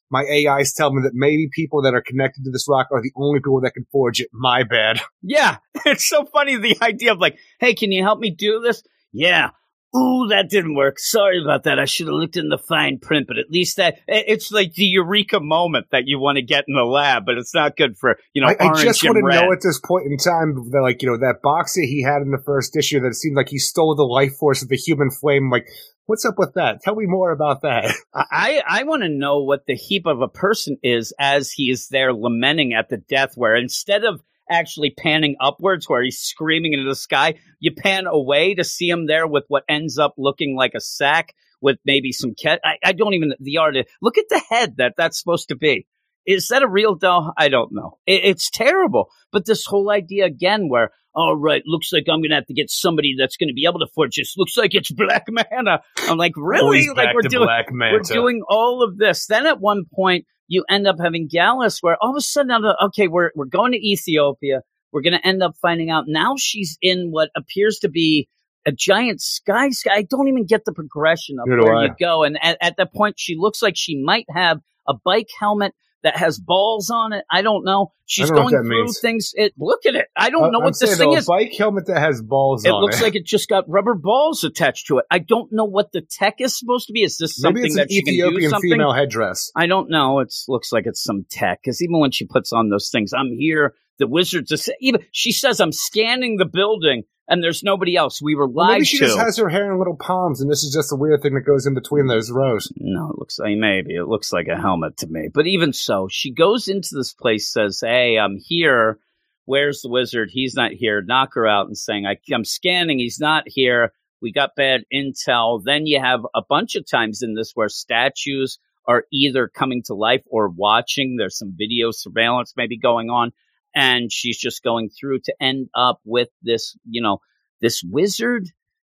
[0.09, 3.11] My AIs tell me that maybe people that are connected to this rock are the
[3.15, 4.29] only people that can forge it.
[4.31, 5.01] My bad.
[5.21, 8.83] Yeah, it's so funny the idea of like, hey, can you help me do this?
[9.11, 9.49] Yeah.
[9.95, 10.99] Ooh, that didn't work.
[10.99, 11.79] Sorry about that.
[11.79, 14.83] I should have looked in the fine print, but at least that it's like the
[14.83, 18.17] eureka moment that you want to get in the lab, but it's not good for
[18.33, 19.41] you know I, I just want to red.
[19.41, 22.21] know at this point in time that, like, you know, that box that he had
[22.21, 24.75] in the first issue that it seemed like he stole the life force of the
[24.75, 25.49] human flame.
[25.49, 25.67] Like,
[26.05, 26.81] what's up with that?
[26.81, 27.95] Tell me more about that.
[28.13, 31.87] I I want to know what the heap of a person is as he is
[31.87, 36.87] there lamenting at the death, where instead of actually panning upwards where he's screaming into
[36.87, 40.73] the sky, you pan away to see him there with what ends up looking like
[40.75, 42.59] a sack with maybe some cat.
[42.63, 43.89] I, I don't even the artist.
[44.01, 45.87] Look at the head that that's supposed to be.
[46.25, 47.33] Is that a real doll?
[47.37, 47.97] I don't know.
[48.05, 49.09] It, it's terrible.
[49.31, 52.69] But this whole idea again, where all right, looks like I'm gonna have to get
[52.69, 54.35] somebody that's gonna be able to forge this.
[54.37, 55.81] Looks like it's Black Manta.
[55.97, 56.63] I'm like, really?
[56.63, 59.25] Always like we're doing Black we're doing all of this.
[59.25, 62.51] Then at one point, you end up having Gallus, where all of a sudden,
[62.85, 64.61] okay, we're we're going to Ethiopia.
[64.91, 68.29] We're going to end up finding out now she's in what appears to be
[68.65, 69.69] a giant sky.
[69.69, 69.95] sky.
[69.95, 72.23] I don't even get the progression of do where you go.
[72.23, 75.73] And at, at that point, she looks like she might have a bike helmet
[76.07, 77.25] that has balls on it.
[77.29, 77.91] I don't know.
[78.05, 78.99] She's don't going that through means.
[79.01, 79.31] things.
[79.35, 80.07] It look at it.
[80.15, 81.25] I don't know I'm what this thing though, is.
[81.25, 83.03] A bike helmet that has balls It looks it.
[83.03, 85.05] like it just got rubber balls attached to it.
[85.11, 87.03] I don't know what the tech is supposed to be.
[87.03, 89.51] Is this something Maybe it's that an she can do Ethiopian female headdress.
[89.53, 90.19] I don't know.
[90.19, 93.33] It looks like it's some tech because even when she puts on those things, I'm
[93.37, 93.73] here.
[93.99, 98.21] The wizards, even she says, I'm scanning the building and there's nobody else.
[98.21, 99.05] We were Well, maybe she to.
[99.05, 101.41] just has her hair in little palms, and this is just a weird thing that
[101.41, 102.71] goes in between those rows.
[102.77, 105.29] no, it looks like maybe it looks like a helmet to me.
[105.33, 108.99] But even so, she goes into this place, says, "Hey, I'm here.
[109.45, 110.29] Where's the wizard?
[110.31, 112.99] He's not here." Knock her out and saying, I, "I'm scanning.
[112.99, 113.93] He's not here.
[114.21, 118.59] We got bad intel." Then you have a bunch of times in this where statues
[118.87, 121.17] are either coming to life or watching.
[121.17, 123.31] There's some video surveillance maybe going on,
[123.77, 127.19] and she's just going through to end up with this, you know,
[127.61, 128.49] this wizard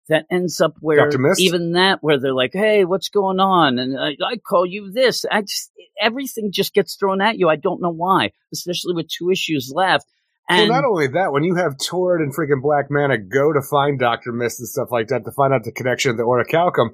[0.08, 4.16] that ends up where even that where they're like, "Hey, what's going on?" and I,
[4.24, 5.24] I call you this.
[5.30, 5.70] I just
[6.00, 7.48] everything just gets thrown at you.
[7.48, 10.06] I don't know why, especially with two issues left.
[10.48, 13.62] And well, not only that, when you have Tord and freaking Black Manta go to
[13.62, 16.90] find Doctor Mist and stuff like that to find out the connection of the Orichalcum,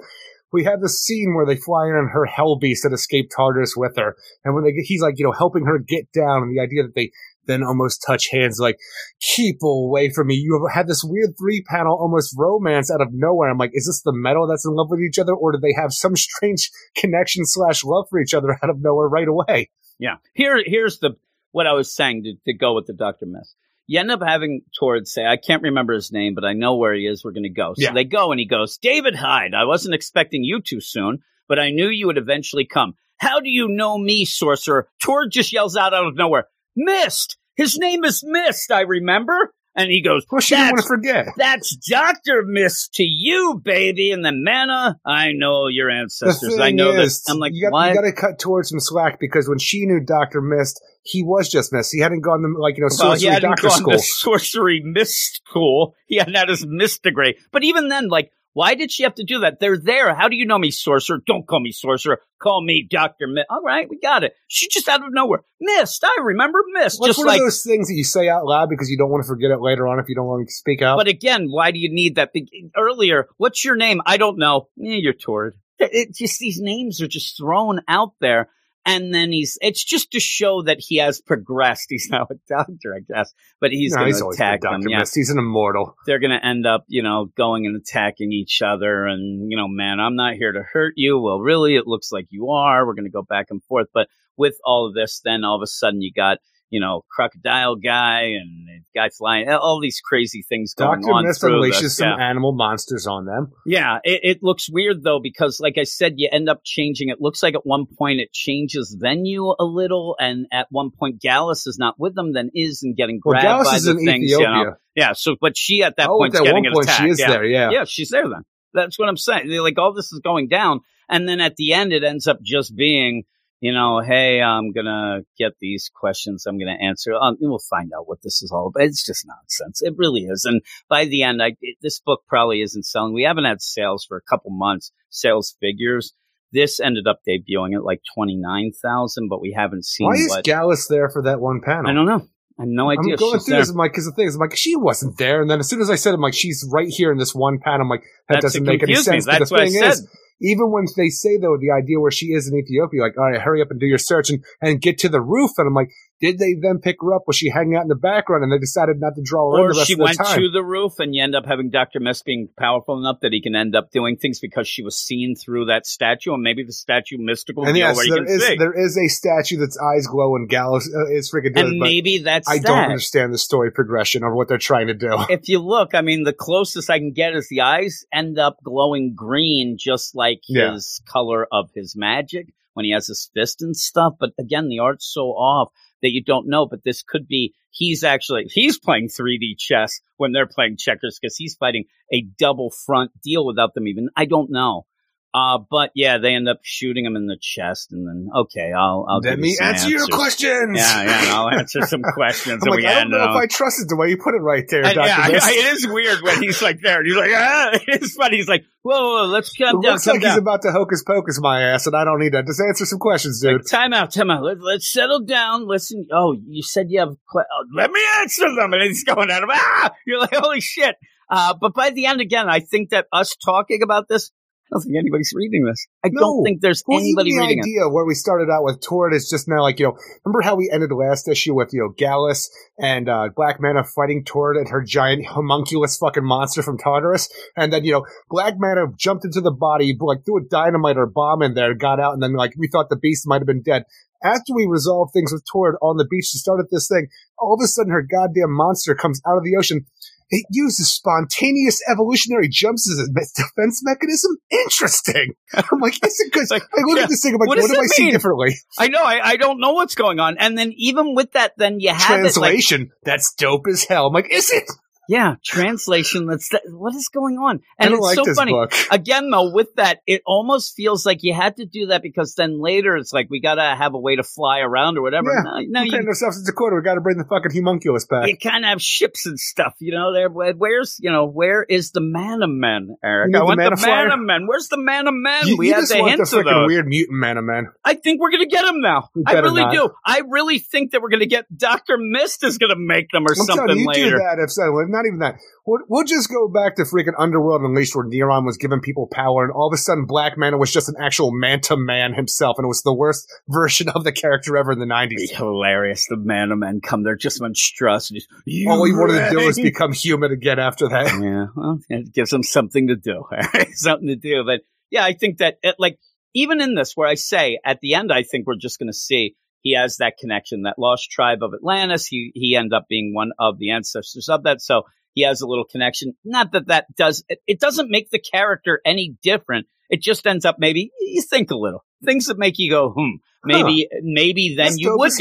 [0.52, 3.74] we have this scene where they fly in on her Hell Beast that escaped Tartarus
[3.74, 6.54] with her, and when they get, he's like, you know, helping her get down, and
[6.54, 7.10] the idea that they
[7.48, 8.78] then almost touch hands, like,
[9.20, 10.34] keep away from me.
[10.36, 13.48] You have had this weird three panel almost romance out of nowhere.
[13.50, 15.74] I'm like, is this the metal that's in love with each other, or do they
[15.76, 19.70] have some strange connection slash love for each other out of nowhere right away?
[19.98, 20.16] Yeah.
[20.34, 21.16] Here, here's the
[21.50, 23.56] what I was saying to, to go with the Doctor Mist.
[23.86, 26.92] You end up having Tord say, I can't remember his name, but I know where
[26.94, 27.24] he is.
[27.24, 27.72] We're going to go.
[27.74, 27.94] So Yeah.
[27.94, 31.70] they go and he goes, David Hyde, I wasn't expecting you too soon, but I
[31.70, 32.92] knew you would eventually come.
[33.16, 34.88] How do you know me, sorcerer?
[35.02, 36.44] Tord just yells out out of nowhere,
[36.76, 37.36] Mist!
[37.56, 39.52] His name is Mist, I remember.
[39.78, 41.26] And he goes, Well, she didn't want to forget.
[41.36, 44.10] that's Doctor Mist to you, baby.
[44.10, 46.58] And then Mana, I know your ancestors.
[46.58, 47.32] I know is, that.
[47.32, 50.00] I'm like, you got, you got to cut towards some slack because when she knew
[50.00, 51.92] Doctor Mist, he was just Mist.
[51.92, 53.92] He hadn't gone to like you know well, he sorcery hadn't doctor gone school.
[53.92, 55.94] to sorcery mist school.
[56.06, 57.38] He hadn't had his mist degree.
[57.52, 59.60] But even then, like, why did she have to do that?
[59.60, 60.14] They're there.
[60.14, 61.20] How do you know me, sorcerer?
[61.26, 62.20] Don't call me sorcerer.
[62.40, 63.46] Call me Doctor Mist.
[63.50, 64.32] All right, we got it.
[64.48, 66.02] She just out of nowhere, Mist.
[66.04, 67.00] I remember Mist.
[67.00, 69.10] What's just one like of those things that you say out loud because you don't
[69.10, 70.96] want to forget it later on if you don't want to speak out?
[70.96, 72.32] But again, why do you need that?
[72.32, 74.00] Big, earlier, what's your name?
[74.06, 74.68] I don't know.
[74.80, 75.58] Eh, you're Tord.
[75.78, 78.48] It, it just these names are just thrown out there,
[78.88, 79.58] and then he's.
[79.60, 81.86] It's just to show that he has progressed.
[81.90, 84.80] He's now a doctor, I guess, but he's no, going to attack them.
[84.88, 85.94] Yeah, He's an immortal.
[86.06, 89.06] they're going to end up, you know, going and attacking each other.
[89.06, 91.20] And you know, man, I'm not here to hurt you.
[91.20, 92.86] Well, really, it looks like you are.
[92.86, 95.62] We're going to go back and forth, but with all of this, then all of
[95.62, 96.38] a sudden you got.
[96.70, 101.32] You know, crocodile guy and guy flying, all these crazy things going Doctor on.
[101.32, 101.96] Through unleashes this.
[101.96, 102.28] some Yeah.
[102.28, 103.52] animal monsters on them.
[103.64, 107.08] Yeah, it, it looks weird though because, like I said, you end up changing.
[107.08, 111.20] It looks like at one point it changes venue a little, and at one point
[111.20, 114.04] Gallus is not with them, then is and getting Well, grabbed Gallus by the in
[114.04, 114.24] things.
[114.26, 114.58] Ethiopia.
[114.58, 114.74] You know?
[114.94, 117.02] Yeah, so but she at that oh, point at that one point attacked.
[117.02, 117.30] she is yeah.
[117.30, 117.44] there.
[117.44, 117.70] Yeah.
[117.70, 118.42] yeah, she's there then.
[118.74, 119.48] That's what I'm saying.
[119.48, 122.42] They're Like all this is going down, and then at the end it ends up
[122.42, 123.24] just being.
[123.60, 126.46] You know, hey, I'm gonna get these questions.
[126.46, 127.12] I'm gonna answer.
[127.14, 128.84] Um, we'll find out what this is all about.
[128.86, 129.82] It's just nonsense.
[129.82, 130.44] It really is.
[130.44, 133.14] And by the end, I it, this book probably isn't selling.
[133.14, 134.92] We haven't had sales for a couple months.
[135.10, 136.14] Sales figures.
[136.52, 140.28] This ended up debuting at like twenty nine thousand, but we haven't seen Why is
[140.28, 140.44] what.
[140.44, 141.90] Gallus there for that one panel?
[141.90, 142.28] I don't know.
[142.58, 143.12] I have no idea.
[143.12, 143.60] I'm going through there.
[143.60, 143.70] this.
[143.70, 145.42] I'm like, because the thing is, I'm like, she wasn't there.
[145.42, 147.34] And then as soon as I said, it, I'm like, she's right here in this
[147.34, 147.82] one panel.
[147.82, 149.20] I'm like, that That's doesn't make any confused me.
[149.20, 149.26] sense.
[149.26, 149.90] That's the what I said.
[149.92, 150.08] is,
[150.40, 153.40] even when they say though the idea where she is in Ethiopia, like, all right,
[153.40, 155.52] hurry up and do your search and, and get to the roof.
[155.58, 157.22] And I'm like, did they then pick her up?
[157.26, 159.64] Was she hanging out in the background and they decided not to draw her in
[159.66, 160.38] or the rest she of the went time?
[160.38, 162.00] to the roof and you end up having Dr.
[162.00, 165.36] Mist being powerful enough that he can end up doing things because she was seen
[165.36, 168.46] through that statue and maybe the statue mystical and yes, where you there can is
[168.46, 168.56] see.
[168.56, 172.48] there is a statue that's eyes glow and Gallus uh, is freaking and maybe that's
[172.48, 172.66] I that.
[172.66, 175.10] don't understand the story progression or what they're trying to do.
[175.28, 178.58] if you look, I mean, the closest I can get is the eyes end up
[178.64, 180.72] glowing green, just like Yeah.
[180.72, 184.14] his color of his magic when he has his fist and stuff.
[184.20, 186.66] But again, the art's so off that you don't know.
[186.66, 191.36] But this could be he's actually he's playing 3D chess when they're playing checkers because
[191.36, 194.08] he's fighting a double front deal without them even.
[194.16, 194.86] I don't know.
[195.34, 199.04] Uh, but yeah, they end up shooting him in the chest, and then okay, I'll
[199.08, 200.78] I'll Let me answer your questions.
[200.78, 202.62] Yeah, yeah, I'll answer some questions.
[202.62, 204.16] I'm and like, we I don't end know it if I trusted the way you
[204.16, 204.90] put it right there, yeah,
[205.20, 206.98] I- I- it is weird when he's like there.
[206.98, 208.38] And he's like, ah, it's funny.
[208.38, 210.30] He's like, whoa, whoa, whoa, let's It calm down, looks like down.
[210.30, 212.46] he's about to hocus pocus my ass, and I don't need that.
[212.46, 213.52] Just answer some questions, dude.
[213.60, 214.42] Like, time out, time out.
[214.42, 215.68] Let, let's settle down.
[215.68, 216.06] Listen.
[216.10, 217.10] Oh, you said you have.
[217.30, 219.50] Que- oh, let me answer them, and he's going at him.
[219.52, 220.96] Ah, you're like, holy shit.
[221.30, 224.30] Uh, but by the end, again, I think that us talking about this,
[224.70, 225.86] I don't think anybody's reading this.
[226.04, 226.20] I No.
[226.20, 227.62] don't think there's anybody even the reading it.
[227.62, 230.56] idea where we started out with Tord is just now like, you know, remember how
[230.56, 234.68] we ended last issue with, you know, Gallus and uh, Black Manta fighting Tord and
[234.68, 237.30] her giant homunculus fucking monster from Tartarus?
[237.56, 241.06] And then, you know, Black Manta jumped into the body, like threw a dynamite or
[241.06, 243.62] bomb in there, got out, and then like we thought the beast might have been
[243.62, 243.84] dead.
[244.22, 247.06] After we resolved things with Tord on the beach to start at this thing,
[247.38, 249.86] all of a sudden her goddamn monster comes out of the ocean.
[250.30, 254.36] It uses spontaneous evolutionary jumps as a defense mechanism.
[254.50, 255.34] Interesting.
[255.54, 256.50] I'm like, it's a good.
[256.50, 257.04] like, I look yeah.
[257.04, 257.34] at this thing.
[257.34, 258.12] I'm like, What what, do it I see mean?
[258.12, 258.56] differently?
[258.78, 259.02] I know.
[259.02, 260.36] I, I don't know what's going on.
[260.38, 262.90] And then even with that, then you have it like, Translation.
[263.04, 264.06] That's dope as hell.
[264.06, 264.64] I'm like, is it?
[265.08, 266.26] Yeah, translation.
[266.26, 267.60] That's that, what is going on.
[267.78, 268.52] And it's like so funny.
[268.52, 268.72] book.
[268.90, 272.60] again though with that it almost feels like you had to do that because then
[272.60, 275.42] later it's like we gotta have a way to fly around or whatever Yeah.
[275.44, 276.76] no, no We're you, ourselves in Dakota.
[276.76, 278.28] We got to bring the fucking homunculus back.
[278.28, 281.92] you kind of have ships and stuff you know there where's you know where is
[281.92, 284.08] the mana men eric i the want the Mana Flyer?
[284.08, 286.28] mana men where's the mana men you, we you had just the want the of
[286.28, 287.72] freaking weird mutant man.
[287.84, 289.72] i think we're gonna get them now i really not.
[289.72, 293.32] do i really think that we're gonna get dr mist is gonna make them or
[293.32, 294.78] I'm something you later do that if so.
[294.98, 295.36] Not even that.
[295.64, 299.44] We'll, we'll just go back to freaking Underworld Unleashed where Neron was giving people power,
[299.44, 302.64] and all of a sudden Black Manta was just an actual Manta Man himself, and
[302.64, 305.30] it was the worst version of the character ever in the 90s.
[305.30, 309.56] hilarious the manta men come they're just monstrosities You All he wanted to do was
[309.56, 311.06] become human again after that.
[311.28, 313.24] Yeah, well, it gives them something to do,
[313.72, 314.44] something to do.
[314.44, 315.98] But yeah, I think that it, like
[316.34, 318.96] even in this, where I say at the end, I think we're just going to
[318.96, 322.06] see he has that connection, that lost tribe of Atlantis.
[322.06, 324.82] He he end up being one of the ancestors of that, so
[325.14, 326.14] he has a little connection.
[326.24, 329.66] Not that that does it, it doesn't make the character any different.
[329.90, 331.84] It just ends up maybe you think a little.
[332.04, 333.16] things that make you go, hmm.
[333.44, 335.12] Maybe, maybe then That's you would.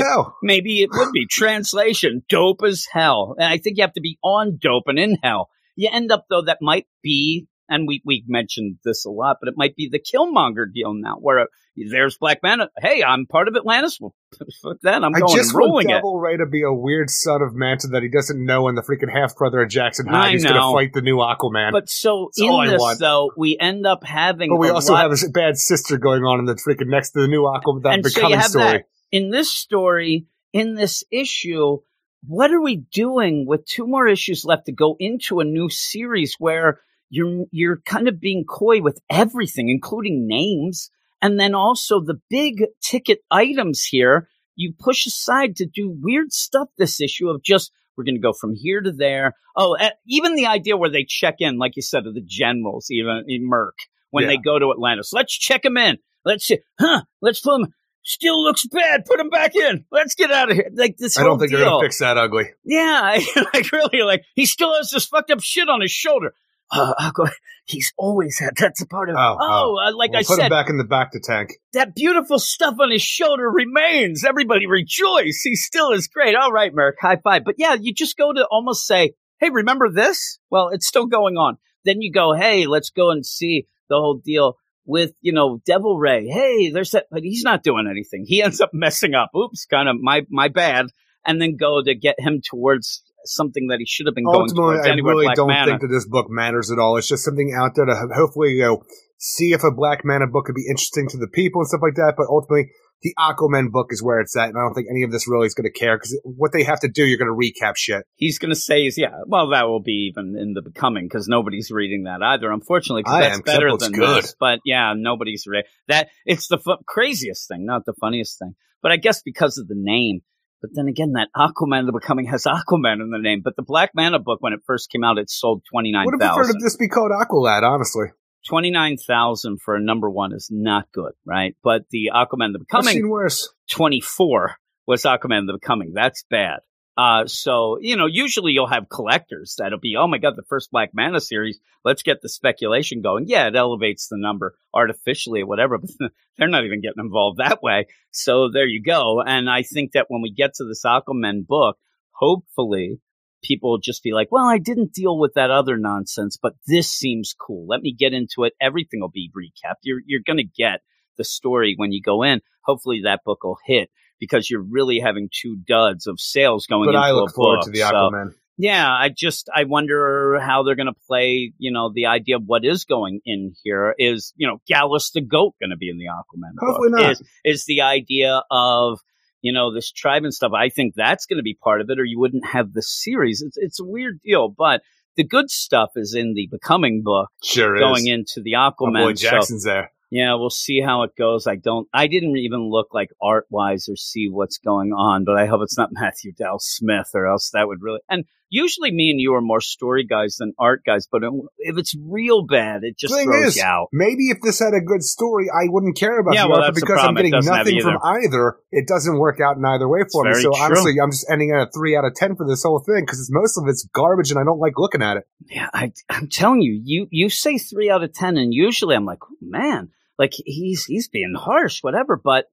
[0.41, 1.25] Maybe it would be.
[1.29, 3.35] Translation, dope as hell.
[3.37, 5.49] And I think you have to be on dope and in hell.
[5.75, 9.49] You end up though, that might be, and we, we mentioned this a lot, but
[9.49, 12.69] it might be the Killmonger deal now, where uh, there's Black Manta.
[12.77, 13.99] Hey, I'm part of Atlantis.
[13.99, 14.15] Well,
[14.61, 15.03] fuck that.
[15.03, 15.93] I'm I going just and want ruling it.
[15.93, 18.81] Devil Ray to be a weird son of Manta that he doesn't know, and the
[18.81, 21.71] freaking half brother of Jackson I Hyde who's going to fight the new Aquaman.
[21.71, 22.99] But, so That's in this want.
[22.99, 24.49] though, we end up having.
[24.49, 27.21] But we also lot- have a bad sister going on in the freaking next to
[27.21, 28.65] the new Aquaman, that and so becoming have story.
[28.65, 28.85] that.
[29.11, 31.77] In this story, in this issue,
[32.25, 36.35] what are we doing with two more issues left to go into a new series
[36.39, 40.89] where you're you're kind of being coy with everything, including names,
[41.21, 44.29] and then also the big ticket items here.
[44.55, 48.33] You push aside to do weird stuff this issue of just we're going to go
[48.33, 49.33] from here to there.
[49.55, 52.87] Oh, eh, even the idea where they check in, like you said, of the generals,
[52.91, 53.75] even in Murk
[54.11, 54.29] when Yeah.
[54.29, 55.11] they go to Atlantis.
[55.13, 55.97] Let's check them in.
[56.25, 57.03] Let's see, huh?
[57.21, 57.73] Let's put him.
[58.03, 59.05] Still looks bad.
[59.05, 59.85] Put him back in.
[59.91, 60.69] Let's get out of here.
[60.73, 61.59] Like this I don't think deal.
[61.59, 62.45] they're going to fix that ugly.
[62.63, 66.33] Yeah, I, like really, like he still has this fucked up shit on his shoulder.
[66.71, 67.27] Uh, go-
[67.65, 68.51] he's always had.
[68.57, 69.15] That's a part of.
[69.17, 69.87] Oh, Oh, oh.
[69.89, 71.51] uh, like We'll I put him said, back in the back to tank.
[71.73, 74.23] that beautiful stuff on his shoulder remains.
[74.23, 75.41] Everybody rejoice.
[75.43, 76.35] He still is great.
[76.35, 77.43] All right, Merrick, high five.
[77.45, 80.39] But yeah, you just go to almost say, hey, remember this?
[80.49, 81.57] Well, it's still going on.
[81.85, 85.97] Then you go, hey, let's go and see the whole deal with, you know, Devil
[85.97, 86.27] Ray.
[86.27, 88.25] Hey, there's that, but he's not doing anything.
[88.27, 89.29] He ends up messing up.
[89.35, 90.87] Oops, kind of my, my bad.
[91.25, 94.75] And then go to get him towards something that he should have been going Ultimately,
[94.75, 95.65] towards I really Black don't Mana.
[95.65, 96.97] think that this book matters at all.
[96.97, 98.83] It's just something out there to hopefully, you know,
[99.17, 101.95] see if a Black Manta book could be interesting to the people and stuff like
[101.95, 102.13] that.
[102.17, 102.69] But ultimately,
[103.03, 105.45] the Aquaman book is where it's at, and I don't think any of this really
[105.45, 108.03] is going to care because what they have to do, you're going to recap shit.
[108.15, 111.27] he's going to say is yeah well that will be even in the becoming because
[111.27, 114.23] nobody's reading that either unfortunately 'cause I that's am, better than good.
[114.23, 118.55] this but yeah nobody's read that it's the fu- craziest thing not the funniest thing
[118.81, 120.21] but i guess because of the name
[120.61, 123.91] but then again that aquaman the becoming has aquaman in the name but the black
[123.95, 125.83] manta book when it first came out it sold Would
[126.21, 128.07] have preferred 29000 if this be called Aqualad, honestly.
[128.45, 132.93] 29000 for a number one is not good right but the aquaman the Becoming, I've
[132.93, 133.53] seen worse.
[133.71, 134.55] 24
[134.87, 135.91] was Aquaman the Becoming.
[135.93, 136.59] That's bad.
[136.97, 140.71] Uh, so, you know, usually you'll have collectors that'll be, oh my God, the first
[140.71, 141.59] Black Manta series.
[141.85, 143.25] Let's get the speculation going.
[143.27, 147.61] Yeah, it elevates the number artificially or whatever, but they're not even getting involved that
[147.61, 147.85] way.
[148.09, 149.21] So there you go.
[149.21, 151.77] And I think that when we get to this Aquaman book,
[152.13, 152.99] hopefully
[153.43, 157.35] people just be like, well, I didn't deal with that other nonsense, but this seems
[157.39, 157.67] cool.
[157.67, 158.53] Let me get into it.
[158.59, 159.81] Everything will be recapped.
[159.83, 160.81] You're, you're going to get
[161.17, 162.41] the story when you go in.
[162.65, 166.93] Hopefully that book will hit because you're really having two duds of sales going into
[166.93, 167.03] the Aquaman.
[167.03, 167.65] But into I look forward book.
[167.65, 168.33] to the So, Aquaman.
[168.57, 171.53] yeah, I just I wonder how they're going to play.
[171.57, 175.21] You know, the idea of what is going in here is you know Gallus the
[175.21, 176.53] goat going to be in the Aquaman.
[176.59, 176.99] Hopefully book?
[177.01, 177.11] not.
[177.11, 178.99] Is is the idea of
[179.41, 180.51] you know this tribe and stuff?
[180.55, 183.41] I think that's going to be part of it, or you wouldn't have the series.
[183.45, 184.81] It's it's a weird deal, but
[185.15, 187.79] the good stuff is in the Becoming book Sure is.
[187.81, 189.03] going into the oh, My Aquaman.
[189.05, 189.91] boy so- Jackson's there.
[190.09, 191.47] Yeah, we'll see how it goes.
[191.47, 195.37] I don't, I didn't even look like art wise or see what's going on, but
[195.37, 199.11] I hope it's not Matthew Dow Smith or else that would really, and usually me
[199.11, 201.23] and you are more story guys than art guys, but
[201.57, 203.89] if it's real bad, it just Thing throws is, out.
[203.91, 206.73] Maybe if this had a good story, I wouldn't care about Yeah, the well, art,
[206.73, 210.23] but because I'm getting nothing from either, it doesn't work out in either way for
[210.23, 210.33] me.
[210.35, 210.55] So true.
[210.55, 213.27] honestly, I'm just ending at a three out of ten for this whole thing because
[213.31, 215.27] most of it's garbage and I don't like looking at it.
[215.49, 219.05] Yeah, I, I'm telling you, you, you say three out of 10 and usually I'm
[219.05, 222.45] like, oh, man, like he's, he's being harsh, whatever, but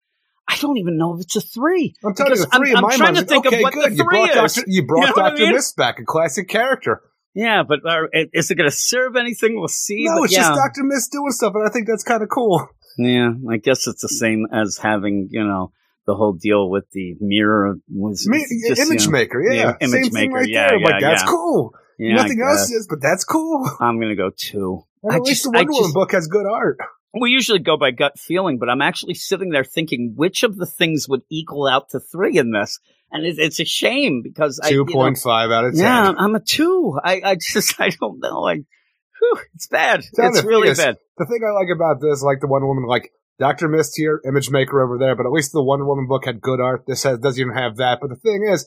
[0.47, 1.95] I don't even know if it's a three.
[2.05, 3.17] I'm telling you, three I'm- I'm trying mind.
[3.17, 3.93] to think of what good.
[3.93, 4.55] the you brought three is.
[4.55, 5.55] Doctor, you brought You know what I Doctor mean?
[5.55, 7.01] Mist back, a classic character.
[7.35, 8.03] Yeah, but uh,
[8.33, 9.59] is it going to serve anything?
[9.59, 10.05] We'll see.
[10.05, 10.41] No, but it's yeah.
[10.41, 12.69] just Doctor Mist doing stuff, and I think that's kind of cool.
[12.97, 15.73] Yeah, I guess it's the same as having, you know,
[16.07, 19.73] the whole deal with the mirror was it's just, image you know, maker, yeah, yeah,
[19.81, 20.77] same image thing maker, right yeah, there.
[20.77, 21.75] I'm like, yeah, that's cool.
[21.99, 23.69] yeah, Nothing else is, but that's cool.
[23.81, 24.85] I'm gonna go two.
[25.11, 26.79] I at least just- the Wonder Woman book has good art.
[27.19, 30.67] We usually go by gut feeling, but I'm actually sitting there thinking which of the
[30.67, 32.79] things would equal out to three in this,
[33.11, 35.83] and it, it's a shame because Two point five out of ten.
[35.83, 36.99] yeah, I'm a two.
[37.03, 38.47] I, I just I don't know.
[38.47, 40.03] I, whew, it's bad.
[40.15, 40.97] Tell it's really is, bad.
[41.19, 44.51] The thing I like about this, like the one Woman, like Doctor Mist here, Image
[44.51, 46.85] Maker over there, but at least the Wonder Woman book had good art.
[46.87, 47.99] This has, doesn't even have that.
[48.01, 48.67] But the thing is,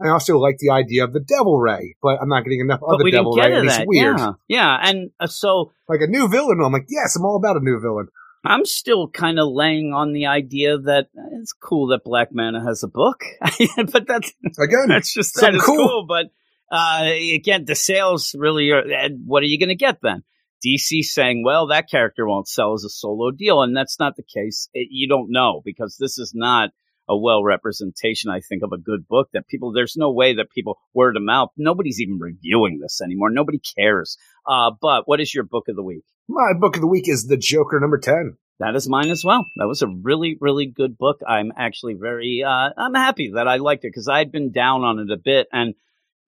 [0.00, 2.94] I also like the idea of the Devil Ray, but I'm not getting enough But
[2.94, 4.18] of the Devil Ray, it's weird.
[4.18, 6.60] Yeah, yeah, and uh, so Like a new villain.
[6.62, 8.08] I'm like, yes, I'm all about a new villain.
[8.44, 12.82] I'm still kind of laying on the idea that it's cool that Black Manta has
[12.82, 13.24] a book,
[13.76, 15.54] but that's Again, that's just that.
[15.54, 15.76] It's cool.
[15.76, 16.26] cool, but
[16.70, 18.80] uh, again, the sales really are.
[18.80, 20.22] and What are you going to get then?
[20.64, 23.62] DC saying, well, that character won't sell as a solo deal.
[23.62, 24.68] And that's not the case.
[24.72, 26.70] It, you don't know because this is not
[27.08, 30.50] a well representation, I think, of a good book that people, there's no way that
[30.50, 33.30] people word of mouth, nobody's even reviewing this anymore.
[33.30, 34.16] Nobody cares.
[34.46, 36.04] Uh, but what is your book of the week?
[36.28, 38.36] My book of the week is The Joker number 10.
[38.58, 39.44] That is mine as well.
[39.56, 41.20] That was a really, really good book.
[41.26, 44.98] I'm actually very, uh, I'm happy that I liked it because I'd been down on
[44.98, 45.74] it a bit and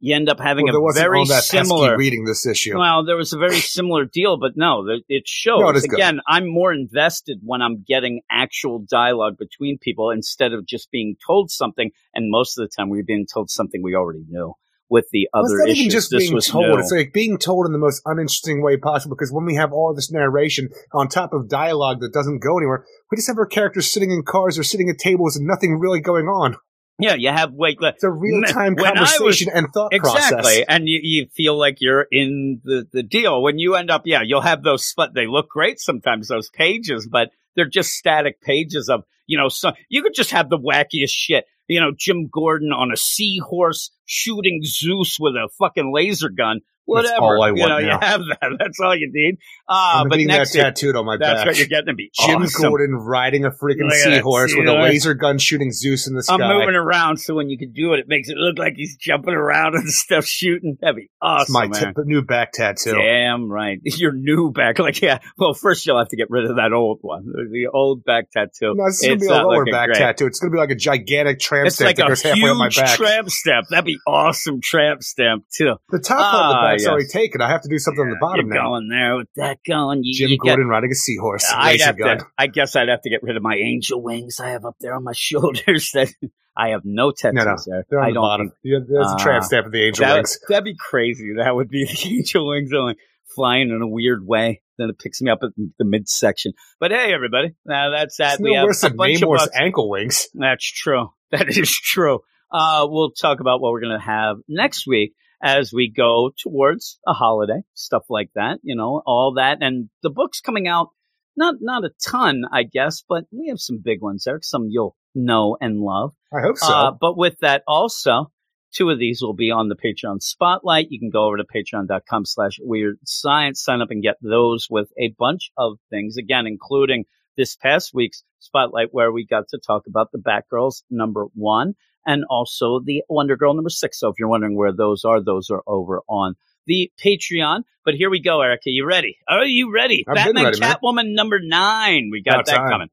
[0.01, 1.97] you end up having Well, a very all that pesky similar.
[1.97, 2.78] reading this issue.
[2.78, 5.60] Well, there was a very similar deal, but no, it shows.
[5.60, 5.94] No, it is good.
[5.97, 11.17] Again, I'm more invested when I'm getting actual dialogue between people instead of just being
[11.27, 11.91] told something.
[12.15, 14.55] And most of the time, we're being told something we already knew.
[14.91, 16.65] With the Well, other not issues, just this being was told.
[16.67, 16.78] new.
[16.78, 19.15] It's like being told in the most uninteresting way possible.
[19.15, 22.86] Because when we have all this narration on top of dialogue that doesn't go anywhere,
[23.10, 26.01] we just have our characters sitting in cars or sitting at tables and nothing really
[26.01, 26.57] going on.
[26.99, 27.78] Yeah, you have wait.
[27.81, 30.65] It's a real time I was- conversation and thought Exactly, process.
[30.68, 33.43] and you, you feel like you're in the, the deal.
[33.43, 34.93] When you end up, yeah, you'll have those.
[34.97, 36.28] But they look great sometimes.
[36.28, 39.49] Those pages, but they're just static pages of you know.
[39.49, 41.44] So you could just have the wackiest shit.
[41.68, 46.60] You know, Jim Gordon on a seahorse shooting Zeus with a fucking laser gun.
[46.94, 47.23] That's Whatever.
[47.23, 48.50] all I you know, you have that.
[48.58, 49.36] That's all you need.
[49.68, 51.47] Uh, I'm but getting next that tattooed on my that's back.
[51.47, 52.10] what you're getting to be.
[52.26, 52.62] Jim awesome.
[52.70, 54.83] Gordon riding a freaking Look at that seahorse with a seahorse.
[54.91, 56.34] laser gun shooting Zeus in the sky.
[56.34, 58.97] I'm moving around, so when you can do it, it makes it look like he's
[58.97, 60.78] jumping around and stuff, shooting.
[60.81, 61.94] That'd be awesome, It's my man.
[61.94, 62.94] t- new back tattoo.
[62.94, 63.78] Damn right.
[63.84, 64.78] Your new back.
[64.78, 65.18] Like, yeah.
[65.36, 67.26] Well, first you'll have to get rid of that old one.
[67.26, 68.75] The old back tattoo.
[68.75, 69.99] No, this is gonna It's be a not lower looking back great.
[69.99, 70.26] tattoo.
[70.26, 72.57] It's gonna be like a gigantic tramp It's stamp like that a goes halfway on
[72.57, 72.97] my huge back.
[72.97, 73.67] tramp stamp.
[73.68, 75.75] That'd be awesome tramp stamp too.
[75.91, 76.90] the top part of the Ah, back's yes.
[76.90, 77.40] already taken.
[77.42, 78.68] I have to do something on the bottom You're now.
[78.70, 80.00] going there with that going.
[80.05, 81.44] You, Jim you Gordon riding a seahorse.
[81.55, 82.18] I'd have gun.
[82.18, 84.76] to, I guess I'd have to get rid of my angel wings I have up
[84.81, 85.90] there on my shoulders.
[85.92, 86.08] That
[86.57, 87.57] I have no tattoos No, no.
[87.66, 87.84] there.
[87.89, 88.47] They're on I the don't bottom.
[88.48, 89.47] think Yeah, there's a tramp Ah.
[89.47, 90.39] stamp of the angel that, wings.
[90.48, 91.34] That'd be crazy.
[91.36, 92.97] That would be the angel wings only
[93.34, 94.62] flying in a weird way.
[94.78, 96.52] Then it picks me up at the midsection.
[96.81, 98.34] But hey, everybody, now that's that.
[98.34, 99.57] It's we no have worse a than bunch of Namor's books.
[99.57, 100.28] ankle wings.
[100.34, 101.08] That's true.
[101.31, 102.20] That is true.
[102.50, 106.99] Uh, we'll talk about what we're going to have next week as we go towards
[107.07, 109.58] a holiday, stuff like that, you know, all that.
[109.60, 110.89] And the book's coming out,
[111.36, 114.97] not, not a ton, I guess, but we have some big ones there, some you'll
[115.15, 116.15] know and love.
[116.33, 116.73] I hope so.
[116.73, 118.33] Uh, but with that also,
[118.73, 120.89] two of these will be on the Patreon spotlight.
[120.91, 124.91] You can go over to patreon.com slash weird science, sign up and get those with
[124.99, 127.05] a bunch of things, again, including
[127.36, 131.75] this past week's spotlight where we got to talk about the Batgirls number one
[132.09, 134.01] and also the Wonder Girl number six.
[134.01, 136.35] So if you're wondering where those are, those are over on
[136.67, 137.65] the Patreon.
[137.85, 138.70] But here we go, Erica.
[138.70, 139.19] You ready?
[139.28, 140.05] Are you ready?
[140.09, 141.15] I've Batman ready, man.
[141.15, 142.09] Number nine.
[142.11, 142.70] We got About that time.
[142.70, 142.91] coming.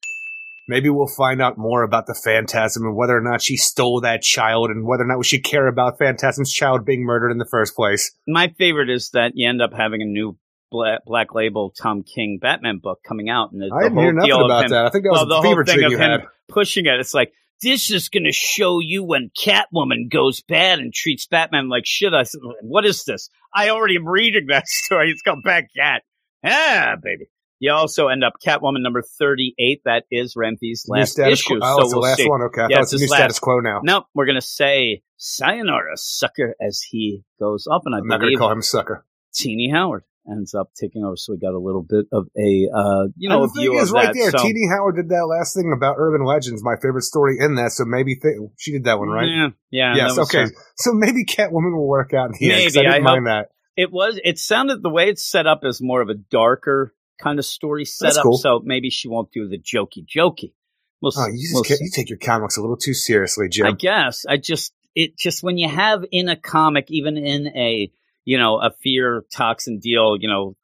[0.67, 4.21] Maybe we'll find out more about the Phantasm and whether or not she stole that
[4.21, 7.47] child and whether or not we should care about Phantasm's child being murdered in the
[7.49, 8.11] first place.
[8.27, 10.37] My favorite is that you end up having a new
[10.71, 14.13] Black, Black Label Tom King Batman book coming out, and the, I didn't the hear
[14.13, 14.85] nothing about him, that.
[14.87, 16.21] I think that well, was the whole fever thing dream of you him had.
[16.49, 16.99] pushing it.
[16.99, 21.69] It's like this is going to show you when Catwoman goes bad and treats Batman
[21.69, 22.13] like shit.
[22.13, 23.29] I said, "What is this?
[23.53, 25.11] I already am reading that story.
[25.11, 26.03] It's called Bad Cat."
[26.43, 27.25] Ah, baby.
[27.59, 29.81] You also end up Catwoman number thirty-eight.
[29.85, 31.59] That is Ram V's last status issue.
[31.59, 31.59] quo.
[31.63, 32.29] Oh, so it's the we'll last see.
[32.29, 32.41] one.
[32.43, 33.19] Okay, I Yeah, thought it's it's a new last.
[33.19, 33.79] status quo now.
[33.83, 38.19] No, we're going to say sayonara, sucker, as he goes up, and I I'm not
[38.19, 39.05] going to call him sucker.
[39.33, 41.15] Tini Howard ends up taking over.
[41.15, 43.79] So we got a little bit of a, uh, you know, And the view thing
[43.79, 44.13] is, right that.
[44.13, 46.63] there, so, Tini Howard did that last thing about urban legends.
[46.63, 47.71] My favorite story in that.
[47.71, 49.27] So maybe th- she did that one, right?
[49.27, 49.95] Yeah, yeah.
[49.95, 50.17] yes.
[50.17, 50.43] Okay.
[50.43, 50.51] her.
[50.77, 52.63] So maybe Catwoman will work out in the end.
[52.63, 53.49] 'cause I Maybe, didn't I mind that.
[53.77, 54.19] It was.
[54.23, 57.85] It sounded the way it's set up as more of a darker kind of story
[57.85, 58.23] setup.
[58.23, 58.37] cool.
[58.37, 60.53] So maybe she won't do the jokey jokey.
[61.01, 63.67] We'll, Oh, you just we'll you take your comics a little too seriously, Jim.
[63.67, 67.91] I guess I just it just when you have in a comic, even in a
[68.25, 70.55] you know a fear toxin deal, you know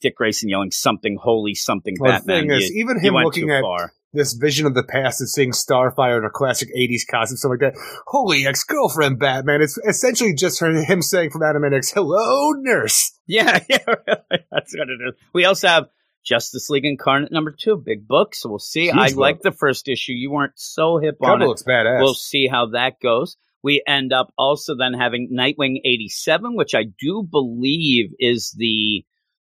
[0.00, 3.62] Dick Grayson yelling something holy something Well, the thing is, you, even him looking at
[3.62, 3.92] far.
[4.12, 7.60] this vision of the past and seeing Starfire in a classic 80s costume, stuff like
[7.60, 7.74] that.
[8.06, 9.60] Holy ex-girlfriend Batman.
[9.60, 13.12] It's essentially just her, him saying from Animaniacs, hello, nurse.
[13.26, 14.44] Yeah, yeah, really.
[14.50, 15.14] That's what it is.
[15.32, 15.84] We also have
[16.26, 18.34] Justice League Incarnate number two, big book.
[18.34, 18.90] So we'll see.
[18.90, 20.12] Huge I like the first issue.
[20.12, 21.46] You weren't so hip on Cover it.
[21.48, 22.00] looks badass.
[22.00, 23.38] We'll see how that goes.
[23.64, 29.06] We end up also then having Nightwing 87, which I do believe is the,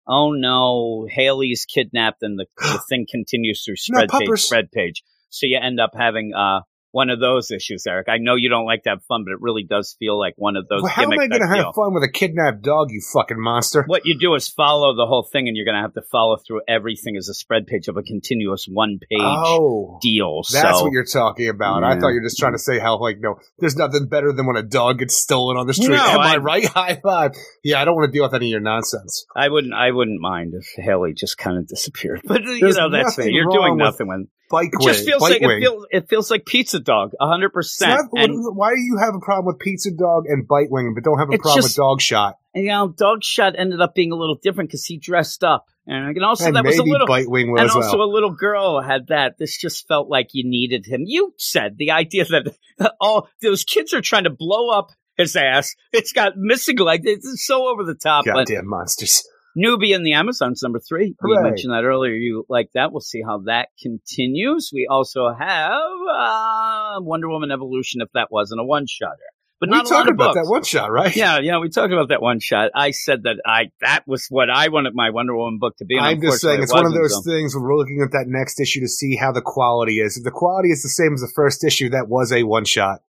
[0.09, 5.03] oh no, Haley's kidnapped and the, the thing continues through No, spread page, spread page.
[5.29, 6.61] So you end up having, uh,
[6.97, 8.09] one of those issues, Eric.
[8.09, 10.57] I know you don't like to have fun, but it really does feel like one
[10.57, 10.81] of those.
[10.83, 13.85] Well, how am I going to have fun with a kidnapped dog, you fucking monster?
[13.87, 16.39] What you do is follow the whole thing, and you're going to have to follow
[16.39, 20.41] through everything as a spread page of a continuous one page Oh, deal.
[20.51, 21.85] that's so, what you're talking about.
[21.85, 24.47] I thought you were just trying to say how, like, no, there's nothing better than
[24.47, 25.91] when a dog gets stolen on the street.
[25.91, 26.65] No, Am I, I- right?
[26.77, 27.33] High five.
[27.63, 29.27] Yeah, I don't want to deal with any of your nonsense.
[29.37, 29.75] I wouldn't.
[29.75, 32.23] I wouldn't mind if Haley just kind of disappeared.
[32.27, 33.29] But you know, that's fair.
[33.29, 35.87] You're doing with nothing when Bike it just wing, feels like it feels.
[35.91, 38.11] It feels like Pizza Dog, hundred percent.
[38.15, 41.19] And why do you have a problem with pizza dog and bite wing, but don't
[41.19, 42.39] have a problem just- with dog shot?
[42.57, 46.17] you know, Dog Shot ended up being a little different because he dressed up, and,
[46.17, 47.07] and also and that was a little.
[47.07, 48.09] bite wing and also well.
[48.09, 49.37] a little girl had that.
[49.39, 51.03] This just felt like you needed him.
[51.05, 52.55] You said the idea that
[53.01, 55.75] all those kids are trying to blow up his ass.
[55.93, 57.03] It's got missing leg.
[57.05, 58.25] It's so over the top.
[58.25, 59.27] But monsters.
[59.59, 61.17] Nubia and the Amazons number three.
[61.23, 61.43] We Hooray.
[61.51, 62.13] mentioned that earlier.
[62.13, 62.93] You like that?
[62.93, 64.71] We'll see how that continues.
[64.73, 65.81] We also have
[66.15, 68.01] uh, Wonder Woman Evolution.
[68.03, 69.17] If that wasn't a one shotter,
[69.59, 70.47] but we not a lot talked about books.
[70.47, 71.17] that one shot, right?
[71.17, 72.71] Yeah, yeah, we talked about that one shot.
[72.75, 75.99] I said that I that was what I wanted my Wonder Woman book to be.
[75.99, 78.27] I'm just saying it's it one of those so- things where we're looking at that
[78.29, 80.19] next issue to see how the quality is.
[80.19, 83.01] If the quality is the same as the first issue, that was a one shot.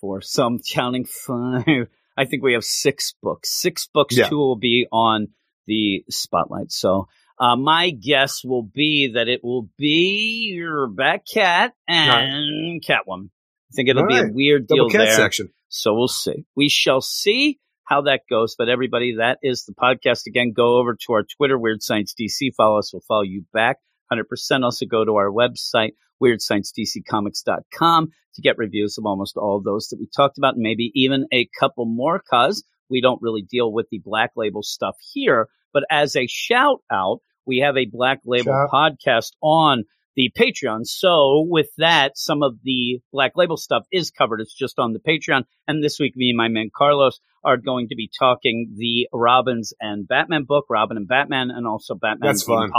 [0.00, 1.88] for some counting five.
[2.18, 3.50] I think we have six books.
[3.52, 4.16] Six books.
[4.16, 4.28] Yeah.
[4.28, 5.28] Two will be on
[5.66, 6.72] the spotlight.
[6.72, 13.28] So uh, my guess will be that it will be your back Batcat and Catwoman.
[13.70, 15.16] I think it'll All be a weird Double deal cat there.
[15.16, 15.50] section.
[15.68, 16.46] So we'll see.
[16.54, 18.54] We shall see how that goes.
[18.56, 20.26] But everybody, that is the podcast.
[20.26, 22.54] Again, go over to our Twitter, Weird Science DC.
[22.56, 22.92] Follow us.
[22.92, 23.78] We'll follow you back.
[24.12, 24.62] 100%.
[24.62, 25.90] Also go to our website,
[26.22, 30.90] WeirdScienceDCComics.com to get reviews of almost all of those that we talked about, and maybe
[30.94, 35.48] even a couple more, cause we don't really deal with the black label stuff here.
[35.72, 38.70] But as a shout out, we have a black label Shout.
[38.72, 39.84] podcast on
[40.16, 40.86] the Patreon.
[40.86, 44.40] So with that, some of the black label stuff is covered.
[44.40, 45.44] It's just on the Patreon.
[45.68, 49.72] And this week, me and my man Carlos are going to be talking the Robins
[49.80, 52.72] and Batman book, Robin and Batman, and also Batman That's fun.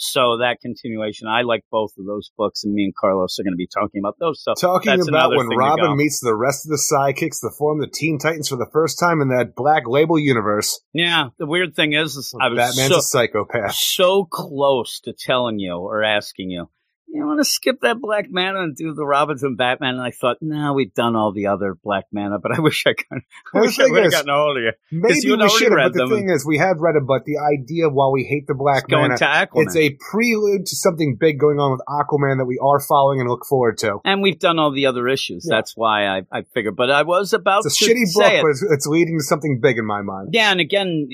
[0.00, 3.52] So that continuation, I like both of those books, and me and Carlos are going
[3.52, 4.42] to be talking about those.
[4.42, 5.60] So Talking that's about when thing to go.
[5.60, 8.98] Robin meets the rest of the sidekicks to form the Teen Titans for the first
[9.00, 10.80] time in that black label universe.
[10.92, 13.74] Yeah, the weird thing is, is I was Batman's so, a psychopath.
[13.74, 16.70] so close to telling you or asking you,
[17.10, 19.94] you want to skip that Black Manta and do the Robins and Batman?
[19.94, 22.92] And I thought, no, we've done all the other Black Manta, but I wish I
[22.94, 23.22] could.
[23.54, 24.72] I wish I would have gotten a hold of you.
[24.92, 27.24] Maybe you we should have, read but the thing is, we have read it, but
[27.24, 29.66] the idea, while we hate the Black Going Mana, to Aquaman.
[29.66, 33.28] it's a prelude to something big going on with Aquaman that we are following and
[33.28, 33.98] look forward to.
[34.04, 35.46] and we've done all the other issues.
[35.48, 35.56] Yeah.
[35.56, 36.76] That's why I, I figured.
[36.76, 38.42] But I was about It's a to shitty book, say it.
[38.42, 40.28] but it's, it's leading to something big in my mind.
[40.32, 41.08] Yeah, and again,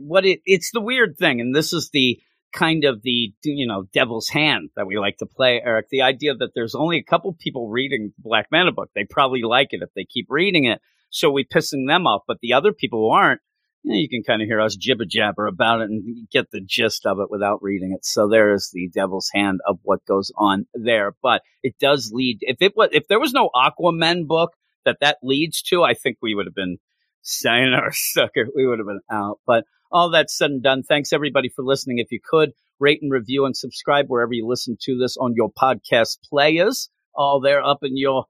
[0.00, 2.20] what it it's the weird thing, and this is the
[2.52, 5.88] kind of the you know devil's hand that we like to play, Eric.
[5.90, 9.42] The idea that there's only a couple people reading the Black Manta book, they probably
[9.42, 12.22] like it if they keep reading it, so we pissing them off.
[12.26, 13.40] But the other people who aren't,
[13.82, 16.60] you, know, you can kind of hear us jibber jabber about it and get the
[16.60, 18.04] gist of it without reading it.
[18.04, 21.14] So there is the devil's hand of what goes on there.
[21.22, 22.38] But it does lead.
[22.40, 24.52] If it was, if there was no Aquaman book
[24.84, 26.78] that that leads to, I think we would have been
[27.22, 28.46] saying our sucker.
[28.54, 29.38] We would have been out.
[29.46, 31.98] But all that said and done, thanks everybody for listening.
[31.98, 35.50] If you could rate and review and subscribe wherever you listen to this on your
[35.50, 38.26] podcast players, all there up in your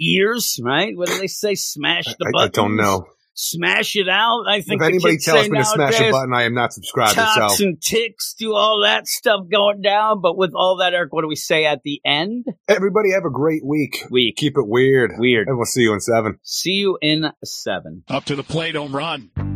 [0.00, 0.96] ears, right?
[0.96, 1.54] What do they say?
[1.54, 2.48] Smash the button.
[2.48, 3.06] I don't know.
[3.34, 4.44] Smash it out.
[4.48, 7.14] I think If anybody tells say me to smash a button, I am not subscribed.
[7.14, 10.20] So Tox and ticks, do all that stuff going down.
[10.20, 12.44] But with all that, Eric, what do we say at the end?
[12.68, 14.04] everybody have a great week.
[14.10, 14.36] Week.
[14.36, 15.12] Keep it weird.
[15.16, 15.48] Weird.
[15.48, 16.38] And we'll see you in seven.
[16.42, 18.04] See you in seven.
[18.08, 19.49] Up to the plate, home run.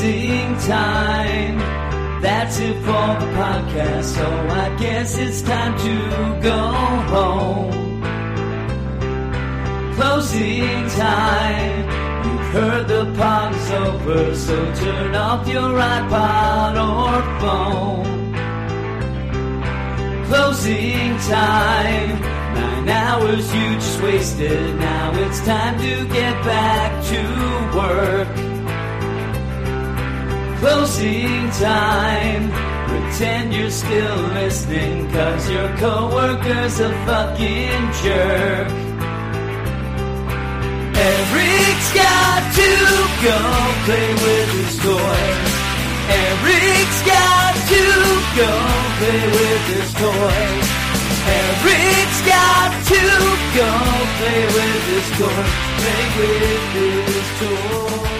[0.00, 1.58] Closing time.
[2.22, 4.04] That's it for the podcast.
[4.04, 6.58] So I guess it's time to go
[7.12, 8.00] home.
[9.96, 11.84] Closing time.
[12.24, 18.32] You've heard the pod is over, so turn off your iPod or phone.
[20.28, 22.20] Closing time.
[22.54, 24.76] Nine hours you just wasted.
[24.76, 28.49] Now it's time to get back to work.
[30.60, 32.50] Closing time.
[32.86, 38.68] Pretend you're still listening, cause your coworker's a fucking jerk.
[41.00, 42.70] Eric's got to
[43.24, 43.38] go
[43.86, 45.22] play with his toy.
[46.12, 47.84] Eric's got to
[48.36, 48.52] go
[49.00, 50.80] play with his toy.
[51.40, 53.02] Eric's got to
[53.56, 53.70] go
[54.20, 55.46] Play with this toy.
[55.80, 58.19] Play with this toy.